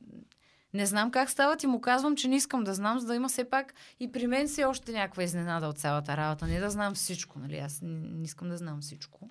не 0.74 0.86
знам 0.86 1.10
как 1.10 1.30
стават 1.30 1.62
и 1.62 1.66
му 1.66 1.80
казвам, 1.80 2.16
че 2.16 2.28
не 2.28 2.36
искам 2.36 2.64
да 2.64 2.74
знам, 2.74 3.00
за 3.00 3.06
да 3.06 3.14
има 3.14 3.28
все 3.28 3.44
пак 3.44 3.74
и 4.00 4.12
при 4.12 4.26
мен 4.26 4.48
си 4.48 4.64
още 4.64 4.92
някаква 4.92 5.22
изненада 5.22 5.66
от 5.66 5.78
цялата 5.78 6.16
работа. 6.16 6.46
Не 6.46 6.60
да 6.60 6.70
знам 6.70 6.94
всичко, 6.94 7.38
нали? 7.38 7.56
Аз 7.58 7.80
не, 7.82 7.90
не 8.00 8.24
искам 8.24 8.48
да 8.48 8.56
знам 8.56 8.80
всичко. 8.80 9.28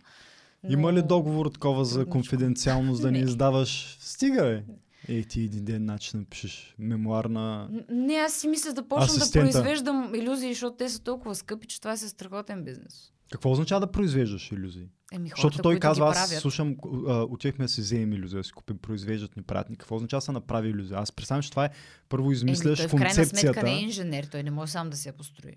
Има 0.69 0.93
ли 0.93 1.01
Но- 1.01 1.07
договор 1.07 1.45
такова 1.45 1.85
за 1.85 2.05
конфиденциалност 2.05 3.01
да 3.01 3.11
не 3.11 3.17
Не. 3.19 3.23
издаваш? 3.25 3.97
Стига, 4.01 4.41
бе. 4.43 4.63
Ей, 5.07 5.23
ти 5.23 5.41
един 5.41 5.65
ден 5.65 5.85
начин 5.85 6.19
напишеш 6.19 6.75
мемуар 6.79 7.25
на... 7.25 7.67
Н- 7.71 7.83
Не, 7.89 8.13
аз 8.13 8.33
си 8.33 8.47
мисля 8.47 8.73
да 8.73 8.87
почна 8.87 9.05
Асистента. 9.05 9.47
да 9.47 9.51
произвеждам 9.53 10.15
иллюзии, 10.15 10.53
защото 10.53 10.77
те 10.77 10.89
са 10.89 11.03
толкова 11.03 11.35
скъпи, 11.35 11.67
че 11.67 11.81
това 11.81 11.91
е 11.91 11.97
страхотен 11.97 12.63
бизнес. 12.63 13.11
Какво 13.31 13.51
означава 13.51 13.79
да 13.79 13.91
произвеждаш 13.91 14.51
иллюзии? 14.51 14.89
Еми, 15.11 15.29
хората, 15.29 15.41
Защото 15.41 15.63
той 15.63 15.79
казва, 15.79 16.09
аз 16.09 16.29
слушам, 16.29 16.75
а, 17.07 17.23
отивахме 17.23 17.65
да 17.65 17.69
си 17.69 17.81
вземем 17.81 18.13
иллюзия, 18.13 18.39
да 18.39 18.43
си 18.43 18.51
купим, 18.51 18.77
произвеждат 18.77 19.35
ни 19.35 19.43
пратни. 19.43 19.75
Какво 19.77 19.95
означава 19.95 20.17
да 20.17 20.25
се 20.25 20.31
направи 20.31 20.69
иллюзия? 20.69 20.99
Аз 20.99 21.11
представям, 21.11 21.41
че 21.41 21.49
това 21.49 21.65
е 21.65 21.69
първо 22.09 22.25
Еми, 22.25 22.33
измисляш 22.33 22.77
той 22.77 22.87
в 22.87 22.91
крайна 22.91 23.13
сметка 23.13 23.29
концепцията. 23.29 23.63
не 23.63 23.75
е 23.75 23.81
инженер, 23.81 24.23
той 24.23 24.43
не 24.43 24.51
може 24.51 24.71
сам 24.71 24.89
да 24.89 24.97
се 24.97 25.09
я 25.09 25.13
построи. 25.13 25.55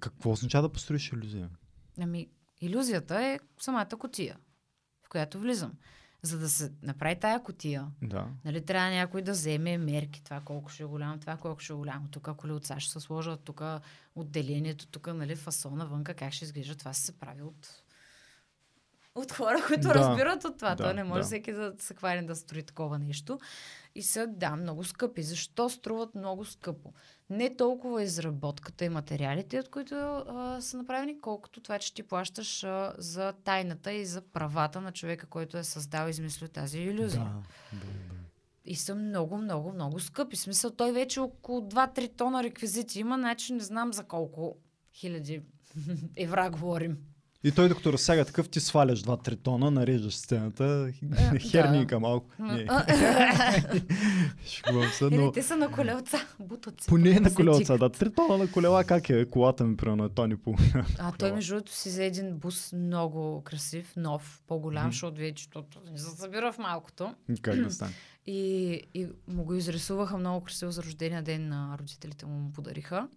Какво 0.00 0.30
означава 0.30 0.68
да 0.68 0.72
построиш 0.72 1.12
иллюзия? 1.12 1.48
Ами, 2.00 2.26
иллюзията 2.60 3.20
е 3.20 3.38
самата 3.60 3.88
котия, 3.98 4.36
в 5.06 5.08
която 5.08 5.38
влизам. 5.40 5.72
За 6.22 6.38
да 6.38 6.48
се 6.48 6.72
направи 6.82 7.16
тая 7.20 7.42
котия, 7.42 7.86
Да. 8.02 8.26
нали, 8.44 8.64
трябва 8.64 8.90
някой 8.90 9.22
да 9.22 9.32
вземе 9.32 9.78
мерки, 9.78 10.24
това 10.24 10.40
колко 10.40 10.70
ще 10.70 10.82
е 10.82 10.86
голямо, 10.86 11.18
това 11.18 11.36
колко 11.36 11.60
ще 11.60 11.72
е 11.72 11.76
голямо. 11.76 12.08
Тук 12.08 12.36
колелца 12.36 12.80
ще 12.80 12.92
се 12.92 13.00
сложат, 13.00 13.40
тук 13.40 13.62
отделението, 14.14 14.86
тук 14.86 15.06
нали, 15.06 15.36
фасона 15.36 15.86
вънка, 15.86 16.14
как 16.14 16.32
ще 16.32 16.44
изглежда, 16.44 16.74
това 16.74 16.92
се 16.92 17.12
прави 17.12 17.42
от 17.42 17.82
от 19.18 19.32
хора, 19.32 19.64
които 19.66 19.82
Да. 19.88 19.94
разбират 19.94 20.44
от 20.44 20.56
това. 20.56 20.74
Да, 20.74 20.84
Той 20.84 20.94
не 20.94 21.04
може 21.04 21.20
да. 21.20 21.26
всеки 21.26 21.52
да 21.52 21.72
се 21.78 21.94
хване 21.94 22.22
да 22.22 22.36
строи 22.36 22.62
такова 22.62 22.98
нещо. 22.98 23.38
И 23.94 24.02
са, 24.02 24.26
да, 24.26 24.56
много 24.56 24.84
скъпи. 24.84 25.22
Защо 25.22 25.70
струват 25.70 26.14
много 26.14 26.44
скъпо? 26.44 26.92
Не 27.30 27.56
толкова 27.56 28.02
изработката 28.02 28.84
и 28.84 28.88
материалите, 28.88 29.60
от 29.60 29.68
които 29.68 29.94
а, 29.94 30.60
са 30.60 30.76
направени, 30.76 31.20
колкото 31.20 31.60
това, 31.60 31.78
че 31.78 31.94
ти 31.94 32.02
плащаш 32.02 32.64
а, 32.64 32.94
за 32.98 33.32
тайната 33.44 33.92
и 33.92 34.06
за 34.06 34.20
правата 34.20 34.80
на 34.80 34.92
човека, 34.92 35.26
който 35.26 35.58
е 35.58 35.64
създал 35.64 36.06
и 36.06 36.10
измислил 36.10 36.48
тази 36.48 36.78
иллюзия. 36.78 37.24
Да, 37.24 37.30
да, 37.72 37.86
да. 37.86 38.14
И 38.64 38.76
са 38.76 38.94
много, 38.94 39.38
много, 39.38 39.72
много 39.72 40.00
скъпи. 40.00 40.36
В 40.36 40.40
смисъл, 40.40 40.70
той 40.70 40.92
вече 40.92 41.20
около 41.20 41.60
2-3 41.60 42.16
тона 42.16 42.42
реквизити 42.42 43.00
има, 43.00 43.16
значи 43.18 43.52
не 43.52 43.60
знам 43.60 43.92
за 43.92 44.04
колко 44.04 44.56
хиляди 44.94 45.42
евра 46.16 46.50
говорим. 46.50 46.98
И 47.44 47.52
той 47.52 47.68
докато 47.68 47.92
разсяга 47.92 48.24
такъв, 48.24 48.48
ти 48.48 48.60
сваляш 48.60 49.02
2-3 49.02 49.42
тона, 49.42 49.70
нареждаш 49.70 50.16
сцената, 50.16 50.92
херника 51.50 52.00
малко. 52.00 52.30
Не, 52.38 52.66
шегувам 54.46 54.90
се, 54.90 55.04
Или 55.04 55.16
но 55.18 55.32
те 55.32 55.42
са 55.42 55.56
на 55.56 55.70
колелца, 55.70 56.18
бутат 56.40 56.80
се. 56.80 56.88
поне 56.88 57.20
на 57.20 57.34
колелца, 57.34 57.78
да. 57.78 57.90
3 57.90 58.14
тона 58.14 58.38
на 58.38 58.50
колела, 58.50 58.84
как 58.84 59.10
е? 59.10 59.30
Колата 59.30 59.64
ми 59.64 59.76
примерно 59.76 60.04
е 60.04 60.08
тони 60.08 60.36
по. 60.36 60.54
А 60.98 61.12
той 61.12 61.32
между 61.32 61.54
другото 61.54 61.72
си 61.72 61.88
взе 61.88 62.06
един 62.06 62.36
бус 62.36 62.72
много 62.72 63.42
красив, 63.44 63.92
нов, 63.96 64.42
по-голям, 64.46 64.92
защото 64.92 65.16
вече 65.16 65.48
не 65.92 65.98
се 65.98 66.16
събира 66.16 66.52
в 66.52 66.58
малкото. 66.58 67.14
Как 67.42 67.56
да 67.56 67.70
стане? 67.70 67.92
И, 68.26 68.72
и 68.94 69.08
му 69.28 69.44
го 69.44 69.54
изрисуваха 69.54 70.18
много 70.18 70.44
красиво 70.44 70.70
за 70.70 70.82
рождения 70.82 71.22
ден 71.22 71.48
на 71.48 71.76
родителите 71.78 72.26
му 72.26 72.38
му 72.38 72.52
подариха. 72.52 73.08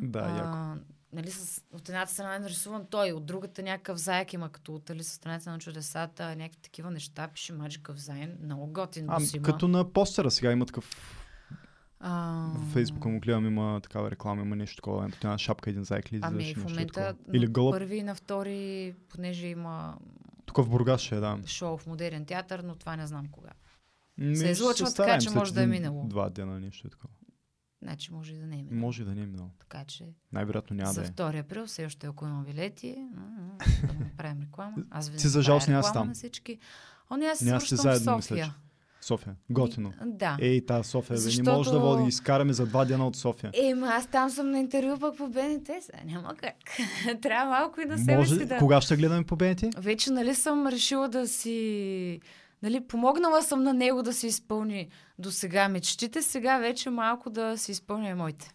Да, 0.00 0.20
яко. 0.20 0.80
Нали, 1.12 1.30
с, 1.30 1.62
от 1.72 1.88
едната 1.88 2.12
страна 2.12 2.36
е 2.36 2.38
нарисуван 2.38 2.86
той, 2.90 3.12
от 3.12 3.26
другата 3.26 3.62
някакъв 3.62 3.98
заек 3.98 4.32
има, 4.32 4.48
като 4.48 4.74
от 4.74 4.88
нали, 4.88 5.04
със 5.04 5.14
страница 5.14 5.50
на 5.50 5.58
чудесата, 5.58 6.36
някакви 6.36 6.60
такива 6.60 6.90
неща, 6.90 7.28
пише 7.28 7.52
Magic 7.52 7.80
of 7.82 7.96
Zion, 7.96 8.44
много 8.44 8.66
готин 8.66 9.04
А, 9.08 9.18
бус 9.18 9.34
има. 9.34 9.42
като 9.42 9.68
на 9.68 9.92
постера 9.92 10.30
сега 10.30 10.52
има 10.52 10.66
такъв. 10.66 10.90
А, 12.00 12.46
В 12.54 12.72
Фейсбука 12.72 13.08
му 13.08 13.20
гледам, 13.20 13.46
има 13.46 13.80
такава 13.82 14.10
реклама, 14.10 14.42
има 14.42 14.56
нещо 14.56 14.76
такова. 14.76 15.06
Ето 15.06 15.16
една 15.26 15.38
шапка, 15.38 15.70
един 15.70 15.84
заек 15.84 16.12
ли 16.12 16.18
Ами 16.22 16.54
в 16.54 16.64
момента 16.64 17.14
Или 17.32 17.46
гълъб. 17.46 17.74
първи 17.74 17.96
и 17.96 18.02
на 18.02 18.14
втори, 18.14 18.94
понеже 19.08 19.46
има 19.46 19.98
Тук 20.46 20.56
в 20.56 20.68
Бургас 20.68 21.00
ще 21.00 21.16
е, 21.16 21.20
да. 21.20 21.38
шоу 21.46 21.76
в 21.78 21.86
модерен 21.86 22.24
театър, 22.26 22.60
но 22.60 22.74
това 22.74 22.96
не 22.96 23.06
знам 23.06 23.28
кога. 23.28 23.50
Ми, 24.18 24.36
Се 24.36 24.42
ще 24.44 24.50
излъчва 24.50 24.94
така, 24.94 25.18
че 25.18 25.30
може 25.30 25.54
да 25.54 25.62
е 25.62 25.66
минало. 25.66 26.04
Два 26.08 26.30
дена, 26.30 26.60
нещо 26.60 26.86
е 26.86 26.90
такова. 26.90 27.12
Значи 27.82 28.12
може 28.12 28.34
и 28.34 28.38
да 28.38 28.46
не 28.46 28.54
е 28.58 28.62
минало. 28.62 28.80
Може 28.80 29.04
да 29.04 29.14
не 29.14 29.22
е 29.22 29.26
минало. 29.26 29.50
Така 29.58 29.84
че 29.84 30.04
Най-вероятно 30.32 30.76
няма 30.76 30.92
за 30.92 31.00
да 31.00 31.06
е. 31.06 31.10
2 31.10 31.40
април 31.40 31.66
все 31.66 31.86
още 31.86 32.06
ако 32.06 32.26
имам 32.26 32.44
билети, 32.44 32.96
да 33.86 34.04
направим 34.04 34.42
реклама. 34.42 34.76
Аз 34.90 35.08
винаги 35.08 35.22
Ти 35.22 35.28
за 35.28 35.42
жалост 35.42 35.68
няма 35.68 35.82
да 35.82 35.92
там. 35.92 36.08
на 36.08 36.14
всички. 36.14 36.58
О, 37.10 37.16
не, 37.16 37.26
аз 37.26 37.38
се 37.38 37.54
в 37.54 37.60
заедно, 37.60 38.22
София. 38.22 38.46
мисля, 38.46 38.54
София. 39.00 39.36
Готино. 39.50 39.92
Да. 40.06 40.36
Ей, 40.40 40.66
та 40.66 40.82
София, 40.82 41.14
бе, 41.14 41.14
не 41.14 41.20
Защото- 41.20 41.52
може 41.52 41.70
да 41.70 41.78
води. 41.78 42.08
Изкараме 42.08 42.52
за 42.52 42.66
два 42.66 42.84
дена 42.84 43.06
от 43.06 43.16
София. 43.16 43.52
Ема 43.54 43.86
аз 43.86 44.06
там 44.06 44.30
съм 44.30 44.50
на 44.50 44.58
интервю 44.58 44.98
пък 44.98 45.16
по 45.16 45.28
БНТ, 45.28 45.66
сега 45.80 45.98
няма 46.04 46.34
как. 46.34 46.54
Трябва 47.22 47.50
малко 47.50 47.80
и 47.80 47.84
на 47.84 47.98
себе 47.98 48.16
Може, 48.16 48.44
да... 48.46 48.58
Кога 48.58 48.80
ще 48.80 48.96
гледаме 48.96 49.24
по 49.24 49.36
БНТ? 49.36 49.60
Вече 49.78 50.10
нали 50.10 50.34
съм 50.34 50.66
решила 50.66 51.08
да 51.08 51.28
си... 51.28 52.20
Нали, 52.62 52.86
помогнала 52.86 53.42
съм 53.42 53.62
на 53.62 53.74
него 53.74 54.02
да 54.02 54.12
си 54.12 54.26
изпълни 54.26 54.88
до 55.18 55.30
сега 55.30 55.68
мечтите, 55.68 56.22
сега 56.22 56.58
вече 56.58 56.90
малко 56.90 57.30
да 57.30 57.58
си 57.58 57.72
изпълня 57.72 58.08
и 58.08 58.14
моите. 58.14 58.54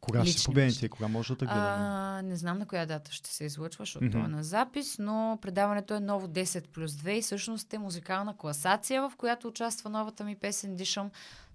Кога 0.00 0.24
ще 0.24 0.28
Лични 0.28 0.44
по 0.44 0.52
БНТ? 0.52 0.90
Кога 0.90 1.08
може 1.08 1.36
да 1.36 1.46
гледаме? 1.46 1.66
А, 1.66 2.22
не 2.22 2.36
знам 2.36 2.58
на 2.58 2.66
коя 2.66 2.86
дата 2.86 3.12
ще 3.12 3.30
се 3.30 3.44
излъчва, 3.44 3.82
защото 3.82 4.04
mm-hmm. 4.04 4.24
е 4.24 4.28
на 4.28 4.44
запис, 4.44 4.98
но 4.98 5.38
предаването 5.42 5.94
е 5.94 6.00
ново 6.00 6.26
10 6.26 6.68
плюс 6.68 6.92
2 6.92 7.10
и 7.10 7.22
всъщност 7.22 7.72
е 7.72 7.78
музикална 7.78 8.36
класация, 8.36 9.08
в 9.08 9.12
която 9.16 9.48
участва 9.48 9.90
новата 9.90 10.24
ми 10.24 10.36
песен 10.36 10.76
Дишам. 10.76 11.10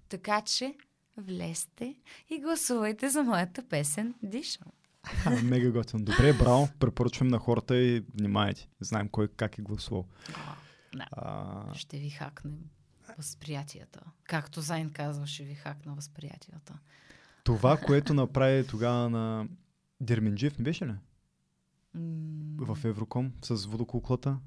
Така 0.08 0.40
че 0.40 0.74
влезте 1.16 1.94
и 2.30 2.40
гласувайте 2.40 3.08
за 3.08 3.22
моята 3.22 3.62
песен 3.68 4.14
Дишам. 4.22 4.68
Мега 5.42 5.70
готин. 5.70 6.04
Добре, 6.04 6.32
браво. 6.32 6.68
Препоръчвам 6.78 7.28
на 7.28 7.38
хората 7.38 7.76
и 7.76 8.04
внимайте. 8.14 8.68
Знаем 8.80 9.08
кой 9.08 9.28
как 9.28 9.58
е 9.58 9.62
гласувал. 9.62 10.04
Да. 10.94 11.06
А, 11.12 11.74
Ще 11.74 11.98
ви 11.98 12.10
хакнем 12.10 12.58
възприятията. 13.18 14.00
Както 14.24 14.60
Зайн 14.60 14.90
казва, 14.90 15.26
ще 15.26 15.44
ви 15.44 15.54
хакна 15.54 15.94
възприятията. 15.94 16.78
това, 17.44 17.76
което 17.86 18.14
направи 18.14 18.66
тогава 18.66 19.10
на 19.10 19.48
Дерменджиев, 20.00 20.58
не 20.58 20.64
беше 20.64 20.86
ли? 20.86 20.94
В 22.56 22.78
Евроком 22.84 23.32
с 23.44 23.64
водокуклата. 23.66 24.38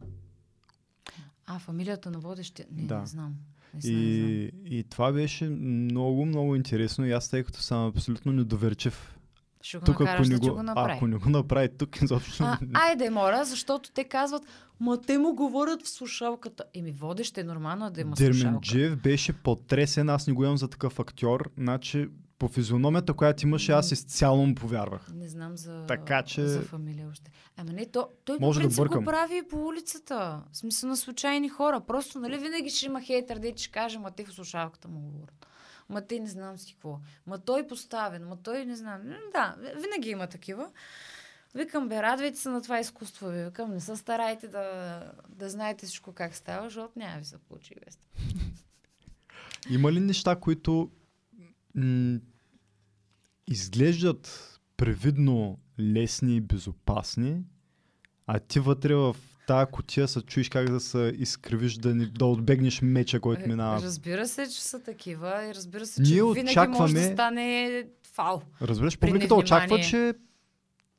А, 1.45 1.59
фамилията 1.59 2.11
на 2.11 2.19
водещия? 2.19 2.67
Не, 2.71 2.83
Да. 2.83 2.99
не 2.99 3.05
знам. 3.05 3.35
Наистина 3.73 3.97
не 3.99 4.13
знам. 4.13 4.29
И, 4.29 4.51
и 4.65 4.83
това 4.83 5.11
беше 5.11 5.49
много, 5.49 6.25
много 6.25 6.55
интересно. 6.55 7.05
И 7.05 7.11
аз, 7.11 7.29
тъй 7.29 7.43
като 7.43 7.59
съм 7.61 7.87
абсолютно 7.87 8.31
недоверчив, 8.31 9.19
Ще 9.61 9.77
го 9.77 9.85
тук 9.85 9.95
ако 9.95 10.03
накараш 10.03 10.29
не, 10.29 10.35
да 10.35 10.49
го, 10.49 10.55
го 10.55 10.63
направи. 10.63 10.93
ако 10.93 11.07
не 11.07 11.17
го 11.17 11.29
направи 11.29 11.69
тук, 11.69 12.01
изобщо. 12.01 12.43
А, 12.43 12.57
айде, 12.73 13.09
моля, 13.09 13.45
защото 13.45 13.91
те 13.91 14.03
казват, 14.03 14.43
ма 14.79 15.01
те 15.01 15.17
му 15.17 15.35
говорят 15.35 15.83
в 15.83 15.89
слушалката. 15.89 16.63
Еми, 16.73 16.91
водещ 16.91 17.37
е 17.37 17.43
нормално 17.43 17.89
да 17.89 18.01
има. 18.01 18.15
Дерменджиев 18.15 18.97
беше 18.97 19.33
потресен, 19.33 20.09
аз 20.09 20.27
не 20.27 20.33
го 20.33 20.43
имам 20.43 20.57
за 20.57 20.67
такъв 20.67 20.99
актьор. 20.99 21.49
Значи, 21.57 22.09
по 22.39 22.47
физиономията, 22.47 23.13
която 23.13 23.47
имаше, 23.47 23.71
аз 23.71 23.91
изцяло 23.91 24.45
му 24.45 24.55
повярвах. 24.55 25.07
Не 25.13 25.27
знам 25.29 25.57
за, 25.57 25.85
Така 25.87 26.23
че- 26.23 26.47
за 26.47 26.61
фамилия 26.61 27.07
още. 27.11 27.31
Ама 27.57 27.73
не, 27.73 27.85
то, 27.85 28.07
той 28.25 28.37
Може 28.41 28.57
по 28.57 28.61
да 28.61 28.65
принцип 28.65 28.77
бъркам. 28.77 28.99
го 28.99 29.05
прави 29.05 29.37
и 29.37 29.47
по 29.49 29.57
улицата. 29.57 30.41
В 30.51 30.57
смисъл 30.57 30.89
на 30.89 30.97
случайни 30.97 31.49
хора. 31.49 31.79
Просто, 31.79 32.19
нали, 32.19 32.37
винаги 32.37 32.69
ще 32.69 32.85
има 32.85 33.01
хейтър, 33.01 33.37
де 33.37 33.53
ще 33.55 33.71
каже, 33.71 33.99
ма 33.99 34.11
те 34.11 34.25
в 34.25 34.33
слушалката 34.33 34.87
му 34.87 34.99
говорят. 34.99 35.47
Ма 35.91 36.01
те 36.01 36.19
не 36.19 36.27
знам 36.27 36.57
си 36.57 36.73
какво. 36.73 36.99
Ма 37.27 37.39
той 37.39 37.67
поставен, 37.67 38.27
ма 38.27 38.37
той 38.43 38.65
не 38.65 38.75
знам. 38.75 39.01
Да, 39.31 39.55
винаги 39.59 40.09
има 40.09 40.27
такива. 40.27 40.71
Викам, 41.55 41.89
бе, 41.89 42.03
радвайте 42.03 42.39
се 42.39 42.49
на 42.49 42.61
това 42.61 42.79
изкуство. 42.79 43.27
Ви. 43.27 43.43
Викам, 43.43 43.73
не 43.73 43.79
се 43.79 43.95
старайте 43.95 44.47
да, 44.47 45.11
да 45.29 45.49
знаете 45.49 45.85
всичко 45.85 46.13
как 46.13 46.35
става, 46.35 46.63
защото 46.63 46.99
няма 46.99 47.19
ви 47.19 47.25
се 47.25 47.37
получи 47.37 47.75
веста. 47.85 48.07
Има 49.69 49.91
ли 49.91 49.99
неща, 49.99 50.35
които 50.35 50.91
м- 51.75 52.19
изглеждат 53.47 54.59
привидно 54.77 55.59
лесни 55.79 56.35
и 56.35 56.41
безопасни, 56.41 57.43
а 58.27 58.39
ти 58.39 58.59
вътре 58.59 58.95
в 58.95 59.15
тази 59.47 59.71
котия 59.71 60.07
се 60.07 60.21
чуеш 60.21 60.49
как 60.49 60.69
да 60.69 60.79
се 60.79 61.13
изкривиш, 61.17 61.73
да, 61.73 61.95
не, 61.95 62.05
да 62.05 62.25
отбегнеш 62.25 62.81
меча, 62.81 63.19
който 63.19 63.43
Е, 63.43 63.47
минава. 63.47 63.81
Разбира 63.81 64.27
се, 64.27 64.47
че 64.47 64.63
са 64.63 64.79
такива 64.79 65.45
и 65.45 65.55
разбира 65.55 65.85
се, 65.85 66.01
Ние 66.01 66.09
че 66.09 66.23
винаги 66.33 66.69
може 66.69 66.93
да 66.93 66.99
очакваме- 66.99 67.13
стане 67.13 67.83
фал. 68.05 68.41
Разбираш, 68.61 68.97
публиката 68.97 69.35
очаква, 69.35 69.79
че 69.79 70.13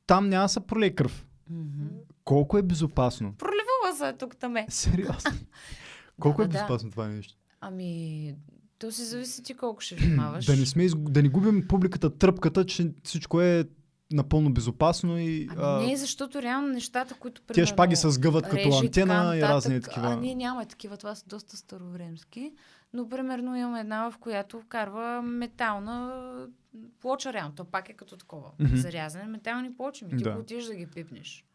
там 0.07 0.29
няма 0.29 0.45
да 0.45 0.49
се 0.49 0.59
пролее 0.59 0.89
кръв. 0.91 1.25
Мгм. 1.49 1.85
Колко 2.23 2.57
е 2.57 2.61
безопасно? 2.61 3.33
Проливала 3.33 3.97
се 3.97 4.07
е 4.07 4.17
тук 4.17 4.35
таме. 4.37 4.65
Сериозно. 4.69 5.31
Колко 6.19 6.41
е 6.41 6.45
да, 6.45 6.49
да. 6.49 6.53
безопасно 6.53 6.91
това 6.91 7.07
нещо? 7.07 7.35
Ами, 7.61 8.35
то 8.79 8.91
си 8.91 9.03
зависи 9.03 9.43
ти 9.43 9.53
колко 9.53 9.81
ще 9.81 9.95
внимаваш. 9.95 10.45
Да 10.45 10.55
не, 10.55 10.65
сме, 10.65 10.87
да 10.89 11.21
не 11.23 11.29
губим 11.29 11.67
публиката 11.67 12.17
тръпката, 12.17 12.65
че 12.65 12.91
всичко 13.03 13.41
е 13.41 13.63
напълно 14.13 14.53
безопасно 14.53 15.17
и 15.19 15.49
а, 15.57 15.77
Ами 15.77 15.87
не, 15.87 15.97
защото 15.97 16.41
реално 16.41 16.67
нещата, 16.67 17.13
които 17.13 17.41
примерно, 17.41 17.67
шпаги 17.67 17.95
се 17.95 18.09
сгъват 18.11 18.49
като 18.49 18.77
антена 18.77 19.37
и 19.37 19.41
разни 19.41 19.75
А, 19.75 19.81
такива. 19.81 20.15
ние 20.15 20.35
нямаме 20.35 20.65
такива, 20.65 20.97
това 20.97 21.15
са 21.15 21.25
доста 21.27 21.57
старовремски. 21.57 22.53
Но 22.93 23.09
примерно 23.09 23.55
имаме 23.55 23.79
една, 23.79 24.11
в 24.11 24.17
която 24.17 24.59
вкарва 24.59 25.21
метална 25.21 26.23
плоча 27.01 27.33
реално. 27.33 27.55
То 27.55 27.65
пак 27.65 27.89
е 27.89 27.93
като 27.93 28.17
такова. 28.17 28.51
Мгм. 28.59 28.75
Зарязане 28.75 29.25
метални 29.25 29.73
плочи. 29.73 30.05
Ми 30.05 30.17
ти 30.17 30.23
Да. 30.23 30.31
го 30.31 30.39
отидеш 30.39 30.65
да 30.65 30.75
ги 30.75 30.87
пипнеш. 30.87 31.45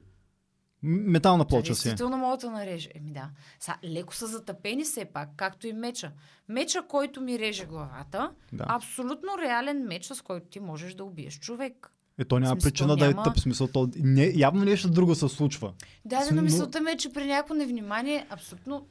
Метална 0.82 1.44
плоча 1.44 1.66
Тя 1.66 1.74
си. 1.74 1.82
Действително 1.82 2.16
мога 2.16 2.36
да 2.36 2.51
нареже. 2.51 2.90
Еми 2.94 3.12
да. 3.12 3.30
Са, 3.60 3.74
леко 3.85 4.14
са 4.14 4.26
затъпени 4.26 4.85
все 4.85 5.05
пак, 5.05 5.28
както 5.36 5.66
и 5.66 5.72
меча. 5.72 6.12
Меча, 6.48 6.82
който 6.89 7.20
ми 7.20 7.39
реже 7.39 7.64
главата, 7.64 8.30
Да. 8.52 8.64
абсолютно 8.68 9.28
реален 9.43 9.85
меч, 9.86 10.05
с 10.06 10.22
който 10.22 10.47
ти 10.47 10.60
можеш 10.60 10.94
да 10.94 11.05
убиеш 11.05 11.39
човек. 11.39 11.93
Е, 12.19 12.24
то 12.24 12.39
няма 12.39 12.51
смисъл, 12.53 12.70
причина 12.70 12.97
да 12.97 13.05
е 13.07 13.09
няма- 13.09 13.23
тъп. 13.23 13.40
Смисъл, 13.40 13.69
то 13.69 13.89
не, 13.97 14.32
явно 14.35 14.65
нещо 14.65 14.90
друго 14.90 15.15
се 15.15 15.28
случва. 15.28 15.73
Да, 16.05 16.24
да, 16.24 16.35
но 16.35 16.43
мисълта 16.43 16.81
ми 16.81 16.90
е, 16.90 16.97
че 16.97 17.12
при 17.12 17.27
някакво 17.27 17.55
невнимание 17.55 18.27
абсолютно 18.31 18.86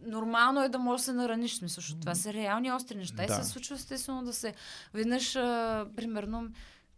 нормално 0.00 0.62
е 0.62 0.68
да 0.68 0.78
можеш 0.78 1.00
да 1.00 1.04
се 1.04 1.12
нараниш. 1.12 1.54
Смисъл, 1.56 1.74
защото 1.80 2.00
това 2.00 2.14
са 2.14 2.32
реални 2.32 2.72
остри 2.72 2.96
неща 2.96 3.24
и 3.24 3.26
Да. 3.26 3.34
се 3.34 3.44
случва 3.44 3.74
естествено 3.74 4.24
да 4.24 4.32
се... 4.32 4.54
Веднъж, 4.94 5.36
а, 5.36 5.86
примерно, 5.96 6.48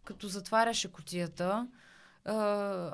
като 0.03 0.27
затваряше 0.27 0.91
котията, 0.91 1.67
а, 2.25 2.93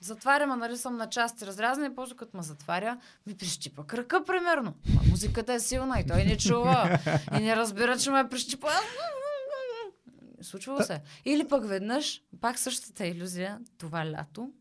затварям, 0.00 0.58
нали 0.58 0.76
съм 0.76 0.96
на 0.96 1.08
части 1.08 1.46
разрязана 1.46 1.86
и 1.86 1.94
после 1.94 2.16
като 2.16 2.36
ме 2.36 2.42
затваря, 2.42 2.98
ми 3.26 3.36
прищипа 3.36 3.84
кръка, 3.84 4.24
примерно. 4.24 4.74
А 4.98 5.10
музиката 5.10 5.52
е 5.52 5.60
силна 5.60 6.00
и 6.00 6.06
той 6.06 6.24
не 6.24 6.36
чува. 6.36 6.98
и 7.38 7.42
не 7.42 7.56
разбира, 7.56 7.98
че 7.98 8.10
ме 8.10 8.28
прищипа. 8.28 8.68
Случвало 10.42 10.82
се. 10.82 11.02
Или 11.24 11.48
пък 11.48 11.66
веднъж, 11.68 12.22
пак 12.40 12.58
същата 12.58 13.06
иллюзия, 13.06 13.60
това 13.78 14.10
лято, 14.10 14.52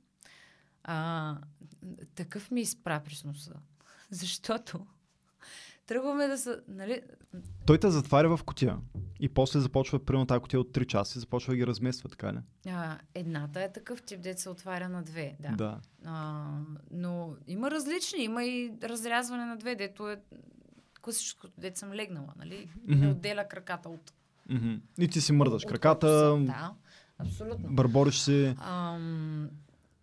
а, 0.84 1.38
такъв 2.16 2.52
ми 2.52 2.62
изпра 2.62 3.02
през 3.06 3.24
носа. 3.24 3.54
Защото 4.10 4.88
тръгваме 5.86 6.28
да 6.28 6.38
са, 6.38 6.62
нали, 6.68 7.02
Той 7.66 7.78
те 7.78 7.90
затваря 7.90 8.38
в 8.38 8.44
котия. 8.44 8.78
И 9.20 9.30
после 9.30 9.60
започва, 9.60 10.06
примерно 10.06 10.26
тази 10.26 10.42
котия 10.42 10.60
от 10.60 10.72
3 10.72 10.86
часа 10.86 11.18
и 11.18 11.20
започва 11.20 11.54
да 11.54 11.58
ги 11.58 11.68
размества, 11.68 12.10
така 12.10 12.34
ли? 12.34 12.38
а, 12.68 12.98
едната 13.14 13.64
е 13.64 13.72
такъв 13.72 14.02
тип, 14.04 14.22
дет 14.22 14.40
се 14.40 14.50
отваря 14.50 14.90
на 14.90 15.04
две. 15.04 15.38
Да. 15.40 15.50
да. 15.50 15.80
А, 16.06 16.46
но 16.92 17.36
има 17.48 17.72
различни, 17.72 18.24
има 18.24 18.44
и 18.44 18.74
разрязване 18.84 19.46
на 19.46 19.58
две, 19.58 19.76
дето 19.76 20.10
е 20.10 20.22
класическото, 21.02 21.54
дето 21.58 21.80
съм 21.80 21.94
легнала, 21.94 22.34
нали? 22.38 22.70
Не 22.88 22.96
Мгм. 22.96 23.10
отделя 23.10 23.48
краката 23.48 23.90
от... 23.90 24.14
Мгм. 24.50 24.74
И 25.00 25.08
ти 25.08 25.22
си 25.22 25.34
мърдаш 25.34 25.64
от 25.64 25.70
краката. 25.70 26.38
Да, 26.40 26.74
абсолютно. 27.20 27.70
бърбориш 27.70 28.20
си. 28.20 28.56
Ам, 28.60 29.50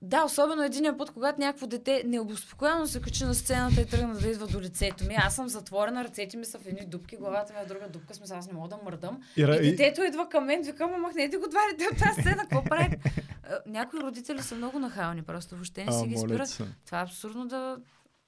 да, 0.02 0.24
особено 0.24 0.62
единия 0.62 0.98
път, 0.98 1.10
когато 1.10 1.40
някакво 1.40 1.66
дете 1.66 2.02
необоспокоено 2.06 2.86
се 2.86 3.01
качи 3.01 3.24
на 3.24 3.35
сцената 3.35 3.81
и 3.81 3.86
тръгна 3.86 4.14
да 4.14 4.28
идва 4.28 4.47
до 4.47 4.60
лицето 4.60 5.05
ми. 5.05 5.14
Аз 5.18 5.35
съм 5.35 5.48
затворена, 5.48 6.05
ръцете 6.05 6.36
ми 6.36 6.44
са 6.44 6.59
в 6.59 6.66
едни 6.66 6.86
дупки, 6.86 7.16
главата 7.16 7.52
ми 7.52 7.59
е 7.60 7.64
в 7.64 7.68
друга 7.68 7.89
дупка, 7.89 8.14
смисъл 8.14 8.39
аз 8.39 8.47
не 8.47 8.52
мога 8.52 8.68
да 8.68 8.78
мърдам. 8.85 9.23
И, 9.36 9.43
И 9.43 9.70
детето 9.70 10.02
идва 10.02 10.28
към 10.28 10.44
мен, 10.44 10.62
викам, 10.62 10.90
ама 10.94 10.98
махнете 10.98 11.36
го 11.36 11.44
дете 11.47 11.89
от 11.93 11.98
тази 11.98 12.20
сцена, 12.20 12.36
какво 12.36 12.64
прави? 12.64 12.97
А, 13.43 13.59
Някои 13.66 14.01
родители 14.01 14.43
са 14.43 14.55
много 14.55 14.78
нахални, 14.78 15.23
просто 15.23 15.55
въобще 15.55 15.85
не 15.85 15.90
а, 15.90 15.93
си 15.93 16.06
ги 16.06 16.18
спират. 16.18 16.62
Това 16.86 17.01
е 17.01 17.02
абсурдно 17.02 17.47
да, 17.47 17.78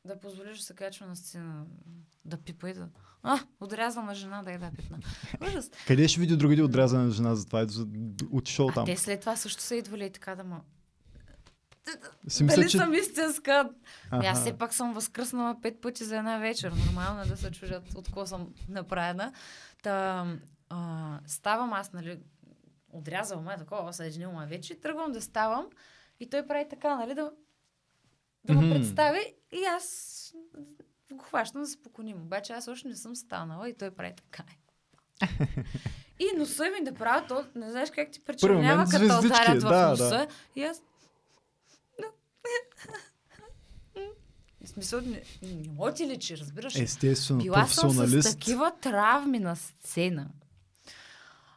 да 0.05 0.21
позволиш 0.21 0.59
да 0.59 0.65
се 0.65 0.75
качва 0.75 1.07
на 1.07 1.17
сцена, 1.17 1.65
да 2.25 2.37
пипа 2.37 2.69
и 2.69 2.75
да... 2.75 2.89
А, 3.23 3.39
отрязваме 3.61 4.15
жена 4.15 4.43
да 4.43 4.53
я 4.53 4.59
да. 4.59 4.71
Ужас. 5.47 5.71
Къде 5.87 6.09
ще 6.09 6.21
види 6.21 6.37
другите 6.37 6.63
отрязана 6.63 7.05
на 7.05 7.11
жена 7.11 7.35
за 7.35 7.47
това? 7.47 7.67
Отишъл 8.33 8.69
А 8.69 8.73
там. 8.73 8.87
те 8.87 8.97
след 8.97 9.21
това 9.21 9.37
също 9.37 9.63
са 9.63 9.75
идвали 9.77 10.05
и 10.05 10.13
така 10.13 10.35
да 10.35 10.45
ма... 10.45 10.61
Си 12.29 12.45
мисля, 12.45 12.57
Дали 12.57 12.71
че... 12.71 12.77
съм 12.77 12.95
истинска? 12.95 13.71
Ами 14.11 14.27
Аз 14.27 14.41
все 14.41 14.59
пак 14.59 14.75
съм 14.75 14.95
възкръснала 14.95 15.61
пет 15.61 15.81
пъти 15.81 16.05
за 16.05 16.17
една 16.17 16.39
вечер. 16.39 16.73
Нормално 16.87 17.23
е 17.23 17.27
да 17.27 17.37
се 17.37 17.51
чужат 17.51 17.95
от 17.95 18.07
какво 18.07 18.27
съм 18.27 18.55
направена. 18.69 19.33
Та, 19.83 20.27
а, 20.69 21.19
ставам 21.27 21.73
аз, 21.73 21.93
нали, 21.93 22.19
отрязал 22.93 23.43
ме 23.43 23.57
такова, 23.59 23.93
съединил 23.93 24.33
ме 24.33 24.47
вече, 24.47 24.81
тръгвам 24.81 25.13
да 25.13 25.21
ставам 25.23 25.67
и 26.21 26.31
той 26.31 26.47
прави 26.47 26.67
така, 26.71 26.97
нали, 26.97 27.15
да, 27.15 27.31
да 28.45 28.53
ме 28.55 28.61
Мгм. 28.61 28.71
представи 28.75 29.35
и 29.53 29.65
аз 29.65 30.15
го 31.13 31.25
хващам 31.25 31.63
да 31.63 31.67
се. 31.67 31.79
Обаче 32.15 32.53
аз 32.53 32.69
още 32.69 32.89
не 32.89 32.97
съм 32.97 33.17
станала 33.17 33.69
и 33.69 33.75
той 33.75 33.91
прави 33.91 34.15
така. 34.17 34.45
И 36.21 36.39
носа 36.39 36.65
ми 36.65 36.85
да 36.85 36.95
правя 36.95 37.27
то, 37.27 37.45
не 37.55 37.71
знаеш 37.71 37.91
как 37.91 38.11
ти 38.11 38.21
причинява, 38.21 38.85
като 38.85 39.05
ударят 39.05 39.63
в 39.63 39.69
да, 39.69 39.91
носа. 39.91 40.09
да. 40.09 40.29
И 40.57 40.65
аз 40.65 40.83
В 44.65 44.69
смисъл, 44.69 45.01
не, 45.01 45.23
не 45.43 45.69
мога 45.69 45.95
ти 45.95 46.07
личи, 46.07 46.39
разбираш. 46.39 46.77
Естествено, 46.77 47.43
Била 47.43 47.67
съм 47.67 47.91
с 47.91 48.33
такива 48.33 48.73
травми 48.81 49.39
на 49.39 49.57
сцена. 49.57 50.31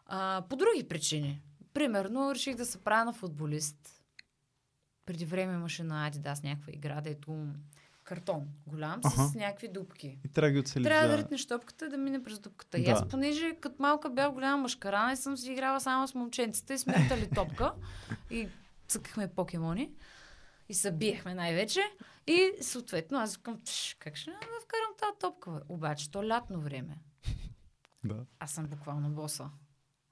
А, 0.05 0.43
по 0.49 0.55
други 0.55 0.87
причини. 0.87 1.41
Примерно, 1.73 2.35
реших 2.35 2.55
да 2.55 2.65
се 2.65 2.83
правя 2.83 3.05
на 3.05 3.13
футболист. 3.13 4.03
Преди 5.05 5.25
време 5.25 5.53
имаше 5.53 5.83
на 5.83 6.07
Адидас 6.07 6.43
някаква 6.43 6.73
игра, 6.73 7.01
дето 7.01 7.47
картон 8.11 8.47
голям 8.67 9.01
с 9.03 9.05
Аха. 9.05 9.31
някакви 9.35 9.67
дупки. 9.67 10.17
И 10.25 10.27
трябва 10.27 10.47
да 10.47 10.53
ги 10.53 10.59
оцелиш. 10.59 10.85
Трябва 10.85 11.07
да 11.07 11.17
ритнеш 11.17 11.45
топката 11.47 11.85
и 11.85 11.89
да 11.89 11.97
мине 11.97 12.23
през 12.23 12.39
дупката. 12.39 12.79
И 12.79 12.83
Да. 12.83 12.91
аз, 12.91 13.07
понеже 13.07 13.55
като 13.61 13.75
малка 13.79 14.09
бях 14.09 14.31
голяма 14.31 14.57
мъжкарана 14.57 15.13
и 15.13 15.17
съм 15.17 15.37
си 15.37 15.51
играла 15.51 15.79
само 15.79 16.07
с 16.07 16.15
момченците 16.15 16.73
и 16.73 16.77
сме 16.77 17.09
топка 17.35 17.73
и 18.29 18.47
цъкахме 18.87 19.27
покемони 19.27 19.91
и 20.69 20.73
се 20.73 20.91
биехме 20.91 21.33
най-вече. 21.33 21.81
И 22.27 22.51
съответно 22.61 23.17
аз 23.19 23.39
«Тш, 23.65 23.95
как 23.99 24.15
ще 24.15 24.29
да 24.31 24.37
вкарам 24.37 24.93
тази 24.99 25.19
топка? 25.19 25.51
Бе? 25.51 25.59
Обаче 25.69 26.11
то 26.11 26.27
лятно 26.27 26.61
време. 26.61 26.97
Да. 28.03 28.25
аз 28.39 28.51
съм 28.51 28.65
буквално 28.67 29.09
боса. 29.09 29.49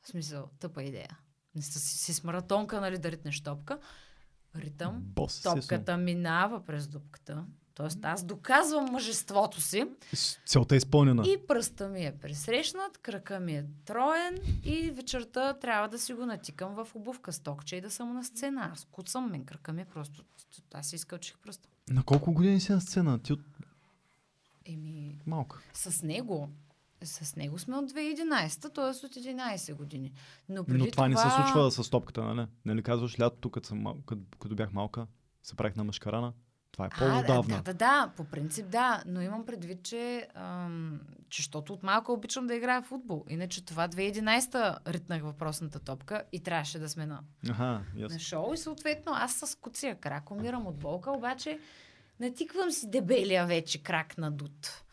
В 0.01 0.07
смисъл, 0.07 0.49
тъпа 0.59 0.83
идея. 0.83 1.19
Не 1.55 1.61
си, 1.61 1.79
си 1.79 2.13
с 2.13 2.23
маратонка, 2.23 2.81
нали, 2.81 2.97
да 2.97 3.11
ритнеш 3.11 3.41
топка. 3.41 3.79
Ритъм, 4.55 4.99
Бос, 5.01 5.41
топката 5.41 5.97
минава 5.97 6.65
през 6.65 6.87
дупката. 6.87 7.45
Тоест 7.79 8.05
аз 8.05 8.23
доказвам 8.23 8.85
мъжеството 8.85 9.61
си 9.61 9.85
С- 10.13 10.39
Целта 10.45 10.75
е 10.75 10.77
изпълнена. 10.77 11.23
и 11.23 11.37
пръста 11.47 11.87
ми 11.89 12.05
е 12.05 12.11
пресрещнат, 12.11 12.97
кръка 12.97 13.39
ми 13.39 13.55
е 13.55 13.65
троен 13.85 14.37
и 14.63 14.91
вечерта 14.91 15.53
трябва 15.53 15.89
да 15.89 15.99
си 15.99 16.13
го 16.13 16.25
натикам 16.25 16.73
в 16.75 16.95
обувка 16.95 17.33
стокче 17.33 17.75
и 17.75 17.81
да 17.81 17.89
съм 17.91 18.13
на 18.13 18.23
сцена. 18.23 18.69
Аз 18.73 18.87
куцам 18.91 19.31
мен, 19.31 19.45
кръка 19.45 19.73
ми 19.73 19.81
е 19.81 19.85
просто... 19.85 20.23
Аз 20.73 20.87
си 20.87 20.95
изкълчих 20.95 21.37
пръста. 21.37 21.69
На 21.89 22.03
колко 22.03 22.33
години 22.33 22.59
си 22.59 22.71
на 22.71 22.81
сцена? 22.81 23.19
Ти 23.19 23.33
от 23.33 23.39
Еми, 24.65 25.17
малка. 25.25 25.59
с 25.73 26.03
него, 26.03 26.49
с 27.03 27.35
него 27.35 27.59
сме 27.59 27.75
от 27.75 27.91
2011, 27.91 28.73
т.е. 28.75 29.05
от 29.05 29.15
11 29.15 29.73
години. 29.73 30.11
Но, 30.49 30.63
преди 30.63 30.79
Но 30.79 30.91
това, 30.91 31.07
не 31.07 31.17
се 31.17 31.29
случва 31.29 31.71
с 31.71 31.89
топката, 31.89 32.23
нали? 32.23 32.47
Нали 32.65 32.83
казваш 32.83 33.19
лятото, 33.19 33.49
като, 33.49 33.67
съм, 33.67 33.85
като, 34.05 34.21
като 34.39 34.55
бях 34.55 34.73
малка, 34.73 35.07
се 35.43 35.55
правих 35.55 35.75
на 35.75 35.83
машкарана. 35.83 36.33
Това 36.87 37.09
е 37.09 37.11
по-отдавна. 37.11 37.55
да, 37.55 37.61
да, 37.61 37.73
да, 37.73 38.11
по 38.17 38.23
принцип 38.23 38.67
да, 38.69 39.03
но 39.05 39.21
имам 39.21 39.45
предвид, 39.45 39.83
че, 39.83 40.27
ам, 40.35 40.99
че 41.29 41.41
щото 41.41 41.73
от 41.73 41.83
малко 41.83 42.13
обичам 42.13 42.47
да 42.47 42.55
играя 42.55 42.81
в 42.81 42.85
футбол. 42.85 43.25
Иначе 43.29 43.65
това 43.65 43.87
2011 43.87 44.77
ритнах 44.87 45.23
въпросната 45.23 45.79
топка 45.79 46.23
и 46.31 46.43
трябваше 46.43 46.79
да 46.79 46.89
сме 46.89 47.05
на, 47.05 47.19
Аха, 47.49 47.81
ясно. 47.95 48.15
на 48.15 48.19
шоу 48.19 48.53
и 48.53 48.57
съответно 48.57 49.11
аз 49.15 49.33
с 49.33 49.59
куция 49.59 49.95
крак 49.95 50.31
умирам 50.31 50.67
от 50.67 50.77
болка, 50.77 51.11
обаче 51.11 51.59
натиквам 52.19 52.71
си 52.71 52.89
дебелия 52.89 53.45
вече 53.45 53.83
крак 53.83 54.17
на 54.17 54.31
дуд 54.31 54.83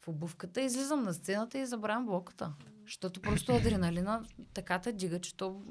в 0.00 0.08
обувката, 0.08 0.60
излизам 0.60 1.02
на 1.02 1.14
сцената 1.14 1.58
и 1.58 1.66
забравям 1.66 2.06
болката. 2.06 2.52
Защото 2.84 3.20
просто 3.20 3.52
адреналина 3.52 4.22
така 4.54 4.78
те 4.78 4.92
дига, 4.92 5.20
че 5.20 5.36
то 5.36 5.62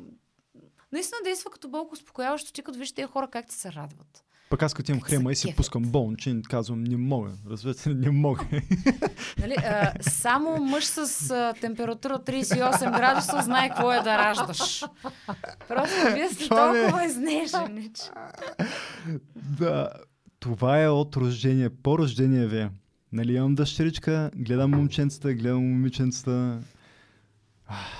наистина 0.91 1.18
действа 1.23 1.52
като 1.52 1.69
болко 1.69 1.94
успокояващо, 1.94 2.53
ти 2.53 2.64
като 2.64 2.80
виж 2.80 2.91
тези 2.91 3.07
хора 3.07 3.27
как 3.27 3.48
ти 3.48 3.56
се 3.56 3.72
радват. 3.73 4.23
Пък 4.49 4.63
аз 4.63 4.73
като 4.73 4.91
имам 4.91 5.01
се 5.01 5.15
хрема 5.15 5.31
и 5.31 5.35
си 5.35 5.55
пускам 5.55 5.83
болнчин, 5.83 6.41
казвам, 6.49 6.83
не 6.83 6.97
мога. 6.97 7.31
Разбирате, 7.49 7.89
ли? 7.89 7.95
не 7.95 8.09
мога. 8.11 8.45
Нали, 9.39 9.55
а, 9.57 9.93
само 10.01 10.57
мъж 10.57 10.85
с 10.85 11.31
а, 11.31 11.53
температура 11.61 12.19
38 12.19 12.97
градуса 12.97 13.41
знае 13.41 13.69
какво 13.69 13.93
е 13.93 13.99
да 13.99 14.17
раждаш. 14.17 14.83
Просто 15.67 15.95
вие 16.13 16.29
сте 16.29 16.43
Това 16.43 16.71
не 16.71 16.79
е. 16.79 16.81
толкова 16.81 17.05
изнежени. 17.05 17.89
Че... 17.93 18.03
да, 19.35 19.89
това 20.39 20.83
е 20.83 20.87
от 20.87 21.15
рождение, 21.15 21.69
по 21.69 21.97
рождение 21.97 22.47
ви. 22.47 22.67
Нали 23.11 23.33
имам 23.33 23.55
дъщеричка, 23.55 24.31
гледам 24.35 24.71
момченцата, 24.71 25.33
гледам 25.33 25.69
момиченцата. 25.69 26.59
Ах, 27.67 27.96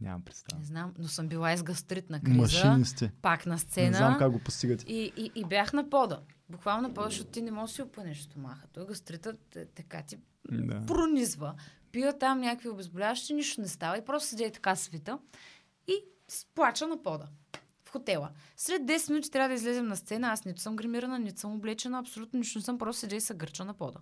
Нямам 0.00 0.22
представа. 0.22 0.60
Не 0.60 0.66
знам, 0.66 0.94
но 0.98 1.08
съм 1.08 1.28
била 1.28 1.52
из 1.52 1.62
гастритна 1.62 2.20
криза. 2.20 2.38
Машини 2.38 2.84
сте. 2.84 3.12
Пак 3.22 3.46
на 3.46 3.52
Не 3.52 3.58
сцена. 3.58 3.96
знам 3.96 4.18
как 4.18 4.32
го 4.32 4.38
постигате. 4.38 4.84
И, 4.84 5.12
и, 5.16 5.32
и 5.34 5.44
бях 5.44 5.72
на 5.72 5.90
пода. 5.90 6.20
Буквално 6.48 6.82
на 6.82 6.94
пода, 6.94 7.08
защото 7.08 7.30
ти 7.30 7.42
не 7.42 7.50
можеш 7.50 7.72
да 7.72 7.76
си 7.76 7.82
опънеш 7.82 8.20
стомаха. 8.20 8.66
Той 8.68 8.86
гастритът 8.86 9.56
е, 9.56 9.66
така 9.66 10.02
ти 10.02 10.18
Да. 10.44 10.86
пронизва. 10.86 11.54
Пия 11.92 12.18
там 12.18 12.40
някакви 12.40 12.68
обезболяващи, 12.68 13.34
нищо 13.34 13.60
не 13.60 13.68
става 13.68 13.98
и 13.98 14.04
просто 14.04 14.28
седя 14.28 14.44
и 14.44 14.52
така 14.52 14.76
свита 14.76 15.18
и 15.88 15.94
с- 16.28 16.46
плача 16.46 16.86
на 16.86 17.02
пода. 17.02 17.28
В 17.84 17.90
хотела. 17.90 18.30
След 18.56 18.82
10 18.82 19.10
минути 19.10 19.30
трябва 19.30 19.48
да 19.48 19.54
излезем 19.54 19.86
на 19.86 19.96
сцена. 19.96 20.28
Аз 20.28 20.44
нито 20.44 20.60
съм 20.60 20.76
гримирана, 20.76 21.18
нито 21.18 21.40
съм 21.40 21.54
облечена, 21.54 21.98
абсолютно 21.98 22.38
нищо 22.38 22.58
не 22.58 22.62
съм, 22.62 22.78
просто 22.78 23.00
седя 23.00 23.16
и 23.16 23.20
се 23.20 23.34
гърча 23.34 23.64
на 23.64 23.74
пода. 23.74 23.98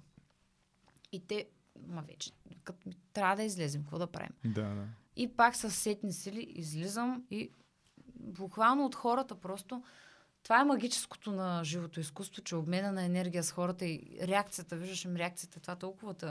И 1.13 1.21
те, 1.21 1.47
ма 1.87 2.03
вече, 2.03 2.31
като 2.65 2.79
трябва 3.13 3.37
да 3.37 3.43
излезем, 3.43 3.83
какво 3.83 3.99
да 3.99 4.07
правим? 4.07 4.31
Да, 4.45 4.63
да. 4.65 4.85
И 5.19 5.29
пак 5.37 5.57
с 5.57 5.71
сетни 5.71 6.13
сили 6.13 6.47
излизам 6.55 7.23
и 7.31 7.51
буквално 8.15 8.85
от 8.85 8.95
хората 8.95 9.35
просто... 9.35 9.83
Това 10.43 10.61
е 10.61 10.65
магическото 10.65 11.33
на 11.33 11.65
живото 11.65 12.01
изкуство, 12.01 12.43
че 12.43 12.57
обмена 12.57 12.93
на 12.93 13.05
енергия 13.05 13.45
с 13.45 13.53
хората 13.53 13.87
и 13.87 14.19
реакцията, 14.23 14.77
виждаш 14.77 15.05
им 15.05 15.17
реакцията, 15.17 15.61
това 15.61 15.77
толкова 15.77 16.15
те 16.15 16.27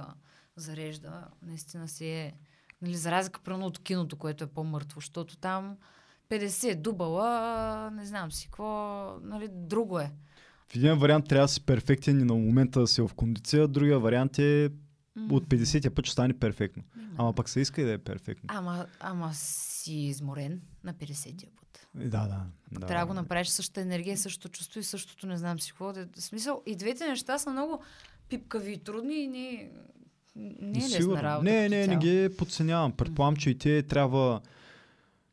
зарежда. 0.55 1.27
Наистина 1.41 1.88
си 1.88 2.05
е... 2.05 2.34
Нали, 2.81 2.95
за 2.95 3.11
разлика 3.11 3.39
примерно 3.39 3.65
от 3.65 3.84
киното, 3.84 4.15
което 4.18 4.43
е 4.43 4.47
по-мъртво, 4.47 4.99
защото 4.99 5.38
там 5.38 5.77
50 6.30 6.76
дубала, 6.76 7.91
не 7.91 8.05
знам 8.05 8.31
си 8.31 8.45
какво, 8.45 8.65
нали, 9.23 9.47
друго 9.51 9.99
е. 9.99 10.11
В 10.68 10.76
един 10.76 10.93
вариант 10.93 11.27
трябва 11.27 11.43
да 11.43 11.53
си 11.53 11.65
перфектен 11.65 12.19
и 12.19 12.23
на 12.23 12.34
момента 12.34 12.80
да 12.80 12.88
си 12.88 13.01
в 13.01 13.09
кондиция, 13.15 13.68
другия 13.68 13.99
вариант 13.99 14.39
е 14.39 14.69
От 15.30 15.48
50-я 15.48 15.91
път 15.91 16.06
ще 16.06 16.14
стане 16.14 16.34
перфектно. 16.34 16.84
Именно. 16.95 17.15
Ама 17.18 17.34
пък 17.34 17.49
се 17.49 17.60
иска 17.60 17.81
и 17.81 17.85
да 17.85 17.91
е 17.91 17.98
перфектно. 17.98 18.48
Ама, 18.48 18.85
ама 18.99 19.31
си 19.34 19.94
изморен 19.94 20.61
на 20.84 20.94
50-я 20.94 21.49
път. 21.56 21.88
Е, 21.99 22.07
Да, 22.07 22.27
да. 22.27 22.44
да. 22.72 22.88
Трябва 22.88 23.06
да 23.06 23.07
го 23.07 23.14
направиш 23.14 23.48
същата 23.48 23.81
енергия, 23.81 24.18
същото 24.18 24.49
чувство 24.49 24.80
и 24.80 24.84
същото 24.84 25.27
не 25.27 25.38
знам 25.38 25.60
си 25.60 25.69
какво. 25.72 25.94
Да- 25.94 26.07
смисъл, 26.18 26.61
и 26.65 26.76
двете 26.76 27.07
неща 27.07 27.38
са 27.38 27.49
много 27.49 27.81
пипкави 28.30 28.73
и 28.73 28.77
трудни 28.77 29.15
и 29.23 29.27
не, 29.27 29.69
не 30.61 30.80
е 30.80 30.89
лесна 30.89 31.23
работа. 31.23 31.44
Не, 31.52 31.69
не, 31.69 31.88
не 31.88 31.98
ги 31.98 32.30
подценявам. 32.38 32.91
Предполагам, 32.91 33.35
че 33.35 33.49
и 33.49 33.57
те 33.57 33.84
трябва, 33.84 34.41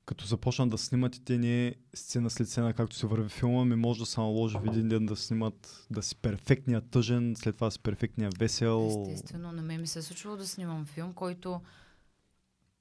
като 0.06 0.26
започнат 0.26 0.70
да 0.70 0.78
снимат 0.78 1.16
и 1.16 1.24
те 1.24 1.38
не 1.38 1.74
сцена 1.94 2.30
след 2.30 2.48
сцена, 2.48 2.74
както 2.74 2.96
се 2.96 3.06
върви 3.06 3.28
филма, 3.28 3.64
ми 3.64 3.76
може 3.76 4.00
да 4.00 4.06
се 4.06 4.20
наложи 4.20 4.58
в 4.58 4.66
един 4.66 4.88
ден 4.88 5.06
да 5.06 5.16
снимат, 5.16 5.86
да 5.90 6.02
си 6.02 6.16
перфектния 6.16 6.80
тъжен, 6.80 7.34
след 7.36 7.54
това 7.54 7.70
си 7.70 7.78
перфектния 7.78 8.30
весел. 8.38 9.06
Естествено, 9.10 9.52
на 9.52 9.62
мен 9.62 9.80
ми 9.80 9.86
се 9.86 9.98
е 9.98 10.02
случвало 10.02 10.36
да 10.36 10.46
снимам 10.46 10.86
филм, 10.86 11.12
който 11.12 11.60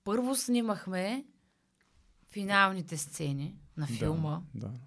първо 0.03 0.35
снимахме 0.35 1.25
финалните 2.31 2.97
сцени 2.97 3.55
на 3.77 3.87
филма. 3.87 4.41
Да, 4.55 4.67
да. 4.67 4.79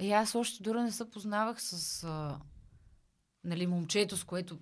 И 0.00 0.12
аз 0.12 0.34
още 0.34 0.62
дори 0.62 0.82
не 0.82 0.92
се 0.92 1.10
познавах 1.10 1.62
с 1.62 2.04
а, 2.04 2.38
нали, 3.44 3.66
момчето, 3.66 4.16
с 4.16 4.24
което 4.24 4.58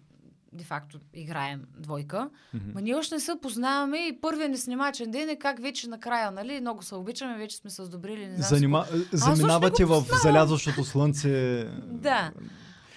де-факто 0.56 0.98
играем 1.14 1.62
двойка. 1.78 2.30
Мгм. 2.54 2.70
Ма 2.74 2.80
ние 2.80 2.94
още 2.94 3.14
не 3.14 3.20
се 3.20 3.32
познаваме 3.42 3.98
и 3.98 4.20
първият 4.20 4.50
ни 4.50 4.56
снимачен 4.56 5.10
ден 5.10 5.28
е 5.28 5.36
как 5.36 5.62
вече 5.62 5.88
накрая, 5.88 6.30
нали? 6.30 6.60
Много 6.60 6.82
се 6.82 6.94
обичаме, 6.94 7.38
вече 7.38 7.56
сме 7.56 7.70
се 7.70 7.84
сдобрили. 7.84 8.26
Не 8.26 8.36
знам 8.36 8.48
Занима... 8.48 8.84
Заминавате 9.12 9.84
в 9.84 10.04
залязващото 10.22 10.84
слънце. 10.84 11.64
Да. 11.84 12.32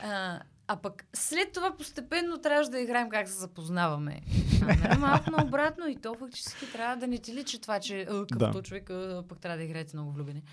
А, 0.03 0.39
а 0.71 0.75
пък 0.75 1.05
след 1.13 1.51
това 1.51 1.77
постепенно 1.77 2.37
трябваше 2.37 2.69
да 2.69 2.79
играем 2.79 3.09
как 3.09 3.27
се 3.27 3.33
запознаваме. 3.33 4.21
А, 4.61 4.65
нали, 4.65 4.97
малко 4.99 5.31
наобратно 5.31 5.87
и 5.87 5.95
то 5.95 6.15
фактически 6.15 6.71
трябва 6.71 6.95
да 6.97 7.07
не 7.07 7.17
ти 7.17 7.33
личи 7.33 7.61
това, 7.61 7.79
че 7.79 8.07
Да. 8.31 8.45
като 8.45 8.61
човек 8.61 8.89
а, 8.89 9.23
пък 9.29 9.39
трябва 9.39 9.57
да 9.57 9.63
играете 9.63 9.97
много 9.97 10.11
влюбени. 10.11 10.43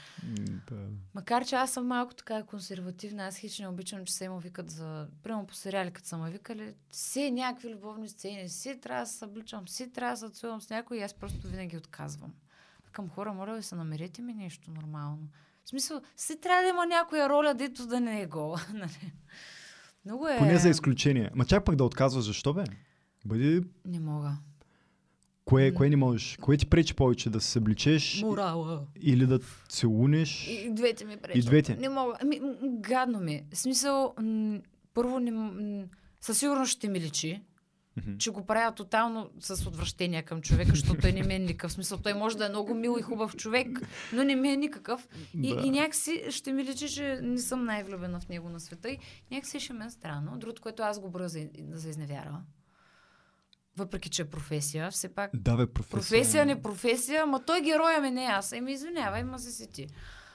Да. 0.70 0.88
Макар, 1.14 1.44
че 1.44 1.56
аз 1.56 1.70
съм 1.70 1.86
малко 1.86 2.14
така 2.14 2.42
консервативна, 2.42 3.26
аз 3.26 3.36
хич 3.36 3.58
не 3.58 3.68
обичам, 3.68 4.04
че 4.04 4.12
се 4.12 4.28
му 4.28 4.38
викат 4.38 4.70
за... 4.70 5.06
Прямо 5.22 5.46
по 5.46 5.54
сериали, 5.54 5.90
като 5.90 6.08
са 6.08 6.18
ме 6.18 6.30
викали, 6.30 6.74
все 6.90 7.30
някакви 7.30 7.74
любовни 7.74 8.08
сцени, 8.08 8.48
си 8.48 8.80
трябва 8.80 9.02
да 9.02 9.06
се 9.06 9.18
събличам, 9.18 9.68
си 9.68 9.92
трябва 9.92 10.12
да 10.12 10.16
се 10.16 10.30
целувам 10.30 10.60
с 10.60 10.70
някой 10.70 10.98
и 10.98 11.02
аз 11.02 11.14
просто 11.14 11.48
винаги 11.48 11.76
отказвам. 11.76 12.34
Към 12.92 13.08
хора, 13.08 13.32
моля 13.32 13.54
ви 13.56 13.62
се, 13.62 13.74
намерете 13.74 14.22
ми 14.22 14.34
нещо 14.34 14.70
нормално. 14.70 15.28
В 15.64 15.68
смисъл, 15.68 16.00
си 16.16 16.40
трябва 16.40 16.62
да 16.62 16.68
има 16.68 16.86
някоя 16.86 17.28
роля, 17.28 17.54
дето 17.54 17.86
да 17.86 18.00
не 18.00 18.22
е 18.22 18.26
гола. 18.26 18.60
нали? 20.06 20.12
Много 20.12 20.28
е... 20.28 20.38
Поне 20.38 20.58
за 20.58 20.68
изключение. 20.68 21.30
Ма 21.34 21.44
чак 21.44 21.64
пък 21.64 21.76
да 21.76 21.84
отказваш, 21.84 22.24
защо 22.24 22.54
бе? 22.54 22.64
Бъди... 23.24 23.62
Не 23.84 24.00
мога. 24.00 24.32
Кое, 25.44 25.74
кое 25.74 25.90
не 25.90 25.96
можеш? 25.96 26.38
Кое 26.40 26.56
ти 26.56 26.66
пречи 26.66 26.94
повече? 26.94 27.30
Да 27.30 27.40
се 27.40 27.50
събличеш 27.50 28.22
Морала. 28.22 28.86
или 29.00 29.26
да 29.26 29.40
целунеш? 29.68 30.48
И 30.48 30.70
двете 30.70 31.04
ми 31.04 31.16
пречат. 31.16 31.36
И 31.36 31.46
двете? 31.46 31.76
Не 31.76 31.88
мога. 31.88 32.14
Ами, 32.22 32.40
гадно 32.62 33.20
ми. 33.20 33.42
В 33.52 33.58
смисъл, 33.58 34.14
м- 34.20 34.58
първо, 34.94 35.18
не, 35.18 35.30
м- 35.30 35.84
със 36.20 36.38
сигурност 36.38 36.72
ще 36.72 36.88
ми 36.88 37.00
личи, 37.00 37.42
Мгм. 37.96 38.18
че 38.18 38.30
го 38.30 38.46
правя 38.46 38.74
тотално 38.74 39.30
с 39.40 39.66
отвращение 39.66 40.22
към 40.22 40.42
човека, 40.42 40.70
защото 40.70 41.00
той 41.00 41.12
не 41.12 41.22
ми 41.22 41.34
е 41.34 41.38
никакъв. 41.38 41.72
Смисъл, 41.72 41.98
той 41.98 42.14
може 42.14 42.36
да 42.36 42.46
е 42.46 42.48
много 42.48 42.74
мил 42.74 42.96
и 42.98 43.02
хубав 43.02 43.36
човек, 43.36 43.68
но 44.12 44.24
не 44.24 44.36
ми 44.36 44.48
е 44.48 44.56
никакъв. 44.56 45.08
И, 45.34 45.54
Да. 45.54 45.60
и 45.66 45.70
някакси 45.70 46.24
ще 46.30 46.52
ми 46.52 46.64
личи, 46.64 46.88
че 46.88 47.20
не 47.22 47.38
съм 47.38 47.64
най-влюбена 47.64 48.20
в 48.20 48.28
него 48.28 48.48
на 48.48 48.60
света. 48.60 48.90
И 48.90 48.98
някакси 49.30 49.60
ще 49.60 49.72
ме 49.72 49.84
е 49.86 49.90
странно. 49.90 50.38
Другото, 50.38 50.62
което 50.62 50.82
аз 50.82 51.00
го 51.00 51.10
броя 51.10 51.28
за, 51.28 51.48
за 51.72 51.88
изневяра. 51.88 52.40
Въпреки, 53.76 54.10
че 54.10 54.22
е 54.22 54.30
професия, 54.30 54.90
все 54.90 55.08
пак 55.08 55.30
Да, 55.34 55.56
бе, 55.56 55.66
професия. 55.66 55.90
Професия, 56.00 56.46
не 56.46 56.62
професия, 56.62 57.22
ама 57.22 57.44
той 57.44 57.60
героя 57.60 58.00
ми 58.00 58.10
не 58.10 58.24
е 58.24 58.28
аз. 58.28 58.52
Еми, 58.52 58.72
извинявай, 58.72 59.24
ма 59.24 59.38
се 59.38 59.50
си 59.52 59.70
ти. 59.72 59.86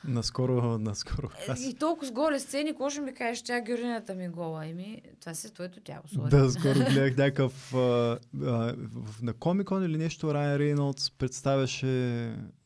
Наскоро, 0.07 0.78
наскоро. 0.78 1.30
Е, 1.48 1.52
Аз... 1.52 1.65
И 1.65 1.73
толкова 1.73 2.07
с 2.07 2.11
голи 2.11 2.40
сцени, 2.40 2.69
какво 2.72 2.90
ще 2.90 3.02
ми 3.02 3.14
кажеш, 3.14 3.41
тя 3.41 3.61
героинята 3.61 4.15
ми 4.15 4.26
е 4.26 4.30
гола. 4.30 4.68
Еми, 4.68 5.02
това 5.19 5.34
си 5.34 5.53
твоето 5.53 5.80
тяло. 5.80 6.02
Да, 6.30 6.52
скоро 6.52 6.73
гледах 6.73 7.18
някакъв 7.18 7.73
а, 7.73 7.78
а, 7.78 8.76
в- 8.94 9.22
на 9.22 9.34
Комикон 9.34 9.86
или 9.86 9.98
нещо, 9.98 10.34
Райан 10.34 10.56
Рейнолдс 10.56 11.11
представяше, 11.11 11.88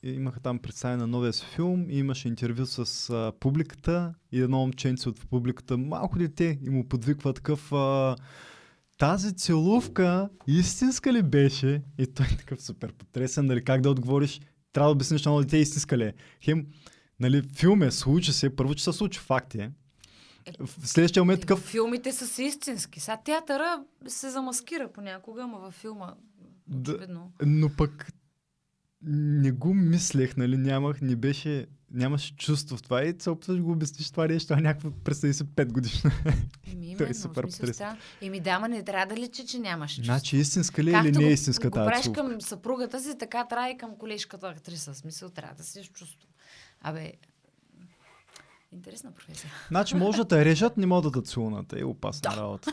имаха 0.03 0.39
там 0.39 0.59
представяне 0.59 0.97
на 0.97 1.07
новия 1.07 1.33
си 1.33 1.45
филм 1.55 1.85
и 1.89 1.97
имаше 1.97 2.27
интервю 2.27 2.65
с 2.65 3.09
а, 3.09 3.31
публиката 3.39 4.13
и 4.31 4.41
едно 4.41 4.57
момченце 4.57 5.09
от 5.09 5.29
публиката, 5.29 5.77
малко 5.77 6.17
дете, 6.17 6.59
и 6.65 6.69
му 6.69 6.87
подвиква 6.87 7.33
такъв 7.33 7.71
а, 7.73 8.15
тази 8.97 9.35
целувка 9.35 10.29
истинска 10.47 11.13
ли 11.13 11.23
беше? 11.23 11.81
И 11.97 12.07
той 12.07 12.25
е 12.25 12.37
такъв 12.37 12.61
супер 12.61 12.93
потресен, 12.93 13.45
нали, 13.45 13.63
как 13.63 13.81
да 13.81 13.89
отговориш? 13.89 14.41
Трябва 14.73 14.87
да 14.89 14.91
обясниш 14.91 15.25
на 15.25 15.41
дете 15.41 15.57
истинска 15.57 15.97
ли 15.97 16.03
е. 16.03 16.13
Хем, 16.43 16.65
нали, 17.19 17.41
филм 17.49 17.81
е, 17.83 17.91
случи 17.91 18.33
се, 18.33 18.55
първо, 18.55 18.75
че 18.75 18.83
се 18.83 18.93
случи, 18.93 19.19
факт 19.19 19.55
е. 19.55 19.71
В 20.59 20.87
следващия 20.87 21.23
момент 21.23 21.37
Е, 21.37 21.41
такъв, 21.41 21.59
Филмите 21.61 22.11
са 22.11 22.27
си 22.27 22.43
истински. 22.43 22.99
Сега 22.99 23.17
театъра 23.17 23.77
се 24.07 24.29
замаскира 24.29 24.89
понякога, 24.89 25.43
ама 25.43 25.59
във 25.59 25.73
филма 25.73 26.13
Да. 26.67 26.91
очевидно. 26.91 27.31
но 27.41 27.69
пък 27.69 28.11
не 29.03 29.51
го 29.51 29.73
мислех, 29.73 30.37
нали, 30.37 30.57
нямах, 30.57 31.01
не 31.01 31.15
беше, 31.15 31.65
нямаше 31.91 32.35
чувство 32.35 32.77
в 32.77 32.83
това 32.83 33.03
и 33.03 33.15
се 33.19 33.29
опитваш 33.29 33.57
да 33.57 33.63
го 33.63 33.71
обясниш 33.71 34.11
това 34.11 34.27
нещо, 34.27 34.53
а 34.53 34.57
някакво 34.57 34.91
представи 34.93 35.33
се 35.33 35.43
5 35.45 35.65
годишна. 35.65 36.11
Еми, 36.65 36.95
Той 36.97 37.09
е 37.09 37.13
супер 37.13 37.45
става- 37.49 37.97
Еми 38.21 38.39
да, 38.39 38.59
ма 38.59 38.69
не 38.69 38.83
трябва 38.83 39.15
да 39.15 39.21
личи, 39.21 39.45
че 39.45 39.59
нямаш 39.59 39.91
чувство. 39.91 40.05
Значи 40.05 40.37
истинска 40.37 40.83
ли 40.83 40.89
е 40.89 40.93
или 40.93 41.11
не 41.11 41.23
е 41.23 41.27
го- 41.27 41.29
истинска 41.29 41.69
го 41.69 41.75
тази 41.75 41.87
правиш 41.87 42.03
целувка? 42.03 42.21
към 42.23 42.41
съпругата 42.41 43.01
си, 43.01 43.17
така 43.17 43.45
трябва 43.45 43.69
и 43.69 43.77
към 43.77 43.95
колежката 43.95 44.47
актриса. 44.47 44.95
Смисъл, 44.95 45.29
трябва 45.29 45.55
да 45.55 45.63
си 45.63 45.83
чувство. 45.83 46.27
Абе, 46.87 47.13
интересна 48.71 49.11
професия. 49.11 49.51
Значи 49.67 49.95
може 49.95 50.17
да 50.17 50.27
те 50.27 50.45
режат, 50.45 50.77
не 50.77 50.85
могат 50.85 51.13
да 51.13 51.21
те 51.21 51.27
целунат. 51.27 51.73
Е 51.73 51.83
опасна 51.83 52.37
работа. 52.37 52.71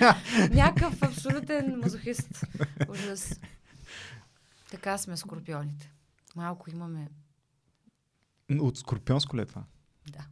Някакъв 0.50 1.02
абсолютен 1.02 1.78
мазохист. 1.78 2.44
Ужас. 2.88 3.40
Така 4.70 4.98
сме 4.98 5.16
скорпионите. 5.16 5.92
Малко 6.36 6.70
имаме, 6.70 7.08
От 8.52 8.76
скорпионско 8.78 9.36
ли 9.36 9.40
е 9.40 9.46
това? 9.46 9.64
да. 10.08 10.24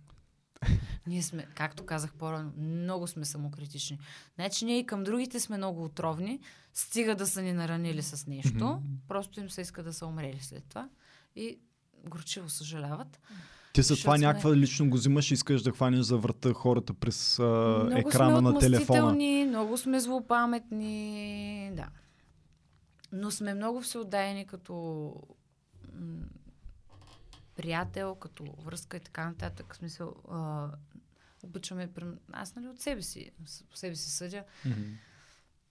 Ние 1.06 1.22
сме, 1.22 1.46
както 1.54 1.86
казах 1.86 2.12
по-рано, 2.14 2.52
много 2.58 3.06
сме 3.06 3.24
самокритични. 3.24 3.98
Значи 4.34 4.64
ние 4.64 4.78
и 4.78 4.86
към 4.86 5.04
другите 5.04 5.40
сме 5.40 5.56
много 5.56 5.84
отровни, 5.84 6.40
стига 6.74 7.16
да 7.16 7.26
са 7.26 7.42
ни 7.42 7.52
наранили 7.52 8.02
с 8.02 8.26
нещо, 8.26 8.66
Мгм. 8.66 8.84
просто 9.08 9.40
им 9.40 9.50
се 9.50 9.60
иска 9.60 9.82
да 9.82 9.92
са 9.92 10.06
умрели 10.06 10.40
след 10.40 10.64
това 10.64 10.88
и 11.36 11.58
горчиво 12.04 12.48
съжаляват. 12.48 13.20
Ти 13.72 13.82
за 13.82 13.96
това 13.96 14.16
сме- 14.16 14.26
някаква 14.26 14.56
лично 14.56 14.90
го 14.90 14.96
взимаш 14.96 15.30
и 15.30 15.34
искаш 15.34 15.62
да 15.62 15.70
хванеш 15.70 16.00
за 16.00 16.16
врата 16.18 16.52
хората 16.52 16.94
през 16.94 17.38
а, 17.38 17.42
много 17.42 17.98
екрана 17.98 18.32
сме 18.32 18.40
на 18.42 18.58
телефона. 18.58 19.12
много 19.44 19.76
сме 19.76 20.00
злопаметни, 20.00 21.72
да. 21.74 21.88
Но 23.12 23.30
сме 23.30 23.54
много 23.54 23.80
всеотдайни 23.80 24.46
като 24.46 24.74
м- 25.94 26.26
приятел, 27.56 28.14
като 28.14 28.44
връзка 28.58 28.96
и 28.96 29.00
така 29.00 29.26
нататък. 29.26 29.74
В 29.74 29.76
смисъл, 29.76 30.14
а, 30.30 30.66
обичаме, 31.44 31.88
аз 32.32 32.54
нали 32.56 32.68
от 32.68 32.80
себе 32.80 33.02
си, 33.02 33.30
по 33.70 33.76
себе 33.76 33.96
си 33.96 34.10
съдя, 34.10 34.44
Мгм. 34.64 34.80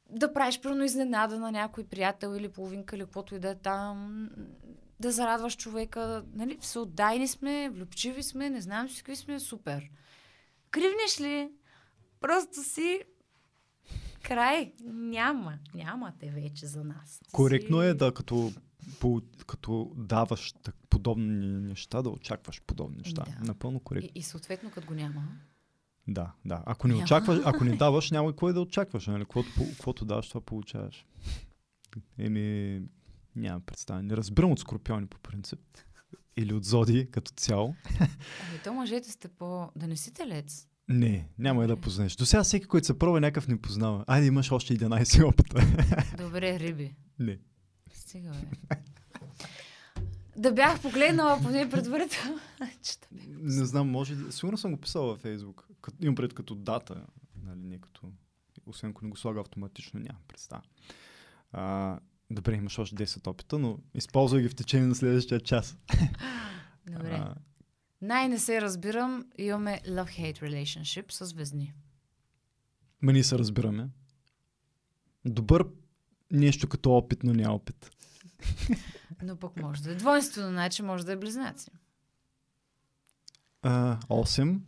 да 0.09 0.33
правиш 0.33 0.59
първо 0.61 0.83
изненада 0.83 1.39
на 1.39 1.51
някой 1.51 1.83
приятел 1.83 2.35
или 2.35 2.49
половинка 2.49 2.95
или 2.95 3.03
каквото 3.03 3.35
и 3.35 3.39
да 3.39 3.49
е 3.49 3.55
там, 3.55 4.29
да 4.99 5.11
зарадваш 5.11 5.57
човека, 5.57 6.23
нали, 6.33 6.57
всеотдайни 6.61 7.27
сме, 7.27 7.69
влюбчиви 7.69 8.23
сме, 8.23 8.49
не 8.49 8.61
знам 8.61 8.89
си 8.89 8.97
какви 8.97 9.15
сме, 9.15 9.39
супер. 9.39 9.89
Кривнеш 10.71 11.21
ли? 11.21 11.49
Просто 12.21 12.63
си 12.63 12.99
край. 14.23 14.73
Няма. 14.85 15.59
Няма 15.73 16.13
те 16.19 16.29
вече 16.29 16.65
за 16.65 16.83
нас. 16.83 17.19
Ти 17.19 17.31
Коректно 17.31 17.81
си- 17.81 17.85
е 17.85 17.93
да 17.93 18.13
като, 18.13 18.51
по, 18.99 19.21
като 19.47 19.91
даваш 19.97 20.53
так, 20.53 20.75
подобни 20.89 21.27
неща, 21.47 22.01
да 22.01 22.09
очакваш 22.09 22.61
подобни 22.61 22.97
неща. 22.97 23.23
Да. 23.23 23.45
Напълно 23.45 23.79
коректно. 23.79 24.09
И, 24.15 24.19
и 24.19 24.23
съответно, 24.23 24.71
като 24.71 24.87
го 24.87 24.93
няма. 24.93 25.27
Да, 26.07 26.31
да. 26.45 26.63
Ако 26.65 26.87
не 26.87 26.93
Няма. 26.93 27.03
очакваш, 27.03 27.39
ако 27.45 27.63
не 27.63 27.75
даваш, 27.77 28.11
няма 28.11 28.35
кой 28.35 28.53
да 28.53 28.61
очакваш. 28.61 29.07
Нали? 29.07 29.23
Каквото, 29.23 29.49
по- 29.57 29.69
каквото 29.69 30.05
даваш, 30.05 30.27
това 30.29 30.41
получаваш. 30.41 31.05
Еми, 32.17 32.81
нямам 33.37 33.61
представа. 33.61 34.03
Не 34.03 34.17
разбирам 34.17 34.51
от 34.51 34.59
скорпиони 34.59 35.07
по 35.07 35.19
принцип. 35.19 35.59
Или 36.37 36.53
от 36.53 36.65
зоди 36.65 37.07
като 37.11 37.31
цяло. 37.31 37.75
Ами 37.99 38.59
то 38.63 38.73
мъжете 38.73 39.11
сте 39.11 39.27
по... 39.27 39.71
Да 39.75 39.87
не 39.87 39.95
си 39.95 40.13
телец. 40.13 40.67
Не, 40.89 41.29
няма 41.39 41.63
и 41.63 41.67
да 41.67 41.77
познаеш. 41.77 42.15
До 42.15 42.25
сега 42.25 42.43
всеки, 42.43 42.65
който 42.65 42.87
се 42.87 42.99
пробва, 42.99 43.21
някакъв 43.21 43.47
не 43.47 43.61
познава. 43.61 44.03
Айде 44.07 44.27
имаш 44.27 44.51
още 44.51 44.77
11 44.77 45.27
опита. 45.27 45.61
Добре, 46.23 46.59
риби. 46.59 46.95
не. 47.19 47.39
Стига, 47.93 48.29
бе. 48.29 48.75
да 50.37 50.51
бях 50.51 50.81
погледнала 50.81 51.39
поне 51.43 51.69
предварително. 51.69 52.39
Не 53.27 53.65
знам, 53.65 53.89
може. 53.89 54.31
Сигурно 54.31 54.57
съм 54.57 54.71
го 54.71 54.77
писал 54.77 55.03
във 55.03 55.19
Фейсбук. 55.19 55.67
Като, 55.81 55.97
имам 56.01 56.15
пред 56.15 56.33
като 56.33 56.55
дата, 56.55 57.05
нали, 57.43 57.59
не 57.59 57.81
като... 57.81 58.01
Освен 58.65 58.89
ако 58.89 59.05
не 59.05 59.11
го 59.11 59.17
слага 59.17 59.39
автоматично, 59.39 59.99
нямам 59.99 60.21
представа. 60.27 60.61
А, 61.51 61.99
добре, 62.29 62.55
имаш 62.55 62.79
още 62.79 62.95
10 62.97 63.27
опита, 63.27 63.59
но 63.59 63.79
използвай 63.93 64.41
ги 64.41 64.49
в 64.49 64.55
течение 64.55 64.87
на 64.87 64.95
следващия 64.95 65.39
час. 65.39 65.77
Добре. 66.87 67.11
А, 67.11 67.35
Най-не 68.01 68.39
се 68.39 68.61
разбирам, 68.61 69.25
имаме 69.37 69.81
love-hate 69.85 70.39
relationship 70.39 71.11
с 71.11 71.25
звездни. 71.25 71.73
ма 73.01 73.13
ние 73.13 73.23
се 73.23 73.39
разбираме. 73.39 73.89
Добър 75.25 75.65
нещо 76.31 76.67
като 76.67 76.91
опит, 76.91 77.23
но 77.23 77.33
няма 77.33 77.55
опит. 77.55 77.91
Но 79.21 79.35
пък 79.35 79.57
може 79.57 79.83
да 79.83 79.91
е 79.91 79.95
двойствено, 79.95 80.49
значи 80.49 80.81
може 80.81 81.05
да 81.05 81.11
е 81.11 81.17
близнаци. 81.17 81.71
А, 83.61 83.99
8. 83.99 84.59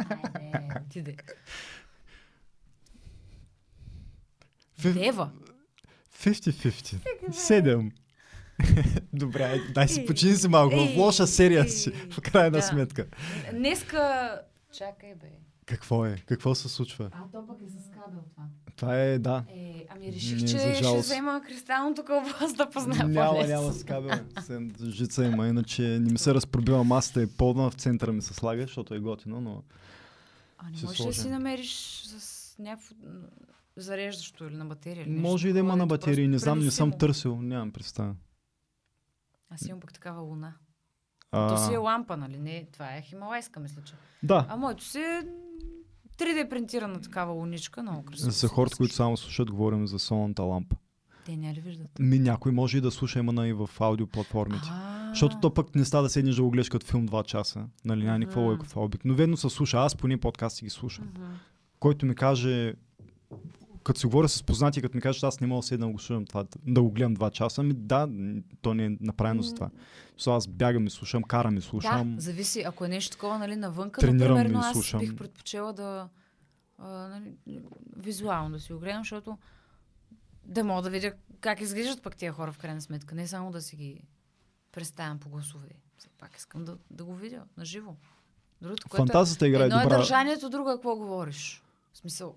Айде, 0.00 0.68
отиде. 0.80 1.16
Фи- 4.78 4.92
Дева. 4.92 5.32
50-50. 6.26 6.98
7. 7.30 7.92
Добре, 9.12 9.42
айде, 9.44 9.64
дай 9.74 9.88
си 9.88 10.00
Ей, 10.00 10.06
почини 10.06 10.36
си 10.36 10.48
малко. 10.48 10.76
В 10.76 10.88
ей, 10.88 10.96
лоша 10.96 11.26
серия 11.26 11.62
ей, 11.62 11.68
си. 11.68 11.92
В 12.10 12.20
крайна 12.20 12.50
да. 12.50 12.62
сметка. 12.62 13.06
Днеска... 13.52 14.40
Чакай, 14.72 15.14
бе. 15.14 15.26
Какво 15.66 16.06
е? 16.06 16.16
Какво 16.26 16.54
се 16.54 16.68
случва? 16.68 17.10
А, 17.12 17.18
то 17.32 17.46
пък 17.46 17.56
е 17.66 17.70
с 17.70 17.90
кабел 17.90 18.20
това. 18.30 18.44
Това 18.76 19.00
е, 19.00 19.18
да. 19.18 19.44
Е, 19.54 19.86
ами 19.88 20.12
реших, 20.12 20.40
Не, 20.40 20.46
че 20.46 20.58
за 20.58 20.74
ще 20.74 20.98
взема 20.98 21.42
кристалното 21.46 22.04
кълбо, 22.04 22.28
за 22.48 22.54
да 22.54 22.70
позная 22.70 23.04
Няма, 23.04 23.30
по-лесно. 23.30 23.54
няма 23.54 23.72
с 23.72 23.84
кабел. 23.84 24.18
Жица 24.84 25.24
има, 25.24 25.48
иначе 25.48 25.82
не 25.82 26.12
ми 26.12 26.18
се 26.18 26.34
разпробива 26.34 26.84
масата 26.84 27.22
и 27.22 27.26
подна, 27.26 27.70
в 27.70 27.74
центъра 27.74 28.12
ми 28.12 28.22
се 28.22 28.34
слага, 28.34 28.62
защото 28.62 28.94
е 28.94 28.98
готино, 28.98 29.40
но 29.40 29.62
А 30.58 30.70
не 30.70 30.82
можеш 30.82 31.06
да 31.06 31.12
си 31.12 31.28
намериш 31.28 32.02
с 32.06 32.54
някакво 32.58 32.94
зареждащо 33.76 34.44
или 34.44 34.56
на 34.56 34.64
батерия? 34.66 35.02
Или 35.02 35.10
може 35.20 35.48
и 35.48 35.52
да 35.52 35.58
има 35.58 35.76
на 35.76 35.86
батерии, 35.86 36.14
просто 36.24 36.30
не 36.30 36.38
знам, 36.38 36.58
не 36.58 36.70
съм 36.70 36.92
търсил, 36.92 37.42
нямам 37.42 37.70
представа. 37.70 38.14
Аз 39.50 39.66
имам 39.68 39.80
пък 39.80 39.92
такава 39.92 40.20
луна. 40.20 40.54
А, 41.32 41.48
То 41.48 41.56
си 41.56 41.74
е 41.74 41.76
лампа, 41.76 42.16
нали? 42.16 42.38
Не, 42.38 42.66
това 42.72 42.96
е 42.96 43.02
хималайска, 43.02 43.60
мисля, 43.60 43.82
че. 43.82 43.94
Да, 44.22 44.46
А 44.48 44.56
моето 44.56 44.84
си 44.84 44.98
е 44.98 45.22
3D 46.18 46.48
принтирана 46.48 47.00
такава 47.00 47.32
луничка, 47.32 47.82
много 47.82 48.04
красиво. 48.04 48.30
за 48.30 48.48
хората, 48.48 48.76
които 48.76 48.94
само 48.94 49.16
слушат, 49.16 49.50
говорим 49.50 49.86
за 49.86 49.98
солната 49.98 50.42
лампа. 50.42 50.76
Те 51.24 51.36
не 51.36 51.54
ли 51.54 51.60
виждат? 51.60 51.98
Ми 51.98 52.18
някой 52.18 52.52
може 52.52 52.78
и 52.78 52.80
да 52.80 52.90
слуша, 52.90 53.18
има 53.18 53.48
и 53.48 53.52
в 53.52 53.70
аудиоплатформите. 53.80 54.68
Защото 55.08 55.40
то 55.40 55.54
пък 55.54 55.74
не 55.74 55.84
става 55.84 56.02
да 56.02 56.08
седнеш 56.08 56.36
да 56.36 56.42
го 56.42 56.50
гледаш 56.50 56.68
като 56.68 56.86
филм 56.86 57.08
2 57.08 57.24
часа. 57.24 57.66
Нали, 57.84 58.04
няма 58.04 58.18
никаква 58.18 58.42
логика 58.42 58.68
това. 58.68 58.82
Обикновено 58.82 59.36
се 59.36 59.50
слуша. 59.50 59.78
Аз 59.78 59.96
поне 59.96 60.20
подкасти 60.20 60.64
ги 60.64 60.70
слушам. 60.70 61.08
Който 61.80 62.06
ми 62.06 62.14
каже, 62.14 62.74
като 63.86 64.00
си 64.00 64.06
говоря 64.06 64.28
с 64.28 64.42
познати, 64.42 64.82
като 64.82 64.96
ми 64.96 65.00
каже, 65.00 65.20
че 65.20 65.26
аз 65.26 65.40
не 65.40 65.46
мога 65.46 65.58
да 65.58 65.66
седна 65.66 65.86
да 65.86 65.92
го 65.92 65.98
слушам 65.98 66.26
това, 66.26 66.44
да 66.66 66.82
го 66.82 66.90
гледам 66.90 67.16
2 67.16 67.30
часа, 67.30 67.62
ми 67.62 67.74
да, 67.74 68.08
то 68.62 68.74
не 68.74 68.84
е 68.84 68.90
направено 69.00 69.42
за 69.42 69.54
това. 69.54 69.70
So, 70.18 70.36
аз 70.36 70.46
бягам 70.46 70.86
и 70.86 70.90
слушам, 70.90 71.22
карам 71.22 71.56
и 71.56 71.60
слушам. 71.60 72.14
Да, 72.14 72.20
зависи. 72.20 72.62
Ако 72.62 72.84
е 72.84 72.88
нещо 72.88 73.12
такова, 73.12 73.38
нали, 73.38 73.56
навънка, 73.56 74.00
Тренирам 74.00 74.52
и 74.52 74.54
аз 74.54 74.72
слушам. 74.72 75.00
бих 75.00 75.16
предпочела 75.16 75.72
да 75.72 76.08
а, 76.78 76.88
нали, 76.88 77.32
визуално 77.96 78.50
да 78.50 78.60
си 78.60 78.72
го 78.72 78.78
гледам, 78.78 79.00
защото 79.00 79.38
да 80.44 80.64
мога 80.64 80.82
да 80.82 80.90
видя 80.90 81.12
как 81.40 81.60
изглеждат 81.60 82.02
пък 82.02 82.16
тия 82.16 82.32
хора 82.32 82.52
в 82.52 82.58
крайна 82.58 82.80
сметка. 82.80 83.14
Не 83.14 83.26
само 83.26 83.50
да 83.50 83.62
си 83.62 83.76
ги 83.76 84.00
представям 84.72 85.18
по 85.18 85.28
гласове. 85.28 85.68
Все 85.98 86.08
пак 86.18 86.36
искам 86.36 86.64
да, 86.64 86.76
да 86.90 87.04
го 87.04 87.14
видя 87.14 87.42
на 87.56 87.64
живо. 87.64 87.94
Другото, 88.62 88.88
което 88.88 89.06
Фантазията 89.06 89.46
е, 89.46 89.48
играе 89.48 89.66
едно 89.66 89.80
е 89.80 89.82
добра. 89.82 89.96
държанието, 89.96 90.50
друго 90.50 90.70
е 90.70 90.74
какво 90.74 90.96
говориш. 90.96 91.62
В 91.92 91.98
смисъл. 91.98 92.36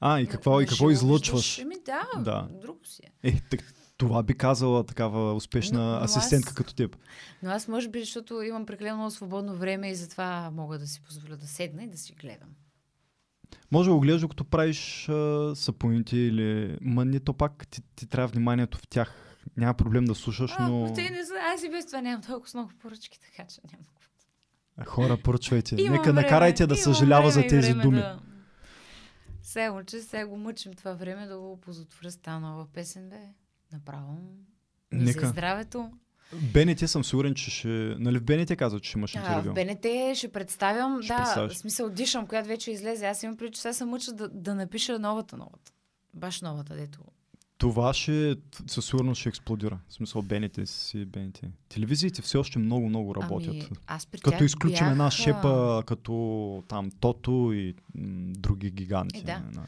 А, 0.00 0.20
и 0.20 0.26
какво, 0.26 0.60
и 0.60 0.66
какво 0.66 0.90
излъчваш? 0.90 1.58
Еми 1.58 1.74
да, 1.86 2.08
Да. 2.18 2.48
друго 2.52 2.86
си 2.86 3.02
е. 3.22 3.28
Е, 3.28 3.40
так, 3.50 3.60
това 3.96 4.22
би 4.22 4.34
казала 4.34 4.84
такава 4.86 5.34
успешна 5.34 5.78
Но- 5.80 5.90
но 5.90 5.96
аз- 5.96 6.16
асистентка 6.16 6.54
като 6.54 6.74
теб. 6.74 6.96
Но 7.42 7.50
аз 7.50 7.68
може 7.68 7.88
би, 7.88 8.00
защото 8.00 8.42
имам 8.42 8.66
прекалено 8.66 8.96
много 8.96 9.10
свободно 9.10 9.54
време 9.56 9.90
и 9.90 9.94
затова 9.94 10.50
мога 10.52 10.78
да 10.78 10.86
си 10.86 11.02
позволя 11.02 11.36
да 11.36 11.46
седна 11.46 11.84
и 11.84 11.88
да 11.88 11.98
си 11.98 12.12
гледам. 12.12 12.48
Може 13.72 13.88
да 13.88 13.94
го 13.94 14.00
гледаш, 14.00 14.20
докато 14.20 14.44
правиш 14.44 15.08
а, 15.08 15.52
сапоинти 15.54 16.18
или... 16.18 16.78
Ма 16.80 17.04
не, 17.04 17.20
то 17.20 17.32
пак 17.32 17.66
ти, 17.68 17.80
ти 17.96 18.06
трябва 18.06 18.26
вниманието 18.28 18.78
в 18.78 18.88
тях. 18.88 19.36
Няма 19.56 19.74
проблем 19.74 20.04
да 20.04 20.14
слушаш, 20.14 20.52
А, 20.58 20.68
но... 20.68 20.92
те 20.94 21.10
не 21.10 21.24
са, 21.24 21.32
аз 21.54 21.62
и 21.62 21.70
без 21.70 21.86
това 21.86 22.00
нямам 22.00 22.22
толкова 22.22 22.50
много 22.54 22.70
поръчки, 22.82 23.18
така 23.20 23.48
че 23.48 23.60
няма. 23.72 23.84
Хора, 24.86 25.16
поръчвайте. 25.16 25.74
Имам 25.74 25.92
Нека 25.92 26.02
време, 26.04 26.22
накарайте 26.22 26.66
да 26.66 26.76
съжалява 26.76 27.30
за 27.30 27.42
тези 27.42 27.68
време 27.68 27.82
думи. 27.82 27.96
Да 27.98 28.18
Сега 29.50 29.72
мъча, 29.72 30.02
сега 30.02 30.26
го 30.26 30.36
мъчим 30.36 30.74
това 30.74 30.92
време 30.92 31.26
да 31.26 31.38
го 31.38 31.52
опозотворя 31.52 32.10
с 32.10 32.16
тази 32.16 32.40
нова 32.42 32.66
песен, 32.72 33.08
бе. 33.08 33.20
Направо. 33.72 34.18
И 34.92 34.98
за 34.98 35.04
Нека. 35.04 35.26
здравето. 35.28 35.90
БНТ 36.54 36.78
съм 36.78 37.04
сигурен, 37.04 37.34
че 37.34 37.50
ще... 37.50 37.68
Нали 37.98 38.18
в 38.18 38.22
БНТ 38.22 38.56
казва, 38.56 38.80
че 38.80 38.88
ще 38.90 38.98
имаш 38.98 39.16
А, 39.16 39.18
интервю? 39.18 39.50
в 39.50 39.54
БНТ 39.54 40.16
ще 40.16 40.32
представям, 40.32 41.02
Ще 41.02 41.12
да, 41.12 41.16
представиш. 41.18 41.52
в 41.52 41.58
смисъл 41.58 41.90
дишам, 41.90 42.26
която 42.26 42.48
вече 42.48 42.70
излезе. 42.70 43.06
Аз 43.06 43.22
имам 43.22 43.36
преди, 43.36 43.52
че 43.52 43.60
сега 43.60 43.72
се 43.72 43.84
мъча 43.84 44.12
да, 44.12 44.28
да 44.28 44.54
напиша 44.54 44.98
новата, 44.98 45.36
новата. 45.36 45.72
Баш 46.14 46.40
новата, 46.40 46.74
дето. 46.74 47.00
Това 47.60 47.94
ще, 47.94 48.36
със 48.66 48.86
сигурност 48.86 49.20
ще 49.20 49.28
експлодира. 49.28 49.78
В 49.88 49.92
смисъл 49.92 50.22
БНТ 50.22 50.68
си 50.68 51.04
БНТ. 51.04 51.40
Телевизиите 51.68 52.22
все 52.22 52.38
още 52.38 52.58
много, 52.58 52.88
много 52.88 53.14
работят. 53.14 53.48
Ами, 53.48 53.68
аз 53.86 54.06
при 54.06 54.20
Като 54.20 54.44
изключим 54.44 54.86
бях, 54.86 54.90
една 54.90 55.10
шепа, 55.10 55.82
като 55.86 56.64
там 56.68 56.90
Тото 57.00 57.50
и 57.54 57.74
м, 57.94 58.32
други 58.36 58.70
гиганти. 58.70 59.18
Е, 59.18 59.22
да. 59.22 59.38
не, 59.38 59.60
м, 59.60 59.64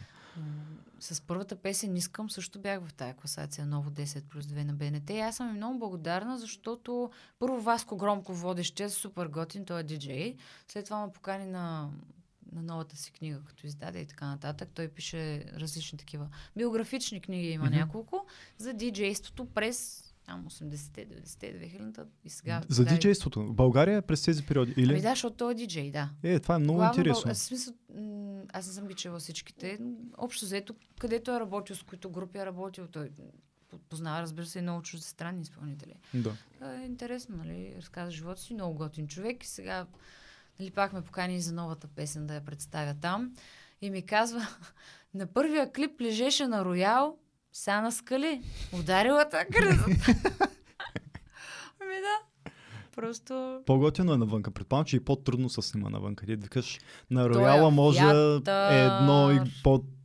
С 1.00 1.20
първата 1.20 1.56
песен 1.56 1.96
Искам 1.96 2.30
също 2.30 2.58
бях 2.58 2.80
в 2.86 2.94
тая 2.94 3.14
класация 3.14 3.66
Ново 3.66 3.90
10 3.90 4.22
плюс 4.22 4.44
2 4.44 4.64
на 4.64 4.72
БНТ. 4.72 5.10
И 5.10 5.20
аз 5.20 5.36
съм 5.36 5.48
им 5.48 5.56
много 5.56 5.78
благодарна, 5.78 6.38
защото 6.38 7.10
първо 7.38 7.60
Васко 7.60 7.96
Громко 7.96 8.34
водещия, 8.34 8.90
супер 8.90 9.26
готин, 9.26 9.64
той 9.64 9.80
е 9.80 9.82
диджей. 9.82 10.36
След 10.68 10.84
това 10.84 11.06
ме 11.06 11.12
покани 11.12 11.46
на, 11.46 11.90
на 12.52 12.62
новата 12.62 12.96
си 12.96 13.12
книга, 13.12 13.40
като 13.44 13.66
издаде 13.66 14.00
и 14.00 14.06
така 14.06 14.26
нататък. 14.26 14.68
Той 14.74 14.88
пише 14.88 15.44
различни 15.54 15.98
такива 15.98 16.28
биографични 16.56 17.20
книги, 17.20 17.48
има 17.48 17.64
Мгм. 17.64 17.74
няколко, 17.74 18.26
за 18.58 18.72
диджейството 18.72 19.44
през 19.46 20.08
там 20.26 20.44
80-те, 20.44 21.06
90-те, 21.06 21.54
2000-та 21.54 22.04
и 22.24 22.30
сега. 22.30 22.62
За 22.68 22.76
сега- 22.76 22.90
диджейството. 22.94 23.46
В 23.46 23.54
България 23.54 24.02
през 24.02 24.22
тези 24.22 24.46
периоди. 24.46 24.74
Или? 24.76 24.90
Ами 24.92 25.00
да, 25.00 25.08
защото 25.08 25.36
той 25.36 25.52
е 25.52 25.54
диджей, 25.54 25.90
да. 25.90 26.10
Е, 26.22 26.38
това 26.40 26.54
е 26.54 26.58
много 26.58 26.76
Главно 26.76 27.00
интересно. 27.00 27.34
В 27.34 27.38
смисъл, 27.38 27.74
аз 28.52 28.66
не 28.66 28.72
съм 28.72 28.86
ги 28.86 28.94
чела 28.94 29.18
всичките. 29.18 29.78
Общо 30.18 30.44
взето, 30.44 30.74
където 30.98 31.30
е 31.30 31.40
работил, 31.40 31.76
с 31.76 31.82
които 31.82 32.10
групи 32.10 32.38
е 32.38 32.46
работил, 32.46 32.86
той 32.86 33.10
познава, 33.88 34.22
разбира 34.22 34.46
се, 34.46 34.58
и 34.58 34.62
много 34.62 34.82
чуждестранни 34.82 35.42
изпълнители. 35.42 35.94
Да. 36.14 36.36
Е 36.62 36.84
интересно, 36.84 37.36
нали? 37.36 37.74
Разказа 37.76 38.10
живота 38.10 38.40
си, 38.40 38.54
много 38.54 38.74
готин 38.74 39.08
човек. 39.08 39.44
И 39.44 39.48
сега, 39.48 39.86
нали, 40.62 40.70
пак 40.70 40.92
ме 40.92 41.02
покани 41.02 41.40
за 41.40 41.52
новата 41.52 41.88
песен 41.88 42.26
да 42.26 42.34
я 42.34 42.44
представя 42.44 42.94
там. 42.94 43.32
И 43.80 43.90
ми 43.90 44.02
казва, 44.02 44.46
на 45.14 45.26
първия 45.26 45.72
клип 45.72 46.00
лежеше 46.00 46.46
на 46.46 46.64
Роял, 46.64 47.16
са 47.52 47.80
на 47.80 47.92
скали. 47.92 48.42
Ударила 48.80 49.28
та 49.28 49.44
криза. 49.44 49.84
ами 51.80 51.94
да. 52.00 52.50
Просто 52.96 53.60
По-готино 53.66 54.12
е 54.12 54.16
навънка. 54.16 54.50
Предполагам, 54.50 54.84
че 54.84 54.96
и 54.96 55.04
по-трудно 55.04 55.48
се 55.48 55.62
снима 55.62 55.90
навън. 55.90 56.14
Къде 56.14 56.36
викаш 56.36 56.78
на 57.10 57.22
е 57.22 57.28
Рояла 57.28 57.70
може 57.70 58.04
вятър. 58.04 58.72
едно 58.72 59.30
и 59.30 59.62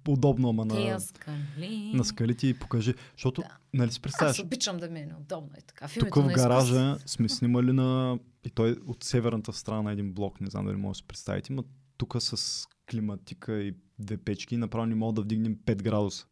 по-удобно, 0.07 0.49
ама 0.49 0.65
на, 0.65 0.99
скали. 0.99 1.91
на 1.93 2.05
скалите 2.05 2.47
и 2.47 2.53
покажи. 2.53 2.93
Защото, 3.13 3.41
Да. 3.41 3.57
нали 3.73 3.91
си 3.91 3.97
Аз 3.97 4.01
представяш, 4.01 4.39
обичам 4.39 4.77
да 4.77 4.89
ми 4.89 4.99
е 4.99 5.05
неудобно 5.05 5.49
и 5.57 5.61
така. 5.61 5.87
В 5.87 5.93
тук 5.99 6.15
в 6.15 6.27
гаража 6.27 6.97
сме 7.05 7.29
снимали 7.29 7.73
на... 7.73 8.19
И 8.45 8.49
той 8.49 8.71
е 8.71 8.75
от 8.85 9.03
северната 9.03 9.53
страна 9.53 9.81
на 9.81 9.91
един 9.91 10.13
блок, 10.13 10.41
не 10.41 10.49
знам 10.49 10.65
дали 10.65 10.75
може 10.75 10.97
да 10.97 11.01
се 11.01 11.07
представите, 11.07 11.53
но 11.53 11.63
тук 11.97 12.15
с 12.19 12.65
климатика 12.91 13.61
и 13.61 13.73
две 13.99 14.17
печки 14.17 14.57
направо 14.57 14.85
не 14.85 14.95
мога 14.95 15.13
да 15.13 15.21
вдигнем 15.21 15.55
5 15.55 15.83
градуса. 15.83 16.25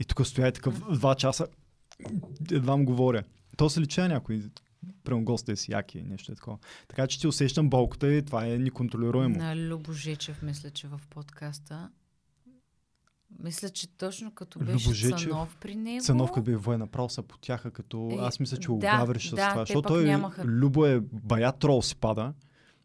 И 0.00 0.04
тук 0.04 0.26
стоя 0.26 0.48
и 0.48 0.52
такъв 0.52 0.80
2 0.80 1.16
часа, 1.16 1.46
едва 2.52 2.76
му 2.76 2.84
говоря. 2.84 3.22
То 3.56 3.70
се 3.70 3.80
лича 3.80 4.08
някой, 4.08 4.42
прямо 5.04 5.24
гостите 5.24 5.56
си 5.56 5.72
яки, 5.72 6.02
нещо 6.02 6.32
е 6.32 6.34
такова. 6.34 6.58
Така 6.88 7.06
че 7.06 7.20
ти 7.20 7.26
усещам 7.26 7.70
болката 7.70 8.12
и 8.12 8.24
това 8.24 8.46
е 8.46 8.58
неконтролируемо. 8.58 9.36
На 9.38 9.56
Любо 9.56 9.92
Жечев, 9.92 10.42
мисля, 10.42 10.70
че 10.70 10.88
в 10.88 11.00
подкаста. 11.10 11.90
Мисля, 13.42 13.68
че 13.68 13.88
точно 13.88 14.34
като 14.34 14.58
беше 14.58 14.86
Любо 14.86 14.94
Жечев, 14.94 15.30
Цанов 15.30 15.56
при 15.60 15.74
него. 15.76 16.04
Цанов, 16.04 16.30
като 16.30 16.42
бе 16.42 16.56
воен, 16.56 16.78
направо 16.78 17.08
се 17.08 17.22
потяха, 17.22 17.70
като... 17.70 18.08
Е, 18.12 18.16
Аз 18.20 18.40
мисля, 18.40 18.56
че 18.56 18.66
да, 18.66 18.72
го 18.72 18.78
гавриш 18.78 19.28
с 19.28 19.34
да, 19.34 19.50
това. 19.50 19.62
Защото 19.62 19.88
той, 19.88 20.04
нямаха. 20.04 20.44
Любо 20.44 20.86
е 20.86 21.00
бая 21.00 21.52
трол 21.52 21.82
си 21.82 21.96
пада 21.96 22.32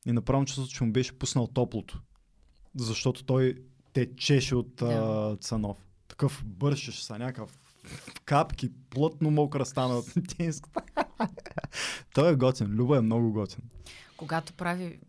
и 0.06 0.12
направо 0.12 0.46
чувството, 0.46 0.70
че 0.70 0.84
му 0.84 0.92
беше 0.92 1.20
пуснал 1.20 1.48
топлото. 1.48 2.02
Защото 2.76 3.24
той 3.24 3.56
течеше 3.94 4.56
от 4.56 4.76
Да. 4.76 4.86
а, 4.86 5.38
Цанов. 5.38 5.78
Такъв 6.08 6.44
бършеше 6.46 7.06
са, 7.06 7.20
някакъв 7.20 7.60
капки, 8.26 8.70
плътно 8.90 9.32
мокра 9.32 9.66
стана 9.66 9.98
от 9.98 10.06
тенската. 10.38 10.82
той 12.14 12.32
е 12.32 12.36
готин. 12.36 12.68
Любо 12.68 12.96
е 12.96 13.02
много 13.02 13.32
готин. 13.32 13.64
Когато 14.18 14.54
прави 14.54 15.00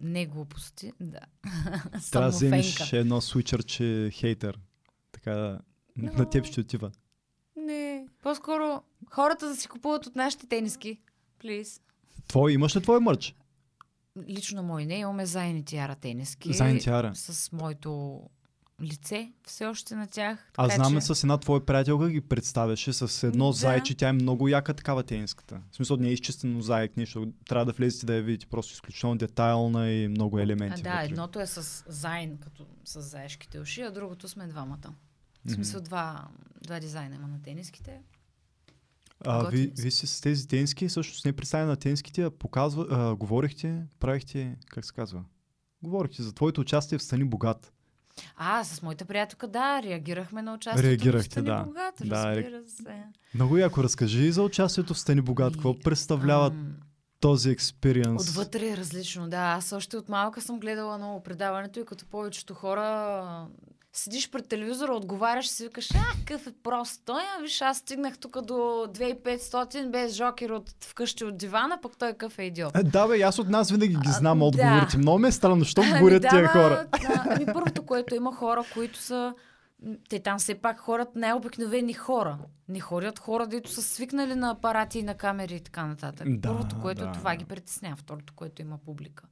не 0.00 0.26
глупости, 0.26 0.92
да. 1.00 1.20
Трябва 2.10 2.30
да 2.30 2.36
вземеш 2.36 2.92
едно 2.92 3.20
свичърче 3.20 4.10
хейтър. 4.12 4.58
Така, 5.12 5.58
Но- 5.96 6.12
на 6.12 6.30
теб 6.30 6.44
ще 6.44 6.60
отива. 6.60 6.90
Не, 7.56 8.06
по-скоро 8.22 8.82
хората 9.10 9.48
да 9.48 9.56
си 9.56 9.68
купуват 9.68 10.06
от 10.06 10.16
нашите 10.16 10.46
тениски. 10.46 11.00
Плиз. 11.38 11.80
Твой, 12.28 12.52
имаш 12.52 12.76
ли 12.76 12.80
твой 12.80 13.00
мърч? 13.00 13.34
Лично 14.28 14.62
мой 14.62 14.84
не, 14.84 14.94
имаме 14.94 15.26
Зайни 15.26 15.64
Тиара 15.64 15.94
тениски. 15.94 16.52
Зайн 16.52 16.78
Тиара. 16.78 17.14
С 17.14 17.52
моето 17.52 18.20
лице 18.82 19.32
все 19.46 19.66
още 19.66 19.94
на 19.94 20.06
тях. 20.06 20.52
Аз 20.56 20.68
така 20.68 20.84
знам 20.84 21.00
че- 21.00 21.06
с 21.06 21.22
една 21.22 21.38
твоя 21.38 21.66
приятелка 21.66 22.10
ги 22.10 22.20
представяше 22.20 22.92
с 22.92 23.22
едно 23.22 23.46
Да. 23.46 23.52
зайче. 23.52 23.94
Тя 23.94 24.08
е 24.08 24.12
много 24.12 24.48
яка 24.48 24.74
такава 24.74 25.02
тениската. 25.02 25.60
В 25.70 25.76
смисъл 25.76 25.96
не 25.96 26.08
е 26.08 26.12
изчистено 26.12 26.60
заек, 26.60 26.96
нещо. 26.96 27.32
Трябва 27.46 27.66
да 27.66 27.72
влезете 27.72 28.06
да 28.06 28.14
я 28.14 28.22
видите. 28.22 28.46
Просто 28.46 28.72
изключително 28.72 29.16
детайлна 29.16 29.90
и 29.90 30.08
много 30.08 30.36
А, 30.36 30.42
елементи. 30.42 30.82
да, 30.82 30.90
вътре. 30.90 31.04
едното 31.04 31.40
е 31.40 31.46
с 31.46 31.84
Зайн, 31.88 32.38
като 32.38 32.66
с 32.84 33.00
заешките 33.02 33.60
уши, 33.60 33.80
а 33.80 33.90
другото 33.90 34.28
сме 34.28 34.46
двамата. 34.46 34.94
В 35.44 35.50
смисъл 35.50 35.80
два, 35.80 36.28
два 36.62 36.80
дизайна 36.80 37.14
има 37.14 37.28
на 37.28 37.42
тениските. 37.42 38.00
А, 39.20 39.38
ви, 39.40 39.44
готини 39.46 39.76
са. 39.76 39.82
ви 39.82 39.90
си 39.90 40.06
с 40.06 40.20
тези 40.20 40.48
тениски, 40.48 40.88
всъщност 40.88 41.24
не 41.24 41.32
представя 41.32 41.66
на 41.66 41.76
тениските, 41.76 42.22
а 42.22 42.30
показва, 42.30 42.86
а, 42.90 43.16
говорихте, 43.16 43.82
правихте, 43.98 44.56
как 44.66 44.84
се 44.84 44.92
казва? 44.92 45.24
Говорихте 45.82 46.22
за 46.22 46.32
твоето 46.32 46.60
участие 46.60 46.98
в 46.98 47.02
Стани 47.02 47.24
Богат. 47.24 47.72
А, 48.36 48.64
с 48.64 48.82
моята 48.82 49.04
приятелка, 49.04 49.48
да, 49.48 49.82
реагирахме 49.82 50.42
на 50.42 50.54
участието. 50.54 50.88
Реагирахте, 50.88 51.28
в 51.28 51.32
Стани 51.32 51.46
да. 51.46 51.62
Богат, 51.62 51.94
Да, 52.04 52.36
разбира 52.36 52.60
се. 52.68 53.02
Много 53.34 53.56
яко 53.56 53.82
разкажи 53.82 54.32
за 54.32 54.42
участието 54.42 54.94
в 54.94 54.98
Стани 54.98 55.20
Богат. 55.20 55.52
Какво 55.52 55.78
представлява 55.78 56.46
Ам, 56.46 56.74
този 57.20 57.50
експириенс? 57.50 58.28
Отвътре 58.28 58.68
е 58.68 58.76
различно, 58.76 59.28
да. 59.28 59.36
Аз 59.56 59.72
още 59.72 59.96
от 59.96 60.08
малка 60.08 60.40
съм 60.40 60.60
гледала 60.60 60.98
много 60.98 61.22
предаването 61.22 61.80
и 61.80 61.84
като 61.84 62.06
повечето 62.06 62.54
хора 62.54 63.46
седиш 63.92 64.30
пред 64.30 64.48
телевизора, 64.48 64.94
отговаряш 64.94 65.46
и 65.46 65.48
си 65.48 65.64
викаш, 65.64 65.90
а, 65.90 66.18
какъв 66.18 66.46
е 66.46 66.52
прост 66.62 67.02
той, 67.04 67.22
а 67.38 67.42
виж, 67.42 67.60
аз 67.62 67.78
стигнах 67.78 68.18
тук 68.18 68.40
до 68.40 68.54
2500 68.54 69.90
без 69.90 70.14
жокер 70.14 70.50
от 70.50 70.70
вкъщи 70.84 71.24
от 71.24 71.38
дивана, 71.38 71.78
пък 71.82 71.96
той 71.98 72.10
какъв 72.10 72.38
е 72.38 72.42
идиот. 72.42 72.76
Е, 72.76 72.82
да, 72.82 73.06
бе, 73.08 73.22
аз 73.22 73.38
от 73.38 73.48
нас 73.48 73.70
винаги 73.70 73.94
ги 73.94 74.08
А, 74.08 74.12
знам 74.12 74.38
да. 74.38 74.44
отговорите. 74.44 74.98
Много 74.98 75.18
ме 75.18 75.28
е 75.28 75.32
странно, 75.32 75.64
що 75.64 75.80
Ами 75.84 75.98
говорят 75.98 76.22
да, 76.22 76.28
тия 76.28 76.48
хора. 76.48 76.86
Да, 77.00 77.24
ами 77.30 77.46
първото, 77.46 77.82
което 77.86 78.14
има 78.14 78.34
хора, 78.34 78.64
които 78.74 78.98
са... 78.98 79.34
Те 80.08 80.18
там 80.18 80.38
все 80.38 80.54
пак 80.54 80.78
хората 80.80 81.10
най-обикновени 81.14 81.92
хора. 81.92 82.38
Не 82.68 82.80
ходят 82.80 83.18
хора, 83.18 83.46
дето 83.46 83.70
са 83.70 83.82
свикнали 83.82 84.34
на 84.34 84.50
апарати 84.50 84.98
и 84.98 85.02
на 85.02 85.14
камери 85.14 85.54
и 85.54 85.60
така 85.60 85.86
нататък. 85.86 86.26
Да, 86.30 86.48
Първото, 86.48 86.80
което 86.80 87.04
да. 87.04 87.12
това 87.12 87.36
ги 87.36 87.44
притеснява. 87.44 87.96
Второто, 87.96 88.32
което 88.36 88.62
има 88.62 88.78
публика. 88.78 89.24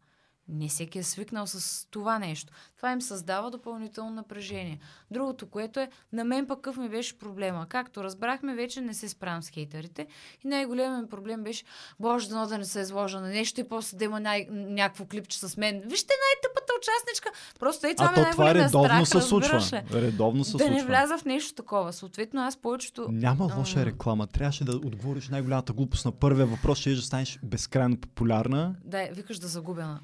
Не 0.49 0.69
всеки 0.69 0.99
е 0.99 1.03
свикнал 1.03 1.47
с 1.47 1.87
това 1.91 2.19
нещо. 2.19 2.53
Това 2.77 2.93
им 2.93 3.03
създава 3.03 3.51
допълнително 3.51 4.11
напрежение. 4.11 4.79
Другото, 5.11 5.47
което 5.47 5.81
е, 5.81 5.89
на 6.13 6.25
мен 6.25 6.47
пък 6.47 6.59
какъв 6.59 6.77
ми 6.77 6.89
беше 6.89 7.19
проблема. 7.19 7.67
Както 7.69 8.05
разбрахме, 8.05 8.55
вече 8.55 8.81
не 8.81 8.95
се 8.95 9.09
справям 9.09 9.43
с 9.43 9.49
хейтерите. 9.49 10.07
И 10.45 10.49
най-големият 10.49 11.03
ми 11.03 11.09
проблем 11.09 11.43
беше, 11.45 11.65
боже, 12.01 12.29
дано 12.29 12.47
да 12.47 12.59
не 12.59 12.65
се 12.65 12.81
изложа 12.81 13.21
на 13.21 13.29
нещо 13.29 13.61
и 13.61 13.69
после 13.69 13.97
да 13.99 14.05
има 14.05 14.21
най- 14.21 14.47
някакво 14.51 15.07
клипче 15.07 15.39
с 15.39 15.57
мен. 15.57 15.83
Вижте 15.87 16.15
най-тъпата 16.15 16.73
участничка. 16.79 17.31
Просто 17.59 17.87
е 17.87 17.95
това 17.95 18.13
А 18.17 18.21
ми 18.21 18.27
то 18.27 18.31
това 18.33 18.55
редовно 18.55 19.07
страх, 19.07 19.23
се 19.23 19.29
случва. 19.29 19.83
Редовно 19.93 20.45
се 20.45 20.57
Да 20.57 20.65
не 20.65 20.71
случва. 20.71 20.87
вляза 20.87 21.19
в 21.19 21.25
нещо 21.25 21.55
такова. 21.55 21.93
Съответно, 21.93 22.41
аз 22.43 22.57
повечето... 22.57 23.07
Няма 23.11 23.51
лоша 23.57 23.81
Ам. 23.81 23.87
реклама. 23.87 24.27
Трябваше 24.27 24.65
да 24.65 24.77
отговориш 24.77 25.29
най-голямата 25.29 25.73
глупост 25.73 26.05
на 26.05 26.13
първия 26.13 26.47
въпрос, 26.47 26.79
ще 26.79 26.95
да 26.95 27.03
станеш 27.03 27.39
безкрайно 27.43 27.97
популярна. 28.01 28.75
Да, 28.85 29.09
викаш 29.13 29.39
да 29.39 29.49
загубя 29.49 29.99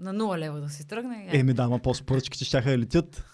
на, 0.00 0.12
на 0.12 0.24
0 0.24 0.38
лева 0.38 0.60
да 0.60 0.68
си 0.68 0.86
тръгне. 0.86 1.28
Еми 1.32 1.54
да, 1.54 1.62
ама 1.62 1.78
после 1.78 2.04
поръчките 2.04 2.44
ще 2.44 2.60
да 2.60 2.78
летят. 2.78 3.24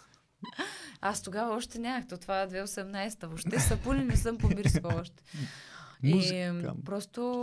Аз 1.01 1.23
тогава 1.23 1.55
още 1.55 1.79
нямах. 1.79 2.07
То 2.07 2.16
това 2.16 2.43
е 2.43 2.49
2018. 2.49 3.27
Въобще 3.27 3.61
сапуни 3.61 4.05
не 4.05 4.16
съм 4.16 4.39
побирскала 4.39 4.95
още. 5.01 5.23
И 6.03 6.62
просто... 6.85 7.43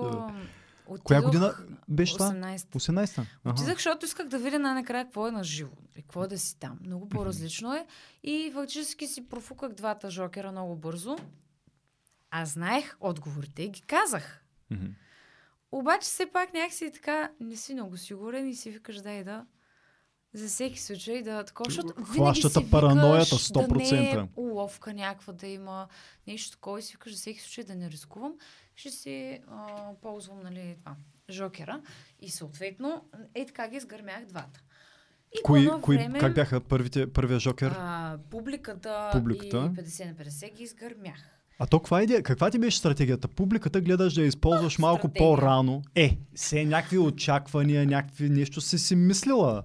Отидох... 0.88 1.04
Коя 1.04 1.22
година 1.22 1.54
беше 1.90 2.14
това? 2.14 2.30
18. 2.30 2.58
18-та. 2.58 3.22
Ага. 3.22 3.54
Отидах, 3.54 3.74
защото 3.74 4.06
исках 4.06 4.28
да 4.28 4.40
видя 4.40 4.60
най-накрая 4.60 5.06
какво 5.06 5.28
е 5.28 5.32
на 5.32 5.44
живо. 5.44 5.76
И 5.96 6.02
какво 6.02 6.24
е 6.24 6.28
да 6.28 6.40
си 6.40 6.60
там. 6.60 6.80
Много 6.86 7.10
по-различно 7.10 7.74
е. 7.74 7.86
И 8.24 8.52
фактически 8.54 9.08
си 9.08 9.30
профуках 9.30 9.74
двата 9.74 10.12
жокера 10.12 10.52
много 10.52 10.76
бързо. 10.76 11.18
Аз 12.32 12.50
знаех 12.50 12.96
отговорите 13.00 13.64
и 13.64 13.70
ги 13.70 13.82
казах. 13.82 14.44
Мгм. 14.72 14.86
Обаче 15.72 16.06
все 16.06 16.26
пак 16.26 16.54
някакси 16.54 16.92
така 16.92 17.32
не 17.40 17.56
си 17.56 17.74
много 17.74 17.98
сигурен 17.98 18.50
и 18.50 18.56
си 18.56 18.70
викаш 18.70 18.98
дай 18.98 19.24
да. 19.24 19.46
За 20.34 20.48
всеки 20.48 20.82
случай 20.82 21.22
да 21.22 21.44
такова, 21.44 21.72
защото 21.72 21.94
винаги 22.14 22.42
си 22.42 22.72
параноята, 22.72 23.36
викаш 23.36 23.52
да 23.52 23.62
не 23.62 23.68
100%. 23.68 24.24
е 24.24 24.28
уловка 24.36 24.94
някаква 24.94 25.34
да 25.34 25.48
има 25.48 25.88
нещо 26.28 26.52
такова 26.52 26.80
и 26.80 26.82
си 26.82 26.94
викаш 26.94 27.12
за 27.12 27.18
всеки 27.18 27.40
случай 27.40 27.64
да 27.64 27.76
не 27.76 27.92
рискувам. 27.92 28.34
Ще 28.76 28.92
си 28.92 29.40
а, 29.48 29.94
ползвам, 30.02 30.40
нали, 30.44 30.76
това, 30.80 30.96
жокера. 31.30 31.82
И 32.20 32.30
съответно, 32.30 33.06
е 33.36 33.46
така 33.46 33.68
ги 33.68 33.78
изгърмях 33.78 34.26
двата. 34.26 34.62
И 35.34 35.44
Кои, 35.44 35.70
кои, 35.82 35.98
време, 35.98 36.20
как 36.20 36.36
бяха 36.36 36.62
първите, 36.62 37.14
първия 37.14 37.40
жокер? 37.40 37.76
а, 37.78 38.18
публиката, 38.30 39.10
Публиката. 39.14 39.58
и 39.58 39.84
50 39.84 40.06
на 40.06 40.26
50 40.26 40.54
ги 40.54 40.64
изгърмях. 40.64 41.41
А 41.60 41.66
то 41.66 41.80
каква, 41.80 42.04
идея, 42.04 42.24
каква 42.24 42.52
ти 42.52 42.60
беше 42.60 42.78
стратегията? 42.78 43.28
Публиката 43.28 43.82
гледаш 43.82 44.14
да 44.14 44.22
я 44.22 44.28
използваш 44.28 44.78
малко 44.78 45.00
стратегия. 45.00 45.28
по-рано. 45.30 45.82
Е, 45.96 46.18
се 46.36 46.66
някакви 46.66 46.98
очаквания, 46.98 47.86
някакви 47.86 48.30
нещо 48.30 48.62
си 48.62 48.80
си 48.80 48.96
мислила. 48.96 49.64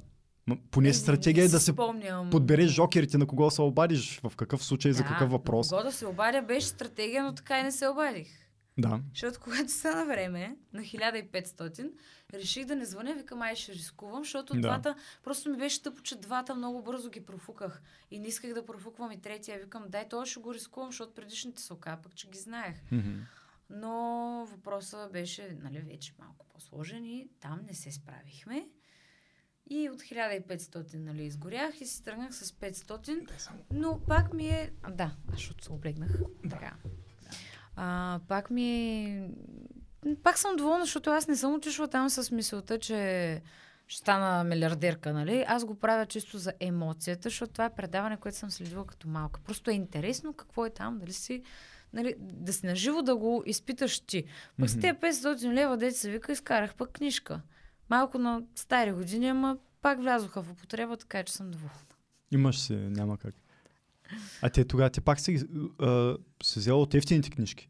Поне 0.70 0.88
Е, 0.88 0.92
стратегия 0.92 1.42
е 1.42 1.44
не 1.44 1.50
да 1.50 1.60
се 1.60 1.72
спомням. 1.72 2.30
подбереш 2.30 2.70
жокерите, 2.70 3.18
на 3.18 3.26
кого 3.26 3.50
се 3.50 3.62
обадиш, 3.62 4.20
в 4.22 4.36
какъв 4.36 4.64
случай, 4.64 4.92
за 4.92 5.02
Да, 5.02 5.08
какъв 5.08 5.30
въпрос. 5.30 5.68
Кого 5.68 5.82
да 5.82 5.92
се 5.92 6.06
обадя 6.06 6.42
беше 6.42 6.66
стратегия, 6.66 7.24
но 7.24 7.34
така 7.34 7.60
и 7.60 7.62
не 7.62 7.72
се 7.72 7.88
обадих. 7.88 8.28
Да. 8.78 9.00
Защото 9.10 9.40
когато 9.40 9.72
стана 9.72 10.06
време, 10.06 10.56
на 10.72 10.80
1500, 10.80 11.92
реших 12.32 12.64
да 12.64 12.76
не 12.76 12.84
звъня, 12.84 13.14
викам, 13.14 13.42
ай 13.42 13.56
ще 13.56 13.72
рискувам, 13.72 14.24
защото 14.24 14.54
Да. 14.54 14.60
двата, 14.60 14.94
просто 15.24 15.50
ми 15.50 15.56
беше 15.56 15.82
тъпо, 15.82 16.02
че 16.02 16.20
двата 16.20 16.54
много 16.54 16.82
бързо 16.82 17.10
ги 17.10 17.26
профуках. 17.26 17.82
И 18.10 18.18
не 18.18 18.28
исках 18.28 18.54
да 18.54 18.66
профуквам 18.66 19.12
и 19.12 19.20
третия. 19.20 19.58
Викам, 19.58 19.84
дай, 19.88 20.08
то 20.08 20.24
ще 20.24 20.40
го 20.40 20.54
рискувам, 20.54 20.88
защото 20.90 21.14
предишните 21.14 21.62
са 21.62 21.74
ока, 21.74 21.98
пък 22.02 22.14
че 22.14 22.28
ги 22.28 22.38
знаех. 22.38 22.76
Но 23.70 24.46
въпросът 24.50 25.12
беше, 25.12 25.56
нали, 25.62 25.78
вече 25.80 26.14
малко 26.18 26.46
по-сложен 26.46 27.04
и 27.04 27.28
там 27.40 27.60
не 27.66 27.74
се 27.74 27.92
справихме. 27.92 28.68
И 29.70 29.90
от 29.90 30.02
1500, 30.02 30.94
нали, 30.94 31.24
изгорях 31.24 31.80
и 31.80 31.86
си 31.86 32.02
тръгнах 32.04 32.34
с 32.34 32.52
500. 32.52 33.28
Но 33.72 34.00
пак 34.08 34.32
ми 34.32 34.48
е... 34.48 34.72
Да, 34.90 35.16
защото 35.32 35.64
се 35.64 35.72
облегнах. 35.72 36.20
Така. 36.50 36.76
А, 37.76 38.20
пак 38.28 38.50
ми. 38.50 39.28
Пак 40.22 40.38
съм 40.38 40.56
доволна, 40.56 40.84
защото 40.84 41.10
аз 41.10 41.28
не 41.28 41.36
съм 41.36 41.54
отишла 41.54 41.88
там 41.88 42.10
с 42.10 42.30
мисълта, 42.30 42.78
че 42.78 43.42
ще 43.86 43.98
стана 44.00 44.44
милиардерка, 44.44 45.12
нали? 45.12 45.44
Аз 45.48 45.64
го 45.64 45.74
правя 45.74 46.06
чисто 46.06 46.38
за 46.38 46.52
емоцията, 46.60 47.28
защото 47.28 47.52
това 47.52 47.64
е 47.64 47.74
предаване, 47.74 48.16
което 48.16 48.38
съм 48.38 48.50
следила 48.50 48.86
като 48.86 49.08
малка. 49.08 49.40
Просто 49.40 49.70
е 49.70 49.74
интересно 49.74 50.32
какво 50.32 50.66
е 50.66 50.70
там, 50.70 50.98
дали 50.98 51.12
си... 51.12 51.42
Нали, 51.92 52.14
да 52.18 52.52
си 52.52 52.66
наживо 52.66 53.02
да 53.02 53.16
го 53.16 53.42
изпиташ 53.46 54.00
ти. 54.00 54.24
Пък 54.60 54.70
с 54.70 54.76
Мгм. 54.76 54.80
тези 54.80 54.94
500 55.14 55.52
лева, 55.52 55.76
деца 55.76 55.98
се 55.98 56.10
вика, 56.10 56.32
изкарах 56.32 56.74
пък 56.74 56.92
книжка. 56.92 57.40
Малко 57.90 58.18
на 58.18 58.42
стари 58.54 58.92
години, 58.92 59.28
ама 59.28 59.56
пак 59.82 60.00
влязоха 60.00 60.42
в 60.42 60.50
употреба, 60.50 60.96
така 60.96 61.22
че 61.22 61.32
съм 61.32 61.50
доволна. 61.50 61.74
Имаш 62.30 62.60
си, 62.60 62.74
няма 62.76 63.18
как. 63.18 63.34
А 64.42 64.50
те 64.50 64.64
тогава, 64.64 64.90
ти 64.90 65.00
пак 65.00 65.20
си, 65.20 65.38
а, 65.78 66.16
си 66.42 66.58
взела 66.58 66.80
от 66.80 66.94
ефтините 66.94 67.30
книжки. 67.30 67.68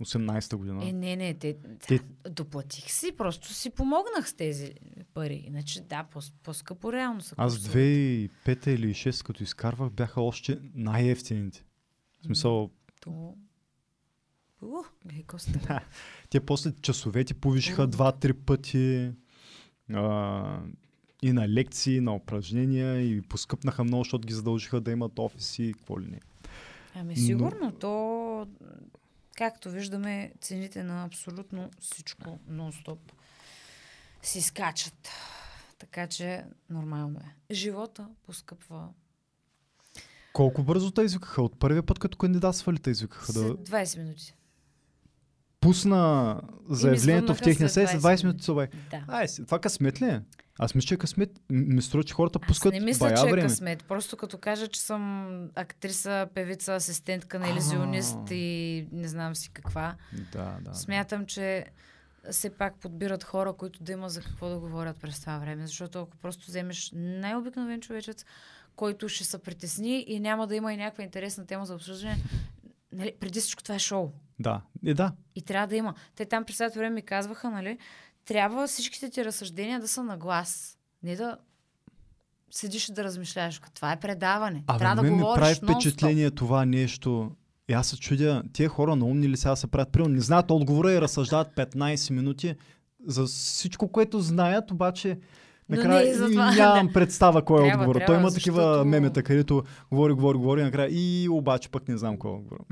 18-та 0.00 0.56
година. 0.56 0.88
Е, 0.88 0.92
не, 0.92 1.16
не, 1.16 1.34
те, 1.34 1.56
Те- 1.88 1.98
да, 1.98 2.30
доплатих 2.30 2.90
си, 2.90 3.12
просто 3.16 3.54
си 3.54 3.70
помогнах 3.70 4.28
с 4.28 4.34
тези 4.34 4.72
пари. 5.14 5.44
Иначе 5.46 5.80
да, 5.80 6.04
по, 6.04 6.20
по-скъпо 6.42 6.92
реално 6.92 7.20
са. 7.20 7.34
Аз 7.38 7.54
курсовете. 7.54 8.28
2005 8.46 8.68
или 8.68 8.94
6 8.94 9.24
като 9.26 9.42
изкарвах, 9.42 9.90
бяха 9.90 10.20
още 10.20 10.58
най-ефтините. 10.74 11.64
В 12.20 12.24
смисъл, 12.24 12.70
То... 13.00 13.34
Ух, 14.62 14.90
гледай, 15.04 15.22
Коста. 15.22 15.80
те 16.30 16.40
после 16.40 16.72
часовете 16.82 17.34
повишиха 17.34 17.82
Мгм. 17.82 17.90
два-три 17.90 18.32
пъти. 18.32 19.12
А, 19.92 20.62
и 21.22 21.32
на 21.32 21.48
лекции, 21.48 21.96
и 21.96 22.00
на 22.00 22.14
упражнения, 22.14 23.00
и 23.00 23.22
поскъпнаха 23.22 23.84
много, 23.84 24.04
защото 24.04 24.28
ги 24.28 24.34
задължиха 24.34 24.80
да 24.80 24.90
имат 24.90 25.18
офиси 25.18 25.62
и 25.62 25.72
какво 25.74 26.00
ли 26.00 26.06
не. 26.06 26.20
Ами 26.94 27.14
Но- 27.14 27.20
сигурно, 27.20 27.72
то 27.72 28.46
както 29.36 29.70
виждаме, 29.70 30.32
цените 30.40 30.82
на 30.82 31.04
абсолютно 31.04 31.70
всичко 31.80 32.38
нон-стоп 32.50 32.98
си 34.22 34.42
скачат. 34.42 35.08
Така 35.78 36.06
че 36.06 36.44
нормално 36.70 37.18
е. 37.18 37.54
Живота 37.54 38.08
поскъпва. 38.26 38.88
Колко 40.32 40.62
бързо 40.62 40.90
те 40.90 41.02
извикаха? 41.02 41.42
От 41.42 41.58
първия 41.58 41.82
път, 41.82 41.98
като 41.98 42.18
кандидатствали, 42.18 42.78
те 42.78 42.90
извикаха 42.90 43.32
да 43.32 43.40
След 43.40 43.56
20 43.68 43.98
минути. 43.98 44.34
пусна 45.60 46.40
заявлението 46.68 47.34
в 47.34 47.40
техния 47.40 47.68
след 47.68 47.88
сайт, 47.88 48.00
20 48.00 48.16
20 48.16 48.24
минути 48.24 48.44
се 48.44 48.52
обади. 48.52 48.76
Да. 48.90 49.04
Ай, 49.08 49.26
това 49.46 49.58
късмет 49.58 50.02
ли 50.02 50.06
е? 50.06 50.22
Аз 50.62 50.74
мисля, 50.74 50.86
че 50.86 50.94
е 50.94 50.98
късмет. 50.98 51.30
М- 51.50 51.64
Ми 51.66 51.82
струва, 51.82 52.04
че 52.04 52.14
хората 52.14 52.38
Аз 52.42 52.48
пускат 52.48 52.72
не 52.72 52.80
мисля, 52.80 53.14
че 53.14 53.28
е 53.28 53.30
време. 53.30 53.48
късмет. 53.48 53.84
Просто 53.84 54.16
като 54.16 54.38
кажа, 54.38 54.68
че 54.68 54.80
съм 54.80 55.44
актриса, 55.54 56.28
певица, 56.34 56.74
асистентка 56.74 57.38
на 57.38 57.48
иллюзионист 57.48 58.18
и 58.30 58.86
не 58.92 59.08
знам 59.08 59.36
си 59.36 59.50
каква. 59.52 59.96
Да, 60.32 60.56
да. 60.60 60.74
Смятам, 60.74 61.26
че 61.26 61.66
все 62.30 62.50
пак 62.50 62.74
подбират 62.74 63.24
хора, 63.24 63.52
които 63.52 63.82
да 63.82 63.92
има 63.92 64.08
за 64.08 64.20
какво 64.20 64.48
да 64.48 64.58
говорят 64.58 64.96
през 65.00 65.20
това 65.20 65.38
време. 65.38 65.66
Защото 65.66 66.00
ако 66.02 66.16
просто 66.16 66.46
вземеш 66.46 66.92
най-обикновен 66.94 67.80
човечец, 67.80 68.24
който 68.76 69.08
ще 69.08 69.24
се 69.24 69.38
притесни 69.38 70.04
и 70.08 70.20
няма 70.20 70.46
да 70.46 70.56
има 70.56 70.72
и 70.72 70.76
някаква 70.76 71.04
интересна 71.04 71.46
тема 71.46 71.66
за 71.66 71.74
обсъждане, 71.74 72.18
нали, 72.92 73.12
преди 73.20 73.40
всичко 73.40 73.62
това 73.62 73.74
е 73.74 73.78
шоу. 73.78 74.10
Да, 74.38 74.60
е, 74.86 74.94
да. 74.94 75.12
И 75.34 75.42
трябва 75.42 75.66
да 75.66 75.76
има. 75.76 75.94
Те 76.16 76.24
там 76.24 76.44
през 76.44 76.56
това 76.56 76.68
време 76.68 76.90
ми 76.90 77.02
казваха, 77.02 77.50
нали, 77.50 77.78
трябва 78.24 78.66
всичките 78.66 79.10
ти 79.10 79.24
разсъждения 79.24 79.80
да 79.80 79.88
са 79.88 80.02
на 80.02 80.16
глас. 80.16 80.78
Не 81.02 81.16
да 81.16 81.38
седиш 82.50 82.88
и 82.88 82.92
да 82.92 83.04
размишляваш. 83.04 83.60
Това 83.74 83.92
е 83.92 84.00
предаване. 84.00 84.64
А 84.66 84.78
трябва 84.78 84.94
на 84.94 85.02
да 85.02 85.10
ми 85.10 85.22
говориш 85.22 85.40
прави 85.40 85.54
впечатление 85.54 86.30
това 86.30 86.64
нещо. 86.64 87.30
И 87.68 87.72
аз 87.72 87.86
се 87.86 87.96
чудя, 87.96 88.42
тия 88.52 88.68
хора 88.68 88.96
наумни 88.96 89.28
ли 89.28 89.36
сега 89.36 89.56
се 89.56 89.66
правят? 89.66 89.92
Примерно 89.92 90.14
не 90.14 90.20
знаят 90.20 90.50
отговора 90.50 90.92
и 90.92 91.00
разсъждават 91.00 91.48
15 91.56 92.10
минути 92.10 92.54
за 93.06 93.24
всичко, 93.24 93.88
което 93.88 94.20
знаят, 94.20 94.70
обаче 94.70 95.18
Но 95.68 95.76
накрая 95.76 96.18
не 96.18 96.32
и 96.32 96.36
нямам 96.36 96.92
представа 96.92 97.44
кой 97.44 97.60
е 97.60 97.62
Трябва, 97.68 97.82
отговора. 97.82 98.06
Той 98.06 98.16
има 98.16 98.30
такива 98.30 98.62
защото- 98.62 98.84
мемета, 98.88 99.22
където 99.22 99.64
говори, 99.90 100.12
говори, 100.12 100.38
говори, 100.38 100.62
накрая 100.62 100.88
и 100.92 101.28
обаче 101.28 101.68
пък 101.68 101.88
не 101.88 101.98
знам 101.98 102.16
кой 102.18 102.30
е 102.30 102.34
отговора. 102.34 102.62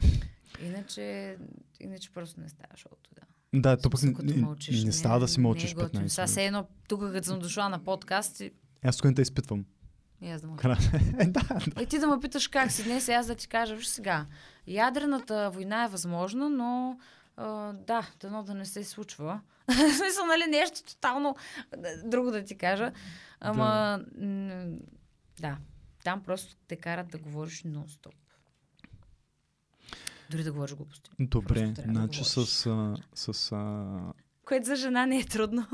Иначе, 0.66 1.36
иначе 1.80 2.10
просто 2.10 2.40
не 2.40 2.48
става 2.48 2.76
шоуто, 2.76 3.10
да. 3.14 3.22
Да, 3.54 3.76
то 3.76 3.90
пък 3.90 4.02
не, 4.02 4.34
мълчиш, 4.34 4.84
не 4.84 4.92
става 4.92 5.20
да 5.20 5.28
си 5.28 5.40
мълчиш 5.40 5.74
не 5.74 5.82
е 5.82 5.84
готино. 5.84 6.04
15 6.04 6.08
Сега 6.08 6.26
се 6.26 6.44
едно, 6.44 6.66
тук 6.88 7.00
като 7.00 7.26
съм 7.26 7.38
дошла 7.38 7.68
на 7.68 7.84
подкаст, 7.84 8.40
и, 8.40 8.52
Аз 8.84 8.96
тук 8.96 9.04
не 9.04 9.14
те 9.14 9.22
изпитвам. 9.22 9.64
и 10.22 10.30
аз 10.30 10.40
да 10.40 10.46
мълча. 10.46 10.68
Е, 11.18 11.26
да, 11.26 11.40
да. 11.40 11.82
Е, 11.82 11.86
ти 11.86 11.98
да 11.98 12.06
ме 12.06 12.20
питаш 12.20 12.48
как 12.48 12.72
си 12.72 12.84
днес, 12.84 13.08
и 13.08 13.12
аз 13.12 13.26
да 13.26 13.34
ти 13.34 13.48
кажа, 13.48 13.76
виж 13.76 13.86
сега, 13.86 14.26
ядрената 14.66 15.50
война 15.50 15.84
е 15.84 15.88
възможна, 15.88 16.50
но 16.50 16.98
а, 17.36 17.72
да, 17.72 18.10
дано 18.20 18.42
да 18.42 18.54
не 18.54 18.64
се 18.64 18.84
случва. 18.84 19.40
В 19.68 19.72
смисъл, 19.72 20.26
нали, 20.26 20.50
нещо 20.50 20.82
тотално 20.82 21.36
а, 21.72 21.76
друго 22.04 22.30
да 22.30 22.44
ти 22.44 22.58
кажа. 22.58 22.92
Ама, 23.40 24.00
да, 24.20 24.66
да 25.40 25.56
там 26.04 26.22
просто 26.22 26.56
те 26.68 26.76
карат 26.76 27.08
да 27.08 27.18
говориш 27.18 27.62
нон-стоп. 27.62 28.14
Дори 30.30 30.44
да 30.44 30.52
говориш 30.52 30.74
глупости. 30.74 31.10
Добре, 31.20 31.66
да 31.66 31.82
значи 31.82 32.20
говориш. 32.20 32.48
с, 32.48 32.66
а, 32.66 32.96
с 33.14 33.52
а... 33.52 34.12
Което 34.44 34.66
за 34.66 34.76
жена 34.76 35.06
не 35.06 35.18
е 35.18 35.24
трудно. 35.24 35.66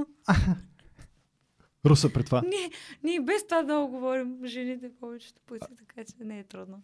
Руса 1.86 2.12
при 2.12 2.24
това. 2.24 2.42
ние, 2.42 2.70
ние 3.04 3.20
без 3.20 3.46
това 3.46 3.62
много 3.62 3.92
говорим 3.92 4.46
жените 4.46 4.90
повечето 5.00 5.40
пъти, 5.46 5.66
така 5.78 6.04
че 6.04 6.24
не 6.24 6.38
е 6.38 6.44
трудно. 6.44 6.82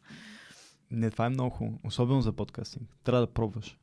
Не, 0.91 1.11
това 1.11 1.27
е 1.27 1.31
много 1.31 1.51
хубаво. 1.51 1.81
Особено 1.85 2.21
за 2.21 2.33
подкастинг. 2.33 2.97
Трябва 3.05 3.27
да 3.27 3.33
пробваш. 3.33 3.79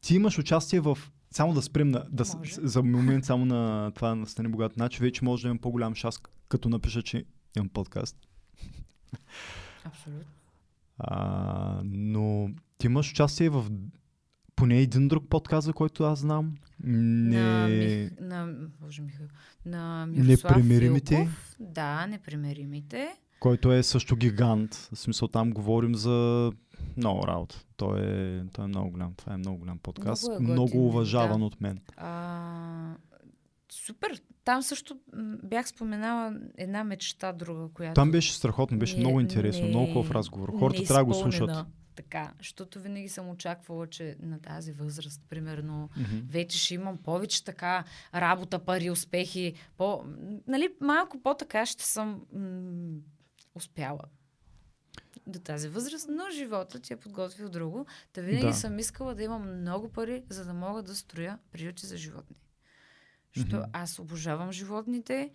Ти 0.00 0.14
имаш 0.14 0.38
участие 0.38 0.80
в... 0.80 0.98
Само 1.30 1.54
да 1.54 1.62
спрем 1.62 1.88
на, 1.88 2.06
да, 2.10 2.24
с- 2.24 2.34
Може. 2.34 2.54
за 2.62 2.82
момент 2.82 3.24
само 3.24 3.44
на 3.44 3.90
това 3.94 4.14
на 4.14 4.26
Стани 4.26 4.48
Богат. 4.48 4.72
Значи 4.72 5.02
вече 5.02 5.24
може 5.24 5.42
да 5.42 5.48
имам 5.48 5.58
по-голям 5.58 5.94
шанс, 5.94 6.18
като 6.48 6.68
напиша, 6.68 7.02
че 7.02 7.24
имам 7.56 7.68
подкаст. 7.68 8.16
Абсолютно. 9.84 10.32
А, 10.98 11.80
но 11.84 12.50
ти 12.82 12.86
имаш 12.86 13.10
участие 13.10 13.48
в 13.48 13.70
поне 14.56 14.78
един 14.78 15.08
друг 15.08 15.28
подкаст, 15.28 15.64
за 15.64 15.72
който 15.72 16.04
аз 16.04 16.18
знам. 16.18 16.54
Не... 16.84 17.40
На, 17.40 17.68
Мих... 17.68 18.10
на, 18.20 18.54
Боже, 18.80 19.02
Михаил. 19.02 19.28
на 19.66 20.06
Мирослав 20.06 20.56
Непримиримите? 20.56 21.16
Филков. 21.16 21.56
Да, 21.60 22.06
непримиримите. 22.06 23.08
който 23.40 23.72
е 23.72 23.82
също 23.82 24.16
гигант. 24.16 24.74
В 24.74 24.98
смисъл 24.98 25.28
там 25.28 25.50
говорим 25.50 25.94
за 25.94 26.50
много 26.96 27.26
работа. 27.26 27.64
Той 27.76 28.00
е, 28.00 28.44
той 28.52 28.64
е 28.64 28.68
много 28.68 28.90
голям. 28.90 29.14
Това 29.14 29.34
е 29.34 29.36
много 29.36 29.58
голям 29.58 29.78
подкаст. 29.78 30.28
Много 30.28 30.42
е 30.42 30.52
Много, 30.52 30.86
уважаван 30.86 31.40
да. 31.40 31.46
от 31.46 31.60
мен. 31.60 31.80
А, 31.96 32.94
супер. 33.72 34.20
Там 34.44 34.62
също 34.62 34.96
бях 35.44 35.68
споменала 35.68 36.36
една 36.58 36.84
мечта 36.84 37.32
друга, 37.32 37.68
която... 37.74 37.94
Там 37.94 38.10
беше 38.10 38.34
страхотно, 38.34 38.78
беше 38.78 38.94
не- 38.96 39.00
много 39.00 39.20
интересно, 39.20 39.62
не- 39.62 39.68
много 39.68 39.86
хубав 39.92 40.10
разговор. 40.10 40.58
Хората 40.58 40.84
трябва 40.84 41.00
да 41.00 41.04
го 41.04 41.14
слушат. 41.14 41.50
Така, 41.94 42.32
защото 42.38 42.80
винаги 42.80 43.08
съм 43.08 43.30
очаквала, 43.30 43.86
че 43.86 44.16
на 44.20 44.40
тази 44.40 44.72
възраст, 44.72 45.22
примерно, 45.28 45.90
Мгм. 45.96 46.16
вече 46.28 46.58
ще 46.58 46.74
имам 46.74 46.98
повече 46.98 47.44
така 47.44 47.84
работа, 48.14 48.58
пари, 48.58 48.90
успехи. 48.90 49.54
По, 49.76 50.04
нали, 50.46 50.74
малко 50.80 51.22
по-така 51.22 51.66
ще 51.66 51.84
съм 51.84 52.26
м- 52.32 53.00
успяла 53.54 54.02
до 55.26 55.38
тази 55.38 55.68
възраст, 55.68 56.06
но 56.10 56.30
живота 56.30 56.80
ти 56.80 56.92
е 56.92 56.96
подготвил 56.96 57.48
друго. 57.48 57.86
Та 58.12 58.20
винаги 58.20 58.46
Да. 58.46 58.54
съм 58.54 58.78
искала 58.78 59.14
да 59.14 59.22
имам 59.22 59.60
много 59.60 59.88
пари, 59.88 60.22
за 60.28 60.44
да 60.44 60.54
мога 60.54 60.82
да 60.82 60.94
строя 60.94 61.38
приюти 61.52 61.86
за 61.86 61.96
животни. 61.96 62.36
Защото 63.34 63.56
Мгм. 63.56 63.70
аз 63.72 63.98
обожавам 63.98 64.52
животните. 64.52 65.30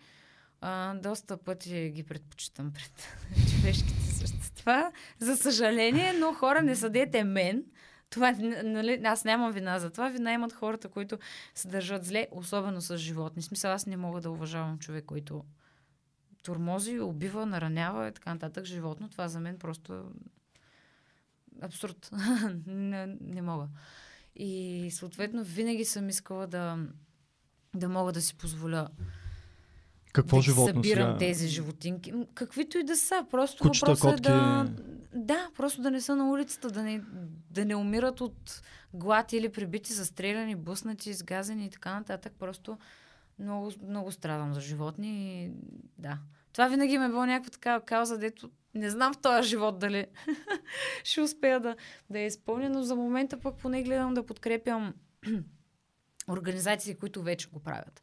А, 0.61 0.93
доста 0.93 1.37
пъти 1.37 1.89
ги 1.89 2.03
предпочитам 2.03 2.73
пред 2.73 3.17
човешките 3.51 4.01
същества. 4.01 4.91
За 5.19 5.37
съжаление, 5.37 6.13
но 6.13 6.33
хора 6.33 6.61
не 6.61 6.75
съдете 6.75 7.23
мен. 7.23 7.63
Това, 8.09 8.31
нали, 8.63 9.01
аз 9.03 9.25
нямам 9.25 9.51
вина 9.51 9.79
за 9.79 9.89
това. 9.89 10.09
Вина 10.09 10.33
имат 10.33 10.53
хората, 10.53 10.89
които 10.89 11.17
се 11.55 11.67
държат 11.67 12.05
зле, 12.05 12.27
особено 12.31 12.81
с 12.81 12.97
животни. 12.97 13.41
Смисъл, 13.41 13.71
аз 13.71 13.85
не 13.85 13.97
мога 13.97 14.21
да 14.21 14.31
уважавам 14.31 14.79
човек, 14.79 15.05
който 15.05 15.43
турмози, 16.43 16.99
убива, 16.99 17.45
наранява 17.45 18.07
и 18.07 18.11
така 18.11 18.33
нататък 18.33 18.65
животно. 18.65 19.09
Това 19.09 19.27
за 19.27 19.39
мен 19.39 19.59
просто 19.59 20.11
абсурд. 21.61 22.09
не, 22.67 23.17
не 23.21 23.41
мога. 23.41 23.67
И 24.35 24.89
съответно 24.91 25.43
винаги 25.43 25.85
съм 25.85 26.09
искала 26.09 26.47
да, 26.47 26.77
да 27.75 27.89
мога 27.89 28.11
да 28.11 28.21
си 28.21 28.37
позволя 28.37 28.87
Какво 30.13 30.37
да 30.37 30.41
животно 30.41 30.83
събирам 30.83 31.07
сега? 31.07 31.17
тези 31.17 31.47
животинки. 31.47 32.13
Каквито 32.33 32.77
и 32.77 32.83
да 32.83 32.95
са. 32.95 33.25
Просто 33.31 33.63
Кучета, 33.63 33.85
въпросът 33.85 34.15
котки. 34.15 34.31
е 34.31 34.35
да... 34.35 34.67
Да, 35.13 35.49
просто 35.55 35.81
да 35.81 35.91
не 35.91 36.01
са 36.01 36.15
на 36.15 36.29
улицата, 36.29 36.71
да 36.71 36.83
не, 36.83 37.01
да 37.51 37.65
не 37.65 37.75
умират 37.75 38.21
от 38.21 38.61
глад 38.93 39.33
или 39.33 39.49
прибити, 39.49 39.93
застреляни, 39.93 40.55
буснати, 40.55 41.09
изгазени 41.09 41.65
и 41.65 41.69
така 41.69 41.93
нататък. 41.93 42.33
Просто 42.39 42.77
много, 43.39 43.71
много 43.87 44.11
страдам 44.11 44.53
за 44.53 44.61
животни 44.61 45.43
и 45.43 45.51
да. 45.97 46.17
Това 46.53 46.67
винаги 46.67 46.97
ме 46.97 47.05
е 47.05 47.09
било 47.09 47.25
някаква 47.25 47.51
такава 47.51 47.81
кауза, 47.81 48.17
дето 48.17 48.49
не 48.75 48.89
знам 48.89 49.13
в 49.13 49.17
този 49.17 49.49
живот 49.49 49.79
дали 49.79 50.05
ще 51.03 51.21
успея 51.21 51.59
да, 51.59 51.75
да 52.09 52.19
я 52.19 52.25
изпълня, 52.25 52.69
но 52.69 52.83
за 52.83 52.95
момента 52.95 53.39
пък 53.39 53.57
поне 53.57 53.83
гледам 53.83 54.13
да 54.13 54.25
подкрепям 54.25 54.93
организации, 56.29 56.95
които 56.95 57.21
вече 57.23 57.49
го 57.49 57.59
правят. 57.59 58.01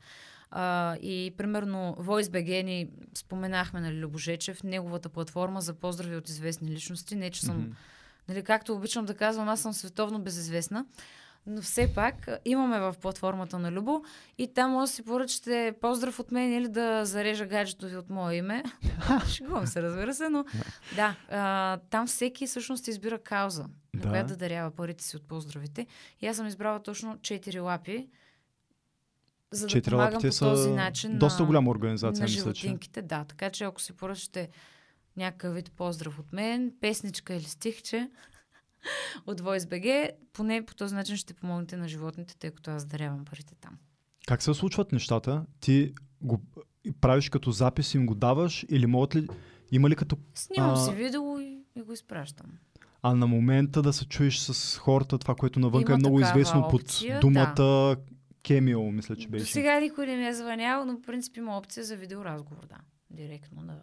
А, 0.57 0.97
и 0.97 1.35
примерно 1.37 1.97
VoiceBG 1.99 2.63
ни 2.63 2.89
споменахме 3.15 3.81
на 3.81 3.93
Любожечев, 3.93 4.63
неговата 4.63 5.09
платформа 5.09 5.61
за 5.61 5.75
поздрави 5.75 6.17
от 6.17 6.29
известни 6.29 6.69
личности. 6.69 7.17
Не, 7.17 7.31
че 7.31 7.41
съм, 7.41 7.57
Мгм. 7.59 7.71
нали, 8.29 8.43
както 8.43 8.75
обичам 8.75 9.05
да 9.05 9.15
казвам, 9.15 9.49
аз 9.49 9.61
съм 9.61 9.73
световно 9.73 10.19
безизвестна, 10.19 10.87
но 11.47 11.63
все 11.63 11.95
пак 11.95 12.29
имаме 12.45 12.81
в 12.81 12.95
платформата 13.01 13.59
на 13.59 13.73
Любо 13.73 14.05
и 14.39 14.55
там 14.55 14.71
може 14.71 14.91
да 14.91 14.95
си 14.95 15.05
поръчате 15.05 15.75
поздрав 15.81 16.19
от 16.19 16.33
мен 16.33 16.53
или 16.53 16.69
да 16.69 17.05
зарежа 17.05 17.47
гаджето 17.47 17.87
ви 17.87 17.97
от 17.97 18.11
мое 18.11 18.35
име. 18.35 18.63
Шегувам 19.29 19.67
се, 19.67 19.83
разбира 19.83 20.15
се, 20.15 20.29
но 20.29 20.45
да, 20.97 21.17
а, 21.31 21.77
там 21.91 22.07
всеки 22.07 22.47
всъщност 22.47 22.89
избира 22.89 23.19
кауза, 23.19 23.63
на 23.95 24.01
Да. 24.01 24.09
която 24.09 24.29
да 24.29 24.37
дарява 24.37 24.71
парите 24.71 25.05
си 25.05 25.17
от 25.17 25.29
поздравите. 25.29 25.87
И 26.21 26.27
аз 26.27 26.37
съм 26.37 26.47
избрала 26.47 26.83
точно 26.83 27.17
4 27.17 27.61
лапи, 27.61 28.09
за 29.55 29.67
да 29.67 29.83
помагам 29.83 30.23
по 30.23 30.39
този 30.39 30.71
начин 30.71 31.19
доста 31.19 31.43
на, 31.43 31.47
голяма 31.47 31.71
организация, 31.71 32.23
на 32.23 32.25
мисля, 32.25 32.53
че. 32.53 32.61
животинките. 32.61 33.03
Да, 33.03 33.25
така 33.25 33.51
че 33.51 33.65
ако 33.65 33.81
си 33.81 33.93
поръчате 33.93 34.49
някакъв 35.17 35.55
вид 35.55 35.73
поздрав 35.73 36.19
от 36.19 36.33
мен, 36.33 36.73
песничка 36.81 37.35
или 37.35 37.45
стихче 37.45 38.11
от 39.27 39.41
VoiceBG, 39.41 40.11
поне 40.33 40.67
по 40.67 40.75
този 40.75 40.95
начин 40.95 41.17
ще 41.17 41.35
помогнете 41.35 41.77
на 41.77 41.89
животните, 41.89 42.37
тъй 42.39 42.51
като 42.51 42.71
аз 42.71 42.85
дарявам 42.85 43.25
парите 43.25 43.55
там. 43.61 43.79
Как 44.27 44.43
се 44.43 44.55
случват 44.55 44.93
нещата? 44.93 45.45
Ти 45.61 45.95
го 46.21 46.43
правиш 47.01 47.29
като 47.29 47.51
запис 47.51 47.95
и 47.95 47.97
им 47.97 48.07
го 48.07 48.15
даваш 48.15 48.67
или 48.69 48.87
могат 48.87 49.17
ли... 49.17 49.29
Има 49.73 49.91
ли 49.91 49.97
като... 49.97 50.17
Снимам 50.35 50.71
А- 50.71 50.77
си 50.77 50.95
видео 50.95 51.41
и, 51.41 51.65
и 51.77 51.83
го 51.83 51.93
изпращам. 51.93 52.47
А 53.03 53.15
на 53.15 53.27
момента 53.27 53.83
да 53.83 53.93
се 53.93 54.05
чуеш 54.05 54.39
с 54.39 54.79
хората, 54.79 55.19
това, 55.19 55.35
което 55.35 55.61
навънка 55.61 55.93
Има 55.93 55.97
е 55.97 55.99
много 55.99 56.21
известно 56.21 56.61
опция, 56.61 57.21
под 57.21 57.21
думата 57.21 57.97
Кемио, 58.45 58.83
мисля, 58.83 59.16
че 59.16 59.27
До 59.27 59.31
беше. 59.31 59.53
сега 59.53 59.81
никой 59.81 60.07
не 60.07 60.16
ми 60.16 60.27
е 60.27 60.35
звънял, 60.35 60.85
но 60.85 60.93
в 60.93 61.03
принцип 61.03 61.37
има 61.37 61.59
опция 61.59 61.85
за 61.85 61.97
видеоразговор, 61.97 62.66
да. 62.66 62.77
Директно, 63.12 63.62
да. 63.62 63.81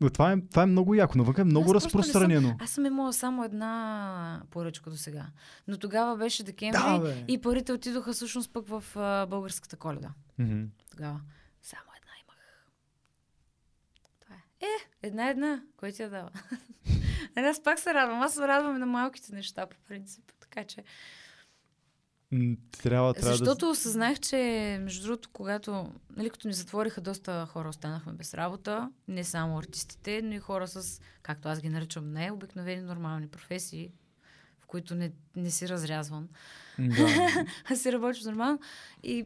Но 0.00 0.10
Това 0.10 0.32
е, 0.32 0.36
това 0.42 0.62
е 0.62 0.66
много 0.66 0.94
яко. 0.94 1.18
Навънка 1.18 1.40
е 1.40 1.44
много 1.44 1.64
Аз 1.66 1.72
просто 1.72 1.86
не 1.86 1.90
съм- 1.92 2.00
разпространено. 2.00 2.56
Аз 2.60 2.70
съм 2.70 2.86
имала 2.86 3.12
само 3.12 3.44
една 3.44 4.42
поръчка 4.50 4.90
до 4.90 4.96
сега. 4.96 5.26
Но 5.68 5.78
тогава 5.78 6.16
беше 6.16 6.42
декември 6.42 6.78
Да, 6.80 6.98
бе. 6.98 7.24
и 7.28 7.40
парите 7.40 7.72
отидоха 7.72 8.12
всъщност 8.12 8.52
пък 8.52 8.68
в 8.68 8.84
а, 8.96 9.26
българската 9.26 9.76
коледа. 9.76 10.10
Мгм. 10.38 10.62
Тогава 10.90 11.20
само 11.62 11.82
една 11.96 12.12
имах. 12.20 12.66
Това 14.20 14.34
е. 14.34 14.64
Е, 14.66 14.68
една-една. 15.02 15.62
Кой 15.76 15.92
ти 15.92 16.02
я 16.02 16.10
дава? 16.10 16.30
Нали, 17.36 17.46
аз 17.46 17.62
пак 17.62 17.78
се 17.78 17.94
радвам. 17.94 18.20
Аз 18.20 18.34
се 18.34 18.48
радвам 18.48 18.78
на 18.78 18.86
малките 18.86 19.34
неща, 19.34 19.66
по 19.66 19.76
принцип. 19.88 20.24
Така 20.40 20.64
че. 20.64 20.84
Трябва, 22.82 23.14
трябва 23.14 23.36
Защото 23.36 23.66
да... 23.66 23.66
осъзнах, 23.66 24.20
че 24.20 24.36
между 24.82 25.06
другото, 25.06 25.28
когато, 25.32 25.92
нали, 26.16 26.30
като 26.30 26.48
ни 26.48 26.54
затвориха, 26.54 27.00
доста 27.00 27.46
хора 27.46 27.68
останахме 27.68 28.12
без 28.12 28.34
работа. 28.34 28.90
Не 29.08 29.24
само 29.24 29.58
артистите, 29.58 30.22
но 30.24 30.32
и 30.32 30.38
хора 30.38 30.68
с, 30.68 31.00
както 31.22 31.48
аз 31.48 31.60
ги 31.60 31.68
наричам, 31.68 32.12
не 32.12 32.32
обикновени 32.32 32.82
нормални 32.82 33.28
професии, 33.28 33.90
в 34.60 34.66
които 34.66 34.94
не, 34.94 35.12
не 35.36 35.50
си 35.50 35.68
разрязван. 35.68 36.28
Да. 36.78 37.28
Аз 37.70 37.80
си 37.80 37.92
работиш 37.92 38.24
нормално. 38.24 38.58
И 39.02 39.24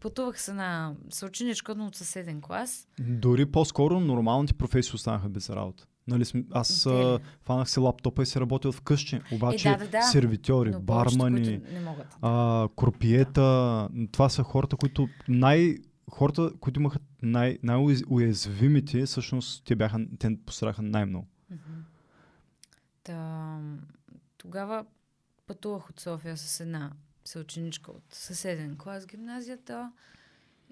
пътувах 0.00 0.42
с 0.42 0.48
една 0.48 0.94
съученичка, 1.10 1.74
но 1.74 1.86
от 1.86 1.96
съседен 1.96 2.40
клас. 2.40 2.88
Дори 2.98 3.46
по-скоро 3.46 4.00
нормалните 4.00 4.54
професии 4.54 4.94
останаха 4.94 5.28
без 5.28 5.50
работа. 5.50 5.86
Нали, 6.10 6.44
аз 6.50 6.86
а, 6.86 7.18
фанах 7.42 7.70
си 7.70 7.80
лаптопа 7.80 8.22
и 8.22 8.26
си 8.26 8.40
работил 8.40 8.72
вкъщи. 8.72 9.20
Обаче 9.32 9.68
Е, 9.68 9.72
да, 9.72 9.78
да, 9.78 9.90
да. 9.90 10.02
сервитьори, 10.02 10.70
Но 10.70 10.80
бармани, 10.80 11.60
а, 12.22 12.68
кропиета, 12.76 13.88
това 14.12 14.28
са 14.28 14.42
хората, 14.42 14.76
които 14.76 15.08
най... 15.28 15.76
Хората, 16.10 16.52
които 16.60 16.80
имаха 16.80 16.98
най- 17.22 17.58
най-уязвимите, 17.62 19.06
всъщност 19.06 19.64
те, 19.64 19.76
бяха, 19.76 20.06
те 20.18 20.38
пострадаха 20.46 20.82
най-много. 20.82 21.26
Та, 23.02 23.58
тогава 24.38 24.84
пътувах 25.46 25.90
от 25.90 26.00
София 26.00 26.36
с 26.36 26.60
една 26.60 26.92
съученичка 27.24 27.90
от 27.90 28.04
съседен 28.12 28.76
клас 28.78 29.06
гимназията 29.06 29.92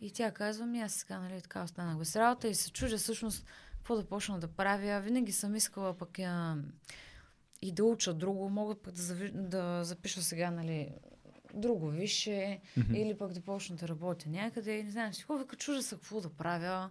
и 0.01 0.10
тя 0.10 0.31
казва 0.31 0.66
ми, 0.66 0.81
аз 0.81 0.93
сега, 0.93 1.19
нали, 1.19 1.40
така 1.43 1.62
останах 1.62 1.98
без 1.98 2.16
работа 2.16 2.48
и 2.48 2.55
се 2.55 2.70
чудя 2.70 2.97
всъщност 2.98 3.47
какво 3.89 4.02
да 4.02 4.09
почна 4.09 4.39
да 4.39 4.48
правя. 4.48 5.01
Винаги 5.01 5.32
съм 5.32 5.56
искала 5.56 5.94
пък 5.94 6.19
я, 6.19 6.56
и 7.62 7.73
да 7.73 7.85
уча 7.85 8.15
друго. 8.15 8.51
Мога 8.51 8.74
пък 8.74 8.94
да, 8.94 9.02
зави, 9.02 9.31
да 9.35 9.85
запиша 9.85 10.23
сега, 10.23 10.51
нали, 10.51 10.89
друго 11.55 11.89
висше 11.89 12.60
Мгм. 12.77 12.94
или 12.94 13.19
пък 13.19 13.32
да 13.32 13.40
почна 13.40 13.77
да 13.77 13.89
работя 13.89 14.28
някъде. 14.28 14.82
Не 14.82 14.90
знам, 14.90 15.15
си 15.15 15.23
хубаво, 15.23 15.56
чужа 15.56 15.82
се 15.82 15.94
какво 15.94 16.20
да 16.20 16.28
правя. 16.28 16.90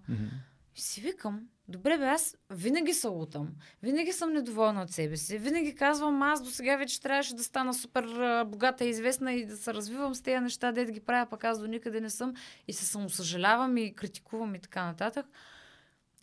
И 0.76 0.82
си 0.82 1.02
викам, 1.02 1.48
добре 1.68 1.98
бе, 1.98 2.06
аз 2.06 2.38
винаги 2.50 2.94
се 2.94 3.08
лутам, 3.08 3.50
винаги 3.84 4.12
съм 4.12 4.34
недоволна 4.34 4.82
от 4.82 4.92
себе 4.92 5.18
си, 5.18 5.38
винаги 5.38 5.76
казвам, 5.76 6.22
аз 6.22 6.44
до 6.44 6.50
сега 6.50 6.78
вече 6.78 7.02
трябваше 7.02 7.36
да 7.36 7.44
стана 7.44 7.74
супер 7.74 8.04
а, 8.04 8.46
богата 8.46 8.86
и 8.86 8.90
известна 8.90 9.34
и 9.34 9.46
да 9.46 9.58
се 9.58 9.74
развивам 9.74 10.16
с 10.16 10.22
тези 10.22 10.40
неща, 10.40 10.72
да 10.72 10.86
ги 10.86 11.00
правя, 11.00 11.30
пък 11.30 11.44
аз 11.44 11.60
до 11.60 11.68
никъде 11.68 12.02
не 12.02 12.10
съм 12.10 12.34
и 12.68 12.74
се 12.74 12.86
самосъжалявам 12.86 13.78
и 13.78 13.96
критикувам 13.96 14.56
и 14.56 14.60
така 14.60 14.86
нататък. 14.86 15.26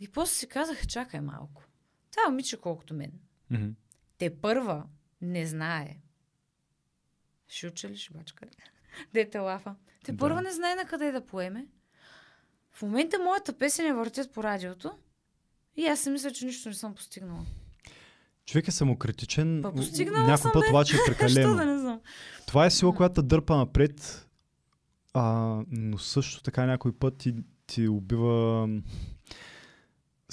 И 0.01 0.09
после 0.09 0.35
си 0.35 0.49
казах, 0.49 0.87
чакай 0.87 1.21
малко. 1.21 1.63
Това 2.11 2.23
е 2.27 2.31
момиче 2.31 2.57
колкото 2.57 2.95
мен. 2.95 3.13
Мгм. 3.51 3.69
Те 4.19 4.37
първа 4.37 4.85
не 5.21 5.47
знае. 5.47 5.97
Ще 7.49 7.67
уча 7.67 7.89
ли, 7.89 7.97
ще 7.97 8.15
бачка 8.15 8.47
ли? 8.47 8.51
Дете 9.15 9.39
лафа. 9.39 9.75
Те 10.05 10.13
Да. 10.13 10.19
първа 10.19 10.43
не 10.43 10.53
знае 10.53 10.75
на 10.75 10.85
къде 10.85 11.13
да 11.13 11.27
поеме. 11.27 11.67
В 12.71 12.83
момента 12.83 13.19
моята 13.19 13.59
песен 13.59 13.87
я 13.87 13.95
въртят 13.95 14.33
по 14.33 14.43
радиото 14.43 14.93
и 15.77 15.87
аз 15.87 16.01
си 16.01 16.11
мисля, 16.11 16.31
че 16.31 16.47
нищо 16.47 16.69
не 16.69 16.75
съм 16.75 16.95
постигнала. 16.95 17.45
Човек 18.47 18.69
е 18.69 18.73
самокритичен. 18.73 19.61
Па 19.63 19.73
Някой 19.73 20.53
път 20.53 20.63
бе. 20.63 20.69
обаче 20.71 20.97
е 20.97 21.01
прекалено. 21.07 21.57
да 21.57 21.65
не 21.65 21.79
знам? 21.79 22.01
Това 22.47 22.67
е 22.67 22.71
сила, 22.71 22.95
която 22.95 23.23
дърпа 23.23 23.57
напред, 23.57 24.27
а, 25.15 25.23
но 25.69 25.99
също 25.99 26.43
така 26.43 26.67
някой 26.67 26.93
път 26.93 27.17
ти, 27.19 27.35
ти 27.67 27.89
убива 27.89 28.69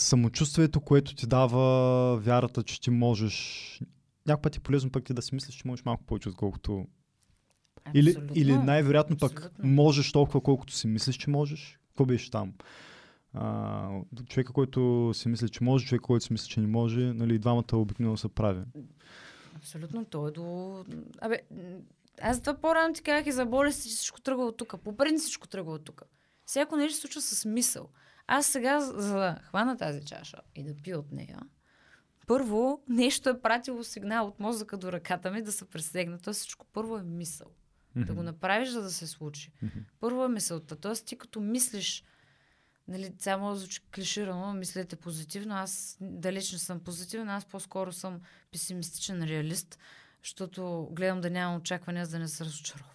самочувствието, 0.01 0.81
което 0.81 1.15
ти 1.15 1.27
дава 1.27 2.17
вярата, 2.17 2.63
че 2.63 2.81
ти 2.81 2.89
можеш. 2.89 3.81
Някой 4.27 4.41
път 4.41 4.55
е 4.55 4.59
полезно 4.59 4.91
пък 4.91 5.03
ти 5.03 5.13
да 5.13 5.21
си 5.21 5.35
мислиш, 5.35 5.55
че 5.55 5.67
можеш 5.67 5.85
малко 5.85 6.03
повече, 6.03 6.29
отколкото... 6.29 6.87
Или, 7.93 8.15
или 8.35 8.57
най-вероятно 8.57 9.17
пък 9.17 9.31
Абсолютно. 9.31 9.69
можеш 9.69 10.11
толкова, 10.11 10.41
колкото 10.41 10.73
си 10.73 10.87
мислиш, 10.87 11.15
че 11.15 11.29
можеш. 11.29 11.79
Какво 11.87 12.05
беше 12.05 12.31
там? 12.31 12.53
А, 13.33 13.89
човека, 14.29 14.53
който 14.53 15.11
си 15.13 15.29
мисли, 15.29 15.49
че 15.49 15.63
може, 15.63 15.85
човека, 15.85 16.03
който 16.03 16.25
си 16.25 16.33
мисли, 16.33 16.47
че 16.49 16.59
не 16.59 16.67
може, 16.67 16.99
нали, 16.99 17.39
двамата 17.39 17.73
обикновено 17.73 18.17
са 18.17 18.29
прави. 18.29 18.61
Абсолютно. 19.55 20.05
То 20.05 20.27
е 20.27 20.31
до... 20.31 20.85
Абе, 21.21 21.39
аз 22.21 22.41
това 22.41 22.53
по-рано 22.53 22.93
ти 22.93 23.01
казах 23.01 23.27
и 23.27 23.31
за 23.31 23.45
болести, 23.45 23.89
че 23.89 23.95
всичко 23.95 24.21
тръгва 24.21 24.45
от 24.45 24.57
тук. 24.57 24.75
По 24.83 24.97
принцип 24.97 25.25
всичко 25.25 25.47
тръгва 25.47 25.73
от 25.73 25.85
тук. 25.85 26.01
Всяко 26.45 26.75
нещо 26.75 26.95
се 26.95 27.01
случва 27.01 27.21
с 27.21 27.45
мисъл. 27.45 27.89
Аз 28.27 28.45
сега, 28.45 28.79
за 28.79 29.13
да 29.13 29.39
хвана 29.43 29.77
тази 29.77 30.05
чаша 30.05 30.37
и 30.55 30.63
да 30.63 30.75
пия 30.75 30.99
от 30.99 31.11
нея, 31.11 31.39
първо 32.27 32.83
нещо 32.89 33.29
е 33.29 33.41
пратило 33.41 33.83
сигнал 33.83 34.27
от 34.27 34.39
мозъка 34.39 34.77
до 34.77 34.91
ръката 34.91 35.31
ми 35.31 35.41
да 35.41 35.51
се 35.51 35.65
пресегна. 35.65 36.19
То 36.19 36.33
всичко 36.33 36.65
първо 36.73 36.97
е 36.97 37.03
мисъл. 37.03 37.47
Да 37.95 38.13
го 38.13 38.23
направиш, 38.23 38.69
за 38.69 38.81
да 38.81 38.91
се 38.91 39.07
случи. 39.07 39.51
Мгм. 39.61 39.79
Първо 39.99 40.25
е 40.25 40.29
мисълта. 40.29 40.75
Тоест 40.75 41.05
ти 41.05 41.17
като 41.17 41.41
мислиш, 41.41 42.03
нали, 42.87 43.13
само 43.19 43.55
звучи 43.55 43.81
клиширано, 43.95 44.53
мислете 44.53 44.95
позитивно. 44.95 45.55
Аз 45.55 45.97
далеч 46.01 46.51
не 46.51 46.59
съм 46.59 46.79
позитивен, 46.79 47.29
аз 47.29 47.45
по-скоро 47.45 47.91
съм 47.91 48.21
песимистичен 48.51 49.23
реалист, 49.23 49.79
защото 50.23 50.89
гледам 50.91 51.21
да 51.21 51.29
нямам 51.29 51.57
очаквания, 51.57 52.05
за 52.05 52.11
да 52.11 52.19
не 52.19 52.27
се 52.27 52.45
разочаровам. 52.45 52.91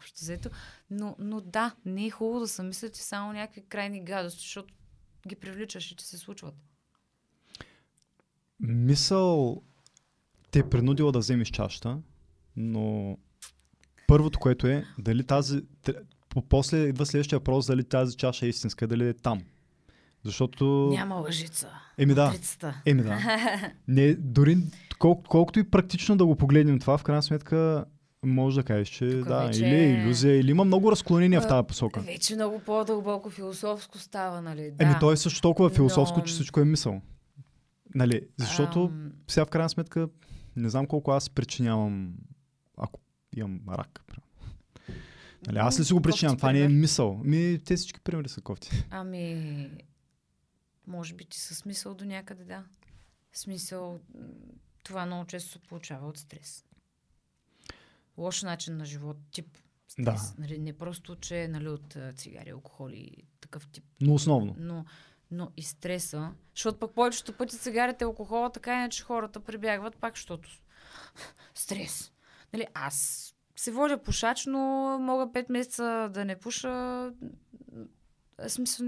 Общо 0.00 0.18
взето. 0.20 0.50
Но, 0.90 1.16
но 1.18 1.40
да, 1.40 1.74
не 1.84 2.06
е 2.06 2.10
хубаво 2.10 2.40
да 2.40 2.48
се 2.48 2.62
мислят 2.62 2.96
и 2.96 3.00
само 3.00 3.32
някакви 3.32 3.64
крайни 3.68 4.04
гадости, 4.04 4.40
защото 4.40 4.74
ги 5.28 5.36
привличаш 5.36 5.92
и 5.92 5.96
че 5.96 6.06
се 6.06 6.18
случват. 6.18 6.54
Мисъл 8.60 9.62
те 10.50 10.58
е 10.58 10.68
принудила 10.70 11.12
да 11.12 11.18
вземеш 11.18 11.48
чашата, 11.48 11.98
но 12.56 13.18
първото, 14.08 14.38
което 14.38 14.66
е, 14.66 14.84
дали 14.98 15.26
тази... 15.26 15.62
После 16.48 16.78
идва 16.78 17.06
следващия 17.06 17.38
въпрос, 17.38 17.66
дали 17.66 17.84
тази 17.84 18.16
чаша 18.16 18.46
е 18.46 18.48
истинска, 18.48 18.86
дали 18.86 19.08
е 19.08 19.14
там. 19.14 19.42
Защото... 20.24 20.88
Няма 20.92 21.14
лъжица. 21.14 21.70
Еми 21.98 22.14
да. 22.14 22.26
Матрицата. 22.26 22.82
Еми 22.86 23.02
да. 23.02 23.18
Не, 23.88 24.14
дори 24.14 24.58
кол, 24.98 25.22
колкото 25.22 25.58
и 25.58 25.70
практично 25.70 26.16
да 26.16 26.26
го 26.26 26.36
погледнем 26.36 26.78
това, 26.78 26.98
в 26.98 27.02
крайна 27.02 27.22
сметка 27.22 27.84
може 28.24 28.56
да 28.56 28.62
кажеш, 28.62 28.88
че 28.88 29.10
Тук 29.10 29.28
да, 29.28 29.46
вече 29.46 29.60
или 29.60 29.74
е 29.74 29.84
е- 29.84 29.90
иллюзия, 29.92 30.40
или 30.40 30.50
има 30.50 30.64
много 30.64 30.92
разклонения 30.92 31.40
в 31.40 31.44
А, 31.44 31.48
тази 31.48 31.66
посока. 31.66 32.00
Вече 32.00 32.34
много 32.34 32.60
по-дълбоко 32.60 33.30
философско 33.30 33.98
става, 33.98 34.42
нали? 34.42 34.70
Да. 34.70 34.84
Еми, 34.84 34.94
то 35.00 35.12
е 35.12 35.16
също 35.16 35.40
толкова 35.40 35.70
философско, 35.70 36.18
Но- 36.18 36.24
че 36.24 36.34
всичко 36.34 36.60
е 36.60 36.64
мисъл. 36.64 37.00
Нали, 37.94 38.20
защото 38.36 38.84
Ам, 38.84 39.12
сега 39.28 39.44
в 39.44 39.50
крайна 39.50 39.68
сметка 39.68 40.08
не 40.56 40.68
знам 40.68 40.86
колко 40.86 41.10
аз 41.10 41.30
причинявам, 41.30 42.14
ако 42.76 43.00
имам 43.36 43.60
рак. 43.68 44.04
Нали, 45.46 45.58
аз 45.58 45.80
ли 45.80 45.84
си 45.84 45.92
го 45.92 46.00
причинявам? 46.02 46.36
Това 46.36 46.52
не 46.52 46.60
е 46.60 46.68
мисъл. 46.68 47.20
Ми, 47.24 47.58
те 47.64 47.76
всички 47.76 48.00
примери 48.00 48.28
са 48.28 48.40
кофти. 48.40 48.84
Ами, 48.90 49.70
може 50.86 51.14
би 51.14 51.24
ти 51.24 51.40
със 51.40 51.58
смисъл 51.58 51.94
до 51.94 52.04
някъде, 52.04 52.44
да. 52.44 52.64
Смисъл, 53.32 54.00
това 54.82 55.06
много 55.06 55.24
често 55.24 55.50
се 55.50 55.58
получава 55.58 56.08
от 56.08 56.18
стрес. 56.18 56.64
Лош 58.20 58.42
начин 58.42 58.76
на 58.76 58.84
живот, 58.84 59.16
тип 59.30 59.58
стрес. 59.88 60.04
Да. 60.04 60.34
Нали, 60.38 60.58
не 60.58 60.72
просто, 60.72 61.16
че 61.16 61.48
нали, 61.48 61.68
от 61.68 61.96
цигари, 62.14 62.50
алкохоли 62.50 62.96
и 62.96 63.24
такъв 63.40 63.68
тип. 63.68 63.84
Но 64.00 64.14
основно. 64.14 64.54
Но, 64.58 64.84
но 65.30 65.50
и 65.56 65.62
стреса, 65.62 66.32
защото 66.54 66.78
пък 66.78 66.94
повечето 66.94 67.32
пъти 67.32 67.58
цигарите, 67.58 68.04
алкохола, 68.04 68.52
така 68.52 68.74
иначе 68.74 69.02
хората 69.02 69.40
прибягват 69.40 69.96
пак, 69.96 70.16
защото 70.16 70.48
стрес. 71.54 72.12
Нали, 72.52 72.66
аз 72.74 73.26
се 73.56 73.70
водя 73.70 74.02
пушач, 74.02 74.46
но 74.46 74.58
мога 75.00 75.26
5 75.26 75.52
месеца 75.52 76.10
да 76.14 76.24
не 76.24 76.38
пуша. 76.38 77.12
Смисъл, 78.48 78.86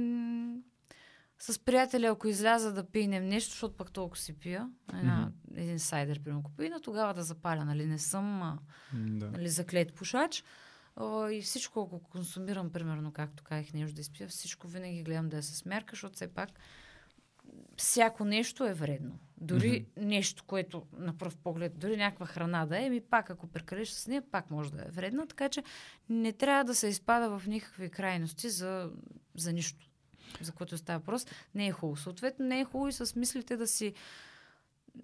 с 1.43 1.59
приятели, 1.59 2.06
ако 2.06 2.28
изляза 2.28 2.73
да 2.73 2.85
пинем 2.85 3.24
нещо, 3.24 3.51
защото 3.51 3.77
пък 3.77 3.93
толкова 3.93 4.20
си 4.20 4.39
пия, 4.39 4.70
една, 4.94 5.32
един 5.55 5.78
сайдер, 5.78 6.20
примерно, 6.23 6.40
ако 6.40 6.56
пина, 6.56 6.81
тогава 6.81 7.14
да 7.14 7.23
запаля, 7.23 7.64
нали, 7.64 7.86
не 7.86 7.98
съм 7.98 8.43
а, 8.43 8.59
Да. 8.94 9.31
нали, 9.31 9.48
заклет 9.48 9.94
пушач. 9.94 10.44
О, 10.97 11.28
и 11.28 11.43
всичко, 11.43 11.82
ако 11.82 12.02
консумирам, 12.02 12.70
примерно, 12.70 13.12
както 13.12 13.44
казах, 13.44 13.73
нещо 13.73 13.94
да 13.94 14.01
изпия, 14.01 14.28
всичко 14.28 14.69
винаги 14.69 15.02
гледам 15.02 15.28
да 15.28 15.36
е 15.36 15.43
с 15.43 15.64
мярка, 15.64 15.90
защото 15.90 16.14
все 16.14 16.35
пак 16.35 16.51
всяко 17.77 18.24
нещо 18.24 18.66
е 18.66 18.74
вредно. 18.74 19.19
Дори 19.36 19.70
mm-hmm. 19.70 20.05
нещо, 20.05 20.44
което 20.47 20.86
на 20.98 21.19
пръв 21.19 21.36
поглед, 21.36 21.78
дори 21.78 21.97
някаква 21.97 22.27
храна 22.27 22.66
да 22.66 22.78
е, 22.78 22.90
ми 22.90 23.01
пак 23.01 23.31
ако 23.31 23.47
прекалиш 23.47 23.90
с 23.90 24.06
нея, 24.06 24.23
пак 24.31 24.51
може 24.51 24.73
да 24.73 24.82
е 24.82 24.90
вредна, 24.90 25.27
така 25.27 25.48
че 25.48 25.62
не 26.09 26.32
трябва 26.32 26.64
да 26.64 26.74
се 26.74 26.89
изпада 26.89 27.39
в 27.39 27.47
никакви 27.47 27.90
крайности 27.90 28.51
за, 28.51 28.90
за 29.35 29.52
нищо, 29.52 29.91
за 30.40 30.52
което 30.52 30.78
става 30.78 30.98
въпрос. 30.98 31.26
Не 31.54 31.66
е 31.66 31.72
хубаво. 31.72 31.96
Съответно, 31.96 32.46
не 32.46 32.60
е 32.60 32.64
хубаво 32.64 32.88
и 32.88 32.92
с 32.92 33.16
мислите 33.16 33.56
да 33.56 33.66
си 33.66 33.94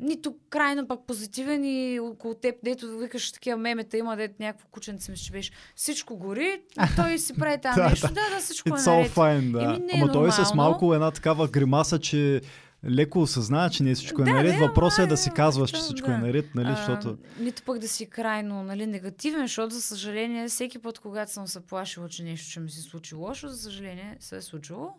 нито 0.01 0.35
крайно 0.51 0.89
пък 0.89 1.07
позитивен 1.07 1.65
и 1.65 2.01
около 2.01 2.35
теб, 2.35 2.55
дето 2.65 2.99
викаш 2.99 3.33
такива 3.33 3.59
мемета, 3.59 3.97
има 3.97 4.17
дето 4.17 4.35
някакво 4.41 4.69
кученце, 4.69 5.11
мисля, 5.11 5.25
че 5.25 5.33
беше. 5.33 5.53
Всичко 5.77 6.17
гори, 6.17 6.61
той 6.97 7.19
си 7.19 7.35
прави 7.35 7.59
там 7.63 7.89
нещо. 7.91 8.07
да. 8.09 8.15
Да, 8.15 8.41
всичко 8.41 8.69
е 8.69 8.73
It's 8.73 8.79
all 8.79 8.97
наред. 8.97 9.13
fine, 9.13 9.53
да. 9.53 9.65
Еми, 9.65 9.79
не 9.79 9.93
е 9.99 10.03
Ама 10.03 10.13
той 10.13 10.29
е 10.29 10.33
с 10.33 10.55
малко 10.55 10.95
една 10.95 11.11
такава 11.11 11.49
гримаса, 11.49 11.99
че 11.99 12.41
леко 12.89 13.21
осъзнава, 13.21 13.71
че 13.71 13.83
не 13.83 13.95
всичко 13.95 14.23
е 14.23 14.25
Да, 14.25 14.31
наред. 14.31 14.53
не, 14.53 14.67
Въпросът 14.67 14.99
е 14.99 15.07
да 15.07 15.17
си 15.17 15.29
е, 15.29 15.35
казваш, 15.35 15.71
че 15.71 15.81
всичко 15.81 16.09
да. 16.09 16.15
е 16.15 16.19
наред, 16.19 16.55
нали, 16.55 16.75
защото... 16.77 17.09
А, 17.09 17.43
нито 17.43 17.63
пък 17.63 17.79
да 17.79 17.89
си 17.89 18.07
крайно 18.07 18.63
нали, 18.63 18.87
негативен, 18.87 19.41
защото, 19.41 19.75
за 19.75 19.83
съжаление, 19.83 20.49
всеки 20.49 20.79
път, 20.79 20.99
когато 20.99 21.33
съм 21.33 21.47
се 21.47 21.61
плашила, 21.61 22.09
че 22.09 22.23
нещо 22.23 22.51
ще 22.51 22.61
ми 22.61 22.71
се 22.71 22.81
случи 22.81 23.15
лошо, 23.15 23.49
за 23.49 23.57
съжаление, 23.57 24.17
се 24.21 24.37
е 24.37 24.43
случило. 24.43 24.95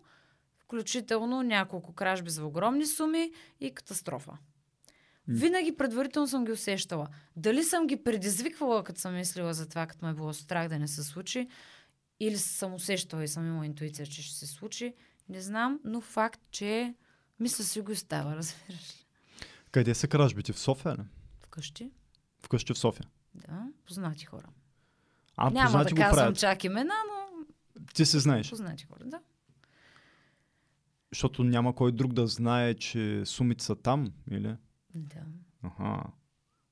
Включително 0.70 1.44
няколко 1.44 1.94
кражби 1.94 2.30
за 2.32 2.46
огромни 2.46 2.86
суми 2.86 3.32
и 3.60 3.74
катастрофа. 3.74 4.32
Винаги 5.28 5.78
предварително 5.78 6.28
съм 6.28 6.46
ги 6.46 6.52
усещала. 6.52 7.08
Дали 7.36 7.64
съм 7.64 7.88
ги 7.88 8.04
предизвиквала, 8.04 8.84
като 8.84 9.00
съм 9.00 9.16
мислила 9.16 9.54
за 9.54 9.70
това, 9.70 9.88
като 9.88 10.06
ме 10.06 10.12
е 10.12 10.16
било 10.16 10.34
страх 10.34 10.68
да 10.68 10.80
не 10.80 10.88
се 10.88 11.04
случи, 11.04 11.48
или 12.20 12.38
съм 12.38 12.74
усещала 12.74 13.24
и 13.24 13.28
съм 13.28 13.48
имала 13.48 13.66
интуиция, 13.66 14.08
че 14.08 14.22
ще 14.24 14.36
се 14.36 14.48
случи, 14.48 14.94
не 15.30 15.42
знам, 15.42 15.80
но 15.84 16.02
факт, 16.02 16.42
че 16.52 16.94
мисля 17.40 17.64
си 17.64 17.82
го 17.82 17.92
и 17.92 17.96
става, 17.96 18.36
разбираш 18.36 18.90
ли. 18.92 19.06
Къде 19.72 19.96
са 19.96 20.08
кражбите? 20.08 20.54
В 20.54 20.60
София 20.60 20.94
ли? 20.94 21.02
Вкъщи, 21.40 21.92
Вкъщи 22.40 22.74
в 22.74 22.78
София. 22.80 23.08
да, 23.36 23.68
познати 23.86 24.26
хора. 24.26 24.48
А, 25.36 25.50
Няма 25.50 25.84
да 25.84 25.90
казвам 25.90 26.12
правят. 26.12 26.38
чак 26.40 26.64
имена, 26.64 26.94
но 27.08 27.46
Ти 27.94 28.06
се 28.06 28.20
знаеш. 28.20 28.50
познати 28.50 28.86
хора, 28.86 29.04
да. 29.06 29.20
Защото 31.14 31.44
няма 31.44 31.76
кой 31.76 31.92
друг 31.92 32.14
да 32.14 32.28
знае, 32.28 32.74
че 32.74 33.26
сумите 33.26 33.64
са 33.64 33.76
там, 33.76 34.12
или? 34.32 34.56
Да. 34.96 35.22
Аха. 35.64 36.04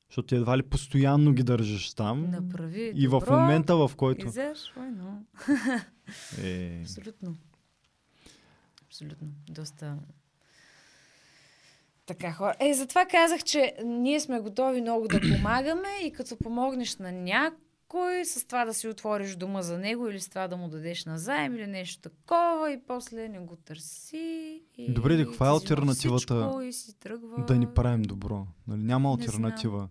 Защото 0.09 0.35
едва 0.35 0.57
ли 0.57 0.63
постоянно 0.63 1.33
ги 1.33 1.43
държиш 1.43 1.93
там. 1.93 2.31
Направи 2.31 2.91
и 2.95 3.07
в 3.07 3.19
добро, 3.19 3.39
момента, 3.39 3.75
в 3.75 3.91
който... 3.95 4.27
Изеш, 4.27 4.73
но... 4.77 5.21
Е, 6.43 6.81
Абсолютно. 6.81 7.37
Абсолютно. 8.87 9.27
Доста... 9.49 9.97
Така 12.05 12.33
хора. 12.33 12.55
Е, 12.59 12.73
затова 12.73 13.05
казах, 13.05 13.43
че 13.43 13.75
ние 13.85 14.19
сме 14.19 14.39
готови 14.39 14.81
много 14.81 15.07
да 15.07 15.19
помагаме 15.19 15.87
и 16.03 16.13
като 16.13 16.37
помогнеш 16.37 16.97
на 16.97 17.11
някой, 17.11 17.66
с 18.25 18.47
това 18.47 18.65
да 18.65 18.73
си 18.73 18.87
отвориш 18.87 19.35
дома 19.35 19.61
за 19.61 19.77
него 19.77 20.07
или 20.07 20.19
с 20.19 20.29
това 20.29 20.47
да 20.47 20.57
му 20.57 20.69
дадеш 20.69 21.05
назаем 21.05 21.55
или 21.55 21.67
нещо 21.67 22.01
такова 22.01 22.71
и 22.71 22.81
после 22.87 23.29
не 23.29 23.39
го 23.39 23.55
търси. 23.55 24.63
И 24.77 24.93
Добре, 24.93 25.25
каква 25.25 25.47
е 25.47 25.51
всичко 25.93 26.61
И 26.61 26.73
си 26.73 26.99
тръгва. 26.99 27.45
да 27.47 27.55
ни 27.55 27.67
правим 27.73 28.01
добро. 28.01 28.47
Нали? 28.67 28.83
Няма 28.83 29.11
альтернатива. 29.11 29.89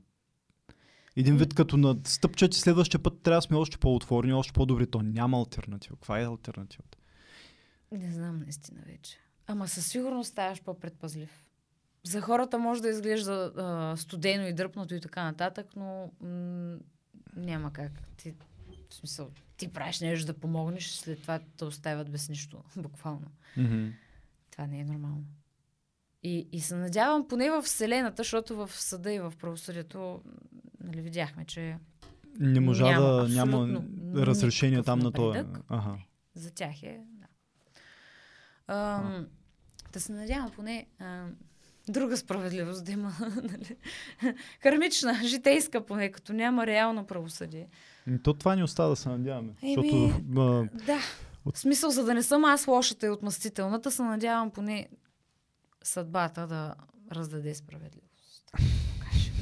Един 1.17 1.37
вид 1.37 1.55
като 1.55 1.77
на 1.77 1.97
стъпчат 2.05 2.55
и 2.55 2.59
следващия 2.59 3.03
път 3.03 3.23
трябва 3.23 3.39
да 3.39 3.43
сме 3.43 3.57
още 3.57 3.79
по-отворени, 3.79 4.33
още 4.35 4.53
по-добри. 4.53 4.87
То 4.87 5.03
няма 5.03 5.39
альтернатива. 5.39 5.97
Каква 5.97 6.21
е 6.21 6.25
альтернативата? 6.27 6.99
Не 7.93 8.13
знам 8.13 8.39
наистина 8.39 8.81
вече. 8.87 9.19
Ама 9.47 9.69
със 9.69 9.87
сигурност 9.87 10.31
ставаш 10.31 10.63
по-предпазлив. 10.63 11.43
За 12.05 12.21
хората 12.21 12.59
може 12.59 12.83
да 12.83 12.89
изглежда 12.89 13.53
а, 13.57 13.97
студено 13.97 14.47
и 14.47 14.53
дръпнато 14.55 14.95
и 14.95 15.01
така 15.01 15.25
нататък, 15.25 15.67
но 15.77 16.11
м- 16.21 16.79
няма 17.37 17.73
как. 17.73 17.93
Ти, 18.17 18.35
в 18.89 18.95
смисъл, 18.95 19.31
ти 19.57 19.73
правиш 19.73 20.01
нещо 20.01 20.27
да 20.27 20.39
помогнеш, 20.39 20.91
след 20.91 21.23
това 21.23 21.41
те 21.57 21.65
оставят 21.65 22.11
без 22.11 22.29
нищо, 22.29 22.65
буквално. 22.77 23.31
Mm-hmm. 23.57 23.93
Това 24.51 24.67
не 24.67 24.81
е 24.81 24.85
нормално. 24.85 25.25
И, 26.23 26.49
и 26.53 26.61
се 26.61 26.77
надявам 26.77 27.29
поне 27.29 27.51
в 27.51 27.63
Вселената, 27.63 28.23
защото 28.23 28.57
в 28.57 28.71
съда 28.73 29.13
и 29.13 29.21
в 29.21 29.33
правосъдието 29.41 30.23
нали, 30.81 31.01
видяхме, 31.01 31.45
че 31.45 31.79
Не 32.41 32.61
можа 32.61 32.85
Няма 32.85 33.07
да 33.07 33.29
няма 33.29 33.83
разрешение 34.15 34.83
там 34.83 34.99
на 34.99 35.13
това. 35.13 35.45
Ага. 35.69 35.99
за 36.35 36.51
тях 36.51 36.83
е. 36.83 37.01
Да. 37.09 37.27
Ам, 38.75 39.27
да 39.93 40.01
се 40.01 40.13
надявам 40.13 40.51
поне 40.51 40.87
ам, 40.99 41.37
друга 41.89 42.17
справедливост 42.17 42.85
да 42.85 42.93
има. 42.93 43.13
нали? 43.43 43.77
Кармична, 44.63 45.21
житейска 45.25 45.87
поне, 45.87 46.13
като 46.13 46.33
няма 46.33 46.67
реално 46.67 47.07
правосъдие. 47.07 47.69
Ами 48.07 48.23
То 48.23 48.35
това 48.35 48.57
ни 48.57 48.63
остава 48.63 48.89
да 48.89 48.97
се 48.97 49.09
надяваме. 49.09 49.53
Еми, 49.63 49.75
Защото 49.75 50.69
Да. 50.87 50.99
В 51.53 51.59
смисъл, 51.59 51.91
за 51.91 52.05
да 52.05 52.15
не 52.15 52.23
съм 52.23 52.45
аз 52.45 52.67
лошата 52.67 53.07
и 53.07 53.11
отмъстителната, 53.11 53.91
се 53.91 54.03
надявам 54.03 54.51
поне 54.51 54.89
съдбата 55.83 56.47
да 56.47 56.75
раздаде 57.13 57.55
справедливост. 57.55 58.51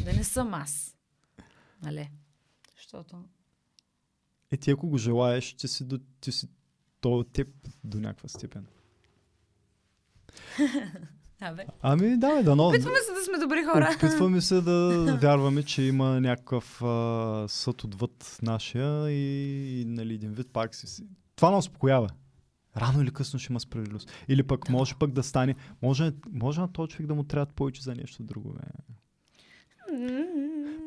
Да 0.04 0.12
не 0.12 0.24
съм 0.24 0.54
аз. 0.54 0.96
Нали? 1.82 2.10
Защото... 2.76 3.24
Е, 4.50 4.56
ти 4.56 4.70
ако 4.70 4.88
го 4.88 4.98
желаеш, 4.98 5.54
ти 5.54 5.68
си, 5.68 5.84
до, 5.84 5.98
ти 6.20 6.32
си 6.32 6.48
то 7.00 7.18
от 7.18 7.32
теб 7.32 7.48
до 7.84 8.00
някаква 8.00 8.28
степен. 8.28 8.66
Абе. 11.44 11.66
Ами, 11.82 12.16
да, 12.16 12.34
бе, 12.34 12.42
дано. 12.42 12.68
Опитваме 12.68 12.96
се 13.06 13.12
да 13.12 13.24
сме 13.24 13.38
добри 13.38 13.64
хора. 13.64 13.90
Опитваме 13.96 14.40
се 14.40 14.60
да 14.60 15.18
вярваме, 15.22 15.62
че 15.62 15.82
има 15.82 16.20
някакъв 16.20 16.82
а, 16.82 17.44
съд 17.48 17.84
отвъд 17.84 18.38
нашия 18.42 19.10
и, 19.10 19.80
и 19.80 19.84
нали, 19.84 20.14
един 20.14 20.32
вид 20.32 20.48
пак 20.52 20.74
си... 20.74 21.04
Това 21.36 21.50
ме 21.50 21.56
успокоява. 21.56 22.08
Рано 22.76 23.02
или 23.02 23.10
късно 23.10 23.38
ще 23.38 23.52
има 23.52 23.60
справедливост. 23.60 24.12
Или 24.28 24.42
пък 24.42 24.68
може 24.68 24.94
пък 24.94 25.12
да 25.12 25.22
стане... 25.22 25.54
Може, 25.82 26.12
може 26.32 26.60
на 26.60 26.72
този 26.72 26.88
човек 26.88 27.06
да 27.06 27.14
му 27.14 27.24
трябва 27.24 27.46
повече 27.46 27.82
за 27.82 27.94
нещо 27.94 28.22
друго. 28.22 28.52
Бе. 28.52 28.60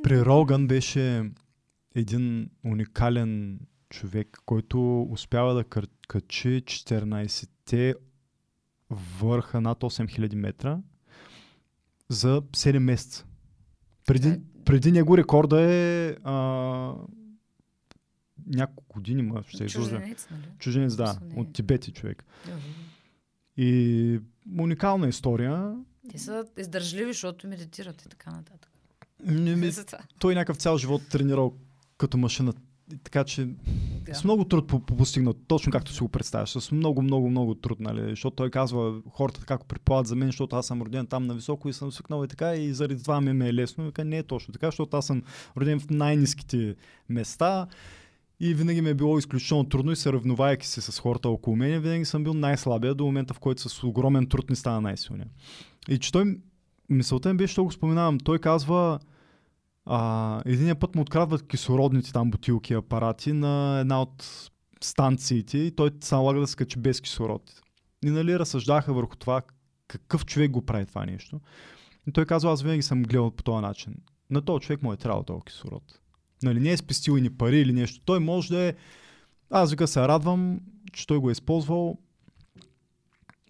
При 0.03 0.25
Роган 0.25 0.67
беше 0.67 1.31
един 1.95 2.49
уникален 2.65 3.59
човек, 3.89 4.37
който 4.45 5.07
успява 5.11 5.53
да 5.53 5.63
качи 6.07 6.63
14-те 6.65 7.95
върха 8.89 9.61
над 9.61 9.79
8000 9.79 10.35
метра 10.35 10.79
за 12.09 12.41
7 12.41 12.79
месеца. 12.79 13.25
Преди, 14.05 14.29
Е. 14.29 14.41
преди 14.65 14.91
него 14.91 15.17
рекорда 15.17 15.61
е 15.61 16.15
а, 16.23 16.33
няколко 18.45 18.93
години, 18.93 19.21
ма 19.21 19.43
ще 19.47 19.63
е. 19.63 19.67
Чужденец, 19.67 20.27
нали? 20.31 20.43
Чужденец, 20.59 20.95
да, 20.95 21.19
не 21.21 21.35
е. 21.35 21.39
от 21.39 21.53
Тибет 21.53 21.87
е 21.87 21.91
човек. 21.91 22.23
Добре. 22.45 22.59
И 23.57 24.19
уникална 24.59 25.07
история. 25.07 25.75
Те 26.11 26.17
са 26.17 26.45
издържливи, 26.57 27.13
защото 27.13 27.47
медитират 27.47 28.01
и 28.01 28.09
така 28.09 28.31
нататък. 28.31 28.71
Не 29.25 29.55
ми, 29.55 29.71
той 30.19 30.35
някакъв 30.35 30.57
цял 30.57 30.77
живот 30.77 31.01
тренирал 31.09 31.53
като 31.97 32.17
машина. 32.17 32.53
Така 33.03 33.23
че 33.23 33.45
Да. 34.05 34.15
с 34.15 34.23
много 34.23 34.45
труд 34.45 34.67
по- 34.67 34.79
по- 34.79 34.97
постигнат, 34.97 35.37
точно 35.47 35.71
както 35.71 35.91
си 35.91 35.99
го 35.99 36.09
представяш, 36.09 36.49
с 36.49 36.71
много, 36.71 37.01
много, 37.01 37.29
много 37.29 37.55
труд, 37.55 37.79
нали? 37.79 38.09
Защото 38.09 38.35
той 38.35 38.49
казва, 38.49 39.01
хората 39.09 39.39
така 39.39 39.57
предполагат 39.67 40.07
за 40.07 40.15
мен, 40.15 40.27
защото 40.27 40.55
аз 40.55 40.67
съм 40.67 40.81
роден 40.81 41.07
там 41.07 41.27
на 41.27 41.33
високо 41.33 41.69
и 41.69 41.73
съм 41.73 41.91
свикнал 41.91 42.23
и 42.23 42.27
така, 42.27 42.55
и 42.55 42.73
заради 42.73 43.03
това 43.03 43.21
ми 43.21 43.47
е 43.47 43.53
лесно. 43.53 43.85
Вика, 43.85 44.05
не 44.05 44.17
е 44.17 44.23
точно 44.23 44.51
така, 44.53 44.67
защото 44.67 44.97
аз 44.97 45.05
съм 45.05 45.23
роден 45.57 45.79
в 45.79 45.89
най-низките 45.89 46.75
места 47.09 47.67
и 48.39 48.53
винаги 48.53 48.81
ми 48.81 48.89
е 48.89 48.93
било 48.93 49.17
изключително 49.17 49.63
трудно 49.63 49.91
и 49.91 49.95
съревновайки 49.95 50.67
се 50.67 50.81
с 50.81 50.99
хората 50.99 51.29
около 51.29 51.55
мен, 51.55 51.81
винаги 51.81 52.05
съм 52.05 52.23
бил 52.23 52.33
най-слабия 52.33 52.95
до 52.95 53.05
момента, 53.05 53.33
в 53.33 53.39
който 53.39 53.69
с 53.69 53.83
огромен 53.83 54.27
труд 54.27 54.49
не 54.49 54.55
стана 54.55 54.81
най-силния. 54.81 55.27
И 55.89 55.97
че 55.97 56.11
той, 56.11 56.37
мисълта 56.89 57.29
ми 57.33 57.37
беше, 57.37 57.51
що 57.51 57.63
го 57.63 57.71
споменавам, 57.71 58.19
той 58.19 58.39
казва, 58.39 58.99
а, 59.87 60.41
единия 60.45 60.79
път 60.79 60.95
му 60.95 61.01
открадват 61.01 61.47
кислородните 61.47 62.13
там 62.13 62.31
бутилки 62.31 62.73
апарати 62.73 63.33
на 63.33 63.79
една 63.79 64.01
от 64.01 64.49
станциите 64.83 65.57
и 65.57 65.75
той 65.75 65.91
се 66.01 66.15
налага 66.15 66.39
да 66.39 66.47
се 66.47 66.55
качи 66.55 66.79
без 66.79 67.01
кислород. 67.01 67.61
И 68.05 68.09
нали 68.09 68.39
разсъждаха 68.39 68.93
върху 68.93 69.15
това 69.15 69.41
какъв 69.87 70.25
човек 70.25 70.51
го 70.51 70.65
прави 70.65 70.85
това 70.85 71.05
нещо. 71.05 71.39
И 72.07 72.11
той 72.11 72.25
казва, 72.25 72.51
аз 72.51 72.61
винаги 72.61 72.81
съм 72.81 73.03
гледал 73.03 73.31
по 73.31 73.43
този 73.43 73.61
начин. 73.61 73.95
На 74.29 74.41
този 74.41 74.61
човек 74.61 74.83
му 74.83 74.93
е 74.93 74.97
трябвало 74.97 75.23
този 75.23 75.41
кислород. 75.45 75.99
Нали, 76.43 76.59
не 76.59 76.71
е 76.71 76.77
спестил 76.77 77.17
и 77.17 77.21
ни 77.21 77.29
пари 77.29 77.59
или 77.59 77.73
нещо. 77.73 78.01
Той 78.05 78.19
може 78.19 78.53
да 78.53 78.61
е... 78.61 78.73
Аз 79.49 79.71
вика 79.71 79.87
се 79.87 80.07
радвам, 80.07 80.59
че 80.93 81.07
той 81.07 81.17
го 81.17 81.29
е 81.29 81.31
използвал 81.31 81.97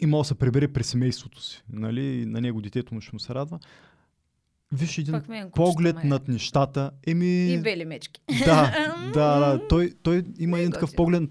и 0.00 0.06
може 0.06 0.26
да 0.26 0.28
се 0.28 0.34
прибере 0.34 0.72
при 0.72 0.84
семейството 0.84 1.42
си. 1.42 1.62
Нали, 1.72 2.26
на 2.26 2.40
него 2.40 2.60
детето 2.60 2.94
му 2.94 3.00
ще 3.00 3.14
му 3.14 3.20
се 3.20 3.34
радва. 3.34 3.58
Виж 4.72 4.98
един 4.98 5.20
мен 5.28 5.50
поглед 5.50 5.96
ме- 5.96 6.04
над 6.04 6.28
нещата. 6.28 6.90
Еми... 7.06 7.52
И 7.52 7.62
бели 7.62 7.84
мечки. 7.84 8.20
Да, 8.44 8.72
да, 9.14 9.38
да. 9.38 9.68
Той, 9.68 9.92
той 10.02 10.24
има 10.38 10.58
е 10.58 10.60
един 10.60 10.72
такъв 10.72 10.94
поглед 10.94 11.30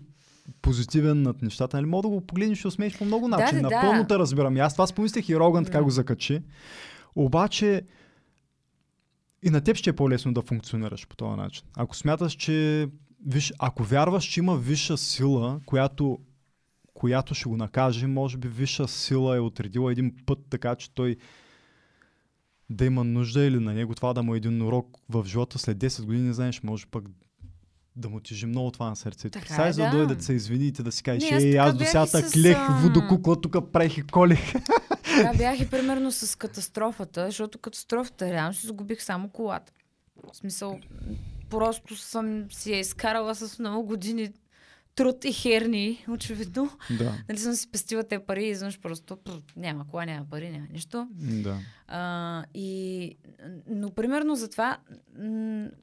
позитивен 0.61 1.21
над 1.21 1.41
нещата. 1.41 1.77
Нали, 1.77 1.85
мога 1.85 2.01
да 2.01 2.07
го 2.07 2.21
погледнеш 2.21 2.63
и 2.63 2.67
усмееш 2.67 2.97
по 2.97 3.05
много 3.05 3.29
Да, 3.29 3.37
начин. 3.37 3.61
да, 3.61 3.69
да. 3.69 3.75
Напълно 3.75 4.07
те 4.07 4.15
разбирам. 4.15 4.57
И 4.57 4.59
аз 4.59 4.73
това 4.73 4.87
спомислих 4.87 5.29
и 5.29 5.35
Роган 5.35 5.65
така 5.65 5.83
го 5.83 5.89
закачи. 5.89 6.41
Обаче 7.15 7.81
и 9.43 9.49
на 9.49 9.61
теб 9.61 9.75
ще 9.75 9.89
е 9.89 9.93
по-лесно 9.93 10.33
да 10.33 10.41
функционираш 10.41 11.07
по 11.07 11.15
този 11.15 11.37
начин. 11.37 11.63
Ако 11.77 11.95
смяташ, 11.95 12.33
че 12.33 12.87
виж, 13.25 13.53
ако 13.59 13.83
вярваш, 13.83 14.25
че 14.25 14.39
има 14.39 14.57
висша 14.57 14.97
сила, 14.97 15.59
която, 15.65 16.19
която 16.93 17.33
ще 17.33 17.49
го 17.49 17.57
накаже, 17.57 18.07
може 18.07 18.37
би 18.37 18.47
висша 18.47 18.87
сила 18.87 19.35
е 19.35 19.39
отредила 19.39 19.91
един 19.91 20.15
път 20.25 20.39
така, 20.49 20.75
че 20.75 20.91
той 20.91 21.15
да 22.69 22.85
има 22.85 23.03
нужда 23.03 23.45
или 23.45 23.59
на 23.59 23.73
него 23.73 23.95
това 23.95 24.13
да 24.13 24.23
му 24.23 24.33
е 24.33 24.37
един 24.37 24.61
урок 24.61 24.97
в 25.09 25.25
живота 25.27 25.59
след 25.59 25.77
10 25.77 26.05
години, 26.05 26.33
знаеш, 26.33 26.63
може 26.63 26.85
пък 26.85 27.05
да 27.95 28.09
му 28.09 28.19
тежи 28.19 28.45
много 28.45 28.71
това 28.71 28.89
на 28.89 28.95
сърцето. 28.95 29.39
Представяш 29.39 29.69
е, 29.69 29.73
за 29.73 29.83
да 29.83 29.89
да. 29.89 29.97
дойде 29.97 30.15
да 30.15 30.23
се 30.23 30.33
извини 30.33 30.67
и 30.67 30.71
ти 30.71 30.83
да 30.83 30.91
си 30.91 31.03
кажеш, 31.03 31.31
аз 31.31 31.43
ей, 31.43 31.51
така 31.51 31.63
аз 31.63 31.77
до 31.77 31.85
сега 31.85 32.05
с, 32.05 32.31
клех 32.31 32.57
тук 33.41 33.71
правих 33.71 33.97
и 33.97 34.01
колех. 34.01 34.53
Така 35.17 35.37
бях 35.37 35.59
и 35.59 35.69
примерно 35.69 36.11
с 36.11 36.37
катастрофата, 36.37 37.25
защото 37.25 37.59
катастрофата 37.59 38.31
реално 38.31 38.53
си 38.53 38.67
загубих 38.67 39.03
само 39.03 39.29
колата. 39.29 39.73
В 40.33 40.37
смисъл, 40.37 40.79
просто 41.49 41.95
съм 41.95 42.51
си 42.51 42.71
я 42.71 42.79
изкарала 42.79 43.35
с 43.35 43.59
много 43.59 43.87
години 43.87 44.29
труд 44.97 45.25
и 45.25 45.33
херни, 45.33 46.05
очевидно. 46.09 46.69
да, 46.91 47.13
Нали 47.29 47.37
съм 47.37 47.53
си 47.53 47.71
пестила 47.71 48.03
те 48.03 48.19
пари 48.19 48.43
и 48.43 48.49
изведнъж 48.49 48.79
просто 48.79 49.17
пр, 49.17 49.31
няма 49.55 49.87
кола, 49.87 50.05
няма 50.05 50.25
пари, 50.25 50.49
няма 50.49 50.67
нищо. 50.67 51.07
да. 51.13 51.57
А, 51.87 52.43
и, 52.53 53.15
но 53.67 53.89
примерно 53.91 54.35
за 54.35 54.49
това 54.49 54.77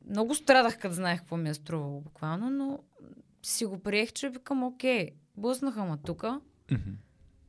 много 0.06 0.34
страдах, 0.34 0.78
като 0.78 0.94
знаех 0.94 1.20
какво 1.20 1.36
ми 1.36 1.48
е 1.48 1.54
струвало 1.54 2.00
буквално, 2.00 2.50
но 2.50 2.78
си 3.42 3.64
го 3.64 3.78
приех, 3.78 4.12
че 4.12 4.28
викам, 4.30 4.62
окей, 4.64 5.10
блъснаха 5.36 5.84
ма 5.84 5.98
тука, 5.98 6.40
Мгм. 6.70 6.90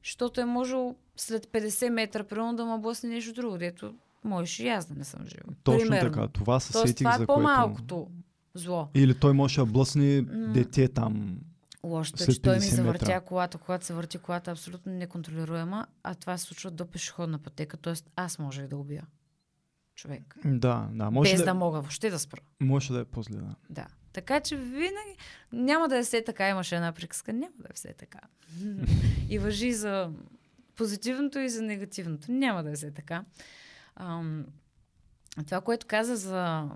защото 0.03 0.41
е 0.41 0.45
можел 0.45 0.95
след 1.15 1.45
50 1.45 1.89
метра, 1.89 2.23
примерно 2.23 2.55
да 2.55 2.65
ме 2.65 2.77
блъсне 2.79 3.09
нещо 3.09 3.33
друго, 3.33 3.57
дето 3.57 3.93
можеше 4.23 4.63
и 4.63 4.69
аз 4.69 4.85
да 4.85 4.93
не 4.93 5.03
съм 5.03 5.21
жива. 5.25 5.43
Точно 5.63 5.79
примерно. 5.81 6.11
така. 6.11 6.27
Това 6.27 6.59
се 6.59 6.73
Тоест, 6.73 6.87
сетих, 6.87 7.05
това 7.05 7.11
за 7.11 7.23
е 7.23 7.25
което... 7.25 7.37
по-малкото 7.37 8.07
зло. 8.53 8.87
Или 8.95 9.13
той 9.13 9.33
може 9.33 9.55
да 9.55 9.65
блъсне 9.65 10.21
М. 10.21 10.53
дете 10.53 10.87
там. 10.87 11.37
Лошото 11.86 12.24
е, 12.24 12.28
че 12.28 12.41
той 12.41 12.56
ми 12.56 12.62
50 12.62 12.76
завъртя 12.76 13.06
метра. 13.06 13.22
колата. 13.22 13.57
Когато 13.57 13.86
се 13.86 13.94
върти 13.94 14.18
колата, 14.18 14.52
е 14.52 14.53
абсолютно 14.53 14.91
неконтролируема, 14.91 15.88
а 16.03 16.16
това 16.16 16.38
се 16.38 16.45
случва 16.45 16.72
до 16.72 16.86
пешеходна 16.86 17.40
пътека, 17.40 17.78
т.е. 17.78 17.94
аз 18.16 18.40
може 18.40 18.64
и 18.64 18.68
да 18.68 18.78
убия 18.78 19.03
човек. 19.95 20.36
Да, 20.45 20.90
да. 20.91 21.12
Може 21.12 21.32
без 21.32 21.40
да, 21.40 21.45
да 21.45 21.53
мога 21.53 21.82
въобще 21.82 22.10
да 22.10 22.20
спра. 22.20 22.41
може 22.60 22.94
да 22.94 22.99
е 22.99 23.06
по-зле, 23.06 23.38
да. 23.38 23.56
Да. 23.70 23.88
Така 24.14 24.40
че 24.40 24.56
винаги 24.57 25.18
няма 25.52 25.88
да 25.88 25.98
е 25.98 26.03
все 26.03 26.24
така. 26.24 26.49
Имаше 26.49 26.76
една 26.76 26.91
приказка. 26.91 27.34
Няма 27.34 27.53
да 27.60 27.68
е 27.70 27.74
все 27.74 27.94
така. 27.94 28.20
и 29.30 29.40
въжи 29.40 29.74
за 29.74 30.12
позитивното 30.76 31.40
и 31.40 31.49
за 31.49 31.62
негативното. 31.62 32.32
Няма 32.32 32.64
да 32.64 32.70
е 32.72 32.76
все 32.76 32.91
така. 32.91 33.24
Ам, 33.95 34.45
това, 35.45 35.62
което 35.62 35.88
каза 35.88 36.16
за, 36.16 36.70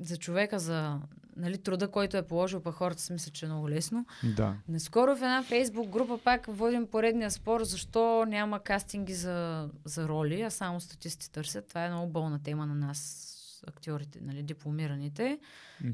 за 0.00 0.16
човека, 0.16 0.58
за 0.58 1.00
нали, 1.38 1.58
труда, 1.58 1.88
който 1.88 2.16
е 2.16 2.22
положил, 2.22 2.60
пък 2.60 2.74
хората 2.74 3.02
си 3.02 3.12
мислят, 3.12 3.34
че 3.34 3.46
е 3.46 3.48
много 3.48 3.68
лесно. 3.70 4.06
Да. 4.36 4.54
Наскоро 4.68 5.16
в 5.16 5.22
една 5.22 5.42
фейсбук 5.42 5.88
група 5.88 6.18
пак 6.18 6.46
водим 6.48 6.86
поредния 6.86 7.30
спор, 7.30 7.62
защо 7.64 8.24
няма 8.28 8.60
кастинги 8.60 9.14
за, 9.14 9.68
за 9.84 10.08
роли, 10.08 10.42
а 10.42 10.50
само 10.50 10.80
статисти 10.80 11.30
търсят. 11.32 11.68
Това 11.68 11.84
е 11.84 11.90
много 11.90 12.12
болна 12.12 12.42
тема 12.42 12.66
на 12.66 12.74
нас, 12.74 13.24
актьорите, 13.66 14.18
нали, 14.22 14.42
дипломираните. 14.42 15.38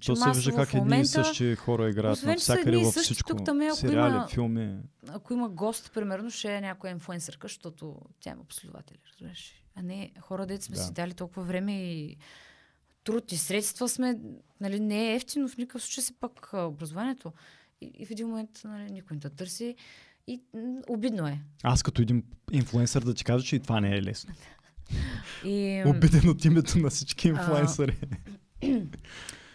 То 0.06 0.16
се 0.16 0.30
вижда 0.34 0.52
как 0.52 0.68
в 0.68 0.74
едни 0.74 0.78
и 0.80 0.82
момента, 0.82 1.08
същи 1.08 1.54
хора 1.54 1.90
играят 1.90 2.16
освен, 2.16 2.38
са 2.38 2.52
навсякъде 2.52 2.76
във 2.76 2.94
всичко. 2.94 3.28
тук 3.36 3.44
там 3.44 3.60
е, 3.60 3.66
ако 3.66 3.76
Сериали, 3.76 4.14
има- 4.14 4.26
филми. 4.28 4.76
Ако 5.08 5.32
има 5.32 5.48
гост, 5.48 5.90
примерно, 5.94 6.30
ще 6.30 6.54
е 6.54 6.60
някоя 6.60 6.90
инфуенсърка, 6.90 7.44
защото 7.48 7.96
тя 8.20 8.30
има 8.30 8.44
последователи, 8.44 8.98
разбираш. 9.12 9.54
А 9.74 9.82
не 9.82 10.12
хора, 10.20 10.46
дето 10.46 10.64
сме 10.64 10.76
Да. 10.76 10.82
си 10.82 10.92
дали 10.92 11.14
толкова 11.14 11.42
време 11.42 11.82
и 11.82 12.16
труд 13.04 13.32
и 13.32 13.36
средства 13.36 13.88
сме, 13.88 14.18
нали, 14.60 14.80
не 14.80 15.12
е 15.12 15.14
ефтино 15.14 15.48
в 15.48 15.56
никакъв 15.56 15.82
случай 15.82 16.04
си 16.04 16.12
пък 16.20 16.50
образованието. 16.52 17.32
И, 17.80 17.92
и 17.98 18.06
в 18.06 18.10
един 18.10 18.28
момент 18.28 18.60
нали, 18.64 18.90
никой 18.90 19.14
не 19.14 19.20
те 19.20 19.30
търси. 19.30 19.76
И 20.26 20.40
м, 20.54 20.80
обидно 20.88 21.26
е. 21.26 21.38
Аз 21.62 21.82
като 21.82 22.02
един 22.02 22.24
инфлуенсър 22.52 23.04
да 23.04 23.14
ти 23.14 23.24
кажа, 23.24 23.44
че 23.44 23.56
и 23.56 23.60
това 23.60 23.80
не 23.80 23.96
е 23.96 24.02
лесно. 24.02 24.34
И, 25.44 25.82
Обиден 25.86 26.28
от 26.28 26.44
името 26.44 26.78
на 26.78 26.90
всички 26.90 27.28
инфлуенсъри. 27.28 27.96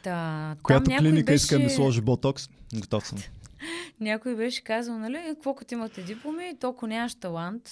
та, 0.03 0.55
Която 0.63 0.91
клиника 0.97 1.31
беше, 1.31 1.35
иска 1.43 1.57
да 1.57 1.63
ми 1.63 1.69
сложи 1.69 2.01
ботокс, 2.01 2.49
готов 2.73 3.07
съм. 3.07 3.17
Някой 3.99 4.35
беше 4.35 4.63
казал, 4.63 4.99
нали, 4.99 5.23
какво 5.27 5.55
като 5.55 5.73
имате 5.73 6.03
дипломи, 6.03 6.57
то 6.59 6.69
ако 6.69 6.87
нямаш 6.87 7.15
талант, 7.15 7.69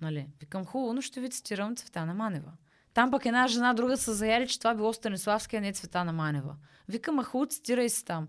нали, 0.00 0.26
викам 0.40 0.64
хубаво, 0.64 0.92
но 0.92 1.00
ще 1.00 1.20
ви 1.20 1.30
цитирам 1.30 1.76
Цветана 1.76 2.14
Манева. 2.14 2.52
Там 2.96 3.10
пък 3.10 3.26
една 3.26 3.46
жена 3.48 3.74
друга 3.74 3.96
са 3.96 4.14
заяли, 4.14 4.48
че 4.48 4.58
това 4.58 4.74
било 4.74 4.92
Станиславски, 4.92 5.56
а 5.56 5.60
не 5.60 5.72
Цветана 5.72 6.12
Манева. 6.12 6.56
Викам, 6.88 7.18
а 7.18 7.24
хубаво, 7.24 7.50
цитирай 7.50 7.88
си 7.88 8.04
там. 8.04 8.28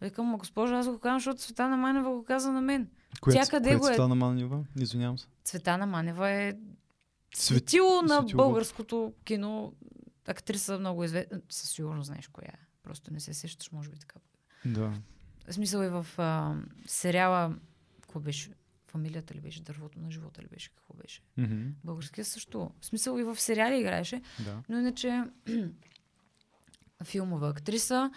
Викам, 0.00 0.26
ма 0.26 0.38
госпожа, 0.38 0.78
аз 0.78 0.88
го 0.88 0.98
казвам, 0.98 1.18
защото 1.18 1.40
Цветана 1.40 1.76
Манева 1.76 2.10
го 2.10 2.24
каза 2.24 2.52
на 2.52 2.60
мен. 2.60 2.90
Коя, 3.20 3.34
Тя 3.34 3.50
къде 3.50 3.68
коя 3.68 3.78
го 3.78 3.86
е? 3.86 3.88
цвета 3.88 4.08
на 4.08 4.14
Манева? 4.14 4.64
Извинявам 4.80 5.18
се. 5.18 5.26
Цветана 5.44 5.86
Манева 5.86 6.30
е 6.30 6.52
Цвет- 6.52 7.36
светило 7.36 8.02
на 8.02 8.18
светило 8.18 8.36
българското 8.36 9.12
кино 9.24 9.72
актриса 10.28 10.78
много 10.78 11.04
известна. 11.04 11.40
Със 11.48 11.70
сигурност 11.70 12.06
знаеш 12.06 12.28
коя 12.28 12.48
е. 12.48 12.66
Просто 12.82 13.12
не 13.12 13.20
се 13.20 13.34
сещаш, 13.34 13.72
може 13.72 13.90
би 13.90 13.98
така. 13.98 14.16
Да. 14.64 14.92
В 15.48 15.52
смисъл 15.54 15.82
и 15.82 15.88
в 15.88 16.06
а, 16.18 16.54
сериала, 16.86 17.54
какво 18.00 18.20
беше? 18.20 18.50
Фамилията 18.96 19.34
ли 19.34 19.40
беше? 19.40 19.62
Дървото 19.62 19.98
на 19.98 20.10
живота 20.10 20.42
ли 20.42 20.46
беше? 20.46 20.70
Какво 20.70 20.94
беше? 20.94 21.20
Мгм. 21.36 21.68
Българския 21.84 22.24
също. 22.24 22.70
В 22.80 22.86
смисъл 22.86 23.18
и 23.18 23.22
в 23.22 23.40
сериали 23.40 23.78
играеше, 23.80 24.22
да. 24.44 24.62
но 24.68 24.78
иначе 24.78 25.22
филмова 27.04 27.48
актриса, 27.48 28.10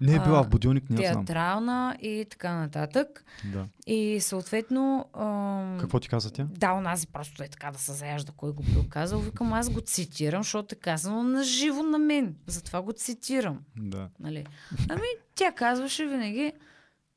Не 0.00 0.14
е 0.14 0.18
била 0.18 0.42
в 0.44 0.48
будилник, 0.48 0.90
не 0.90 0.96
знам. 0.96 1.26
театрална 1.26 1.96
и 2.02 2.26
така 2.30 2.54
нататък. 2.54 3.24
Да. 3.52 3.66
И 3.86 4.20
съответно... 4.20 5.08
ам, 5.18 5.76
Какво 5.80 6.00
ти 6.00 6.08
каза 6.08 6.30
тя? 6.32 6.46
Да, 6.50 6.72
онази 6.72 7.06
просто 7.06 7.42
е 7.42 7.48
така 7.48 7.70
да 7.70 7.78
се 7.78 7.92
заяжда 7.92 8.32
кой 8.36 8.52
го 8.52 8.62
бил 8.62 8.84
казал. 8.88 9.20
Викам, 9.20 9.52
аз 9.52 9.70
го 9.70 9.80
цитирам, 9.80 10.42
защото 10.42 10.74
е 10.74 10.78
казано 10.78 11.22
на 11.22 11.44
живо 11.44 11.82
на 11.82 11.98
мен. 11.98 12.36
Затова 12.46 12.82
го 12.82 12.92
цитирам. 12.92 13.60
Да. 13.76 14.08
Нали? 14.20 14.46
Ами, 14.88 15.02
тя 15.34 15.52
казваше 15.52 16.06
винаги 16.06 16.52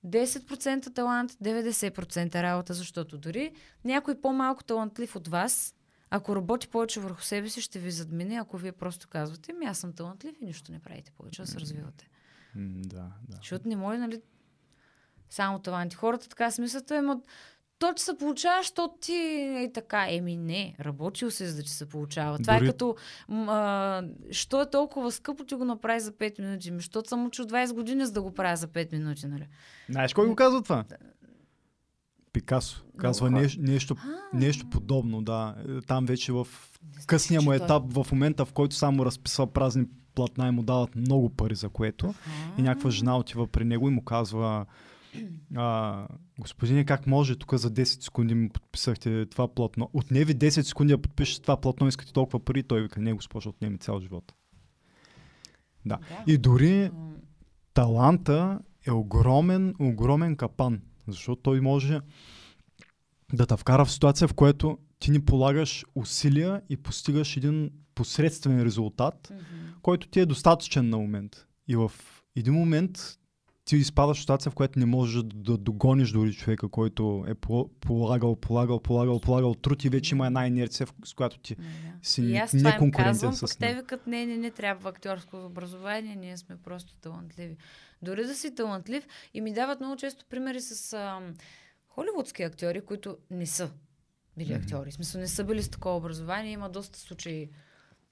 10% 0.06 0.96
талант, 0.96 1.32
90% 1.32 2.42
работа, 2.42 2.74
защото 2.74 3.18
дори 3.18 3.54
някой 3.86 4.22
по-малко 4.22 4.64
талантлив 4.64 5.16
от 5.16 5.28
вас, 5.28 5.76
ако 6.10 6.36
работи 6.36 6.68
повече 6.68 7.00
върху 7.00 7.22
себе 7.22 7.50
си, 7.50 7.62
ще 7.62 7.80
ви 7.80 7.92
задмине, 7.92 8.36
ако 8.36 8.58
вие 8.58 8.72
просто 8.72 9.08
казвате, 9.08 9.54
ми 9.54 9.66
аз 9.66 9.78
съм 9.78 9.94
талантлив 9.94 10.36
и 10.42 10.46
нищо 10.46 10.72
не 10.72 10.80
правите 10.80 11.12
повече, 11.12 11.42
да 11.42 11.48
се 11.48 11.60
развивате. 11.60 12.10
Да, 12.56 13.12
да. 13.30 13.38
Защото 13.38 13.68
не 13.68 13.76
може, 13.76 13.98
нали, 13.98 14.22
само 15.30 15.60
таланти. 15.60 15.96
Хората 15.96 16.30
така 16.30 16.52
смислят, 16.52 16.92
ема, 16.92 17.22
то, 17.82 17.94
че 17.94 18.04
се 18.04 18.18
получава, 18.18 18.62
защото 18.64 18.94
ти 19.02 19.14
е 19.64 19.72
така. 19.74 20.06
Еми 20.10 20.38
не, 20.38 20.76
работил 20.80 21.32
се, 21.32 21.48
за 21.48 21.56
да 21.56 21.64
че 21.64 21.74
се 21.74 21.90
получава. 21.90 22.38
Това 22.40 22.54
Дори- 22.54 22.66
е 22.66 22.70
като, 22.70 22.96
а, 23.30 24.04
що 24.32 24.62
е 24.62 24.70
толкова 24.70 25.12
скъпо, 25.12 25.44
ти 25.44 25.56
го 25.56 25.66
направи 25.66 26.00
за 26.00 26.12
5 26.12 26.40
минути. 26.40 26.72
Ми, 26.72 26.78
защото 26.78 27.10
съм 27.10 27.26
учил 27.26 27.46
20 27.46 27.74
години, 27.74 28.06
за 28.06 28.12
да 28.12 28.22
го 28.22 28.32
правя 28.34 28.56
за 28.56 28.68
5 28.68 28.92
минути, 28.92 29.28
нали? 29.28 29.48
Знаеш 29.90 30.14
кой 30.14 30.28
го 30.28 30.36
казва 30.36 30.62
това? 30.64 30.84
Пикасо. 32.34 32.84
Казва 32.98 33.28
хора. 33.30 33.42
нещо, 33.42 33.62
нещо, 33.62 33.96
нещо 34.34 34.70
подобно, 34.70 35.22
да. 35.22 35.56
Е, 35.70 35.82
Там 35.82 36.06
вече 36.06 36.32
в 36.32 36.48
късния 37.08 37.42
му 37.42 37.54
етап, 37.54 37.84
в 37.94 38.08
момента 38.12 38.46
в 38.46 38.54
който 38.54 38.76
само 38.76 39.06
разписва 39.06 39.48
празни 39.48 39.86
платна 40.16 40.48
и 40.48 40.52
му 40.52 40.64
дават 40.64 40.96
много 40.96 41.30
пари 41.30 41.56
за 41.56 41.70
което. 41.70 42.14
И 42.58 42.62
някаква 42.62 42.90
жена 42.90 43.18
отива 43.18 43.48
при 43.48 43.66
него 43.66 43.88
и 43.88 43.92
му 43.92 44.04
казва 44.04 44.66
а, 45.56 46.08
господине, 46.40 46.86
как 46.86 47.08
може 47.08 47.36
тук 47.36 47.54
за 47.54 47.72
10 47.72 47.84
секунди 47.84 48.36
ми 48.36 48.50
подписахте 48.50 49.26
това 49.26 49.48
платно? 49.48 49.90
Отне 49.94 50.26
ви 50.26 50.36
10 50.36 50.62
секунди 50.62 50.94
да 50.94 51.02
подпишете 51.02 51.42
това 51.42 51.62
платно, 51.62 51.88
искате 51.88 52.14
толкова 52.14 52.40
пари. 52.40 52.64
Той 52.64 52.82
вика, 52.82 53.02
не, 53.02 53.14
госпожа, 53.14 53.50
отнеми 53.50 53.78
цял 53.78 54.00
живот. 54.00 54.34
Да. 55.86 55.98
Да. 55.98 56.32
И 56.34 56.38
дори 56.38 56.92
таланта 57.74 58.60
е 58.88 58.92
огромен, 58.92 59.76
огромен 59.80 60.36
капан. 60.36 60.82
Защото 61.08 61.42
той 61.42 61.62
може 61.62 62.00
да 63.34 63.46
те 63.46 63.58
вкара 63.58 63.86
в 63.86 63.92
ситуация, 63.92 64.28
в 64.28 64.34
която 64.34 64.78
ти 65.00 65.12
ни 65.12 65.26
полагаш 65.26 65.86
усилия 65.96 66.62
и 66.70 66.78
постигаш 66.78 67.38
един 67.38 67.72
посредствен 67.96 68.64
резултат, 68.64 69.32
мгм. 69.32 69.42
който 69.82 70.08
ти 70.08 70.20
е 70.20 70.26
достатъчен 70.26 70.90
на 70.90 70.98
момент. 70.98 71.48
И 71.68 71.76
в 71.76 71.92
един 72.36 72.54
момент 72.54 73.18
ти 73.72 73.78
изпадаш 73.78 74.18
в 74.18 74.22
ситуация, 74.22 74.52
в 74.52 74.56
която 74.56 74.80
не 74.80 74.86
можеш 74.86 75.24
да, 75.24 75.58
догониш 75.58 76.12
дори 76.12 76.34
човека, 76.34 76.70
който 76.70 77.26
е 77.28 77.36
по- 77.36 77.70
полагал, 77.80 78.36
полагал, 78.36 78.80
полагал, 78.80 79.20
полагал 79.20 79.54
труд 79.54 79.84
и 79.84 79.90
вече 79.90 80.16
има 80.16 80.28
една 80.28 80.48
инерция, 80.48 80.88
с 81.06 81.14
която 81.14 81.40
ти 81.40 81.56
Не, 81.60 81.66
да. 81.66 82.08
си 82.08 82.22
и 82.22 82.26
не- 82.26 82.38
аз 82.38 82.54
неконкурентен 82.54 83.12
казвам, 83.12 83.34
с 83.34 83.42
пък 83.42 83.58
те 83.60 83.66
него. 83.66 83.80
викат, 83.80 84.08
не, 84.08 84.26
не, 84.26 84.38
не 84.38 84.52
трябва 84.52 84.90
актьорско 84.90 85.38
образование, 85.38 86.16
ние 86.16 86.38
сме 86.38 86.58
просто 86.58 86.96
талантливи. 86.96 87.58
Дори 88.02 88.26
да 88.26 88.36
си 88.36 88.56
талантлив 88.56 89.08
и 89.34 89.42
ми 89.42 89.54
дават 89.54 89.80
много 89.80 89.96
често 89.96 90.26
примери 90.30 90.62
с 90.62 90.94
ам, 90.94 91.34
холивудски 91.88 92.44
актьори, 92.44 92.82
които 92.82 93.18
не 93.32 93.46
са 93.46 93.72
били 94.38 94.54
актьори. 94.54 94.92
В 94.92 94.94
смисъл 94.94 95.22
не 95.22 95.28
са 95.28 95.44
били 95.44 95.64
с 95.64 95.70
такова 95.70 95.98
образование. 95.98 96.52
Има 96.52 96.70
доста 96.70 97.00
случаи. 97.00 97.50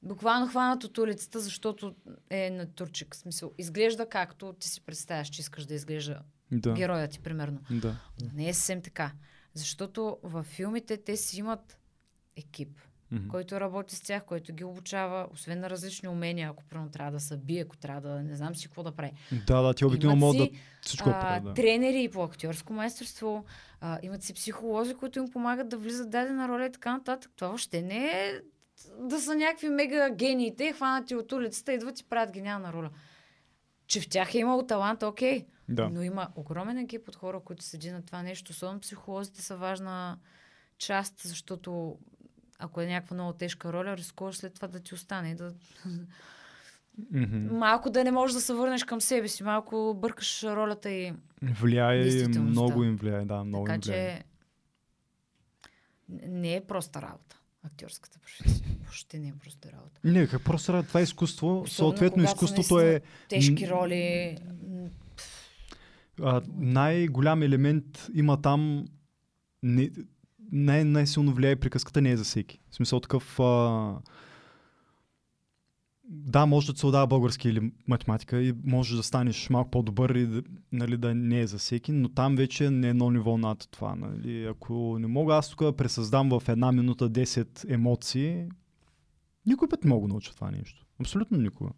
Буквално 0.02 0.48
хванат 0.48 0.84
от 0.84 0.98
улицата, 0.98 1.40
защото 1.40 1.96
е 2.30 2.50
на 2.50 2.66
турчик. 2.66 3.16
В 3.16 3.18
смисъл, 3.18 3.52
изглежда 3.58 4.10
както 4.10 4.54
ти 4.54 4.68
си 4.68 4.82
представяш, 4.82 5.28
че 5.30 5.42
искаш 5.42 5.66
да 5.66 5.74
изглежда 5.74 6.20
Да, 6.52 6.74
героят 6.74 7.12
ти, 7.12 7.20
примерно. 7.20 7.60
да. 7.72 7.96
Но 8.22 8.30
не 8.34 8.50
е 8.50 8.54
съвсем 8.54 8.82
така. 8.82 9.12
Защото 9.54 10.18
във 10.24 10.46
филмите 10.46 10.98
те 10.98 11.18
си 11.18 11.40
имат 11.40 11.80
екип 12.36 12.80
Мгм. 13.12 13.28
който 13.28 13.60
работи 13.60 13.96
с 13.96 14.02
тях, 14.02 14.26
който 14.26 14.54
ги 14.54 14.64
обучава, 14.64 15.28
освен 15.34 15.60
на 15.60 15.70
различни 15.70 16.10
умения, 16.10 16.50
ако 16.50 16.64
примерно 16.64 16.92
трябва 16.92 17.12
да 17.12 17.20
се 17.20 17.38
бие, 17.38 17.62
ако 17.62 17.78
трябва 17.78 18.10
да 18.10 18.24
не 18.24 18.36
знам 18.36 18.56
си 18.56 18.68
какво 18.68 18.84
да 18.84 18.92
прави. 18.92 19.12
Да, 19.48 19.62
да, 19.62 19.74
ти 19.74 19.86
обикновено 19.86 20.20
могат 20.20 20.38
да 20.38 20.44
си, 20.44 20.62
всичко 20.82 21.10
а, 21.10 21.20
правят. 21.20 21.44
Да. 21.44 21.54
тренери 21.54 22.04
и 22.04 22.10
по 22.10 22.24
актьорско 22.24 22.74
майсторство, 22.74 23.46
а, 23.82 24.00
имат 24.04 24.24
си 24.24 24.34
психолози, 24.34 24.94
които 24.94 25.20
им 25.20 25.32
помагат 25.32 25.70
да 25.70 25.78
влизат 25.78 26.10
дадена 26.10 26.48
роля 26.48 26.66
и 26.66 26.72
така 26.72 26.94
нататък. 26.94 27.32
Това 27.36 27.48
въобще 27.48 27.82
не 27.82 28.06
е 28.06 28.34
да 29.00 29.20
са 29.20 29.36
някакви 29.36 29.70
мега 29.70 30.10
гениите, 30.10 30.74
хванати 30.74 31.16
от 31.16 31.32
улицата, 31.32 31.74
идват 31.74 32.00
и 32.00 32.04
правят 32.04 32.32
гениална 32.32 32.74
роля. 32.74 32.90
Че 33.88 34.02
в 34.02 34.10
тях 34.10 34.36
е 34.36 34.38
имало 34.38 34.64
талант, 34.64 35.04
окей. 35.04 35.46
Да. 35.70 35.90
Но 35.90 36.04
има 36.04 36.28
огромен 36.36 36.78
екип 36.78 37.08
от 37.08 37.16
хора, 37.16 37.40
които 37.40 37.64
седи 37.64 37.92
на 37.92 38.06
това 38.06 38.24
нещо. 38.24 38.52
Особено 38.52 38.80
психолозите 38.80 39.42
са 39.42 39.58
важна 39.58 40.18
част, 40.78 41.22
защото 41.22 41.98
ако 42.60 42.82
е 42.82 42.86
някаква 42.86 43.14
много 43.14 43.34
тежка 43.34 43.74
роля, 43.74 43.98
рискуваш 43.98 44.38
след 44.38 44.54
това 44.54 44.68
да 44.68 44.80
ти 44.80 44.94
остане. 44.94 45.36
Да... 45.36 45.54
Мгм. 47.12 47.58
Малко 47.58 47.90
да 47.90 48.04
не 48.04 48.12
можеш 48.12 48.34
да 48.34 48.42
се 48.42 48.54
върнеш 48.54 48.84
към 48.84 49.02
себе 49.02 49.28
си, 49.28 49.44
малко 49.44 49.98
бъркаш 49.98 50.44
ролята 50.44 50.92
и 50.92 51.14
Влияе, 51.42 52.08
и 52.08 52.28
много 52.28 52.84
им 52.84 52.96
влияе, 52.96 53.26
да, 53.26 53.44
много 53.44 53.66
така 53.66 53.76
им 53.76 53.82
влияе. 53.82 54.18
че 54.18 54.24
не 56.10 56.56
е 56.56 56.62
проста 56.62 57.02
работа. 57.02 57.39
Актьорската 57.64 58.19
професия. 58.19 58.68
Въобще 58.81 59.19
не 59.19 59.27
е 59.27 59.34
проста 59.44 59.72
работа. 59.72 59.99
Не, 60.03 60.27
как 60.27 60.44
просто 60.44 60.73
радва, 60.73 60.88
това 60.88 60.99
е 60.99 61.03
изкуство. 61.03 61.48
Особено 61.48 61.68
Съответно, 61.68 62.23
изкуството 62.23 62.80
е 62.80 63.02
Тежки 63.30 63.69
роли. 63.69 64.38
а, 66.22 66.41
най-голям 66.48 67.44
елемент 67.44 68.07
има 68.14 68.41
там. 68.41 68.86
Не, 69.64 69.91
най- 70.52 70.84
най-силно 70.84 71.34
влияе 71.34 71.56
приказката, 71.56 72.02
не 72.02 72.11
е 72.11 72.18
за 72.18 72.23
всеки. 72.23 72.60
В 72.69 72.76
смисъл 72.76 72.99
такъв. 72.99 73.40
А, 73.40 73.44
да, 76.11 76.45
може 76.45 76.73
да 76.73 76.80
се 76.80 76.86
отдава 76.86 77.07
български 77.07 77.49
или 77.49 77.72
математика 77.88 78.41
и 78.41 78.53
може 78.64 78.95
да 78.95 79.03
станеш 79.03 79.49
малко 79.49 79.72
по-добър 79.72 80.10
и 80.10 80.44
нали, 80.72 80.98
да 80.98 81.15
не 81.15 81.40
е 81.40 81.48
за 81.48 81.57
всеки, 81.57 81.91
но 81.91 82.10
там 82.10 82.36
вече 82.36 82.69
не 82.69 82.88
е 82.88 82.90
едно 82.90 83.11
ниво 83.11 83.38
над 83.38 83.68
това. 83.72 83.95
Нали. 83.95 84.45
Ако 84.45 84.99
не 84.99 85.07
мога 85.07 85.36
аз 85.36 85.49
тук 85.49 85.64
да 85.64 85.76
пресъздам 85.76 86.30
в 86.30 86.44
една 86.49 86.72
минута 86.72 87.10
10 87.10 87.73
емоции, 87.73 88.45
никой 89.45 89.69
път 89.69 89.84
не 89.84 89.90
мога 89.90 90.07
да 90.07 90.14
науча 90.14 90.36
това 90.36 90.52
нещо. 90.52 90.86
Абсолютно 90.99 91.38
никога. 91.38 91.69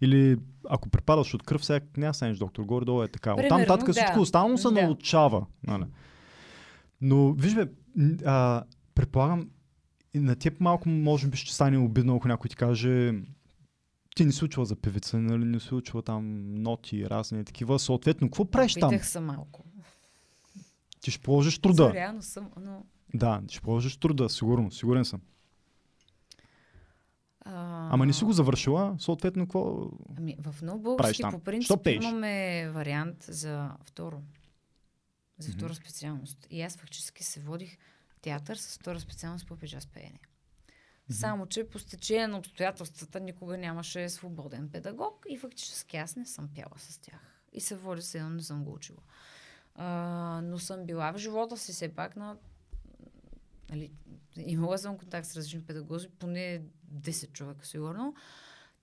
Или 0.00 0.36
ако 0.68 0.88
препадаш 0.88 1.34
от 1.34 1.42
кръв, 1.42 1.64
сега 1.64 1.86
няма 1.96 2.14
станеш 2.14 2.38
доктор. 2.38 2.62
Горе-долу 2.62 3.02
е 3.02 3.08
така. 3.08 3.32
Оттам 3.32 3.42
Примерно, 3.42 3.58
нататък 3.58 3.86
да. 3.86 3.92
всичко 3.92 4.20
останало 4.20 4.58
се 4.58 4.68
Да. 4.70 4.82
научава. 4.82 5.46
Нали. 5.66 5.84
Но, 7.00 7.32
виж 7.32 7.54
бе, 7.54 7.66
а, 8.24 8.62
предполагам, 8.94 9.48
и 10.14 10.18
на 10.18 10.36
теб 10.36 10.60
малко 10.60 10.88
може 10.88 11.28
би 11.28 11.36
ще 11.36 11.54
стане 11.54 11.78
обидно, 11.78 12.16
ако 12.16 12.28
някой 12.28 12.48
ти 12.48 12.56
каже 12.56 13.12
ти 14.18 14.24
не 14.24 14.32
се 14.32 14.44
учила 14.44 14.66
за 14.66 14.76
певица, 14.76 15.18
нали? 15.18 15.44
не 15.44 15.60
се 15.60 15.74
учила 15.74 16.02
там 16.02 16.54
ноти, 16.54 17.10
разни 17.10 17.44
такива. 17.44 17.78
Съответно, 17.78 18.28
какво 18.28 18.44
правиш 18.44 18.74
там? 18.74 18.90
Питах 18.90 19.08
се 19.08 19.20
малко. 19.20 19.64
Ти 21.00 21.10
ще 21.10 21.22
положиш 21.22 21.54
Да. 21.54 21.62
труда. 21.62 21.92
Реално 21.94 22.22
съм, 22.22 22.50
но... 22.60 22.84
Да, 23.14 23.42
ще 23.48 23.60
положиш 23.60 23.96
труда, 23.96 24.28
сигурно, 24.28 24.70
сигурен 24.70 25.04
съм. 25.04 25.20
А... 27.40 27.88
Ама 27.92 28.06
не 28.06 28.12
си 28.12 28.24
го 28.24 28.32
завършила, 28.32 28.96
съответно, 28.98 29.44
какво? 29.44 29.90
Ами, 30.16 30.36
в 30.38 30.62
много 30.62 30.82
български 30.82 31.22
по 31.30 31.38
принцип 31.38 31.86
имаме 31.86 32.68
вариант 32.70 33.24
за 33.28 33.70
второ. 33.84 34.22
За 35.38 35.52
втора 35.52 35.74
специалност. 35.74 36.46
И 36.50 36.62
аз 36.62 36.76
фактически 36.76 37.24
се 37.24 37.40
водих 37.40 37.78
театър 38.22 38.56
с 38.56 38.78
втора 38.78 39.00
специалност 39.00 39.46
по 39.46 39.56
пежа 39.56 39.80
с 39.80 39.86
пеене. 39.86 40.18
Само, 41.10 41.46
че 41.46 41.68
по 41.68 41.78
стечение 41.78 42.26
на 42.26 42.38
обстоятелствата 42.38 43.20
никога 43.20 43.58
нямаше 43.58 44.08
свободен 44.08 44.68
педагог 44.68 45.26
и 45.28 45.38
фактически 45.38 45.96
аз 45.96 46.16
не 46.16 46.26
съм 46.26 46.48
пяла 46.54 46.78
с 46.78 46.98
тях. 46.98 47.20
И 47.52 47.60
се 47.60 47.76
води 47.76 48.02
се 48.02 48.18
едно, 48.18 48.30
не 48.30 48.42
съм 48.42 48.64
го 48.64 48.72
учила. 48.72 48.98
А, 49.74 50.40
но 50.44 50.58
съм 50.58 50.86
била 50.86 51.12
в 51.12 51.18
живота 51.18 51.56
си 51.56 51.72
все 51.72 51.88
пак 51.88 52.16
на... 52.16 52.36
Нали, 53.70 53.92
имала 54.36 54.78
съм 54.78 54.98
контакт 54.98 55.26
с 55.26 55.36
различни 55.36 55.62
педагози, 55.62 56.08
поне 56.08 56.62
10 56.94 57.32
човека 57.32 57.66
сигурно. 57.66 58.14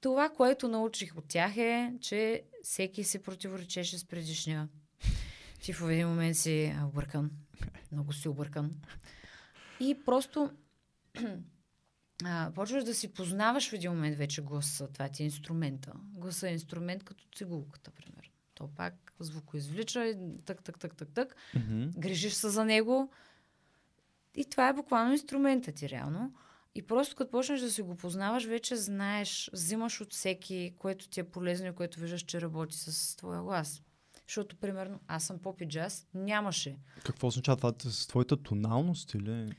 Това, 0.01 0.29
което 0.29 0.67
научих 0.67 1.17
от 1.17 1.25
тях 1.27 1.57
е, 1.57 1.93
че 2.01 2.43
всеки 2.63 3.03
си 3.03 3.21
противоречеше 3.21 3.97
с 3.97 4.05
предишния. 4.05 4.69
Ти 5.61 5.73
в 5.73 5.91
един 5.91 6.07
момент 6.07 6.37
си 6.37 6.75
объркан. 6.83 7.31
Много 7.91 8.13
си 8.13 8.29
объркан. 8.29 8.71
И 9.79 9.97
просто 10.05 10.51
а, 12.23 12.51
почваш 12.55 12.83
да 12.83 12.93
си 12.93 13.13
познаваш 13.13 13.69
в 13.69 13.73
един 13.73 13.91
момент 13.91 14.17
вече 14.17 14.41
гласа. 14.41 14.87
Това 14.87 15.09
ти 15.09 15.23
е 15.23 15.25
инструмента. 15.25 15.93
Гласа 16.13 16.49
е 16.49 16.53
инструмент 16.53 17.03
като 17.03 17.25
цигулката, 17.35 17.91
примерно. 17.91 18.31
То 18.53 18.67
пак 18.75 19.13
звукоизвлича 19.19 20.05
и 20.05 20.15
тък, 20.45 20.63
тък, 20.63 20.79
тък, 20.79 20.95
тък, 20.95 21.09
тък. 21.13 21.35
Мгм. 21.55 21.85
Грижиш 21.97 22.33
се 22.33 22.49
за 22.49 22.65
него. 22.65 23.11
И 24.35 24.45
това 24.45 24.69
е 24.69 24.73
буквално 24.73 25.11
инструмента 25.11 25.71
ти, 25.71 25.89
реално. 25.89 26.33
И 26.75 26.81
просто 26.81 27.15
като 27.15 27.31
почнеш 27.31 27.61
да 27.61 27.71
си 27.71 27.81
го 27.81 27.95
познаваш, 27.95 28.45
вече 28.45 28.75
знаеш, 28.75 29.49
взимаш 29.53 30.01
от 30.01 30.13
всеки, 30.13 30.73
което 30.79 31.09
ти 31.09 31.19
е 31.19 31.23
полезно 31.23 31.67
и 31.67 31.75
което 31.75 31.99
виждаш, 31.99 32.21
че 32.21 32.41
работи 32.41 32.77
с 32.77 33.15
твоя 33.15 33.41
глас. 33.41 33.81
Защото, 34.27 34.55
примерно, 34.55 34.99
аз 35.07 35.23
съм 35.23 35.39
поп 35.39 35.61
и 35.61 35.67
джаз, 35.67 36.07
нямаше. 36.13 36.77
Какво 37.03 37.27
означава 37.27 37.57
това? 37.57 37.91
С 37.91 38.07
твоята 38.07 38.37
тоналност 38.37 39.13
или? 39.13 39.55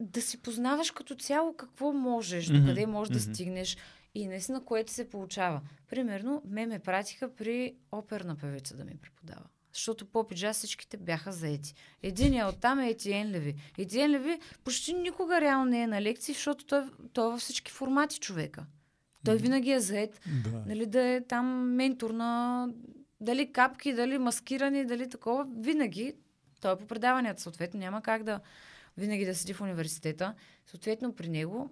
Да 0.00 0.22
си 0.22 0.42
познаваш 0.42 0.90
като 0.90 1.14
цяло 1.14 1.56
какво 1.56 1.92
можеш, 1.92 2.48
Мгм, 2.48 2.60
докъде 2.60 2.86
можеш 2.86 3.12
да 3.12 3.20
мгм. 3.20 3.34
стигнеш 3.34 3.76
и 4.14 4.26
наистина 4.26 4.64
което 4.64 4.92
се 4.92 5.08
получава. 5.08 5.60
Примерно, 5.90 6.42
ме 6.44 6.66
ме 6.66 6.78
пратиха 6.78 7.34
при 7.34 7.74
оперна 7.92 8.36
певица 8.36 8.76
да 8.76 8.84
ми 8.84 8.96
преподава. 9.02 9.46
Защото 9.72 10.06
поп 10.06 10.32
и 10.32 10.34
джаз 10.34 10.56
всичките 10.56 10.96
бяха 10.96 11.32
заети. 11.32 11.74
Единият 12.02 12.54
оттам 12.54 12.78
е 12.78 12.88
Етиен 12.88 13.30
Леви. 13.30 13.54
Етиен 13.78 14.10
Леви 14.10 14.38
почти 14.64 14.94
никога 14.94 15.40
реално 15.40 15.64
не 15.70 15.82
е 15.82 15.86
на 15.86 16.02
лекции, 16.02 16.34
защото 16.34 16.66
той, 16.66 16.82
той 17.12 17.28
е 17.28 17.30
във 17.30 17.40
всички 17.40 17.72
формати 17.72 18.18
човека. 18.18 18.66
Той 19.24 19.36
винаги 19.36 19.70
е 19.70 19.80
заед. 19.80 20.20
Да. 20.44 20.62
Нали, 20.66 20.86
да 20.86 21.02
е 21.02 21.20
там 21.20 21.46
ментор 21.74 22.10
на 22.10 22.68
дали 23.20 23.52
капки, 23.52 23.92
дали 23.92 24.18
маскирани, 24.18 24.84
дали 24.84 25.08
такова. 25.08 25.46
Винаги 25.58 26.14
той 26.60 26.72
е 26.72 26.76
по 26.76 26.86
предаванията, 26.86 27.42
съответно 27.42 27.80
няма 27.80 28.02
как 28.02 28.22
да 28.22 28.40
винаги 28.96 29.24
да 29.24 29.34
седи 29.34 29.54
в 29.54 29.60
университета. 29.60 30.34
Съответно 30.66 31.14
при 31.14 31.28
него 31.28 31.70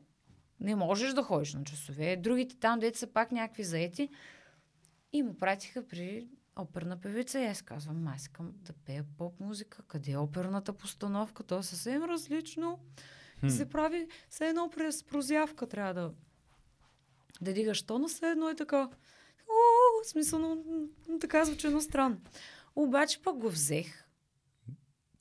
не 0.60 0.74
можеш 0.74 1.12
да 1.12 1.22
ходиш 1.22 1.54
на 1.54 1.64
часове. 1.64 2.16
Другите 2.16 2.56
там, 2.56 2.78
дете 2.78 2.98
са 2.98 3.06
пак 3.06 3.32
някакви 3.32 3.64
заети. 3.64 4.08
И 5.12 5.22
му 5.22 5.34
пратиха 5.34 5.86
при 5.86 6.28
оперна 6.56 7.00
певица 7.00 7.40
и 7.40 7.44
аз 7.44 7.62
казвам, 7.62 8.08
аз 8.08 8.22
искам 8.22 8.52
да 8.54 8.72
пея 8.72 9.04
поп 9.18 9.40
музика. 9.40 9.82
Къде 9.88 10.12
е 10.12 10.18
оперната 10.18 10.72
постановка? 10.72 11.42
То 11.42 11.58
е 11.58 11.62
съвсем 11.62 12.04
различно. 12.04 12.78
Хм. 13.40 13.46
И 13.46 13.50
се 13.50 13.68
прави 13.68 14.08
все 14.28 14.48
едно 14.48 14.70
през 14.70 15.04
прозявка 15.04 15.66
трябва 15.66 15.94
да 15.94 16.12
да 17.40 17.52
дигаш 17.52 17.82
тона, 17.82 18.08
все 18.08 18.30
едно 18.30 18.48
е 18.48 18.54
така. 18.54 18.90
О, 19.48 20.04
смисълно, 20.04 20.64
м, 21.08 21.18
така 21.20 21.44
звучи 21.44 21.66
едно 21.66 21.80
странно. 21.80 22.20
Обаче 22.76 23.22
пък 23.22 23.36
го 23.36 23.50
взех. 23.50 24.03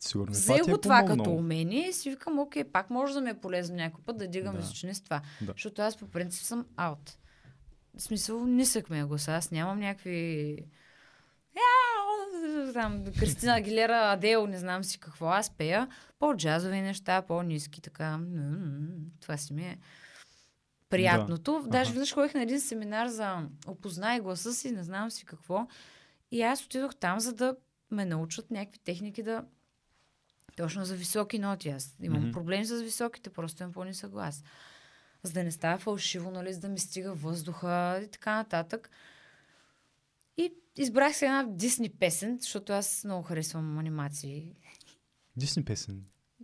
Сигурно 0.07 0.31
Взех 0.31 0.61
ти 0.63 0.71
е 0.71 0.77
това 0.77 1.05
като 1.05 1.31
умение 1.31 1.87
и 1.87 1.93
си 1.93 2.09
викам, 2.09 2.39
окей, 2.39 2.63
пак 2.63 2.89
може 2.89 3.13
да 3.13 3.21
ми 3.21 3.29
е 3.29 3.33
полезно 3.33 3.75
някой 3.75 4.03
път 4.03 4.17
да 4.17 4.27
дигам 4.27 4.55
Да. 4.55 4.61
височини 4.61 4.95
с 4.95 5.01
това. 5.01 5.21
Да. 5.41 5.51
Защото 5.51 5.81
аз 5.81 5.97
по 5.97 6.07
принцип 6.07 6.43
съм 6.43 6.65
аут. 6.77 7.17
В 7.97 8.01
смисъл, 8.01 8.45
нисък 8.45 8.89
ми 8.89 8.99
е 8.99 9.03
гласа. 9.03 9.31
Аз 9.31 9.51
нямам 9.51 9.79
някакви... 9.79 10.57
Яу, 11.55 12.73
Там, 12.73 13.03
Кристина 13.19 13.55
Агилера, 13.57 14.11
Адел, 14.13 14.47
не 14.47 14.57
знам 14.57 14.83
си 14.83 14.99
какво. 14.99 15.27
Аз 15.27 15.49
пея 15.49 15.87
по-джазови 16.19 16.81
неща, 16.81 17.21
по-низки, 17.21 17.81
така. 17.81 18.19
Това 19.21 19.37
си 19.37 19.53
ми 19.53 19.63
е 19.63 19.77
приятното. 20.89 21.61
Да. 21.63 21.69
Даже 21.69 21.91
веднъж 21.91 22.13
ходих 22.13 22.33
на 22.33 22.41
един 22.41 22.61
семинар 22.61 23.07
за 23.07 23.47
опознай 23.67 24.19
гласа 24.19 24.53
си, 24.53 24.71
не 24.71 24.83
знам 24.83 25.11
си 25.11 25.25
какво. 25.25 25.67
И 26.31 26.41
аз 26.41 26.65
отидох 26.65 26.95
там, 26.95 27.19
за 27.19 27.33
да 27.33 27.55
ме 27.91 28.05
научат 28.05 28.51
някакви 28.51 28.79
техники 28.79 29.23
да... 29.23 29.43
Точно 30.57 30.85
за 30.85 30.95
високи 30.95 31.39
ноти. 31.39 31.69
Аз 31.69 31.95
имам 32.01 32.21
Мгм. 32.21 32.31
проблеми 32.31 32.65
с 32.65 32.81
високите, 32.81 33.29
просто 33.29 33.63
имам 33.63 33.73
по-нисък 33.73 34.11
глас. 34.11 34.43
За 35.23 35.33
да 35.33 35.43
не 35.43 35.51
става 35.51 35.77
фалшиво, 35.77 36.31
нали, 36.31 36.53
за 36.53 36.59
да 36.59 36.69
ми 36.69 36.79
стига 36.79 37.13
въздуха 37.13 38.01
и 38.05 38.07
така 38.07 38.35
нататък. 38.35 38.89
И 40.37 40.53
избрах 40.77 41.15
се 41.15 41.25
една 41.25 41.43
Дисни 41.43 41.89
песен, 41.89 42.37
защото 42.41 42.73
аз 42.73 43.03
много 43.03 43.23
харесвам 43.23 43.77
анимации. 43.79 44.55
Дисни 45.35 45.65
песен. 45.65 46.03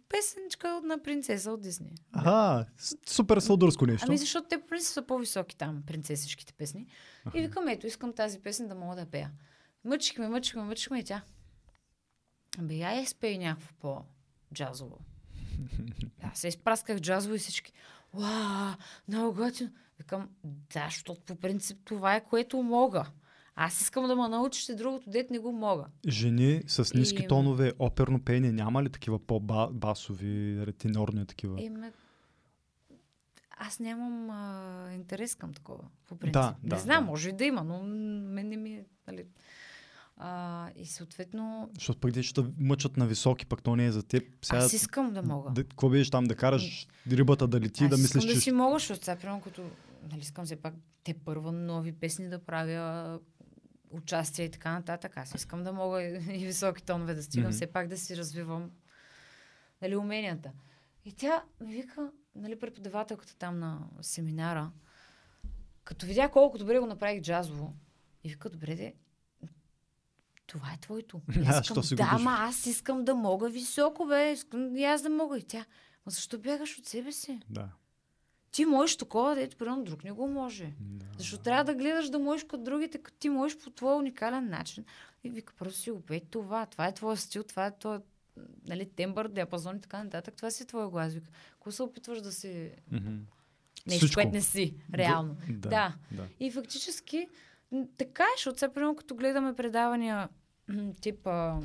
Песеничка 0.10 0.82
на 0.84 1.04
принцеса 1.04 1.52
от 1.52 1.62
Дисни. 1.62 1.96
Ага, 2.12 2.66
супер 3.06 3.40
сладурско 3.40 3.86
нещо. 3.86 4.06
Ами 4.08 4.18
защото 4.18 4.48
те 4.48 4.62
по 4.62 4.80
са 4.80 5.06
по-високи 5.06 5.58
там, 5.58 5.84
принцесишките 5.88 6.54
песни. 6.54 6.88
И 7.36 7.42
викам, 7.42 7.68
ето, 7.68 7.88
искам 7.88 8.14
тази 8.14 8.40
песен 8.40 8.68
да 8.68 8.76
мога 8.76 8.96
да 8.96 9.06
пея. 9.06 9.32
Мъчихме, 9.86 10.28
мъчихме, 10.28 10.64
мъчихме 10.64 11.00
и 11.00 11.04
тя. 11.04 11.22
Абе, 12.58 12.74
я 12.74 13.02
изпей 13.02 13.38
някакво 13.38 13.74
по-джазово. 13.74 14.98
Аз 16.22 16.40
се 16.40 16.48
изпрасках 16.48 17.00
джазово 17.00 17.36
и 17.36 17.40
всички. 17.40 17.74
Уа, 18.14 18.78
много 19.08 19.34
готино. 19.34 19.70
Викам, 19.98 20.30
да, 20.44 20.86
защото 20.86 21.22
по 21.22 21.36
принцип 21.36 21.78
това 21.86 22.16
е 22.16 22.24
което 22.24 22.64
мога. 22.64 23.06
Аз 23.56 23.82
искам 23.82 24.08
да 24.08 24.16
ме 24.16 24.28
научите 24.28 24.76
другото, 24.76 25.10
дет 25.10 25.30
не 25.30 25.40
го 25.40 25.52
мога. 25.52 25.86
Жени 26.08 26.62
с 26.68 26.94
ниски 26.94 27.24
И- 27.24 27.28
тонове, 27.28 27.74
оперно 27.80 28.20
пеене, 28.24 28.52
няма 28.52 28.84
ли 28.84 28.90
такива 28.90 29.20
по-басови, 29.20 30.66
тенорни 30.78 31.26
такива? 31.26 31.64
Еми, 31.66 31.92
аз 33.58 33.80
нямам 33.80 34.30
а, 34.30 34.94
интерес 34.94 35.36
към 35.36 35.54
такова, 35.54 35.84
по 36.08 36.16
принцип. 36.16 36.34
Да, 36.34 36.56
не 36.64 36.70
да, 36.70 36.78
знам, 36.78 37.04
да. 37.04 37.12
може 37.12 37.30
и 37.30 37.34
да 37.34 37.46
има, 37.46 37.64
но 37.64 37.84
мен 38.34 38.48
не 38.50 38.58
ми 38.58 38.74
е, 38.74 38.86
нали. 39.08 39.26
А, 40.22 40.70
и 40.76 40.86
съответно, 40.86 41.70
Защото 41.74 42.00
пък 42.00 42.22
ще 42.22 42.42
мъчат 42.60 42.98
на 42.98 43.08
високи, 43.08 43.46
пък 43.46 43.64
то 43.64 43.76
не 43.76 43.86
е 43.86 43.92
за 43.92 44.04
теб. 44.04 44.24
Сега, 44.42 44.58
аз 44.58 44.74
искам 44.74 45.14
да 45.14 45.24
мога. 45.24 45.52
да, 45.52 45.64
какво 45.64 45.90
бидеш 45.90 46.10
там 46.10 46.26
да 46.26 46.36
караш 46.36 46.88
рибата 47.12 47.48
да 47.48 47.60
лети, 47.60 47.84
аз 47.84 47.90
да 47.90 47.98
мислиш, 47.98 48.26
да 48.26 48.34
че... 48.34 48.40
си 48.40 48.52
мога, 48.52 48.80
защото 48.80 49.06
сега, 49.06 49.18
примерно, 49.18 49.42
като, 49.42 49.62
нали, 50.12 50.20
искам 50.22 50.46
все 50.46 50.56
пак 50.56 50.74
те 51.04 51.14
първа 51.14 51.52
нови 51.52 51.92
песни 51.92 52.30
да 52.30 52.40
правя, 52.40 53.20
участие 53.90 54.46
и 54.46 54.52
така 54.52 54.72
нататък. 54.72 55.18
Аз 55.18 55.36
искам 55.36 55.64
да 55.64 55.74
мога 55.74 56.04
и, 56.34 56.46
високи 56.46 56.84
тонове 56.84 57.14
да 57.14 57.24
стигам, 57.24 57.48
Мгм. 57.48 57.56
все 57.56 57.68
пак 57.68 57.88
да 57.88 57.98
си 57.98 58.18
развивам 58.18 58.72
нали, 59.82 59.96
уменията. 59.96 60.52
И 61.06 61.14
тя 61.14 61.44
ми 61.62 61.74
вика, 61.74 62.12
нали, 62.36 62.60
преподавателката 62.60 63.38
там 63.38 63.60
на 63.60 63.88
семинара, 64.02 64.72
като 65.84 66.06
видя 66.06 66.30
колко 66.30 66.58
добре 66.58 66.80
го 66.80 66.86
направих 66.86 67.22
джазово, 67.22 67.74
и 68.24 68.30
вика, 68.30 68.50
добре 68.50 68.76
де, 68.76 68.94
това 70.50 70.74
е 70.74 70.78
твоето. 70.78 71.22
Да, 71.28 71.50
Аз 71.50 71.66
искам, 71.66 71.84
си 71.84 71.96
да, 71.96 72.10
ама 72.12 72.36
аз 72.40 72.66
искам 72.66 73.06
да 73.06 73.16
мога 73.16 73.50
високо, 73.50 74.06
бе. 74.06 74.32
Искам 74.32 74.78
и 74.78 74.84
аз 74.84 75.02
да 75.02 75.10
мога. 75.10 75.38
И 75.38 75.44
тя, 75.44 75.66
ма 76.06 76.12
защо 76.12 76.40
бягаш 76.40 76.78
от 76.80 76.86
себе 76.86 77.12
си? 77.12 77.40
Да. 77.50 77.70
Ти 78.52 78.66
можеш 78.66 78.98
такова, 78.98 79.36
дето 79.36 79.58
примерно 79.58 79.84
друг 79.84 80.04
не 80.04 80.12
го 80.12 80.28
може. 80.28 80.74
да. 80.80 81.06
Защо 81.18 81.38
трябва 81.38 81.64
да 81.64 81.76
гледаш 81.76 82.10
да 82.10 82.20
можеш 82.20 82.44
като 82.44 82.64
другите, 82.64 82.98
като 82.98 83.18
ти 83.18 83.30
можеш 83.30 83.58
по 83.58 83.70
твой 83.70 83.96
уникален 83.96 84.50
начин. 84.50 84.86
И 85.24 85.30
вика, 85.30 85.54
просто 85.54 85.80
си 85.80 85.92
го 85.92 86.02
пей 86.02 86.20
това. 86.20 86.66
Това 86.66 86.88
е 86.88 86.94
твоя 86.94 87.18
стил, 87.18 87.44
това 87.44 87.66
е 87.66 87.78
твой 87.80 88.00
нали, 88.68 88.86
тембър, 88.86 89.28
диапазон 89.28 89.76
и 89.76 89.82
така 89.82 90.04
нататък. 90.04 90.36
Това 90.36 90.52
си 90.52 90.64
е 90.64 90.66
твоя 90.66 90.90
глас. 90.90 91.14
Вика, 91.14 91.30
ако 91.54 91.72
се 91.72 91.84
опитваш 91.84 92.22
да 92.22 92.32
си 92.32 92.72
Мгм. 92.92 93.10
нещо, 93.88 94.06
Всичко. 94.06 94.14
което 94.14 94.32
не 94.32 94.42
си, 94.42 94.76
реално. 94.94 95.38
Да. 95.50 95.70
Да. 95.70 95.94
да. 96.12 96.28
И 96.40 96.52
фактически 96.52 97.28
така 97.98 98.24
е, 98.24 98.38
защото 98.38 98.60
сега, 98.60 98.74
примерно, 98.74 98.96
като 98.96 99.16
гледаме 99.16 99.56
предавания 99.56 100.30
тип 101.02 101.28
а, 101.28 101.60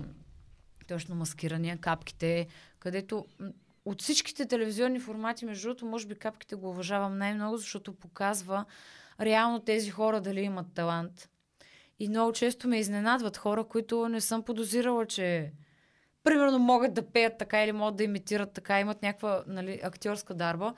точно 0.89 1.15
маскирания, 1.15 1.79
капките, 1.79 2.47
където 2.79 3.27
от 3.85 4.03
всичките 4.03 4.47
телевизионни 4.47 5.01
формати, 5.01 5.45
между 5.45 5.69
другото, 5.69 5.87
може 5.87 6.07
би 6.07 6.15
капките 6.15 6.55
го 6.55 6.71
уважавам 6.71 7.19
най-много, 7.19 7.57
защото 7.57 7.93
показва 7.93 8.65
реално 9.21 9.61
тези 9.61 9.91
хора 9.91 10.21
дали 10.21 10.41
имат 10.41 10.67
талант. 10.75 11.29
И 11.99 12.09
много 12.09 12.33
често 12.33 12.69
ме 12.69 12.79
изненадват 12.79 13.37
хора, 13.37 13.65
които 13.65 14.09
не 14.09 14.21
съм 14.21 14.43
подозирала, 14.43 15.07
че 15.07 15.53
примерно 16.25 16.59
могат 16.59 16.95
да 16.95 17.11
пеят 17.11 17.39
така 17.39 17.65
или 17.65 17.73
могат 17.73 17.97
да 17.97 18.05
имитират 18.05 18.53
така, 18.53 18.81
имат 18.81 19.03
някаква 19.03 19.45
нали, 19.47 19.81
актьорска 19.83 20.35
дарба. 20.35 20.75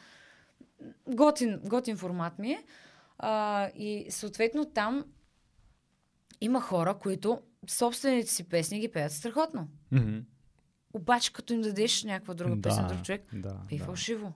Готин, 1.09 1.61
готин 1.65 1.97
формат 1.97 2.39
ми 2.39 2.51
е. 2.51 2.65
А, 3.19 3.69
и 3.77 4.07
съответно 4.11 4.65
там 4.65 5.05
има 6.41 6.61
хора, 6.61 6.95
които 6.95 7.41
собствените 7.69 8.31
си 8.31 8.45
песни 8.45 8.81
ги 8.81 8.89
пеят 8.89 9.13
страхотно. 9.13 9.69
Мгм. 9.93 10.19
Обаче 10.93 11.33
като 11.33 11.53
им 11.53 11.61
дадеш 11.61 12.05
някаква 12.05 12.35
друга 12.35 12.61
песен, 12.63 12.87
друг 12.87 13.03
човек, 13.03 13.23
Да, 13.33 13.57
пей 13.69 13.79
да. 13.79 13.85
фалшиво. 13.85 14.33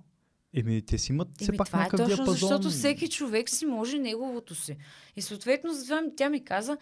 Еми, 0.54 0.82
те 0.82 0.98
си 0.98 1.12
имат 1.12 1.28
все 1.36 1.50
Еми, 1.50 1.56
пак 1.56 1.66
това 1.66 1.84
е 1.84 1.88
точно, 1.88 2.06
диапазон. 2.06 2.34
защото 2.34 2.70
всеки 2.70 3.08
човек 3.08 3.50
си 3.50 3.66
може 3.66 3.98
неговото 3.98 4.54
си. 4.54 4.76
И 5.16 5.22
съответно, 5.22 5.72
затова 5.72 6.02
тя 6.16 6.30
ми 6.30 6.44
каза, 6.44 6.76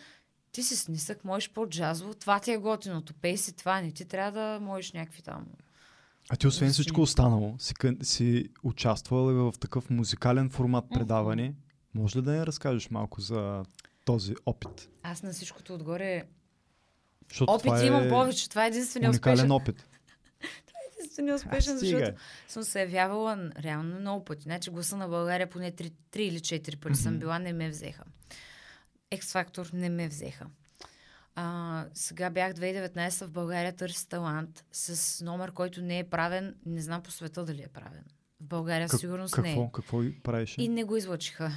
ти 0.53 0.63
си 0.63 0.77
с 0.77 0.89
нисък, 0.89 1.25
можеш 1.25 1.51
по-джазово, 1.51 2.15
това 2.15 2.41
ти 2.41 2.53
е 2.53 2.57
готиното, 2.57 3.15
пей 3.15 3.37
си 3.37 3.53
това, 3.53 3.81
не 3.81 3.93
ти 3.93 4.05
трябва 4.05 4.41
да 4.41 4.61
можеш 4.61 4.93
някакви 4.93 5.23
там. 5.23 5.47
А 6.31 6.37
ти 6.37 6.47
освен 6.47 6.71
всичко 6.71 6.97
си- 6.97 7.03
останало, 7.03 7.57
си, 7.59 7.75
си 8.03 8.45
участвала 8.63 9.33
в 9.33 9.59
такъв 9.59 9.91
музикален 9.91 10.51
формат 10.51 10.85
предаване? 10.91 11.55
Може 11.95 12.19
ли 12.19 12.23
да 12.23 12.33
ни 12.33 12.47
разкажеш 12.47 12.91
малко 12.91 13.21
за 13.21 13.65
този 14.09 14.35
опит? 14.47 14.89
Аз 15.03 15.23
на 15.23 15.33
всичкото 15.33 15.75
отгоре 15.75 16.25
Защото 17.29 17.53
опит 17.53 17.65
това 17.65 17.81
е 17.83 17.87
имам 17.87 18.09
повече, 18.09 18.49
това 18.49 18.65
е 18.65 18.69
единствения 18.69 19.11
уникален 19.11 19.35
успешен. 19.35 19.51
опит. 19.53 19.87
не 21.19 21.31
е 21.31 21.35
успешен, 21.35 21.75
А, 21.75 21.79
защото 21.79 22.13
съм 22.49 22.63
се 22.63 22.81
явявала 22.81 23.51
реално 23.59 24.01
много 24.01 24.25
пъти. 24.25 24.43
Значи 24.43 24.71
гласа 24.71 24.97
на 24.97 25.09
България 25.09 25.51
поне 25.51 25.73
3, 25.73 25.93
3 26.13 26.19
или 26.19 26.39
4 26.39 26.77
пъти 26.77 26.95
съм 26.95 27.13
Мгм. 27.13 27.21
била, 27.21 27.39
не 27.39 27.53
ме 27.53 27.69
взеха. 27.69 28.05
X-Factor 29.13 29.73
не 29.73 29.89
ме 29.89 30.09
взеха. 30.09 30.47
А, 31.35 31.87
сега 31.95 32.31
бях 32.31 32.53
2019 32.53 33.27
в 33.27 33.31
България 33.31 33.77
търси 33.77 34.09
талант 34.09 34.65
с 34.73 35.25
номер, 35.25 35.53
който 35.53 35.83
не 35.83 35.99
е 35.99 36.05
правен. 36.05 36.55
Не 36.67 36.81
знам 36.81 37.03
по 37.03 37.11
света 37.11 37.45
дали 37.45 37.63
е 37.63 37.69
правен. 37.69 38.05
В 38.41 38.45
България 38.45 38.89
Как- 38.89 39.01
сигурност 39.01 39.35
Какво? 39.35 39.49
не 39.49 39.55
е. 39.55 39.71
Какво 39.75 40.03
и 40.03 40.21
правеше? 40.21 40.63
И 40.63 40.69
не 40.69 40.85
го 40.85 40.97
излъчиха. 40.97 41.53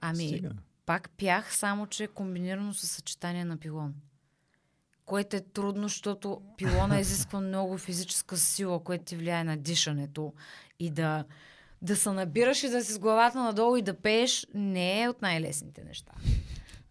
Ами, 0.00 0.28
Стига. 0.28 0.50
Пак 0.90 1.10
пях, 1.10 1.56
само 1.56 1.86
че 1.86 2.06
комбинирано 2.06 2.74
с 2.74 2.86
съчетание 2.86 3.44
на 3.44 3.56
пилон. 3.56 3.94
Което 5.06 5.36
е 5.36 5.40
трудно, 5.40 5.82
защото 5.82 6.40
пилона 6.56 7.00
изисква 7.00 7.40
много 7.40 7.78
физическа 7.78 8.36
сила, 8.36 8.84
което 8.84 9.04
ти 9.04 9.16
влияе 9.16 9.44
на 9.44 9.56
дишането. 9.56 10.32
И 10.78 10.90
да, 10.90 11.24
да 11.82 11.96
се 11.96 12.10
набираш 12.10 12.62
и 12.62 12.68
да 12.68 12.84
си 12.84 12.92
с 12.92 12.98
главата 12.98 13.38
надолу 13.38 13.76
и 13.76 13.82
да 13.82 13.94
пееш 13.94 14.46
не 14.54 15.02
е 15.02 15.08
от 15.08 15.22
най-лесните 15.22 15.84
неща. 15.84 16.12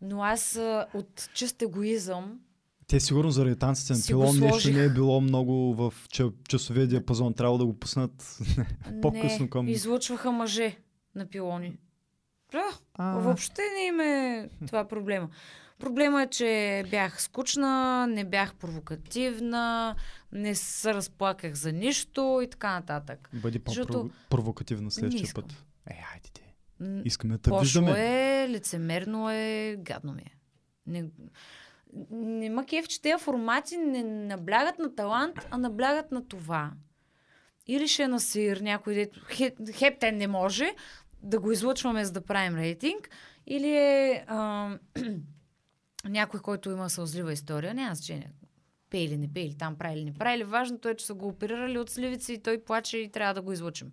Но 0.02 0.24
аз 0.24 0.60
от 0.94 1.30
чист 1.34 1.62
егоизъм, 1.62 2.40
Те 2.88 3.00
сигурно 3.00 3.32
заради 3.32 3.56
танците 3.56 3.94
на 3.94 4.00
пилон 4.08 4.40
нещо 4.40 4.72
не 4.72 4.84
е 4.84 4.90
било 4.90 5.22
много 5.22 5.74
в 5.74 5.94
ча- 6.08 6.48
часовия 6.48 6.88
диапазон. 6.88 7.34
Трябва 7.34 7.58
да 7.58 7.66
го 7.66 7.80
пуснат 7.80 8.38
по-късно 9.02 9.44
не, 9.44 9.50
към... 9.50 9.68
излъчваха 9.68 10.32
мъже 10.32 10.78
на 11.16 11.26
пилони. 11.26 11.78
Да, 12.52 12.64
А, 12.94 13.12
Въобще 13.12 13.62
не 13.76 13.82
им 13.82 14.00
е 14.00 14.50
това 14.68 14.88
проблема. 14.88 15.30
Проблема 15.80 16.24
е, 16.24 16.28
че 16.28 16.84
бях 16.92 17.22
скучна, 17.22 18.08
не 18.08 18.26
бях 18.26 18.56
провокативна, 18.56 19.96
не 20.32 20.56
се 20.56 20.94
разплаках 20.94 21.54
за 21.54 21.72
нищо 21.72 22.40
и 22.44 22.50
така 22.50 22.72
нататък. 22.72 23.30
Бъди 23.34 23.62
защото- 23.68 24.10
по-провокативна 24.30 24.92
следващия 24.92 25.24
искам. 25.24 25.44
път. 25.44 25.66
Е, 25.88 26.04
айде 26.14 26.30
ти. 26.34 26.44
Искаме 27.06 27.34
да 27.34 27.38
те 27.40 27.52
виждаме. 27.60 27.92
е, 28.44 28.50
лицемерно 28.50 29.30
е, 29.32 29.76
гадно 29.80 30.14
ми 30.14 30.22
е. 30.22 30.36
Не, 30.88 31.06
не 32.12 32.50
ма 32.50 32.66
кеф, 32.66 32.88
че 32.88 33.02
тези 33.02 33.24
формати 33.24 33.78
не 33.78 34.04
наблягат 34.04 34.80
на 34.80 34.96
талант, 34.96 35.36
а 35.52 35.58
наблягат 35.58 36.12
на 36.12 36.28
това. 36.28 36.72
Или 37.68 37.88
ще 37.88 38.04
е 38.04 38.08
на 38.08 38.20
сир, 38.20 38.58
някой 38.58 38.96
дето 38.96 39.20
хеп, 39.26 39.54
хептен 39.74 40.18
не 40.18 40.28
може 40.28 40.72
да 41.24 41.40
го 41.40 41.52
излъчваме 41.52 42.06
за 42.06 42.12
да 42.12 42.22
правим 42.22 42.56
рейтинг, 42.56 43.10
или 43.48 43.70
е 43.70 44.26
а, 44.28 44.70
някой, 46.06 46.40
който 46.40 46.70
има 46.70 46.90
сълзлива 46.90 47.34
история, 47.34 47.74
няма 47.74 47.96
значение. 47.96 48.32
Пее 48.90 49.04
или 49.04 49.18
не 49.18 49.34
пее, 49.34 49.44
или 49.44 49.58
там 49.58 49.76
прави 49.76 49.96
или 49.96 50.06
не 50.06 50.14
прави. 50.14 50.44
Важното 50.44 50.90
е, 50.90 50.96
че 50.96 51.06
са 51.06 51.14
го 51.14 51.28
оперирали 51.28 51.78
от 51.78 51.90
сливици 51.90 52.34
и 52.34 52.42
той 52.42 52.64
плаче 52.64 52.98
и 52.98 53.12
трябва 53.12 53.34
да 53.34 53.42
го 53.42 53.54
излъчим. 53.54 53.92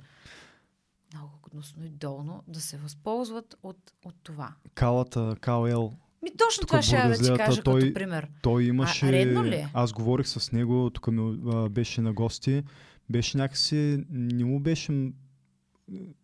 Много 1.15 1.32
гнусно 1.51 1.85
и 1.85 1.89
долно 1.89 2.44
да 2.48 2.61
се 2.61 2.77
възползват 2.77 3.57
от, 3.62 3.93
от 4.05 4.15
това. 4.23 4.55
Калата, 4.74 5.36
Кал 5.40 5.93
Ми 6.23 6.36
точно 6.36 6.61
Тук 6.61 6.69
това 6.69 6.82
ще 6.82 6.97
да 6.97 7.15
ти 7.15 7.36
кажа 7.36 7.62
той- 7.62 7.81
като 7.81 7.94
пример. 7.94 8.28
той 8.43 8.65
имаше... 8.65 9.12
редно 9.12 9.44
ли 9.44 9.55
е? 9.55 9.69
Аз 9.74 9.93
говорих 9.93 10.28
с 10.28 10.53
него, 10.53 10.90
тук 10.90 11.07
ми 11.07 11.39
а, 11.53 11.69
беше 11.69 12.01
на 12.01 12.12
гости. 12.12 12.62
Беше 13.11 13.39
някакси... 13.39 14.05
Не 14.11 14.44
му 14.44 14.61
беше 14.61 15.12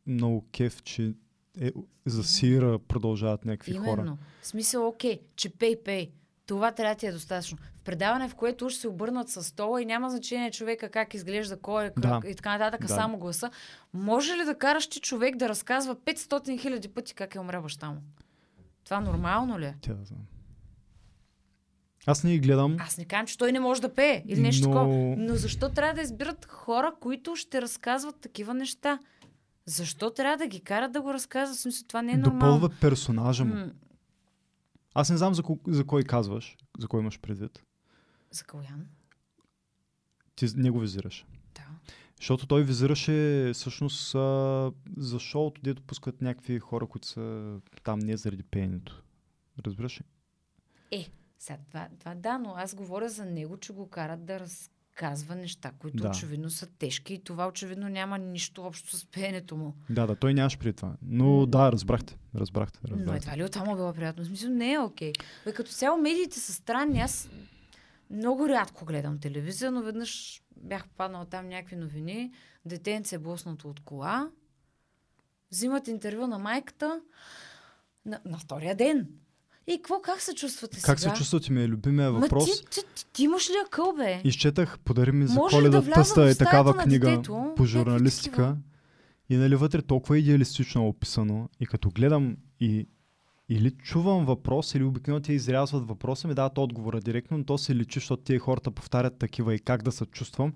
много 0.07 0.47
кеф, 0.53 0.83
че 0.83 1.13
е, 1.61 1.73
за 2.07 2.25
сира 2.25 2.79
продължават 2.79 3.45
някакви 3.45 3.73
хора. 3.73 3.91
Именно. 3.93 4.19
В 4.43 4.47
смисъл, 4.47 4.89
окей, 4.89 5.21
че 5.37 5.51
пей, 5.51 5.83
пей. 5.83 6.11
Това 6.47 6.73
трябва 6.73 6.95
да 6.95 6.99
ти 6.99 7.07
е 7.07 7.13
достатъчно. 7.13 7.59
В 7.77 7.81
предаване, 7.81 8.29
в 8.29 8.35
което 8.35 8.67
уж 8.67 8.75
се 8.75 8.89
обърнат 8.89 9.29
с 9.29 9.45
стола 9.45 9.83
и 9.83 9.87
няма 9.87 10.11
значение 10.11 10.51
човека 10.51 10.89
как 10.89 11.15
изглежда, 11.15 11.57
кой 11.59 11.85
е, 11.85 11.91
как, 11.91 11.99
Да. 11.99 12.21
и 12.27 12.35
така 12.35 12.59
нататък, 12.59 12.81
Да. 12.81 12.89
само 12.89 13.19
гласа. 13.19 13.51
Може 13.93 14.33
ли 14.33 14.45
да 14.45 14.55
караш 14.55 14.87
ти 14.87 15.01
човек 15.01 15.37
да 15.37 15.49
разказва 15.49 15.97
500 15.97 16.61
хиляди 16.61 16.89
пъти 16.89 17.15
как 17.15 17.35
е 17.35 17.41
умря 17.41 17.61
баща 17.61 17.91
му? 17.91 18.01
Това 18.85 19.01
нормално 19.01 19.59
ли 19.59 19.65
е? 19.65 19.77
Тя 19.81 19.95
да 19.95 20.05
знам. 20.05 20.21
Аз 22.07 22.25
не 22.25 22.33
ги 22.33 22.39
гледам. 22.39 22.77
Аз 22.81 22.99
не 22.99 23.05
казвам, 23.05 23.27
че 23.27 23.39
той 23.39 23.53
не 23.53 23.61
може 23.61 23.83
да 23.83 23.95
пее 23.95 24.25
или 24.27 24.41
нещо 24.41 24.69
Но- 24.69 24.75
такова. 24.75 24.95
Но 25.19 25.35
защо 25.35 25.69
трябва 25.69 25.95
да 25.95 26.01
избират 26.01 26.45
хора, 26.47 26.93
които 27.01 27.37
ще 27.37 27.63
разказват 27.63 28.17
такива 28.17 28.55
неща? 28.55 28.99
Защо 29.67 30.11
трябва 30.11 30.37
да 30.37 30.47
ги 30.47 30.61
карат 30.61 30.93
да 30.93 31.03
го 31.03 31.15
разказват? 31.15 31.59
В 31.59 31.61
смисъл, 31.61 31.87
това 31.89 32.03
не 32.03 32.13
е 32.13 32.17
нормално. 32.17 32.39
Допълва 32.55 32.81
персонажа 32.81 33.45
му. 33.45 33.55
М, 33.55 33.71
Аз 34.95 35.11
не 35.11 35.17
знам 35.17 35.35
за, 35.35 35.43
ко- 35.43 35.61
за 35.67 35.85
кой 35.85 36.03
казваш, 36.03 36.57
за 36.79 36.89
кой 36.89 37.01
имаш 37.01 37.21
предвид. 37.21 37.63
За 38.31 38.45
Калян? 38.45 38.87
Ти 40.37 40.47
не 40.57 40.71
го 40.71 40.81
визираш. 40.81 41.27
Да. 41.55 41.67
Защото 42.17 42.47
той 42.47 42.63
визираше 42.63 43.51
всъщност 43.55 44.15
а, 44.15 44.73
за 44.97 45.19
шоуто, 45.19 45.61
дето 45.63 45.83
пускат 45.83 46.23
някакви 46.23 46.59
хора, 46.59 46.87
които 46.87 47.09
са 47.09 47.57
там 47.85 47.99
не 47.99 48.17
заради 48.17 48.43
пеенето. 48.43 49.03
Разбираш 49.67 50.01
ли? 50.01 50.05
Сега, 51.39 51.59
това, 51.69 51.89
това 51.99 52.15
да, 52.15 52.39
но 52.39 52.55
аз 52.57 52.75
говоря 52.75 53.09
за 53.09 53.25
него, 53.25 53.57
че 53.57 53.73
го 53.73 53.89
карат 53.89 54.25
да 54.25 54.41
разказва 54.93 55.35
неща, 55.35 55.73
които 55.79 55.97
Да. 55.97 56.09
очевидно 56.09 56.51
са 56.51 56.67
тежки 56.67 57.15
и 57.15 57.25
това 57.25 57.49
очевидно 57.49 57.89
няма 57.89 58.19
нищо 58.19 58.63
общо 58.63 58.97
с 58.97 59.07
пеенето 59.07 59.57
му. 59.57 59.75
Да, 59.91 60.07
да, 60.07 60.17
той 60.17 60.35
нямаш 60.35 60.59
преди 60.59 60.73
това. 60.73 60.93
Но 61.03 61.47
да, 61.47 61.73
разбрахте. 61.73 62.17
Разбрахте. 62.35 62.79
Но 62.89 62.97
разбрахте. 62.97 63.17
едва 63.19 63.37
ли 63.37 63.45
оттам 63.45 63.67
му 63.69 63.77
било 63.77 63.93
приятно. 63.93 64.25
В 64.25 64.27
смисъл 64.27 64.51
не 64.51 64.73
е 64.73 64.79
окей. 64.79 65.13
Бе, 65.45 65.53
като 65.53 65.71
цяло 65.71 65.99
медиите 65.99 66.41
са 66.41 66.53
странни. 66.53 67.01
Аз 67.01 67.29
много 68.11 68.49
рядко 68.49 68.85
гледам 68.85 69.19
телевизия, 69.19 69.71
но 69.71 69.83
веднъж 69.83 70.43
бях 70.57 70.89
попаднала 70.89 71.25
там 71.25 71.49
някакви 71.49 71.77
новини. 71.77 72.33
Детенце 72.65 73.15
е 73.15 73.19
блъснато 73.19 73.69
от 73.69 73.81
кола. 73.81 74.31
Взимат 75.51 75.89
интервю 75.89 76.27
на 76.27 76.39
майката 76.39 77.01
на, 78.07 78.21
на 78.25 78.39
втория 78.39 78.75
ден. 78.75 79.09
И 79.67 79.77
какво, 79.77 80.01
как 80.01 80.21
се 80.21 80.35
чувствате 80.35 80.81
Как 80.83 81.01
сега? 81.01 81.15
се 81.15 81.19
чувствате 81.19 81.53
ми 81.53 81.63
е 81.63 81.69
любимия 81.69 82.11
Ма 82.11 82.19
въпрос. 82.21 82.45
ти, 82.45 82.65
ти, 82.71 82.81
ти, 82.95 83.07
ти 83.13 83.25
имаш 83.25 83.51
ли 83.51 83.55
акъл, 83.67 83.93
бе? 83.97 84.21
Изчетах, 84.25 84.79
подари 84.79 85.13
ми 85.13 85.27
за 85.27 85.35
Може 85.35 85.57
коледа 85.57 85.81
да 85.81 85.91
тъста 85.91 86.31
е 86.31 86.35
такава 86.35 86.77
книга 86.77 87.11
детето? 87.11 87.53
по 87.57 87.65
журналистика. 87.65 88.57
И 89.31 89.37
нали 89.37 89.57
вътре 89.57 89.83
толкова 89.83 90.19
идеалистично 90.19 90.85
е 90.85 90.87
описано. 90.87 91.49
И 91.61 91.67
като 91.67 91.91
гледам 91.91 92.37
и 92.61 92.87
или 93.49 93.71
чувам 93.71 94.27
въпрос, 94.27 94.75
или 94.75 94.85
обикновено 94.85 95.23
те 95.23 95.33
изрязват 95.33 95.89
въпроса, 95.89 96.29
ми 96.29 96.35
дават 96.35 96.59
отговора 96.59 97.01
директно, 97.01 97.39
но 97.39 97.45
то 97.45 97.59
се 97.59 97.75
личи, 97.75 97.99
защото 97.99 98.23
тия 98.23 98.39
хората 98.41 98.71
повтарят 98.71 99.19
такива 99.19 99.55
и 99.55 99.59
как 99.59 99.83
да 99.83 99.93
се 99.93 100.07
чувствам. 100.07 100.53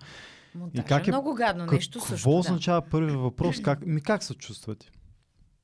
Монтажа 0.54 0.84
как 0.84 1.06
е 1.08 1.10
много 1.10 1.34
гадно 1.34 1.66
нещо 1.66 1.98
Какво 1.98 2.14
също. 2.14 2.30
Да. 2.30 2.36
означава 2.36 2.82
първи 2.82 3.12
въпрос? 3.12 3.60
Как, 3.60 3.86
ми 3.86 4.00
как 4.00 4.22
се 4.22 4.34
чувствате? 4.34 4.90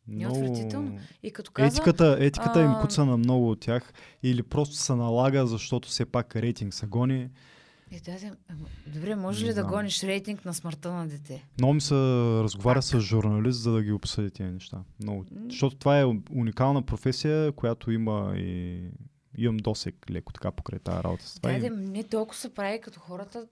Ми 0.09 0.27
отвратително. 0.27 0.99
И 1.23 1.31
като 1.31 1.51
каза, 1.51 1.66
Етиката, 1.69 2.16
етиката 2.20 2.62
им 2.62 2.70
а- 2.70 2.81
куца 2.81 3.05
на 3.05 3.16
много 3.16 3.51
от 3.51 3.61
тях 3.61 3.93
или 4.23 4.43
просто 4.43 4.74
се 4.74 4.95
налага, 4.95 5.47
защото 5.47 5.89
все 5.89 6.05
пак 6.05 6.37
рейтинг 6.37 6.74
се 6.74 6.87
гони. 6.87 7.29
Е, 7.91 8.01
да, 8.01 8.12
да, 8.12 8.37
добре, 8.89 9.15
може 9.16 9.41
Не 9.41 9.51
ли 9.51 9.55
да 9.55 9.61
знам. 9.61 9.73
гониш 9.73 10.03
рейтинг 10.03 10.45
на 10.45 10.55
смъртта 10.55 10.93
на 10.93 11.09
дете? 11.09 11.49
Много 11.59 11.74
ми 11.74 11.81
се 11.81 11.95
разговаря 12.35 12.74
Как? 12.74 12.85
с 12.85 13.01
журналист, 13.01 13.61
за 13.61 13.73
да 13.73 13.83
ги 13.83 13.93
обсъди 13.93 14.31
тези 14.31 14.51
неща. 14.51 14.79
Много. 15.01 15.24
М. 15.31 15.41
Защото 15.45 15.77
това 15.77 16.01
е 16.01 16.05
уникална 16.31 16.83
професия, 16.83 17.53
която 17.53 17.91
има 17.91 18.33
и 18.37 18.81
имам 19.39 19.57
досек 19.57 20.11
леко 20.11 20.33
така 20.33 20.51
покрай 20.51 20.79
тази 20.79 21.03
работа. 21.05 21.27
с 21.27 21.35
Това 21.35 21.51
Да, 21.51 21.57
и... 21.57 21.61
да, 21.61 21.70
не 21.70 22.05
толкова 22.05 22.37
се 22.37 22.55
прави 22.55 22.81
като 22.81 23.01
хората. 23.01 23.47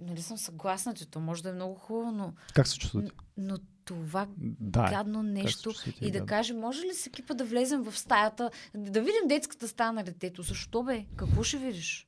Нали 0.00 0.22
съм 0.22 0.38
съгласна, 0.38 0.94
че 0.94 1.06
то 1.06 1.20
може 1.20 1.42
да 1.42 1.48
е 1.48 1.54
много 1.54 1.74
хубаво, 1.74 2.12
но, 2.12 2.32
Как 2.54 2.68
се 2.68 2.78
чувствате? 2.78 3.10
но 3.36 3.58
това 3.84 4.26
Да. 4.60 4.86
е. 4.86 4.90
гадно 4.90 5.22
нещо 5.22 5.72
и 6.00 6.04
да 6.04 6.10
гадно? 6.10 6.26
кажем, 6.26 6.58
може 6.58 6.82
ли 6.82 6.94
с 6.94 7.06
екипа 7.06 7.34
да 7.34 7.44
влезем 7.44 7.82
в 7.82 7.98
стаята, 7.98 8.50
да 8.74 9.00
видим 9.00 9.28
детската 9.28 9.68
стая 9.68 9.92
на 9.92 10.04
детето. 10.04 10.42
Защо 10.42 10.82
бе? 10.82 11.04
Какво 11.16 11.42
ще 11.42 11.56
видиш? 11.58 12.06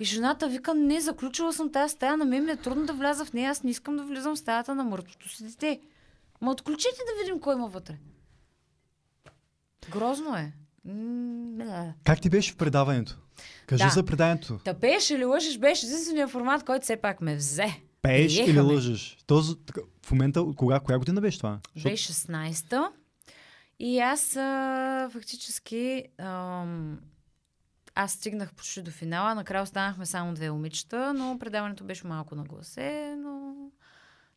И 0.00 0.04
жената 0.04 0.48
вика, 0.48 0.74
не, 0.74 1.00
заключила 1.00 1.52
съм 1.52 1.72
тази 1.72 1.92
стая, 1.92 2.16
на 2.16 2.24
мен 2.24 2.44
ми 2.44 2.50
е 2.50 2.56
трудно 2.56 2.86
да 2.86 2.92
вляза 2.92 3.24
в 3.24 3.32
нея, 3.32 3.50
аз 3.50 3.62
не 3.62 3.70
искам 3.70 3.96
да 3.96 4.02
влизам 4.04 4.34
в 4.34 4.38
стаята 4.38 4.74
на 4.74 4.84
мъртвото 4.84 5.28
си 5.28 5.44
дете. 5.44 5.80
Ма 6.40 6.50
отключете 6.50 6.96
да 6.96 7.22
видим 7.22 7.40
кой 7.40 7.54
има 7.54 7.68
вътре. 7.68 7.96
Грозно 9.90 10.36
е. 10.36 10.52
М, 10.84 11.64
да. 11.64 11.92
Как 12.04 12.20
ти 12.20 12.30
беше 12.30 12.52
в 12.52 12.56
предаването? 12.56 13.16
Кажи 13.66 13.84
Да. 13.84 13.90
за 13.90 14.02
предаването. 14.02 14.58
Та 14.64 14.74
пееш 14.74 15.10
или 15.10 15.24
лъжеш 15.24 15.58
беше 15.58 15.86
единствения 15.86 16.28
формат, 16.28 16.64
който 16.64 16.82
все 16.82 16.96
пак 16.96 17.20
ме 17.20 17.36
взе. 17.36 17.80
Пееш 18.06 18.36
или 18.36 18.44
Приехаме. 18.44 18.72
лъжеш? 18.72 19.16
Този, 19.26 19.54
в 20.06 20.10
момента, 20.10 20.44
кога, 20.56 20.80
коя 20.80 20.98
година 20.98 21.20
беше 21.20 21.38
това? 21.38 21.58
Защото- 21.74 21.94
2016 21.94 22.88
и 23.78 23.98
аз 23.98 24.36
а, 24.36 25.08
фактически 25.12 26.04
ам, 26.18 26.98
аз 27.94 28.12
стигнах 28.12 28.54
почти 28.54 28.82
до 28.82 28.90
финала. 28.90 29.34
Накрая 29.34 29.62
останахме 29.62 30.06
само 30.06 30.34
две 30.34 30.50
момичета, 30.50 31.14
но 31.14 31.38
предаването 31.38 31.84
беше 31.84 32.06
малко 32.06 32.34
на 32.34 32.44
гласе, 32.44 33.14
но... 33.18 33.54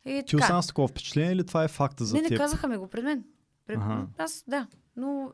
И 0.06 0.24
Ти 0.28 0.36
остана 0.36 0.64
с 0.64 0.68
такова 0.68 0.88
впечатление 0.88 1.32
или 1.32 1.46
това 1.46 1.64
е 1.64 1.68
факта 1.68 2.06
за 2.06 2.16
не, 2.16 2.22
не 2.22 2.28
теб? 2.28 2.38
казаха 2.38 2.68
ми 2.68 2.78
го 2.78 2.88
пред 2.88 3.04
мен. 3.04 3.24
Пред... 3.68 3.78
Аха. 3.78 4.08
Аз, 4.18 4.44
да. 4.48 4.68
Но 4.96 5.32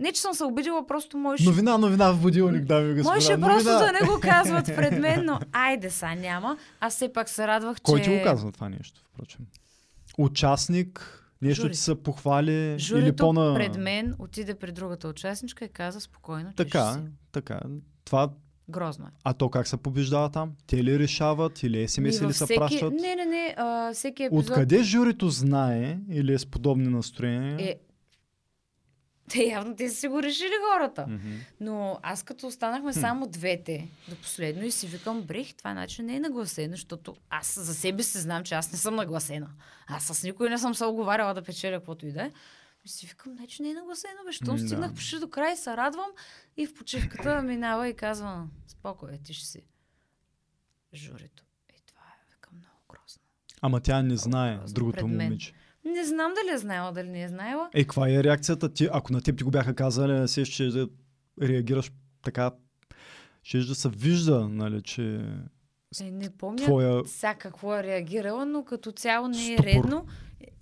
Не, 0.00 0.12
че 0.12 0.20
съм 0.20 0.34
се 0.34 0.44
обидила, 0.44 0.86
просто 0.86 1.16
можеш... 1.16 1.46
Новина, 1.46 1.78
новина 1.78 2.12
в 2.12 2.20
будилник, 2.20 2.64
дами 2.64 2.90
и 2.90 2.94
господа. 2.94 3.14
Можеше 3.14 3.36
новина. 3.36 3.48
просто 3.48 3.70
да 3.70 3.92
не 3.92 4.06
го 4.06 4.20
казват 4.20 4.66
пред 4.66 4.98
мен, 4.98 5.24
но 5.24 5.40
айде 5.52 5.90
са, 5.90 6.14
няма. 6.14 6.58
Аз 6.80 6.94
все 6.94 7.12
пак 7.12 7.28
се 7.28 7.46
радвах, 7.46 7.76
че... 7.76 7.82
Кой 7.82 8.00
ти 8.00 8.18
го 8.18 8.24
казва 8.24 8.52
това 8.52 8.68
нещо, 8.68 9.00
впрочем? 9.12 9.46
Участник, 10.18 11.22
нещо 11.42 11.62
Жури. 11.62 11.72
ти 11.72 11.78
се 11.78 12.02
похвали 12.02 12.52
или 12.52 12.78
Журито 12.78 13.16
по-на... 13.16 13.54
пред 13.54 13.76
мен 13.76 14.14
отиде 14.18 14.54
при 14.54 14.72
другата 14.72 15.08
участничка 15.08 15.64
и 15.64 15.68
каза 15.68 16.00
спокойно, 16.00 16.50
че 16.50 16.56
Така, 16.56 16.92
си. 16.92 16.98
така. 17.32 17.60
Това, 18.04 18.30
Грозно 18.70 19.06
е. 19.06 19.10
а 19.24 19.32
то 19.32 19.50
как 19.50 19.68
се 19.68 19.76
побеждава 19.76 20.30
там? 20.30 20.52
Те 20.66 20.84
ли 20.84 20.98
решават 20.98 21.62
или 21.62 21.88
СМС 21.88 22.22
ли 22.22 22.32
се 22.32 22.44
всеки... 22.44 22.58
пращат? 22.58 22.92
Не, 22.92 23.14
не, 23.16 23.24
не. 23.24 23.54
А, 23.58 23.92
всеки 23.92 24.22
епизод... 24.22 24.48
Откъде 24.48 24.82
журито 24.82 25.28
знае 25.28 25.98
или 26.10 26.34
е 26.34 26.38
с 26.38 26.46
подобни 26.46 26.88
настроения? 26.88 27.56
Е, 27.60 27.74
те 29.32 29.44
явно 29.44 29.76
те 29.76 29.88
са 29.88 29.96
си 29.96 30.08
го 30.08 30.22
решили 30.22 30.52
хората. 30.72 31.06
Мгм. 31.08 31.32
Но 31.60 31.98
аз 32.02 32.22
като 32.22 32.46
останахме 32.46 32.92
само 32.92 33.26
двете 33.26 33.88
до 34.08 34.16
последно 34.16 34.64
и 34.64 34.70
си 34.70 34.86
викам, 34.86 35.22
брех, 35.22 35.54
това 35.54 35.74
начин 35.74 36.04
не 36.04 36.16
е 36.16 36.20
нагласено, 36.20 36.70
защото 36.70 37.16
аз 37.30 37.58
за 37.60 37.74
себе 37.74 38.02
си 38.02 38.18
знам, 38.18 38.44
че 38.44 38.54
аз 38.54 38.72
не 38.72 38.78
съм 38.78 38.94
нагласена. 38.94 39.50
Аз 39.86 40.04
с 40.04 40.22
никой 40.22 40.50
не 40.50 40.58
съм 40.58 40.74
се 40.74 40.84
оговаряла 40.84 41.34
да 41.34 41.42
печеля 41.42 41.76
каквото 41.76 42.06
и 42.06 42.12
да 42.12 42.22
е. 42.22 42.32
И 42.84 42.88
си 42.88 43.06
викам, 43.06 43.34
значи 43.36 43.62
не 43.62 43.70
е 43.70 43.74
нагласено, 43.74 44.24
бе, 44.26 44.32
щом 44.32 44.56
да. 44.56 44.66
стигнах 44.66 44.94
почти 44.94 45.18
до 45.18 45.30
край, 45.30 45.56
се 45.56 45.76
радвам 45.76 46.10
и 46.56 46.66
в 46.66 46.74
почивката 46.74 47.42
минава 47.44 47.88
и 47.88 47.94
казва, 47.94 48.46
спокой, 48.66 49.18
ти 49.24 49.34
ще 49.34 49.46
си. 49.46 49.62
Журито. 50.94 51.44
И 51.70 51.82
това 51.86 52.00
е, 52.00 52.34
викам, 52.34 52.52
много 52.56 52.78
грозно. 52.88 53.22
Ама 53.60 53.80
тя 53.80 54.02
не 54.02 54.16
знае, 54.16 54.58
другото 54.68 55.08
момиче. 55.08 55.52
Не 55.94 56.04
знам 56.04 56.32
дали 56.42 56.54
е 56.54 56.58
знаела, 56.58 56.92
дали 56.92 57.08
не 57.08 57.22
е 57.22 57.28
знаела. 57.28 57.68
Е, 57.74 57.82
каква 57.82 58.10
е 58.10 58.24
реакцията 58.24 58.72
ти? 58.72 58.88
Ако 58.92 59.12
на 59.12 59.20
теб 59.20 59.38
ти 59.38 59.44
го 59.44 59.50
бяха 59.50 59.74
казали, 59.74 60.28
се 60.28 60.44
ще 60.44 60.86
реагираш 61.42 61.92
така, 62.22 62.50
ще 63.42 63.58
да 63.58 63.74
се 63.74 63.88
вижда, 63.88 64.48
нали, 64.48 64.82
че 64.82 65.20
Е, 66.00 66.10
не 66.10 66.30
помня 66.30 66.62
твоя... 66.62 67.04
сега 67.06 67.34
какво 67.34 67.76
е 67.76 67.82
реагирала, 67.82 68.46
но 68.46 68.64
като 68.64 68.92
цяло 68.92 69.28
не 69.28 69.52
е 69.52 69.56
Ступор. 69.56 69.64
редно. 69.64 70.06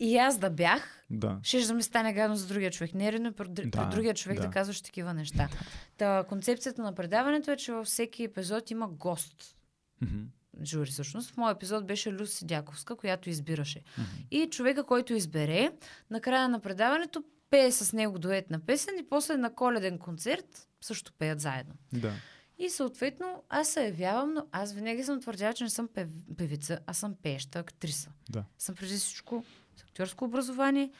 И 0.00 0.16
аз 0.16 0.38
да 0.38 0.50
бях, 0.50 1.04
Да. 1.10 1.38
ще 1.42 1.66
да 1.66 1.74
ми 1.74 1.82
стане 1.82 2.12
гадно 2.12 2.36
за 2.36 2.46
другия 2.46 2.70
човек. 2.70 2.94
Не 2.94 3.08
е 3.08 3.12
редно 3.12 3.32
пред, 3.32 3.54
да, 3.54 3.62
пред 3.70 3.90
другия 3.90 4.14
човек 4.14 4.36
да. 4.38 4.42
да. 4.46 4.50
казваш 4.50 4.80
такива 4.82 5.14
неща. 5.14 5.48
Та, 5.96 6.24
концепцията 6.28 6.82
на 6.82 6.94
предаването 6.94 7.50
е, 7.50 7.56
че 7.56 7.72
във 7.72 7.86
всеки 7.86 8.24
епизод 8.24 8.70
има 8.70 8.88
гост. 8.88 9.56
Мгм. 10.02 10.16
Жури, 10.64 10.90
всъщност. 10.90 11.30
В 11.30 11.36
моят 11.36 11.56
епизод 11.56 11.86
беше 11.86 12.12
Люси 12.12 12.46
Дяковска, 12.46 12.96
която 12.96 13.30
избираше. 13.30 13.82
И 14.30 14.48
човека, 14.50 14.84
който 14.84 15.14
избере, 15.14 15.72
на 16.10 16.20
края 16.20 16.48
на 16.48 16.60
предаването 16.60 17.24
пее 17.50 17.72
с 17.72 17.92
него 17.92 18.18
дуетна 18.18 18.60
песен 18.60 18.98
и 18.98 19.08
после 19.08 19.36
на 19.36 19.54
коледен 19.54 19.98
концерт 19.98 20.68
също 20.80 21.12
пеят 21.12 21.40
заедно. 21.40 21.74
Да. 21.92 22.12
И 22.58 22.70
съответно 22.70 23.42
аз 23.48 23.68
се 23.68 23.84
явявам, 23.84 24.34
но 24.34 24.46
аз 24.52 24.72
винаги 24.72 25.04
съм 25.04 25.20
твърдяла, 25.20 25.54
че 25.54 25.64
не 25.64 25.70
съм 25.70 25.88
пев... 25.88 26.08
певица, 26.36 26.78
аз 26.86 26.98
съм 26.98 27.14
пееща 27.22 27.58
актриса. 27.58 28.10
Да. 28.30 28.44
Съм 28.58 28.74
преди 28.74 28.94
всичко 28.94 29.44
с 29.76 29.82
актьорско 29.82 30.24
образование 30.24 30.90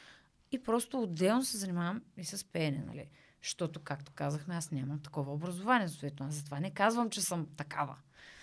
и 0.51 0.63
просто 0.63 1.01
отделно 1.01 1.43
се 1.45 1.57
занимавам 1.57 2.01
и 2.17 2.25
с 2.25 2.45
пеене, 2.45 2.83
нали? 2.87 3.09
Защото, 3.43 3.79
както 3.79 4.11
казахме, 4.15 4.55
аз 4.55 4.71
нямам 4.71 4.99
такова 4.99 5.33
образование, 5.33 5.87
съответно. 5.87 6.25
Аз 6.25 6.33
затова 6.33 6.59
не 6.59 6.71
казвам, 6.71 7.09
че 7.09 7.21
съм 7.21 7.47
такава. 7.57 7.95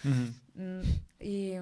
М, 0.05 0.83
И 1.21 1.61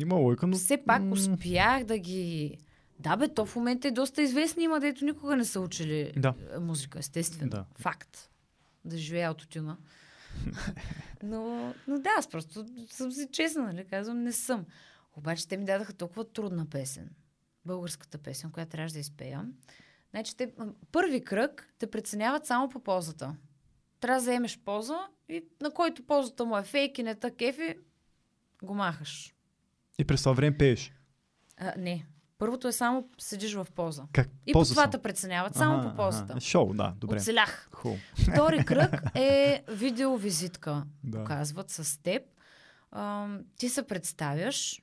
Има 0.00 0.14
лойка, 0.14 0.46
но... 0.46 0.56
все 0.56 0.76
пак 0.86 1.02
успях 1.12 1.84
да 1.84 1.98
ги... 1.98 2.58
Да, 3.00 3.16
бе, 3.16 3.28
то 3.28 3.46
в 3.46 3.56
момента 3.56 3.88
е 3.88 3.90
доста 3.90 4.22
известни 4.22 4.64
има, 4.64 4.80
дето 4.80 5.04
никога 5.04 5.36
не 5.36 5.44
са 5.44 5.60
учили 5.60 6.12
Да. 6.16 6.34
е, 6.54 6.58
музика, 6.58 6.98
естествено. 6.98 7.50
Да. 7.50 7.64
Факт. 7.78 8.30
Да 8.84 8.96
живея 8.98 9.30
от 9.30 9.42
отюна. 9.42 9.76
но, 11.22 11.74
но 11.88 11.98
да, 11.98 12.10
аз 12.18 12.28
просто 12.28 12.66
съм 12.90 13.12
си 13.12 13.28
честна, 13.32 13.62
нали? 13.62 13.84
Казвам, 13.84 14.22
не 14.22 14.32
съм. 14.32 14.64
Обаче 15.16 15.48
те 15.48 15.56
ми 15.56 15.64
дадаха 15.64 15.92
толкова 15.92 16.24
трудна 16.24 16.66
песен. 16.66 17.10
Българската 17.64 18.18
песен, 18.18 18.50
която 18.50 18.70
трябваше 18.70 18.94
да 18.94 19.00
изпея. 19.00 19.44
Значи 20.10 20.36
те, 20.36 20.52
първи 20.92 21.24
кръг 21.24 21.74
те 21.78 21.90
преценяват 21.90 22.46
само 22.46 22.68
по 22.68 22.80
позата. 22.80 23.36
Трябва 24.00 24.16
да 24.18 24.22
вземеш 24.22 24.58
поза 24.64 24.98
и 25.28 25.44
на 25.62 25.70
който 25.70 26.06
позата 26.06 26.44
му 26.44 26.58
е 26.58 26.62
фейк 26.62 26.98
и 26.98 27.02
не 27.02 27.14
та 27.14 27.30
кефи, 27.30 27.76
го 28.62 28.74
махаш. 28.74 29.34
И 29.98 30.04
през 30.04 30.20
това 30.22 30.32
време 30.32 30.58
пееш. 30.58 30.92
А, 31.56 31.72
не. 31.78 32.06
Първото 32.38 32.68
е 32.68 32.72
само 32.72 33.08
седиш 33.18 33.54
в 33.54 33.66
поза. 33.74 34.04
Как? 34.12 34.28
И 34.46 34.52
Поза 34.52 34.74
по 34.74 34.80
това 34.80 34.90
те 34.90 35.02
преценяват, 35.02 35.54
само 35.54 35.78
Аха, 35.78 35.90
по 35.90 35.96
позата. 35.96 36.32
аха. 36.32 36.40
Шоу, 36.40 36.74
да, 36.74 36.94
добре. 36.96 37.16
Оцелях. 37.16 37.68
Хубаво. 37.72 38.00
Втори 38.32 38.64
кръг 38.64 39.02
е 39.14 39.62
видеовизитка. 39.68 40.84
Да. 41.04 41.18
Показват 41.18 41.70
с 41.70 42.02
теб. 42.02 42.22
А, 42.90 43.28
ти 43.56 43.68
се 43.68 43.82
представяш 43.86 44.82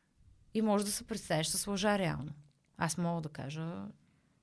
и 0.54 0.62
можеш 0.62 0.86
да 0.86 0.92
се 0.92 1.08
представиш 1.08 1.48
с 1.48 1.68
лъжа 1.68 2.00
реално. 2.00 2.32
Аз 2.78 2.98
мога 2.98 3.22
да 3.22 3.30
кажа, 3.30 3.86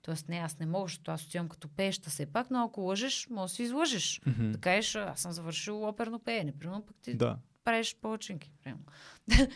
Тоест 0.03 0.29
не, 0.29 0.37
аз 0.37 0.59
не 0.59 0.67
мога, 0.67 0.85
защото 0.85 1.11
аз 1.11 1.25
отивам 1.27 1.49
като 1.49 1.69
пееща 1.69 2.11
все 2.11 2.27
пак, 2.27 2.51
но 2.51 2.65
ако 2.65 2.81
лъжеш, 2.81 3.29
може 3.31 3.51
да 3.51 3.55
си 3.57 3.63
излъжеш. 3.63 4.21
Мгм. 4.27 4.51
Да 4.53 4.59
кажеш, 4.59 4.95
аз 4.97 5.21
съм 5.21 5.33
завършил 5.33 5.89
оперно 5.89 6.19
пеене, 6.19 6.53
примерно 6.59 6.83
пък 6.87 6.97
ти 7.03 7.15
Да. 7.15 7.39
правиш. 7.65 7.97
Примерно. 8.03 8.85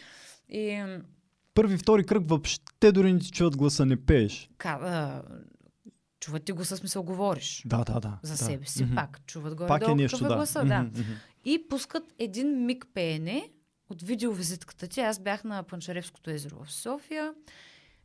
и 0.49 0.97
Първи, 1.55 1.79
втори 1.79 2.05
кръг 2.05 2.29
въобще 2.29 2.93
дори 2.93 3.13
не 3.13 3.19
ти 3.19 3.31
чуват 3.31 3.57
гласа, 3.57 3.87
не 3.87 3.97
пееш. 3.97 4.51
ка, 4.59 5.23
чуват 6.21 6.45
ти 6.45 6.53
го 6.53 6.65
със 6.65 6.79
смисъл 6.79 7.03
говориш. 7.03 7.63
Да, 7.67 7.85
да, 7.85 8.01
да. 8.01 8.19
За 8.23 8.33
да. 8.33 8.39
себе 8.39 8.67
си 8.67 8.85
Мгм. 8.85 8.95
пак. 8.95 9.21
Чуват 9.27 9.55
горе 9.55 9.69
Пак 9.69 9.89
е 9.89 9.95
нещо, 9.95 10.25
е 10.25 10.29
да. 10.29 10.35
гласа, 10.35 10.65
да. 10.65 10.83
Мгм, 10.83 11.01
мгм. 11.01 11.13
И 11.45 11.69
пускат 11.69 12.05
един 12.19 12.67
миг 12.67 12.87
пеене 12.95 13.51
от 13.91 14.03
видеовизитката 14.03 14.89
ти. 14.89 15.01
Аз 15.01 15.19
бях 15.21 15.45
на 15.45 15.63
Панчаревското 15.63 16.31
езеро 16.31 16.65
в 16.65 16.73
София 16.73 17.35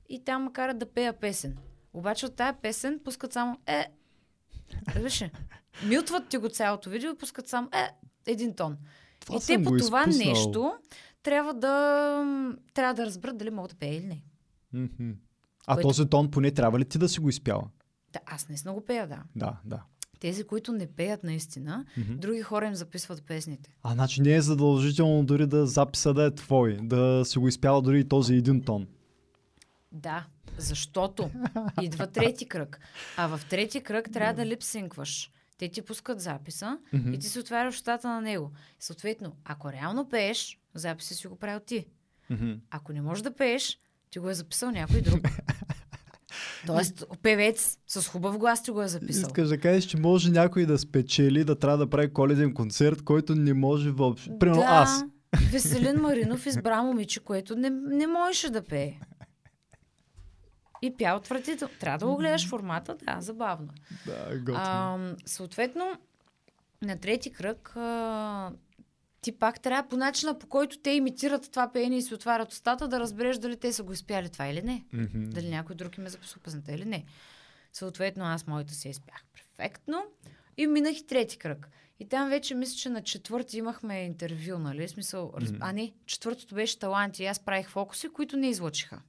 и 0.10 0.24
там 0.24 0.44
ме 0.44 0.54
карат 0.54 0.80
да 0.80 0.86
пея 0.86 1.14
песен. 1.14 1.58
Обаче 1.94 2.26
от 2.26 2.36
тая 2.36 2.54
песен 2.54 3.00
пускат 3.06 3.34
само 3.34 3.60
е. 3.68 3.86
Виж, 4.96 5.24
мютват 5.86 6.28
ти 6.30 6.38
го 6.38 6.50
цялото 6.50 6.90
видео 6.90 7.12
и 7.12 7.18
пускат 7.18 7.48
само 7.48 7.70
е 7.74 7.90
един 8.32 8.54
тон. 8.56 8.78
Това 9.20 9.36
и 9.36 9.40
те 9.40 9.46
съм 9.46 9.64
по 9.64 9.78
това 9.78 10.02
изпуснал. 10.02 10.30
нещо 10.30 10.74
трябва 11.24 11.54
да, 11.54 12.26
трябва 12.74 12.94
да 12.94 13.06
разберат 13.06 13.38
дали 13.38 13.50
могат 13.50 13.72
да 13.72 13.78
пея 13.78 13.96
или 13.96 14.06
не. 14.06 14.22
Мгм. 14.74 15.12
А 15.68 15.74
Което- 15.74 15.88
този 15.88 16.06
тон 16.06 16.32
поне 16.32 16.52
трябва 16.52 16.80
ли 16.80 16.86
ти 16.86 16.98
да 16.98 17.10
си 17.10 17.20
го 17.20 17.30
изпяла? 17.30 17.64
Да, 18.14 18.20
аз 18.26 18.50
наистина 18.50 18.74
го 18.74 18.82
пея, 18.82 19.08
да. 19.08 19.24
Да, 19.36 19.58
да. 19.66 19.82
Тези, 20.20 20.44
които 20.44 20.72
не 20.72 20.88
пеят 20.88 21.24
наистина, 21.24 21.86
Мгм. 21.98 22.14
други 22.16 22.42
хора 22.42 22.66
им 22.66 22.76
записват 22.76 23.24
песните. 23.24 23.76
А, 23.84 23.94
значи 23.94 24.22
не 24.22 24.36
е 24.36 24.42
задължително 24.42 25.24
дори 25.26 25.48
да 25.48 25.66
записа 25.68 26.14
да 26.14 26.26
е 26.26 26.32
твой, 26.32 26.78
да 26.82 27.22
си 27.26 27.40
го 27.40 27.48
изпяла 27.48 27.82
дори 27.82 28.00
и 28.00 28.08
този 28.08 28.36
един 28.36 28.62
тон. 28.64 28.88
Да, 29.92 30.26
защото 30.58 31.30
идва 31.82 32.08
трети 32.08 32.46
кръг. 32.46 32.80
А 33.18 33.28
в 33.28 33.46
трети 33.50 33.82
кръг 33.82 34.10
трябва 34.14 34.34
да 34.34 34.46
липсинкваш. 34.46 35.32
Те 35.58 35.70
ти 35.70 35.82
пускат 35.82 36.22
записа 36.22 36.78
Мгм. 36.94 37.14
и 37.14 37.20
ти 37.20 37.28
се 37.28 37.40
отваряш 37.40 37.76
устата 37.76 38.08
на 38.08 38.22
него. 38.22 38.52
Съответно, 38.80 39.36
ако 39.46 39.72
реално 39.72 40.10
пееш, 40.10 40.60
записа 40.76 41.16
си 41.16 41.28
го 41.28 41.36
правил 41.36 41.60
ти. 41.60 41.86
Мгм. 42.30 42.52
Ако 42.70 42.94
не 42.94 43.02
можеш 43.02 43.22
да 43.22 43.36
пееш, 43.36 43.80
ти 44.10 44.20
го 44.20 44.30
е 44.30 44.34
записал 44.34 44.72
някой 44.72 45.02
друг. 45.02 45.22
Тоест, 46.66 47.04
певец 47.22 47.78
с 47.88 48.08
хубав 48.08 48.38
глас 48.38 48.64
ти 48.64 48.72
го 48.72 48.82
е 48.82 48.88
записал. 48.88 49.22
Искаш 49.22 49.48
да 49.48 49.58
кажеш, 49.60 49.86
че 49.86 49.98
може 49.98 50.32
някой 50.32 50.66
да 50.66 50.78
спечели, 50.78 51.44
да 51.44 51.60
трябва 51.60 51.78
да 51.78 51.90
прави 51.90 52.14
коледен 52.14 52.54
концерт, 52.54 53.02
който 53.02 53.36
не 53.36 53.54
може 53.54 53.92
въобще. 53.92 54.32
Примерно 54.40 54.62
да, 54.62 54.68
аз. 54.68 55.04
Веселин 55.52 56.02
Маринов 56.02 56.46
избра 56.46 56.84
момиче, 56.84 57.20
което 57.20 57.56
не, 57.56 57.70
не 57.70 58.08
можеше 58.08 58.50
да 58.50 58.62
пее. 58.62 58.94
И 60.82 60.98
пя 60.98 61.16
отвратително. 61.16 61.74
Трябва 61.80 61.98
да 61.98 62.06
го 62.06 62.18
гледаш 62.18 62.48
формата, 62.48 62.96
да, 62.96 63.22
забавно. 63.22 63.70
е. 63.74 64.10
Да, 64.10 64.40
готино. 64.40 64.58
А, 64.58 65.16
съответно, 65.26 65.98
на 66.82 66.98
трети 66.98 67.32
кръг 67.34 67.74
а, 67.76 68.52
ти 69.22 69.32
пак 69.32 69.60
трябва 69.60 69.90
по 69.90 69.98
начина, 69.98 70.40
по 70.40 70.48
който 70.48 70.80
те 70.80 70.90
имитират 70.90 71.52
това 71.52 71.72
пеене 71.72 71.98
и 71.98 72.02
си 72.02 72.14
отварят 72.14 72.52
устата, 72.52 72.88
да 72.88 73.00
разбереш 73.00 73.38
дали 73.38 73.58
те 73.58 73.74
са 73.74 73.84
го 73.84 73.94
изпяли 73.94 74.30
това 74.30 74.48
или 74.48 74.62
не. 74.62 74.86
Мгм. 74.94 75.30
Дали 75.30 75.50
някой 75.50 75.76
друг 75.76 75.98
им 75.98 76.06
е 76.06 76.10
записал 76.10 76.42
песента 76.44 76.72
или 76.72 76.86
не. 76.86 77.06
Съответно, 77.74 78.26
аз 78.26 78.48
моята 78.48 78.74
я 78.86 78.90
изпях 78.90 79.24
перфектно 79.34 80.04
и 80.58 80.68
минах 80.68 80.98
и 81.00 81.08
трети 81.08 81.38
кръг. 81.38 81.70
И 82.00 82.10
там 82.10 82.30
вече 82.30 82.56
мисля, 82.56 82.76
че 82.76 82.90
на 82.90 83.04
четвърти 83.04 83.58
имахме 83.58 84.04
интервю, 84.04 84.58
нали? 84.60 84.88
Смисъл. 84.88 85.34
Мгм. 85.42 85.56
А 85.60 85.72
не, 85.74 85.94
четвъртото 86.06 86.56
беше 86.56 86.80
таланти 86.80 87.24
и 87.24 87.26
аз 87.26 87.40
правих 87.40 87.70
фокуси, 87.70 88.10
които 88.10 88.38
не 88.38 88.50
излъчиха. 88.50 89.02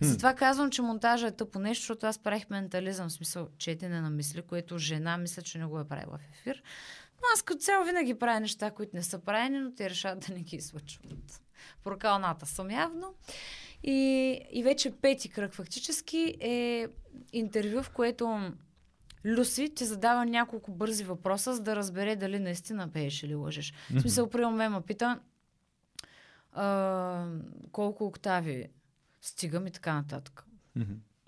Затова 0.00 0.34
казвам, 0.34 0.70
че 0.70 0.82
монтажа 0.82 1.26
е 1.26 1.30
тъпо 1.30 1.58
нещо, 1.58 1.82
защото 1.82 2.06
аз 2.06 2.18
правих 2.18 2.50
ментализъм, 2.50 3.08
в 3.08 3.12
смисъл 3.12 3.48
четене 3.58 4.00
на 4.00 4.10
мисли, 4.10 4.42
което 4.42 4.78
жена 4.78 5.16
мисля, 5.16 5.42
че 5.42 5.58
не 5.58 5.64
го 5.64 5.80
е 5.80 5.88
правила 5.88 6.18
в 6.18 6.28
ефир. 6.32 6.62
Но 7.16 7.22
аз 7.34 7.42
като 7.42 7.60
цяло 7.60 7.84
винаги 7.84 8.14
правя 8.14 8.40
неща, 8.40 8.70
които 8.70 8.96
не 8.96 9.02
са 9.02 9.18
правени, 9.18 9.58
но 9.58 9.74
те 9.74 9.90
решават 9.90 10.24
да 10.28 10.34
не 10.34 10.40
ги 10.40 10.56
излъчват. 10.56 11.42
Прокалната 11.84 12.46
съм 12.46 12.70
явно. 12.70 13.14
И, 13.82 14.40
и 14.52 14.62
вече 14.62 14.90
пети 14.90 15.28
кръг 15.28 15.54
фактически 15.54 16.36
е 16.40 16.88
интервю, 17.32 17.82
в 17.82 17.90
което 17.90 18.52
Люси 19.24 19.74
ти 19.74 19.84
задава 19.84 20.26
няколко 20.26 20.70
бързи 20.70 21.04
въпроса, 21.04 21.54
за 21.54 21.62
да 21.62 21.76
разбере 21.76 22.16
дали 22.16 22.38
наистина 22.38 22.92
пееш 22.92 23.22
или 23.22 23.34
лъжеш. 23.34 23.72
В 23.90 24.00
смисъл, 24.00 24.30
при 24.30 24.46
ме 24.46 24.68
ме 24.68 24.80
пита 24.80 25.20
а, 26.52 27.26
колко 27.72 28.04
октави 28.04 28.68
стигам 29.26 29.66
и 29.66 29.70
така 29.70 29.94
нататък. 29.94 30.44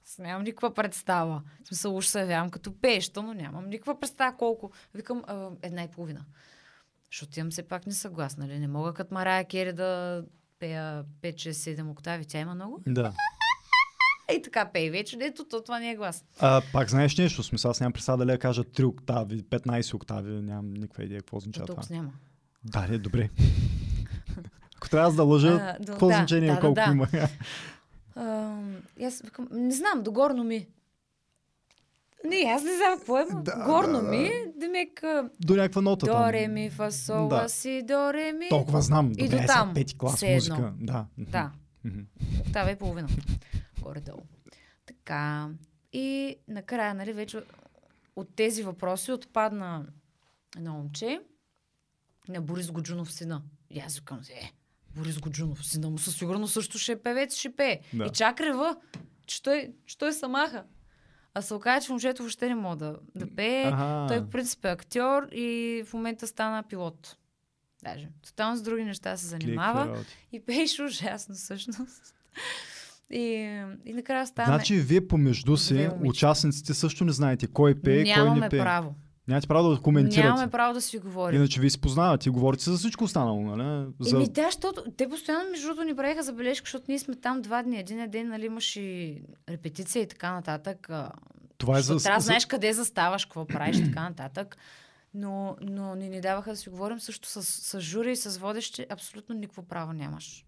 Аз 0.04 0.18
нямам 0.18 0.42
никаква 0.42 0.74
представа. 0.74 1.42
В 1.64 1.68
смисъл, 1.68 1.96
уж 1.96 2.06
се 2.06 2.20
явявам 2.20 2.50
като 2.50 2.80
пееща, 2.80 3.22
но 3.22 3.34
нямам 3.34 3.68
никаква 3.68 4.00
представа 4.00 4.36
колко. 4.36 4.70
Викам 4.94 5.22
а, 5.26 5.50
една 5.62 5.82
и 5.82 5.88
половина. 5.88 6.24
Защото 7.12 7.40
имам 7.40 7.50
все 7.50 7.62
пак 7.62 7.86
несъгласна. 7.86 8.46
Нали? 8.46 8.58
Не 8.58 8.68
мога 8.68 8.94
като 8.94 9.14
Марая 9.14 9.44
Кери 9.44 9.72
да 9.72 10.22
пея 10.58 11.04
5, 11.22 11.34
6, 11.34 11.50
7 11.50 11.90
октави. 11.90 12.24
Тя 12.24 12.40
има 12.40 12.54
много. 12.54 12.82
Да. 12.86 13.12
И 14.36 14.42
така 14.42 14.70
пей 14.72 14.90
вече. 14.90 15.18
Ето, 15.20 15.44
то, 15.44 15.62
това 15.62 15.78
не 15.78 15.90
е 15.90 15.96
глас. 15.96 16.24
А, 16.40 16.62
пак 16.72 16.90
знаеш 16.90 17.16
нещо, 17.16 17.42
смисъл, 17.42 17.70
аз 17.70 17.80
нямам 17.80 17.92
представа 17.92 18.18
дали 18.18 18.30
я 18.30 18.38
кажа 18.38 18.64
3 18.64 18.86
октави, 18.86 19.42
15 19.42 19.94
октави, 19.94 20.32
нямам 20.32 20.74
никаква 20.74 21.04
идея 21.04 21.20
какво 21.20 21.36
означава 21.36 21.66
това. 21.66 21.82
няма. 21.90 22.12
Да, 22.64 22.86
е, 22.90 22.98
добре. 22.98 23.30
Ако 24.76 24.88
трябва 24.88 25.12
да 25.12 25.22
лъжа, 25.22 25.76
какво 25.86 26.08
да, 26.08 26.14
значение 26.14 26.54
да, 26.54 26.60
колко 26.60 26.74
да. 26.74 26.90
има? 26.92 27.08
А, 28.16 28.56
аз 29.02 29.20
викам, 29.20 29.48
не 29.50 29.74
знам, 29.74 30.02
догорно 30.02 30.44
ми. 30.44 30.68
Не, 32.24 32.36
аз 32.36 32.62
не 32.64 32.76
знам 32.76 32.98
какво 32.98 33.18
е. 33.18 33.24
Да, 33.24 33.34
Да, 33.34 33.64
горно 33.66 34.00
да, 34.00 34.08
ми, 34.08 34.30
демек 34.56 35.02
До 35.40 35.56
някаква 35.56 35.82
нота 35.82 36.06
до, 36.06 36.32
ре, 36.32 36.48
ми, 36.48 36.70
фа, 36.70 36.92
сол, 36.92 37.28
Да. 37.28 37.48
си, 37.48 37.82
до, 37.84 38.12
ре, 38.12 38.32
ми. 38.32 38.48
Толкова 38.48 38.82
знам. 38.82 39.12
И 39.18 39.28
до 39.28 39.36
там. 39.46 39.74
пети 39.74 39.98
клас 39.98 40.16
Все 40.16 40.34
музика. 40.34 40.56
едно. 40.56 40.72
Да. 40.80 41.06
Да, 41.18 41.52
октава 42.40 42.70
и 42.70 42.76
половина. 42.76 43.08
Горе-долу. 43.82 44.22
Така. 44.86 45.48
И 45.92 46.36
накрая, 46.48 46.94
нали, 46.94 47.12
вече 47.12 47.42
от 48.16 48.36
тези 48.36 48.62
въпроси 48.62 49.12
отпадна 49.12 49.86
едно 50.56 50.72
момче 50.72 51.20
на 52.28 52.40
Борис 52.40 52.70
Годжунов 52.70 53.12
сина. 53.12 53.42
И 53.70 53.80
аз 53.80 53.96
викам, 53.98 54.20
е, 54.30 54.52
Борис 54.96 55.18
Годжунов 55.18 55.66
сина 55.66 55.90
му 55.90 55.98
със 55.98 56.16
сигурност 56.16 56.52
също 56.52 56.78
ще 56.78 56.92
е 56.92 56.96
певец, 56.96 57.36
ще 57.36 57.56
пее. 57.56 57.80
Да. 57.94 58.04
И 58.04 58.10
чак 58.10 58.40
рева, 58.40 58.76
че 59.26 59.42
той, 59.42 59.72
че 59.86 59.98
той 59.98 60.12
самаха. 60.12 60.64
А 61.34 61.42
се 61.42 61.54
оказа, 61.54 61.86
че 61.86 61.92
момчето 61.92 62.22
въобще 62.22 62.48
не 62.48 62.54
може 62.54 62.78
да, 62.78 62.96
да 63.14 63.26
пее. 63.36 63.62
Аха. 63.62 64.06
Той 64.08 64.24
по 64.24 64.30
принцип 64.30 64.64
е 64.64 64.68
актьор 64.68 65.28
и 65.32 65.82
в 65.86 65.94
момента 65.94 66.26
стана 66.26 66.62
пилот. 66.62 67.16
Даже. 67.84 68.08
Тотално 68.26 68.56
с 68.56 68.62
други 68.62 68.84
неща 68.84 69.16
се 69.16 69.26
занимава. 69.26 69.86
работи. 69.86 70.16
И 70.32 70.40
пееше 70.40 70.82
ужасно 70.82 71.34
всъщност. 71.34 72.14
И, 73.10 73.22
и 73.84 73.92
накрая 73.92 74.26
стана... 74.26 74.46
Значи 74.46 74.76
вие 74.76 75.08
помежду 75.08 75.56
си, 75.56 75.88
участниците 76.04 76.74
също 76.74 77.04
не 77.04 77.12
знаете 77.12 77.46
кой 77.46 77.74
пее, 77.80 78.04
кой 78.04 78.12
Нямаме 78.12 78.40
не 78.40 78.48
пее. 78.48 78.60
право. 78.60 78.94
Нямате 79.28 79.46
право 79.46 79.70
да 79.70 79.80
коментирате. 79.80 80.28
Нямаме 80.28 80.50
право 80.50 80.74
да 80.74 80.80
си 80.80 80.98
говорим. 80.98 81.36
Иначе 81.36 81.60
вие 81.60 81.70
си 81.70 81.80
познавате 81.80 82.28
и 82.28 82.32
говорите 82.32 82.70
за 82.70 82.76
всичко 82.76 83.04
останало, 83.04 83.56
нали? 83.56 83.86
За... 84.00 84.16
Еми 84.16 84.28
да, 84.28 84.44
защото 84.44 84.84
те 84.96 85.08
постоянно 85.08 85.50
между 85.50 85.66
другото 85.66 85.84
ни 85.84 85.96
правиха 85.96 86.22
забележка, 86.22 86.64
защото 86.64 86.84
ние 86.88 86.98
сме 86.98 87.14
там 87.14 87.42
два 87.42 87.62
дни. 87.62 87.78
Един 87.78 88.10
ден, 88.10 88.28
нали, 88.28 88.46
имаш 88.46 88.76
и 88.76 89.22
репетиция 89.48 90.02
и 90.02 90.08
така 90.08 90.32
нататък. 90.32 90.90
Това 91.58 91.78
е 91.78 91.82
за... 91.82 91.96
трябва 91.98 92.18
да 92.18 92.20
за... 92.20 92.26
знаеш 92.26 92.46
къде 92.46 92.72
заставаш, 92.72 93.24
какво 93.24 93.46
правиш 93.46 93.76
и 93.76 93.84
така 93.84 94.02
нататък. 94.08 94.56
Но, 95.14 95.56
но 95.60 95.94
не 95.94 96.08
ни 96.08 96.20
даваха 96.20 96.50
да 96.50 96.56
си 96.56 96.68
говорим 96.68 97.00
също 97.00 97.28
с, 97.28 97.42
с 97.42 97.80
жури 97.80 98.12
и 98.12 98.16
с 98.16 98.38
водещи. 98.38 98.86
Абсолютно 98.90 99.34
никакво 99.34 99.62
право 99.62 99.92
нямаш. 99.92 100.44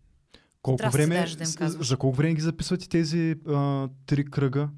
Колко 0.63 0.83
да 0.83 0.91
време, 0.91 1.27
да 1.39 1.45
им 1.45 1.69
за 1.69 1.97
колко 1.97 2.17
време 2.17 2.35
ги 2.35 2.41
записвате 2.41 2.89
тези 2.89 3.37
а, 3.49 3.89
три 4.07 4.25
кръга? 4.25 4.69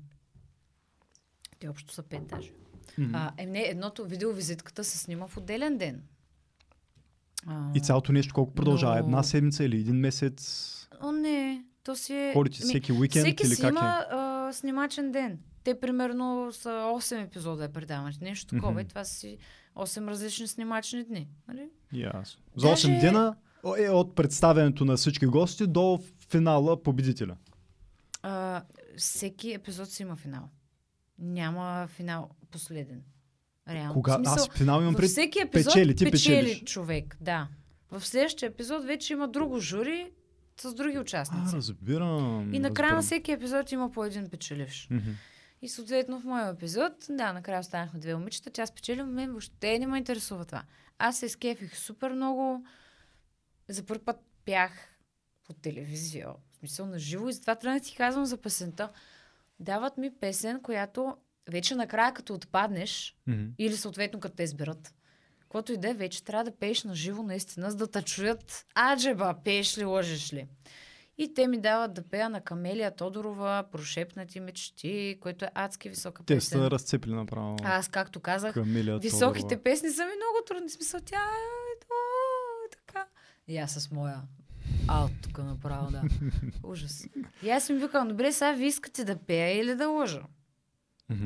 Те 1.59 1.69
общо 1.69 1.95
са 1.95 2.03
пет 2.03 2.27
даже. 2.27 2.51
Мгм. 2.99 3.15
А, 3.15 3.33
е, 3.39 3.47
не, 3.47 3.61
едното 3.61 4.05
видеовизитката 4.05 4.85
се 4.85 4.99
снима 4.99 5.27
в 5.27 5.37
отделен 5.37 5.79
ден. 5.79 6.03
А, 7.47 7.71
И 7.75 7.81
цялото 7.81 8.13
нещо 8.13 8.35
колко 8.35 8.55
продължава? 8.55 8.95
но- 8.95 9.01
Една 9.01 9.23
седмица 9.23 9.65
или 9.65 9.77
един 9.77 9.97
месец? 9.97 10.67
О, 11.01 11.13
не. 11.13 11.65
То 11.85 11.97
си 11.97 12.15
е... 12.15 12.33
Ходите 12.33 12.59
всеки 12.59 12.93
уикенд 12.93 13.25
всеки 13.27 13.47
или 13.47 13.57
как 13.57 13.71
има 13.71 13.81
е? 14.03 14.15
а, 14.15 14.53
снимачен 14.53 15.13
ден. 15.13 15.39
Те 15.65 15.81
примерно 15.81 16.53
са 16.53 16.69
8 16.69 17.23
епизода 17.23 17.65
е 17.65 17.69
предаването. 17.69 18.25
Нещо 18.25 18.47
такова. 18.47 18.73
Мгм. 18.73 18.81
И 18.81 18.85
това 18.85 19.05
си 19.05 19.39
8 19.77 20.09
различни 20.09 20.47
снимачни 20.47 21.05
дни. 21.05 21.29
Нали? 21.49 21.69
Ясно. 21.93 22.43
За 22.57 22.67
8 22.67 22.71
Даже- 22.71 23.01
дена 23.01 23.37
е 23.79 23.91
от 23.91 24.15
представянето 24.15 24.85
на 24.85 24.97
всички 24.97 25.27
гости 25.27 25.67
до 25.67 26.01
финала 26.29 26.83
победителя. 26.83 27.37
А, 28.23 28.63
всеки 28.97 29.53
епизод 29.53 29.91
си 29.91 30.03
има 30.03 30.17
финал. 30.17 30.49
Няма 31.21 31.89
финал 31.89 32.31
последен. 32.51 33.03
Реално. 33.69 33.93
Кога? 33.93 34.13
В 34.13 34.17
смисъл, 34.17 34.35
Аз 34.35 34.59
финал 34.59 34.81
имам 34.81 34.95
пред... 34.95 35.11
всеки 35.11 35.39
епизод 35.41 35.73
печели, 35.73 35.97
ти 35.97 36.05
печели 36.11 36.45
печелиш. 36.45 36.65
човек. 36.65 37.17
Да. 37.21 37.49
В 37.91 38.07
следващия 38.07 38.47
епизод 38.47 38.85
вече 38.85 39.13
има 39.13 39.29
друго 39.29 39.61
жури 39.61 40.11
с 40.61 40.75
други 40.75 40.97
А, 40.97 41.01
участници. 41.01 41.57
разбирам. 41.57 42.55
и 42.55 42.59
накрая 42.59 42.95
на 42.95 43.03
всеки 43.03 43.33
епизод 43.33 43.73
има 43.73 43.91
по 43.91 44.05
един 44.05 44.29
печеливш. 44.31 44.89
И 45.63 45.69
съответно 45.69 46.21
в 46.21 46.25
моя 46.25 46.49
епизод, 46.49 46.93
да, 47.11 47.33
накрая 47.33 47.61
останахме 47.61 48.01
две 48.01 48.15
момичета, 48.17 48.51
тя 48.51 48.67
спечели, 48.67 49.03
мен 49.03 49.31
въобще 49.31 49.79
не 49.79 49.87
ме 49.87 49.99
интересува 49.99 50.45
това. 50.45 50.63
Аз 50.99 51.19
се 51.19 51.27
изкефих 51.27 51.77
супер 51.77 52.11
много. 52.11 52.65
За 53.69 53.87
първи 53.87 54.05
път 54.05 54.17
пях 54.45 54.73
по 55.47 55.53
телевизия, 55.53 56.29
в 56.53 56.57
смисъл 56.59 56.87
на 56.87 56.99
живо 56.99 57.29
и 57.29 57.33
затова 57.33 57.55
трябва 57.55 57.79
да 57.81 57.85
ти 57.85 57.97
казвам 57.97 58.25
за 58.25 58.37
песента. 58.37 58.91
Дават 59.61 59.99
ми 59.99 60.11
песен, 60.11 60.61
която 60.61 61.17
вече 61.49 61.75
накрая 61.75 62.15
като 62.15 62.35
отпаднеш, 62.35 63.17
Мгм. 63.27 63.45
или 63.59 63.77
съответно 63.77 64.21
като 64.21 64.37
те 64.37 64.43
изберат, 64.43 64.95
каквото 65.41 65.73
и 65.73 65.77
да 65.77 65.91
е, 65.91 65.95
вече 65.95 66.25
трябва 66.25 66.45
да 66.45 66.53
пееш 66.53 66.85
на 66.85 66.95
живо 66.95 67.23
наистина, 67.23 67.71
за 67.71 67.77
да 67.77 67.87
те 67.89 68.03
чуят, 68.03 68.67
аджеба, 68.83 69.35
пееш 69.45 69.79
ли, 69.79 69.85
лъжеш 69.85 70.33
ли. 70.33 70.49
И 71.19 71.35
те 71.35 71.47
ми 71.47 71.59
дават 71.59 71.95
да 71.95 72.03
пея 72.03 72.29
на 72.29 72.41
Камелия 72.41 72.91
Тодорова, 72.91 73.65
Прошепнати 73.73 74.41
мечти, 74.41 75.19
което 75.21 75.45
е 75.45 75.51
адски 75.55 75.89
висока 75.89 76.23
Те 76.25 76.35
песен. 76.35 76.59
са 76.61 76.71
разцепили 76.71 77.15
направо. 77.15 77.57
Аз, 77.63 77.89
както 77.89 78.21
казах, 78.21 78.55
Камилия 78.55 78.99
високите 78.99 79.43
Тодорова. 79.43 79.63
песни 79.63 79.91
са 79.91 80.03
ми 80.03 80.13
много 80.17 80.45
трудни. 80.47 80.71
Смисъл, 80.71 81.01
тя 81.01 81.17
е 81.17 81.71
е 82.67 82.77
така. 82.77 83.07
И 83.49 83.59
аз 83.59 83.73
с 83.73 83.91
моя 83.91 84.23
аут 84.89 85.13
тук 85.23 85.39
направо, 85.39 85.91
да. 85.91 86.03
Ужас. 86.65 87.07
И 87.43 87.51
аз 87.51 87.69
им 87.69 87.79
викам, 87.79 88.09
добре, 88.09 88.33
сега 88.33 88.53
ви 88.53 88.67
искате 88.67 89.05
да 89.05 89.17
пея 89.17 89.61
или 89.61 89.75
да 89.75 89.89
лъжа. 89.89 90.23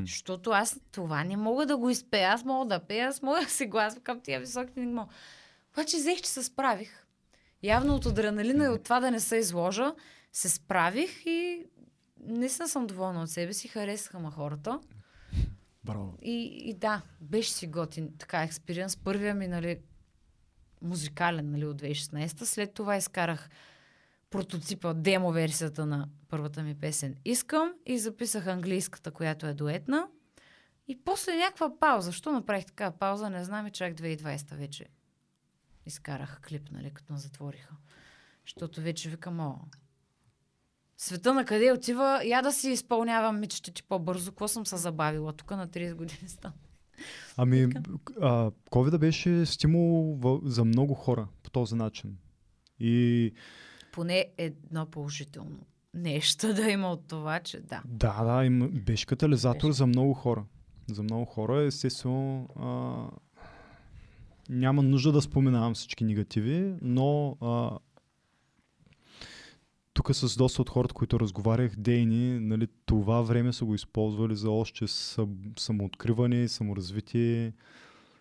Защото 0.01 0.49
аз 0.49 0.79
това 0.91 1.23
не 1.23 1.37
мога 1.37 1.65
да 1.65 1.77
го 1.77 1.89
изпея. 1.89 2.29
Аз 2.29 2.45
мога 2.45 2.65
да 2.65 2.79
пея 2.79 3.13
с 3.13 3.21
моя 3.21 3.49
си 3.49 3.65
глас 3.65 3.97
към 4.03 4.21
тия 4.21 4.39
високи 4.39 4.79
не 4.79 4.85
мога. 4.85 5.11
Обаче 5.73 5.97
взех, 5.97 6.21
че 6.21 6.29
се 6.29 6.43
справих. 6.43 7.05
Явно 7.63 7.95
от 7.95 8.05
адреналина 8.05 8.65
и 8.65 8.67
от 8.67 8.83
това 8.83 8.99
да 8.99 9.11
не 9.11 9.19
се 9.19 9.35
изложа, 9.35 9.95
се 10.33 10.49
справих 10.49 11.25
и 11.25 11.65
наистина 12.19 12.67
съм 12.67 12.87
доволна 12.87 13.21
от 13.21 13.29
себе 13.29 13.53
си. 13.53 13.67
Харесаха 13.67 14.19
ма 14.19 14.31
хората. 14.31 14.79
Браво. 15.83 16.17
И, 16.21 16.61
и 16.65 16.73
да, 16.73 17.01
беше 17.21 17.51
си 17.51 17.67
готин 17.67 18.09
така 18.17 18.43
експириенс. 18.43 18.97
Първия 18.97 19.35
ми, 19.35 19.47
нали, 19.47 19.79
музикален, 20.81 21.51
нали, 21.51 21.65
от 21.65 21.81
2016. 21.81 22.43
След 22.43 22.73
това 22.73 22.95
изкарах 22.95 23.49
прототипа, 24.29 24.93
демо 24.93 25.31
версията 25.31 25.85
на 25.85 26.07
първата 26.29 26.63
ми 26.63 26.75
песен 26.75 27.15
Искам 27.25 27.73
и 27.85 27.99
записах 27.99 28.47
английската, 28.47 29.11
която 29.11 29.47
е 29.47 29.53
дуетна. 29.53 30.07
И 30.87 31.03
после 31.03 31.35
някаква 31.35 31.79
пауза. 31.79 32.05
Защо 32.05 32.31
направих 32.31 32.65
така 32.65 32.91
пауза, 32.91 33.29
не 33.29 33.43
знам 33.43 33.67
и 33.67 33.71
чак 33.71 33.93
2020 33.93 34.55
вече 34.55 34.85
изкарах 35.85 36.41
клип, 36.47 36.71
нали, 36.71 36.91
като 36.91 37.13
ме 37.13 37.19
затвориха. 37.19 37.75
Защото 38.45 38.81
вече 38.81 39.09
викам, 39.09 39.39
о, 39.39 39.55
света 40.97 41.33
на 41.33 41.45
къде 41.45 41.71
отива, 41.71 42.21
я 42.25 42.41
да 42.41 42.51
си 42.51 42.69
изпълнявам 42.69 43.39
мечтите 43.39 43.83
по-бързо. 43.83 44.31
Какво 44.31 44.47
съм 44.47 44.65
се 44.65 44.77
забавила? 44.77 45.33
Тук 45.33 45.51
на 45.51 45.67
30 45.67 45.93
години 45.93 46.29
стана. 46.29 46.53
Ами, 47.37 47.67
а, 48.21 48.51
COVID 48.51 48.97
беше 48.97 49.45
стимул 49.45 50.15
в, 50.15 50.39
за 50.43 50.65
много 50.65 50.93
хора 50.93 51.27
по 51.43 51.49
този 51.49 51.75
начин. 51.75 52.17
И 52.79 53.31
Поне 53.91 54.25
едно 54.37 54.85
положително 54.85 55.59
нещо 55.95 56.53
да 56.53 56.69
има 56.69 56.91
от 56.91 57.07
това, 57.07 57.39
че 57.39 57.61
да. 57.61 57.81
да, 57.85 58.23
да, 58.23 58.45
им, 58.45 58.69
беше 58.85 59.05
катализатор 59.05 59.67
Беше. 59.67 59.77
за 59.77 59.87
много 59.87 60.13
хора. 60.13 60.45
За 60.91 61.03
много 61.03 61.25
хора, 61.25 61.63
естествено, 61.63 62.49
а, 62.55 63.07
няма 64.49 64.83
нужда 64.83 65.11
да 65.11 65.21
споменавам 65.21 65.73
всички 65.73 66.03
негативи, 66.03 66.73
но 66.81 67.37
а, 67.41 67.77
тук 69.95 70.15
с 70.15 70.37
доста 70.37 70.61
от 70.61 70.69
хората, 70.69 70.93
които 70.93 71.19
разговарях, 71.19 71.75
дейни, 71.77 72.39
нали, 72.39 72.67
това 72.85 73.21
време 73.21 73.53
са 73.53 73.65
го 73.65 73.75
използвали 73.75 74.35
за 74.35 74.51
още 74.51 74.85
самооткриване, 75.57 76.47
саморазвитие, 76.47 77.53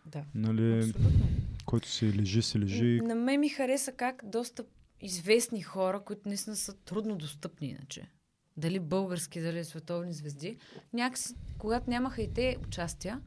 Да. 0.07 0.25
нали, 0.35 0.79
Абсолютно. 0.79 1.27
който 1.67 1.89
се 1.89 2.15
лежи, 2.15 2.43
се 2.43 2.59
лежи. 2.59 3.01
На 3.03 3.15
мен 3.15 3.41
ми 3.41 3.49
хареса 3.49 3.93
как 3.93 4.23
доста 4.25 4.65
известни 5.01 5.63
хора, 5.63 6.01
които 6.01 6.29
наистина 6.29 6.57
са 6.57 6.75
трудно 6.75 7.17
достъпни 7.17 7.69
иначе. 7.69 8.11
дали 8.57 8.81
български, 8.81 9.41
дали 9.41 9.65
световни 9.65 10.13
звезди, 10.13 10.57
някакси, 10.93 11.35
когато 11.59 11.91
нямаха 11.91 12.23
и 12.23 12.33
те 12.33 12.57
участия, 12.67 13.21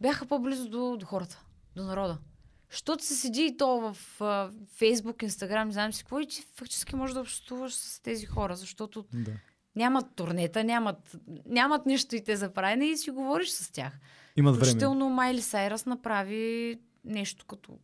бяха 0.00 0.26
по-близо 0.26 0.68
до, 0.68 0.96
до 0.96 1.06
хората, 1.06 1.42
до 1.76 1.84
народа. 1.84 2.18
Щото 2.70 3.04
се 3.04 3.14
седи 3.14 3.42
и 3.42 3.56
то 3.56 3.80
в 3.92 4.20
а, 4.20 4.50
Фейсбук, 4.68 5.22
Инстаграм, 5.22 5.68
не 5.68 5.72
знам 5.72 5.92
си 5.92 6.02
какво, 6.02 6.20
и 6.20 6.26
ти 6.26 6.46
фактически 6.54 6.96
можеш 6.96 7.14
да 7.14 7.20
общуваш 7.20 7.74
с 7.74 8.00
тези 8.00 8.26
хора, 8.26 8.56
защото 8.56 9.04
Да. 9.14 9.30
нямат 9.76 10.06
турнета, 10.14 10.64
нямат, 10.64 11.16
нямат 11.46 11.86
нищо 11.86 12.16
и 12.16 12.24
те 12.24 12.36
за 12.36 12.52
правене 12.52 12.86
и 12.86 12.96
си 12.96 13.10
говориш 13.10 13.48
с 13.48 13.72
тях. 13.72 13.98
Имат 14.36 14.56
време. 14.56 14.66
Включително 14.66 15.08
Майли 15.08 15.42
Сайрас 15.42 15.86
направи 15.86 16.74
нещо 17.04 17.46
като... 17.46 17.78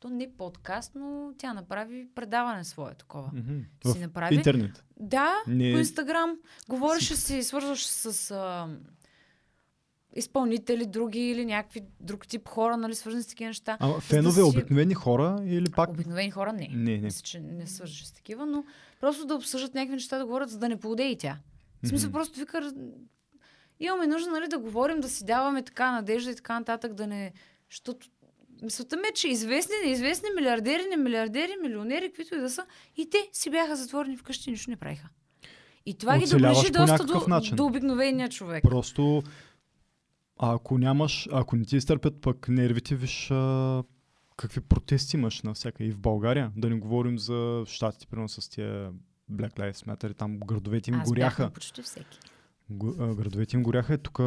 То 0.00 0.10
не 0.10 0.32
подкаст, 0.32 0.92
но 0.94 1.32
тя 1.38 1.54
направи 1.54 2.08
предаване 2.14 2.64
свое 2.64 2.94
такова. 2.94 3.30
Мгм. 3.34 3.58
Си 3.86 3.98
В 3.98 4.00
направи. 4.00 4.34
интернет. 4.34 4.84
Да, 4.96 5.34
Не- 5.46 5.72
по 5.72 5.78
Инстаграм. 5.78 6.36
Говореше 6.68 7.16
си, 7.16 7.42
свързваше 7.42 7.88
с 7.88 8.30
а, 8.30 8.68
изпълнители, 10.16 10.86
други 10.86 11.20
или 11.20 11.44
някакви 11.44 11.80
друг 12.00 12.26
тип 12.26 12.48
хора, 12.48 12.76
нали, 12.76 12.94
свързани 12.94 13.22
с 13.22 13.26
такива 13.26 13.48
неща. 13.48 13.76
Ама 13.80 14.00
фенове, 14.00 14.34
си- 14.34 14.48
обикновени 14.48 14.94
хора 14.94 15.38
или 15.44 15.70
пак... 15.70 15.90
Обикновени 15.90 16.30
хора 16.30 16.52
не. 16.52 16.68
Не, 16.72 16.92
не. 16.92 16.98
Мисля, 16.98 17.22
че 17.22 17.40
не 17.40 17.66
свържеше 17.66 18.06
с 18.06 18.12
такива, 18.12 18.46
но 18.46 18.64
просто 19.00 19.24
да 19.26 19.34
обсъждат 19.34 19.74
някакви 19.74 19.94
неща, 19.94 20.18
да 20.18 20.24
говорят, 20.26 20.50
за 20.50 20.58
да 20.58 20.68
не 20.68 20.76
поуде 20.76 21.04
и 21.04 21.16
тя. 21.18 21.38
В 21.84 21.88
смисъл, 21.88 22.08
Мгм. 22.08 22.18
просто 22.18 22.40
вика, 22.40 22.72
имаме 23.80 24.06
нужда, 24.06 24.30
нали, 24.30 24.48
да 24.48 24.58
говорим, 24.58 25.00
да 25.00 25.08
си 25.08 25.24
даваме 25.24 25.62
така 25.62 25.92
надежда 25.92 26.30
и 26.30 26.36
така 26.36 26.58
нататък, 26.58 26.94
да 26.94 27.06
не... 27.06 27.32
Защото 27.70 28.06
мисълта 28.62 28.96
ми 28.96 29.02
е, 29.02 29.14
че 29.14 29.28
известни, 29.28 29.74
неизвестни, 29.84 30.28
милиардери, 30.36 30.82
не 30.90 30.96
милиардери, 30.96 31.52
милионери, 31.62 32.08
каквито 32.08 32.34
и 32.34 32.40
да 32.40 32.50
са, 32.50 32.64
и 32.96 33.10
те 33.10 33.28
си 33.32 33.50
бяха 33.50 33.76
затворени 33.76 34.16
вкъщи 34.16 34.50
и 34.50 34.52
нищо 34.52 34.70
не 34.70 34.76
правиха. 34.76 35.08
И 35.86 35.94
това 35.94 36.18
ги 36.18 36.24
Оцеляваш 36.24 36.56
доближи 36.56 36.72
по 36.72 36.78
доста 36.78 37.04
до, 37.04 37.24
начин. 37.28 37.56
до 37.56 37.64
обикновения 37.64 38.28
човек. 38.28 38.62
Просто 38.62 39.22
а 40.38 40.54
ако 40.54 40.78
нямаш, 40.78 41.28
ако 41.32 41.56
не 41.56 41.64
ти 41.64 41.76
изтърпят 41.76 42.20
пък 42.20 42.48
нервите, 42.48 42.96
виж 42.96 43.30
а, 43.30 43.82
какви 44.36 44.60
протести 44.60 45.16
имаш 45.16 45.42
навсякъде 45.42 45.84
и 45.84 45.92
в 45.92 45.98
България. 45.98 46.52
Да 46.56 46.70
не 46.70 46.76
говорим 46.76 47.18
за 47.18 47.64
щатите, 47.66 48.06
примерно 48.06 48.28
с 48.28 48.48
тия 48.48 48.92
Black 49.32 49.52
Lives 49.52 49.86
Matter, 49.86 50.16
там 50.16 50.38
градовете 50.38 50.90
им 50.90 50.96
Аз 50.96 51.08
горяха. 51.08 51.50
почти 51.50 51.82
всеки. 51.82 52.18
Го- 52.70 52.94
а, 52.98 53.14
Градовете 53.14 53.56
им 53.56 53.62
горяха 53.62 53.94
и 53.94 53.98
тук, 53.98 54.18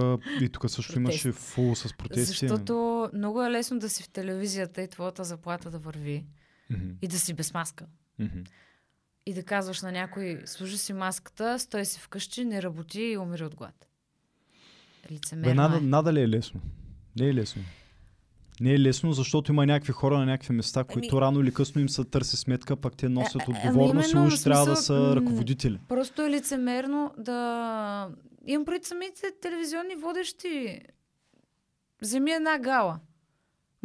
и 0.41 0.49
тук 0.49 0.69
също 0.69 0.81
Протест. 0.83 0.97
имаше 0.97 1.31
фул 1.31 1.75
с 1.75 1.93
протести. 1.93 2.25
Защото 2.25 2.73
много 3.13 3.43
е 3.43 3.51
лесно 3.51 3.79
да 3.79 3.89
си 3.89 4.03
в 4.03 4.09
телевизията 4.09 4.81
и 4.81 4.87
твоята 4.87 5.23
заплата 5.23 5.71
да 5.71 5.79
върви 5.79 6.25
Мгм, 6.69 6.89
и 7.01 7.07
да 7.07 7.19
си 7.19 7.33
без 7.33 7.53
маска. 7.53 7.85
мгм. 8.19 8.39
и 9.25 9.33
да 9.33 9.43
казваш 9.43 9.81
на 9.81 9.91
някой, 9.91 10.41
служи 10.45 10.77
си 10.77 10.93
маската, 10.93 11.59
стой 11.59 11.85
си 11.85 11.99
вкъщи, 11.99 12.45
не 12.45 12.61
работи 12.61 13.01
и 13.01 13.17
умири 13.17 13.43
от 13.43 13.55
глад. 13.55 13.87
Бе, 15.09 15.15
Лицемерно 15.15 15.55
нада, 15.55 15.77
е. 15.77 15.81
нада 15.81 16.13
ли 16.13 16.21
е 16.21 16.29
лесно? 16.29 16.61
Не 17.19 17.27
е 17.27 17.33
лесно. 17.33 17.61
Не 18.61 18.73
е 18.73 18.79
лесно, 18.79 19.13
защото 19.13 19.51
има 19.51 19.65
някакви 19.65 19.91
хора 19.93 20.17
на 20.17 20.25
някакви 20.25 20.53
места, 20.53 20.83
които 20.83 21.21
рано 21.21 21.39
или 21.39 21.53
късно 21.53 21.81
им 21.81 21.89
се 21.89 22.03
търси 22.03 22.37
сметка, 22.37 22.75
пък 22.75 22.95
те 22.95 23.09
носят 23.09 23.41
ами 23.47 23.57
отговорност 23.57 24.07
и 24.07 24.11
именно, 24.11 24.27
уж 24.27 24.43
трябва 24.43 24.65
да 24.65 24.75
са 24.75 25.15
ръководители. 25.15 25.79
Просто 25.87 26.21
е 26.21 26.29
лицемерно 26.29 27.13
да... 27.17 28.09
Имам 28.45 28.65
пред 28.65 28.85
самите 28.85 29.31
телевизионни 29.41 29.95
водещи. 29.95 30.79
Вземи 32.01 32.31
една 32.31 32.59
гала. 32.59 32.99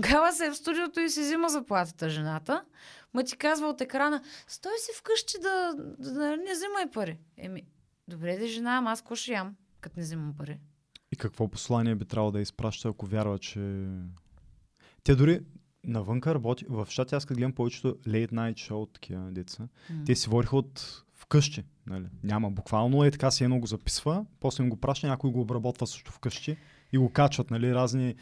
Гала 0.01 0.32
се 0.32 0.47
е 0.47 0.51
в 0.51 0.56
студиото 0.56 1.01
и 1.01 1.10
си 1.10 1.20
взима 1.20 1.48
заплатата 1.48 2.09
жената. 2.09 2.64
Ма 3.14 3.24
ти 3.24 3.36
казва 3.36 3.68
от 3.68 3.80
екрана, 3.80 4.22
стой 4.48 4.72
си 4.78 4.90
вкъщи 4.98 5.34
да, 5.43 5.74
да, 5.98 6.12
да 6.12 6.36
не 6.36 6.52
взимай 6.52 6.90
пари. 6.93 7.18
Еми, 7.36 7.62
добре 8.09 8.36
де 8.36 8.47
жена, 8.47 8.76
ама 8.76 8.90
аз 8.90 9.01
какво 9.01 9.14
ще 9.14 9.32
ям, 9.32 9.56
като 9.80 9.94
не 9.97 10.02
взимам 10.02 10.34
пари? 10.38 10.59
И 11.12 11.16
какво 11.16 11.49
послание 11.49 11.95
би 11.95 12.05
трябвало 12.05 12.31
да 12.33 12.41
изпраща, 12.41 12.89
ако 12.89 13.07
вярва, 13.07 13.39
че... 13.39 13.87
Те 15.05 15.15
дори 15.15 15.41
навънка 15.85 16.35
работи... 16.35 16.65
В 16.69 16.87
щати 16.91 17.15
аз 17.15 17.24
като 17.27 17.39
гледам 17.39 17.53
повечето 17.53 17.95
late 17.95 18.33
night 18.33 18.55
show, 18.70 18.93
такива 18.95 19.31
деца, 19.33 19.69
М. 19.91 20.03
те 20.07 20.15
си 20.15 20.28
водиха 20.31 20.57
от 20.57 21.03
вкъщи. 21.15 21.65
Нали? 21.87 22.07
Няма 22.23 22.51
буквално 22.51 23.05
е 23.05 23.11
така 23.11 23.31
си 23.31 23.45
едно 23.45 23.59
го 23.59 23.66
записва, 23.66 24.27
после 24.41 24.65
им 24.65 24.70
го 24.70 24.77
праща, 24.77 25.07
някой 25.07 25.31
го 25.31 25.41
обработва 25.41 25.87
също 25.87 26.12
вкъщи 26.12 26.57
и 26.93 26.99
го 26.99 27.11
качват, 27.12 27.51
нали, 27.51 27.74
разни 27.74 28.15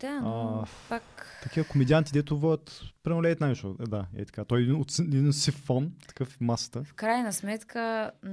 Да, 0.00 0.20
но 0.20 0.60
А, 0.62 0.66
пак... 0.88 1.38
такива 1.42 1.68
комедианти, 1.68 2.12
дето 2.12 2.38
водят, 2.38 2.82
примерно 3.02 3.22
night 3.22 3.64
show. 3.64 3.82
Е, 3.86 3.88
да, 3.88 4.06
е 4.16 4.24
така. 4.24 4.44
Той 4.44 4.60
е 4.60 4.62
един, 4.62 4.74
от, 4.74 4.98
един 4.98 5.32
сив 5.32 5.54
фон, 5.54 5.92
такъв 6.08 6.40
масата. 6.40 6.84
В 6.84 6.94
крайна 6.94 7.32
сметка, 7.32 8.10
м- 8.22 8.30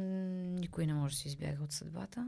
никой 0.60 0.85
не 0.85 0.93
може 0.93 1.15
да 1.15 1.22
се 1.22 1.27
избяга 1.27 1.64
от 1.64 1.72
съдбата. 1.72 2.27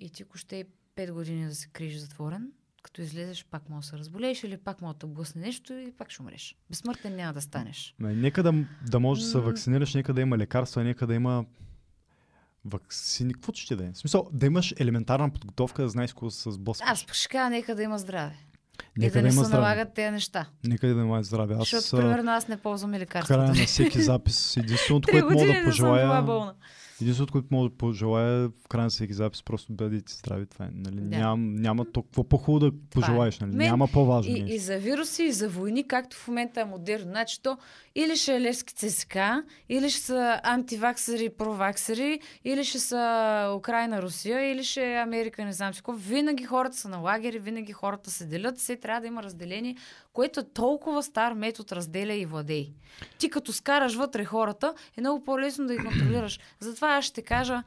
И 0.00 0.10
ти 0.10 0.22
ако 0.22 0.38
ще 0.38 0.56
и 0.56 0.64
5 0.96 1.12
години 1.12 1.46
да 1.46 1.54
се 1.54 1.68
криеш 1.68 1.96
затворен, 1.96 2.52
като 2.82 3.02
излезеш, 3.02 3.44
пак 3.50 3.68
може 3.68 3.84
да 3.84 3.88
се 3.90 3.98
разболееш 3.98 4.44
или 4.44 4.56
пак 4.56 4.82
може 4.82 4.98
да 4.98 5.06
блъсне 5.06 5.40
нещо 5.40 5.72
и 5.72 5.92
пак 5.92 6.10
ще 6.10 6.22
умреш. 6.22 6.56
Безсмъртен 6.70 7.16
няма 7.16 7.32
да 7.32 7.40
станеш. 7.40 7.94
Ме, 7.98 8.14
нека 8.14 8.42
да, 8.42 8.54
да 8.90 9.00
можеш 9.00 9.24
да 9.24 9.30
се 9.30 9.38
вакцинираш, 9.38 9.94
нека 9.94 10.14
да 10.14 10.20
има 10.20 10.38
лекарства, 10.38 10.84
нека 10.84 11.06
да 11.06 11.14
има 11.14 11.44
вакцини, 12.64 13.34
каквото 13.34 13.60
ще 13.60 13.76
да 13.76 13.84
е. 13.84 13.92
В 13.92 13.98
смисъл, 13.98 14.28
да 14.32 14.46
имаш 14.46 14.74
елементарна 14.78 15.30
подготовка, 15.30 15.82
да 15.82 15.88
знаеш 15.88 16.12
какво 16.12 16.30
се 16.30 16.50
сблъскваш. 16.50 16.90
Аз 16.90 16.98
ще 17.12 17.28
кажа, 17.28 17.50
нека 17.50 17.74
да 17.74 17.82
има 17.82 17.98
здраве. 17.98 18.36
Нека 18.96 19.06
и 19.06 19.22
да, 19.22 19.28
да 19.28 19.28
не 19.28 19.34
има 19.34 19.42
се 19.42 19.48
здраве. 19.48 19.62
налагат 19.62 19.94
тези 19.94 20.10
неща. 20.10 20.46
Нека 20.64 20.86
да 20.86 21.00
има 21.00 21.22
здраве. 21.22 21.54
Аз 21.54 21.70
Защото, 21.70 22.02
примерно, 22.02 22.30
аз 22.30 22.48
не 22.48 22.56
ползвам 22.56 22.92
в 22.92 23.06
края 23.06 23.38
на 23.38 23.54
всеки 23.54 24.02
запис, 24.02 24.56
единственото, 24.56 25.08
което 25.10 25.30
мога 25.30 25.46
да 25.46 25.52
не 25.52 25.54
съм 25.54 25.62
била 25.62 25.70
пожелая, 25.70 26.22
болна. 26.22 26.54
Единственото, 27.02 27.32
което 27.32 27.46
мога 27.50 27.68
да 27.68 27.76
пожелая 27.76 28.48
в 28.48 28.68
края 28.68 28.84
на 28.84 28.90
всеки 28.90 29.12
запис, 29.12 29.42
просто 29.42 29.72
бъдете 29.72 30.12
здрави. 30.12 30.46
Това 30.46 30.64
е. 30.64 30.68
Нали? 30.72 31.00
Да. 31.00 31.18
Ням, 31.18 31.54
няма 31.54 31.84
толкова 31.84 32.24
по-хубаво 32.24 32.70
да 32.70 32.76
пожелаеш. 32.90 33.40
Нали? 33.40 33.56
Мен 33.56 33.66
Няма 33.66 33.88
по-важно 33.88 34.36
И, 34.36 34.40
нещо. 34.40 34.54
и 34.54 34.58
за 34.58 34.78
вируси, 34.78 35.22
и 35.22 35.32
за 35.32 35.48
войни, 35.48 35.88
както 35.88 36.16
в 36.16 36.28
момента 36.28 36.60
е 36.60 36.64
модерно. 36.64 37.10
Значи 37.10 37.42
то 37.42 37.58
или 37.94 38.16
ще 38.16 38.36
е 38.36 38.40
Левски 38.40 38.74
ЦСК, 38.74 39.16
или 39.68 39.90
ще 39.90 40.00
са 40.00 40.40
антиваксери 40.44 41.28
проваксери, 41.28 42.20
или 42.44 42.64
ще 42.64 42.78
са 42.78 43.54
Украина, 43.56 44.02
Русия, 44.02 44.52
или 44.52 44.64
ще 44.64 44.92
е 44.92 44.96
Америка, 44.96 45.44
не 45.44 45.52
знам 45.52 45.74
си 45.74 45.78
какво. 45.78 45.92
Винаги 45.92 46.44
хората 46.44 46.76
са 46.76 46.88
на 46.88 46.98
лагери, 46.98 47.38
винаги 47.38 47.72
хората 47.72 48.10
се 48.10 48.26
делят, 48.26 48.58
все 48.58 48.76
трябва 48.76 49.00
да 49.00 49.06
има 49.06 49.22
разделение, 49.22 49.76
което 50.12 50.40
е 50.40 50.44
толкова 50.54 51.02
стар 51.02 51.32
метод 51.32 51.76
разделя 51.76 52.14
и 52.14 52.26
владей. 52.26 52.72
Ти 53.18 53.30
като 53.30 53.52
скараш 53.52 53.94
вътре 53.94 54.24
хората, 54.24 54.74
е 54.96 55.00
много 55.00 55.24
по-лесно 55.24 55.66
да 55.66 55.76
ги 55.76 55.84
контролираш. 55.84 56.40
Затова 56.60 56.87
аз 56.96 57.04
ще 57.04 57.22
кажа 57.22 57.62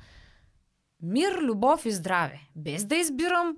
мир, 1.01 1.37
любов 1.41 1.85
и 1.85 1.91
здраве. 1.91 2.39
Без 2.55 2.85
да 2.85 2.95
избирам 2.95 3.55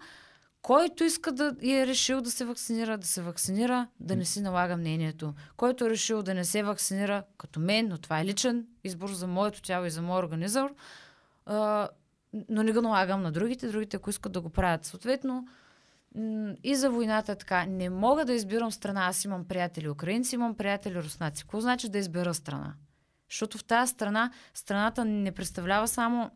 който 0.64 1.04
иска 1.04 1.32
да 1.32 1.56
и 1.62 1.74
е 1.74 1.88
решил 1.88 2.22
да 2.22 2.32
се 2.32 2.46
вакцинира, 2.46 2.98
да 2.98 3.08
се 3.08 3.22
вакцинира, 3.22 3.88
да 4.00 4.16
не 4.16 4.26
си 4.26 4.42
налага 4.42 4.78
мнението. 4.78 5.34
Който 5.58 5.86
е 5.86 5.90
решил 5.90 6.24
да 6.24 6.34
не 6.34 6.46
се 6.46 6.64
вакцинира, 6.64 7.24
като 7.38 7.60
мен, 7.60 7.88
но 7.88 7.98
това 7.98 8.20
е 8.20 8.26
личен 8.26 8.68
избор 8.84 9.10
за 9.10 9.28
моето 9.28 9.62
тяло 9.62 9.86
и 9.86 9.90
за 9.90 10.02
моят 10.02 10.24
организъм, 10.24 10.70
но 12.50 12.64
не 12.64 12.72
го 12.72 12.82
налагам 12.82 13.22
на 13.22 13.32
другите, 13.32 13.68
другите, 13.68 13.98
ако 13.98 14.10
искат 14.10 14.32
да 14.32 14.42
го 14.42 14.50
правят. 14.50 14.86
Съответно, 14.86 15.48
и 16.64 16.76
за 16.76 16.90
войната 16.90 17.36
така. 17.36 17.66
Не 17.66 17.90
мога 17.90 18.26
да 18.26 18.34
избирам 18.34 18.72
страна. 18.72 19.06
Аз 19.06 19.26
имам 19.26 19.46
приятели 19.46 19.90
украинци, 19.90 20.36
имам 20.36 20.56
приятели 20.56 21.04
руснаци. 21.04 21.44
Какво 21.44 21.62
значи 21.62 21.90
да 21.90 21.98
избера 21.98 22.34
страна? 22.34 22.74
Защото 23.34 23.58
в 23.58 23.64
тази 23.64 23.92
страна, 23.92 24.32
страната 24.54 25.06
не 25.06 25.32
представлява 25.32 25.88
само 25.88 26.32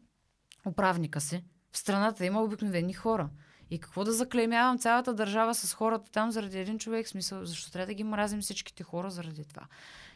управника 0.65 1.21
си. 1.21 1.43
В 1.71 1.77
страната 1.77 2.25
има 2.25 2.43
обикновени 2.43 2.93
хора. 2.93 3.29
И 3.69 3.79
какво 3.79 4.03
да 4.03 4.11
заклеймявам 4.11 4.77
цялата 4.77 5.13
държава 5.13 5.55
с 5.55 5.73
хората 5.73 6.11
там 6.11 6.31
заради 6.31 6.59
един 6.59 6.79
човек? 6.79 7.07
Смисъл, 7.07 7.45
защо 7.45 7.71
трябва 7.71 7.87
да 7.87 7.93
ги 7.93 8.03
мразим 8.03 8.41
всичките 8.41 8.83
хора 8.83 9.09
заради 9.09 9.45
това? 9.45 9.67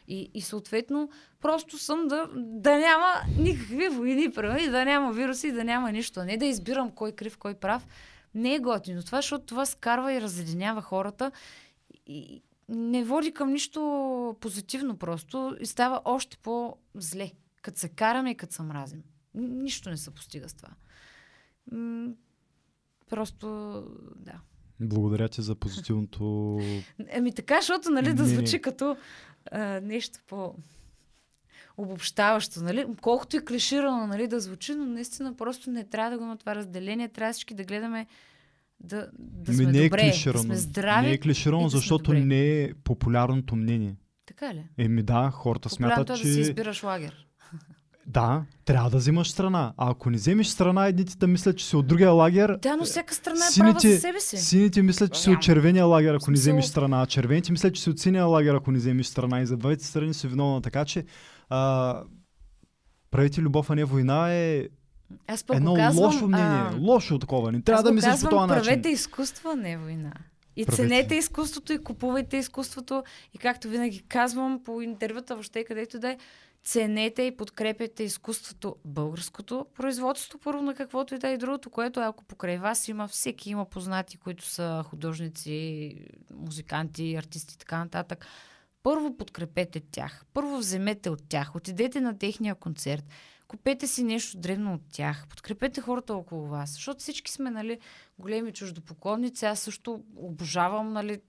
И, 0.08 0.30
и 0.34 0.40
съответно, 0.40 1.10
просто 1.40 1.78
съм 1.78 2.08
да, 2.08 2.28
да 2.36 2.78
няма 2.78 3.12
никакви 3.38 3.88
войни, 3.88 4.32
и 4.60 4.68
да 4.68 4.84
няма 4.84 5.12
вируси, 5.12 5.48
и 5.48 5.52
да 5.52 5.64
няма 5.64 5.92
нищо. 5.92 6.24
Не 6.24 6.36
да 6.36 6.46
избирам 6.46 6.90
кой 6.90 7.12
крив, 7.12 7.38
кой 7.38 7.54
прав. 7.54 7.86
Не 8.34 8.54
е 8.54 8.58
готино 8.58 9.02
това, 9.02 9.18
защото 9.18 9.46
това 9.46 9.66
скарва 9.66 10.12
и 10.12 10.20
разединява 10.20 10.82
хората 10.82 11.32
и 12.06 12.42
не 12.72 13.04
води 13.04 13.32
към 13.32 13.52
нищо 13.52 14.36
позитивно 14.40 14.96
просто 14.96 15.56
и 15.60 15.66
става 15.66 16.00
още 16.04 16.36
по-зле. 16.36 17.30
Като 17.62 17.78
се 17.78 17.88
караме 17.88 18.30
и 18.30 18.36
като 18.36 18.54
се 18.54 18.62
мразим. 18.62 19.02
Нищо 19.34 19.90
не 19.90 19.96
се 19.96 20.10
постига 20.10 20.48
с 20.48 20.54
това. 20.54 20.68
М, 21.72 22.12
Просто, 23.12 23.46
да. 24.16 24.40
Благодаря 24.80 25.28
ти 25.28 25.42
за 25.42 25.54
позитивното. 25.54 26.58
Еми 27.08 27.32
така, 27.34 27.60
защото 27.60 27.90
нали, 27.90 28.14
да 28.14 28.24
звучи 28.24 28.60
като 28.60 28.96
а, 29.50 29.80
нещо 29.80 30.18
по 30.26 30.54
обобщаващо, 31.76 32.62
нали? 32.62 32.86
Колкото 33.00 33.36
и 33.36 33.44
клиширано, 33.44 34.06
нали, 34.06 34.28
да 34.28 34.40
звучи, 34.40 34.74
но 34.74 34.86
наистина 34.86 35.34
просто 35.34 35.70
не 35.70 35.84
трябва 35.84 36.10
да 36.10 36.18
го 36.18 36.24
има 36.24 36.36
това 36.36 36.54
разделение, 36.54 37.08
трябва 37.08 37.32
всички 37.32 37.54
да 37.54 37.64
гледаме 37.64 38.06
да, 38.82 39.08
да 39.18 39.52
Ми, 39.52 39.56
сме 39.56 39.72
не 39.72 39.78
е 39.78 39.82
добре, 39.84 40.04
да 40.04 40.10
клиширано. 40.10 40.42
сме 40.44 40.56
здрави. 40.56 41.06
Не 41.06 41.12
е 41.12 41.18
клиширано, 41.18 41.62
да 41.62 41.68
защото 41.68 42.04
добре. 42.04 42.24
не 42.24 42.62
е 42.62 42.74
популярното 42.84 43.56
мнение. 43.56 43.96
Така 44.26 44.54
ли? 44.54 44.64
Еми 44.78 45.02
да, 45.02 45.30
хората 45.30 45.68
Популярното 45.68 45.96
смятат, 45.96 46.20
е 46.20 46.22
да 46.22 46.28
си 46.28 46.34
че... 46.34 46.40
избираш 46.40 46.82
лагер. 46.82 47.26
Да, 48.06 48.44
трябва 48.64 48.90
да 48.90 48.96
взимаш 48.96 49.30
страна. 49.30 49.72
А 49.76 49.90
ако 49.90 50.10
не 50.10 50.16
вземеш 50.16 50.46
страна, 50.46 50.86
едните 50.86 51.16
да 51.16 51.26
мислят, 51.26 51.58
че 51.58 51.66
си 51.66 51.76
от 51.76 51.86
другия 51.86 52.10
лагер. 52.10 52.58
Да, 52.62 52.76
но 52.76 52.84
всяка 52.84 53.14
страна 53.14 53.40
е 53.56 53.58
права 53.58 53.80
за 53.80 53.98
себе 53.98 54.20
си. 54.20 54.36
Сините 54.36 54.82
мислят, 54.82 55.14
че 55.14 55.20
си 55.20 55.30
от 55.30 55.42
червения 55.42 55.84
лагер, 55.84 56.14
ако 56.14 56.30
не 56.30 56.34
вземеш 56.34 56.64
страна. 56.64 57.02
А 57.02 57.06
червените 57.06 57.52
мислят, 57.52 57.74
че 57.74 57.82
си 57.82 57.90
от 57.90 57.98
синия 57.98 58.24
лагер, 58.24 58.54
ако 58.54 58.70
не 58.70 58.78
вземеш 58.78 59.06
страна. 59.06 59.40
И 59.40 59.46
за 59.46 59.56
двете 59.56 59.84
страни 59.84 60.14
си 60.14 60.28
виновна. 60.28 60.62
Така 60.62 60.84
че 60.84 61.04
а, 61.48 62.02
правите 63.10 63.40
любов, 63.40 63.70
а 63.70 63.74
не 63.74 63.84
война 63.84 64.34
е 64.34 64.68
Аз 65.26 65.44
пък 65.44 65.56
едно 65.56 65.74
казвам, 65.74 66.04
лошо 66.04 66.28
мнение. 66.28 66.46
а, 66.46 66.76
Лошо 66.80 67.18
такова. 67.18 67.52
Не 67.52 67.62
трябва 67.62 67.78
аз 67.78 67.84
да 67.84 67.92
мислиш 67.92 68.20
по 68.22 68.28
този 68.28 68.46
начин. 68.48 68.64
Правете 68.64 68.88
изкуство, 68.88 69.50
а 69.50 69.56
не 69.56 69.76
война. 69.76 70.12
И 70.56 70.66
Правете. 70.66 70.82
ценете 70.82 71.14
изкуството, 71.14 71.72
и 71.72 71.84
купувайте 71.84 72.36
изкуството. 72.36 73.04
И 73.34 73.38
както 73.38 73.68
винаги 73.68 74.02
казвам 74.08 74.60
по 74.64 74.82
интервюта, 74.82 75.34
въобще 75.34 75.64
където 75.64 75.98
да 75.98 76.10
е, 76.10 76.18
ценете 76.64 77.22
и 77.22 77.36
подкрепяйте 77.36 78.02
изкуството, 78.02 78.76
българското 78.84 79.66
производство, 79.74 80.38
първо 80.44 80.62
на 80.62 80.74
каквото 80.74 81.14
и 81.14 81.18
да 81.18 81.28
е 81.28 81.36
другото, 81.38 81.70
което 81.70 82.00
ако 82.00 82.24
покрай 82.24 82.58
вас 82.58 82.88
има, 82.88 83.08
всеки 83.08 83.50
има 83.50 83.64
познати, 83.64 84.16
които 84.16 84.44
са 84.44 84.84
художници, 84.86 85.94
музиканти, 86.34 87.14
артисти 87.14 87.54
и 87.54 87.58
така 87.58 87.78
нататък. 87.78 88.26
Първо 88.82 89.16
подкрепете 89.16 89.80
тях. 89.80 90.24
Първо 90.34 90.58
вземете 90.58 91.10
от 91.10 91.28
тях. 91.28 91.56
Отидете 91.56 92.00
на 92.00 92.18
техния 92.18 92.54
концерт. 92.54 93.04
Купете 93.52 93.86
си 93.86 94.04
нещо 94.04 94.38
древно 94.38 94.74
от 94.74 94.80
тях. 94.92 95.26
Подкрепете 95.28 95.80
хората 95.80 96.14
около 96.14 96.46
вас. 96.46 96.70
Защото 96.72 97.00
всички 97.00 97.32
сме, 97.32 97.50
нали, 97.50 97.78
големи 98.18 98.52
чуждопоклонници. 98.52 99.44
Аз 99.44 99.60
също 99.60 100.04
обожавам, 100.16 100.92
нали, 100.92 101.20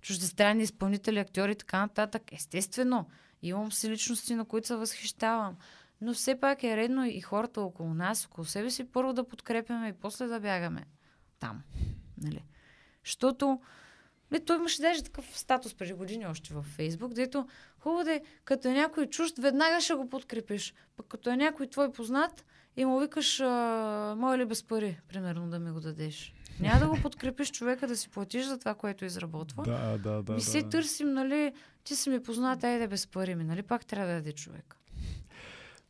чуждестранни 0.00 0.62
изпълнители, 0.62 1.18
актьори 1.18 1.52
и 1.52 1.54
така 1.54 1.80
нататък. 1.80 2.22
Естествено, 2.32 3.08
имам 3.42 3.72
си 3.72 3.90
личности, 3.90 4.34
на 4.34 4.44
които 4.44 4.66
се 4.66 4.76
възхищавам. 4.76 5.56
Но 6.00 6.14
все 6.14 6.40
пак 6.40 6.62
е 6.64 6.76
редно 6.76 7.06
и 7.06 7.20
хората 7.20 7.60
около 7.60 7.94
нас, 7.94 8.26
около 8.26 8.44
себе 8.44 8.70
си, 8.70 8.92
първо 8.92 9.12
да 9.12 9.28
подкрепяме 9.28 9.88
и 9.88 9.92
после 9.92 10.26
да 10.26 10.40
бягаме 10.40 10.84
там. 11.38 11.62
Нали? 12.22 12.44
Защото 13.04 13.60
не, 14.30 14.40
той 14.40 14.56
имаше 14.56 14.82
даже 14.82 15.02
такъв 15.02 15.38
статус 15.38 15.74
преди 15.74 15.92
години 15.92 16.26
още 16.26 16.54
във 16.54 16.64
Фейсбук, 16.64 17.14
дето 17.14 17.46
хубаво 17.78 18.04
да 18.04 18.14
е, 18.14 18.20
като 18.44 18.68
е 18.68 18.72
някой 18.72 19.06
чужд, 19.06 19.38
веднага 19.38 19.80
ще 19.80 19.94
го 19.94 20.08
подкрепиш. 20.08 20.74
Пък 20.96 21.06
като 21.06 21.30
е 21.30 21.36
някой 21.36 21.66
твой 21.66 21.92
познат 21.92 22.44
и 22.76 22.84
му 22.84 22.98
викаш, 22.98 23.40
мой 24.16 24.38
ли 24.38 24.44
без 24.44 24.62
пари, 24.62 25.00
примерно, 25.08 25.50
да 25.50 25.58
ми 25.58 25.70
го 25.70 25.80
дадеш. 25.80 26.34
Няма 26.60 26.80
да 26.80 26.88
го 26.88 26.98
подкрепиш 27.02 27.50
човека 27.50 27.86
да 27.86 27.96
си 27.96 28.08
платиш 28.08 28.46
за 28.46 28.58
това, 28.58 28.74
което 28.74 29.04
изработва. 29.04 29.62
Да, 29.62 29.98
да, 29.98 30.22
да. 30.22 30.32
ми 30.32 30.40
се 30.40 30.62
да. 30.62 30.68
търсим, 30.68 31.12
нали, 31.12 31.52
ти 31.84 31.96
си 31.96 32.10
ми 32.10 32.22
познат, 32.22 32.64
айде 32.64 32.88
без 32.88 33.06
пари 33.06 33.34
ми, 33.34 33.44
нали, 33.44 33.62
пак 33.62 33.86
трябва 33.86 34.08
да 34.08 34.14
даде 34.14 34.32
човек. 34.32 34.76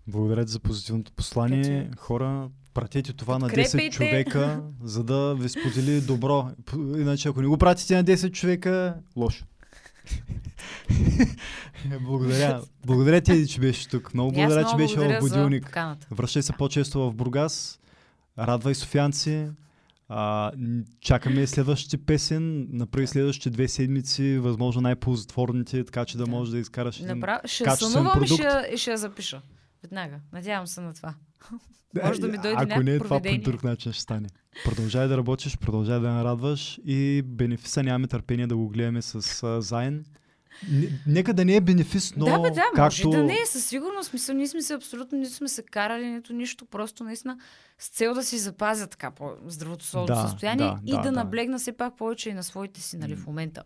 Благодаря 0.06 0.46
за 0.46 0.60
позитивното 0.60 1.12
послание. 1.12 1.88
Така 1.90 2.02
Хора, 2.02 2.48
пратете 2.74 3.12
това 3.12 3.38
на 3.38 3.48
10 3.48 3.50
Подкрепяйте. 3.50 3.90
човека, 3.90 4.62
за 4.82 5.04
да 5.04 5.34
ви 5.34 5.48
сподели 5.48 6.00
добро. 6.00 6.50
Иначе, 6.76 7.28
ако 7.28 7.42
не 7.42 7.48
го 7.48 7.58
пратите 7.58 7.96
на 7.96 8.04
10 8.04 8.32
човека, 8.32 8.94
лошо. 9.16 9.44
благодаря. 12.00 12.62
Благодаря 12.86 13.20
ти, 13.20 13.48
че 13.48 13.60
беше 13.60 13.88
тук. 13.88 14.14
Много 14.14 14.32
благодаря, 14.32 14.66
че 14.70 14.76
беше 14.76 14.96
в 14.96 15.20
будилник. 15.20 15.78
Връщай 16.10 16.42
се 16.42 16.52
по-често 16.52 17.00
в 17.00 17.14
Бургас. 17.14 17.80
Радвай 18.38 18.74
софианци. 18.74 19.48
А, 20.12 20.52
чакаме 21.00 21.46
следващите 21.46 21.98
песен. 21.98 22.68
Направи 22.72 23.06
следващите 23.06 23.50
две 23.50 23.68
седмици, 23.68 24.38
възможно 24.38 24.82
най-ползотворните, 24.82 25.84
така 25.84 26.04
че 26.04 26.18
да, 26.18 26.24
Да. 26.24 26.30
можеш 26.30 26.52
да 26.52 26.58
изкараш 26.58 26.96
един 27.00 27.08
Направо, 27.08 27.40
ще 27.44 27.70
сънувам 27.70 28.22
и 28.22 28.26
ще, 28.26 28.76
ще 28.76 28.90
я 28.90 28.96
запиша. 28.96 29.42
Веднага. 29.82 30.20
Надявам 30.32 30.66
се 30.66 30.80
на 30.80 30.94
това. 30.94 31.14
Може 32.04 32.20
да 32.20 32.28
ми 32.28 32.38
дойде 32.38 32.56
Ако 32.58 32.82
не, 32.82 32.92
някакво 32.92 33.04
това 33.04 33.20
по 33.20 33.50
друг 33.50 33.64
начин 33.64 33.92
ще 33.92 34.02
стане. 34.02 34.28
Продължай 34.64 35.08
да 35.08 35.16
работиш, 35.16 35.58
продължай 35.58 36.00
да 36.00 36.10
нарадваш 36.10 36.80
и 36.84 37.22
бенефиса 37.24 37.82
нямаме 37.82 38.06
търпение 38.06 38.46
да 38.46 38.56
го 38.56 38.68
гледаме 38.68 39.02
с 39.02 39.42
а, 39.42 39.60
заен. 39.60 40.04
Нека 41.06 41.34
да 41.34 41.44
не 41.44 41.56
е 41.56 41.60
бенефис, 41.60 42.16
но 42.16 42.24
да, 42.24 42.38
бе, 42.38 42.50
да, 42.50 42.62
както... 42.74 43.06
може 43.06 43.18
да 43.18 43.22
не 43.22 43.32
е 43.32 43.46
със 43.46 43.64
сигурност. 43.64 44.12
Мисъл, 44.12 44.36
ние 44.36 44.48
сме 44.48 44.62
се 44.62 44.74
абсолютно, 44.74 45.18
нито 45.18 45.34
сме 45.34 45.48
се 45.48 45.62
карали, 45.62 46.06
нито 46.06 46.32
нищо. 46.32 46.66
Просто 46.66 47.04
наистина 47.04 47.38
с 47.78 47.88
цел 47.88 48.14
да 48.14 48.22
си 48.22 48.38
запазя 48.38 48.86
така 48.86 49.10
по-здравото 49.10 49.84
солно 49.84 50.06
Да, 50.06 50.28
състояние 50.28 50.66
да, 50.66 50.78
и 50.86 50.90
да, 50.90 50.96
да, 50.96 51.02
да. 51.02 51.12
наблегна 51.12 51.58
все 51.58 51.72
пак 51.72 51.96
повече 51.96 52.30
и 52.30 52.34
на 52.34 52.42
своите 52.42 52.80
си, 52.80 52.96
нали, 52.96 53.16
в 53.16 53.26
момента. 53.26 53.62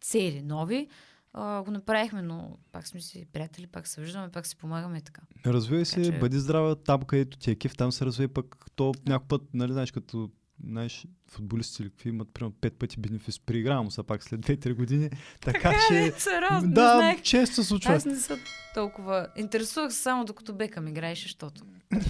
Цели, 0.00 0.42
нови. 0.44 0.88
А, 1.36 1.62
го 1.62 1.70
направихме, 1.70 2.22
но 2.22 2.58
пак 2.72 2.86
сме 2.88 3.00
си 3.00 3.26
приятели, 3.32 3.66
пак 3.66 3.86
се 3.86 4.00
виждаме, 4.00 4.28
пак 4.28 4.46
си 4.46 4.56
помагаме 4.56 4.98
и 4.98 5.02
така. 5.02 5.22
Развивай 5.46 5.84
се, 5.84 6.04
че- 6.04 6.18
бъди 6.18 6.38
здрава 6.38 6.74
там, 6.76 7.02
където 7.02 7.38
ти 7.38 7.50
е 7.50 7.54
кеф, 7.54 7.76
там 7.76 7.92
се 7.92 8.06
развива 8.06 8.32
пък 8.32 8.56
то 8.76 8.92
някой 9.08 9.28
път, 9.28 9.42
нали, 9.54 9.72
знаеш, 9.72 9.90
като 9.90 10.30
знаеш, 10.64 11.06
футболисти 11.28 11.82
или 11.82 11.90
какви 11.90 12.08
имат, 12.08 12.28
примерно, 12.34 12.54
пет 12.60 12.78
пъти 12.78 13.00
бенефис 13.00 13.40
при 13.40 13.58
игра, 13.58 13.82
му 13.82 13.90
са 13.90 14.02
пак 14.02 14.22
след 14.22 14.40
2-3 14.40 14.74
години. 14.74 15.10
Така 15.40 15.72
че, 15.88 16.12
Сериозно, 16.18 16.68
не 16.68 16.74
да, 16.74 16.96
знаех. 16.96 17.22
често 17.22 17.54
се 17.54 17.64
случва. 17.64 17.92
Аз 17.92 18.04
не 18.04 18.16
съм 18.16 18.38
толкова... 18.74 19.28
Интересувах 19.36 19.92
се 19.92 20.02
само 20.02 20.24
докато 20.24 20.54
Бекъм 20.54 20.88
играеше, 20.88 21.22
защото... 21.22 21.62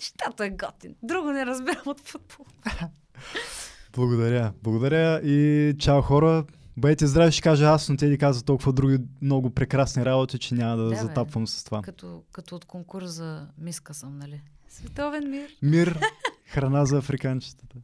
Щата 0.00 0.44
е 0.46 0.50
готин. 0.50 0.94
Друго 1.02 1.30
не 1.30 1.46
разбирам 1.46 1.82
от 1.86 2.00
футбол. 2.00 2.46
Благодаря. 3.92 4.52
Благодаря 4.62 5.20
и 5.24 5.74
чао 5.78 6.02
хора. 6.02 6.44
Бъдете 6.76 7.06
здрави, 7.06 7.32
ще 7.32 7.42
кажа 7.42 7.64
аз, 7.64 7.88
но 7.88 7.96
те 7.96 8.06
ни 8.06 8.18
казват 8.18 8.46
толкова 8.46 8.72
други 8.72 8.98
много 9.22 9.50
прекрасни 9.50 10.04
работи, 10.04 10.38
че 10.38 10.54
няма 10.54 10.76
да, 10.76 10.82
Да, 10.84 10.90
бе. 10.90 10.96
затапвам 10.96 11.46
с 11.46 11.64
това. 11.64 11.82
Като, 11.82 12.22
като 12.32 12.56
от 12.56 12.64
конкурс 12.64 13.10
за 13.10 13.46
миска 13.58 13.94
съм, 13.94 14.18
нали? 14.18 14.42
Световен 14.68 15.30
мир. 15.30 15.48
Мир, 15.62 16.00
храна 16.46 16.84
за 16.84 16.98
африканчетата. 16.98 17.76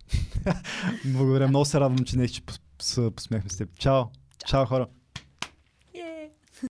Благодаря, 1.05 1.49
много 1.49 1.65
се 1.65 1.81
радвам, 1.81 2.05
че 2.05 2.19
не 2.19 2.29
че 2.29 2.43
пос- 2.43 2.61
се 2.83 3.11
посмехме 3.11 3.51
с 3.51 3.57
теб. 3.57 3.79
Чао. 3.79 4.03
Чао 4.47 4.67
хора. 4.67 4.87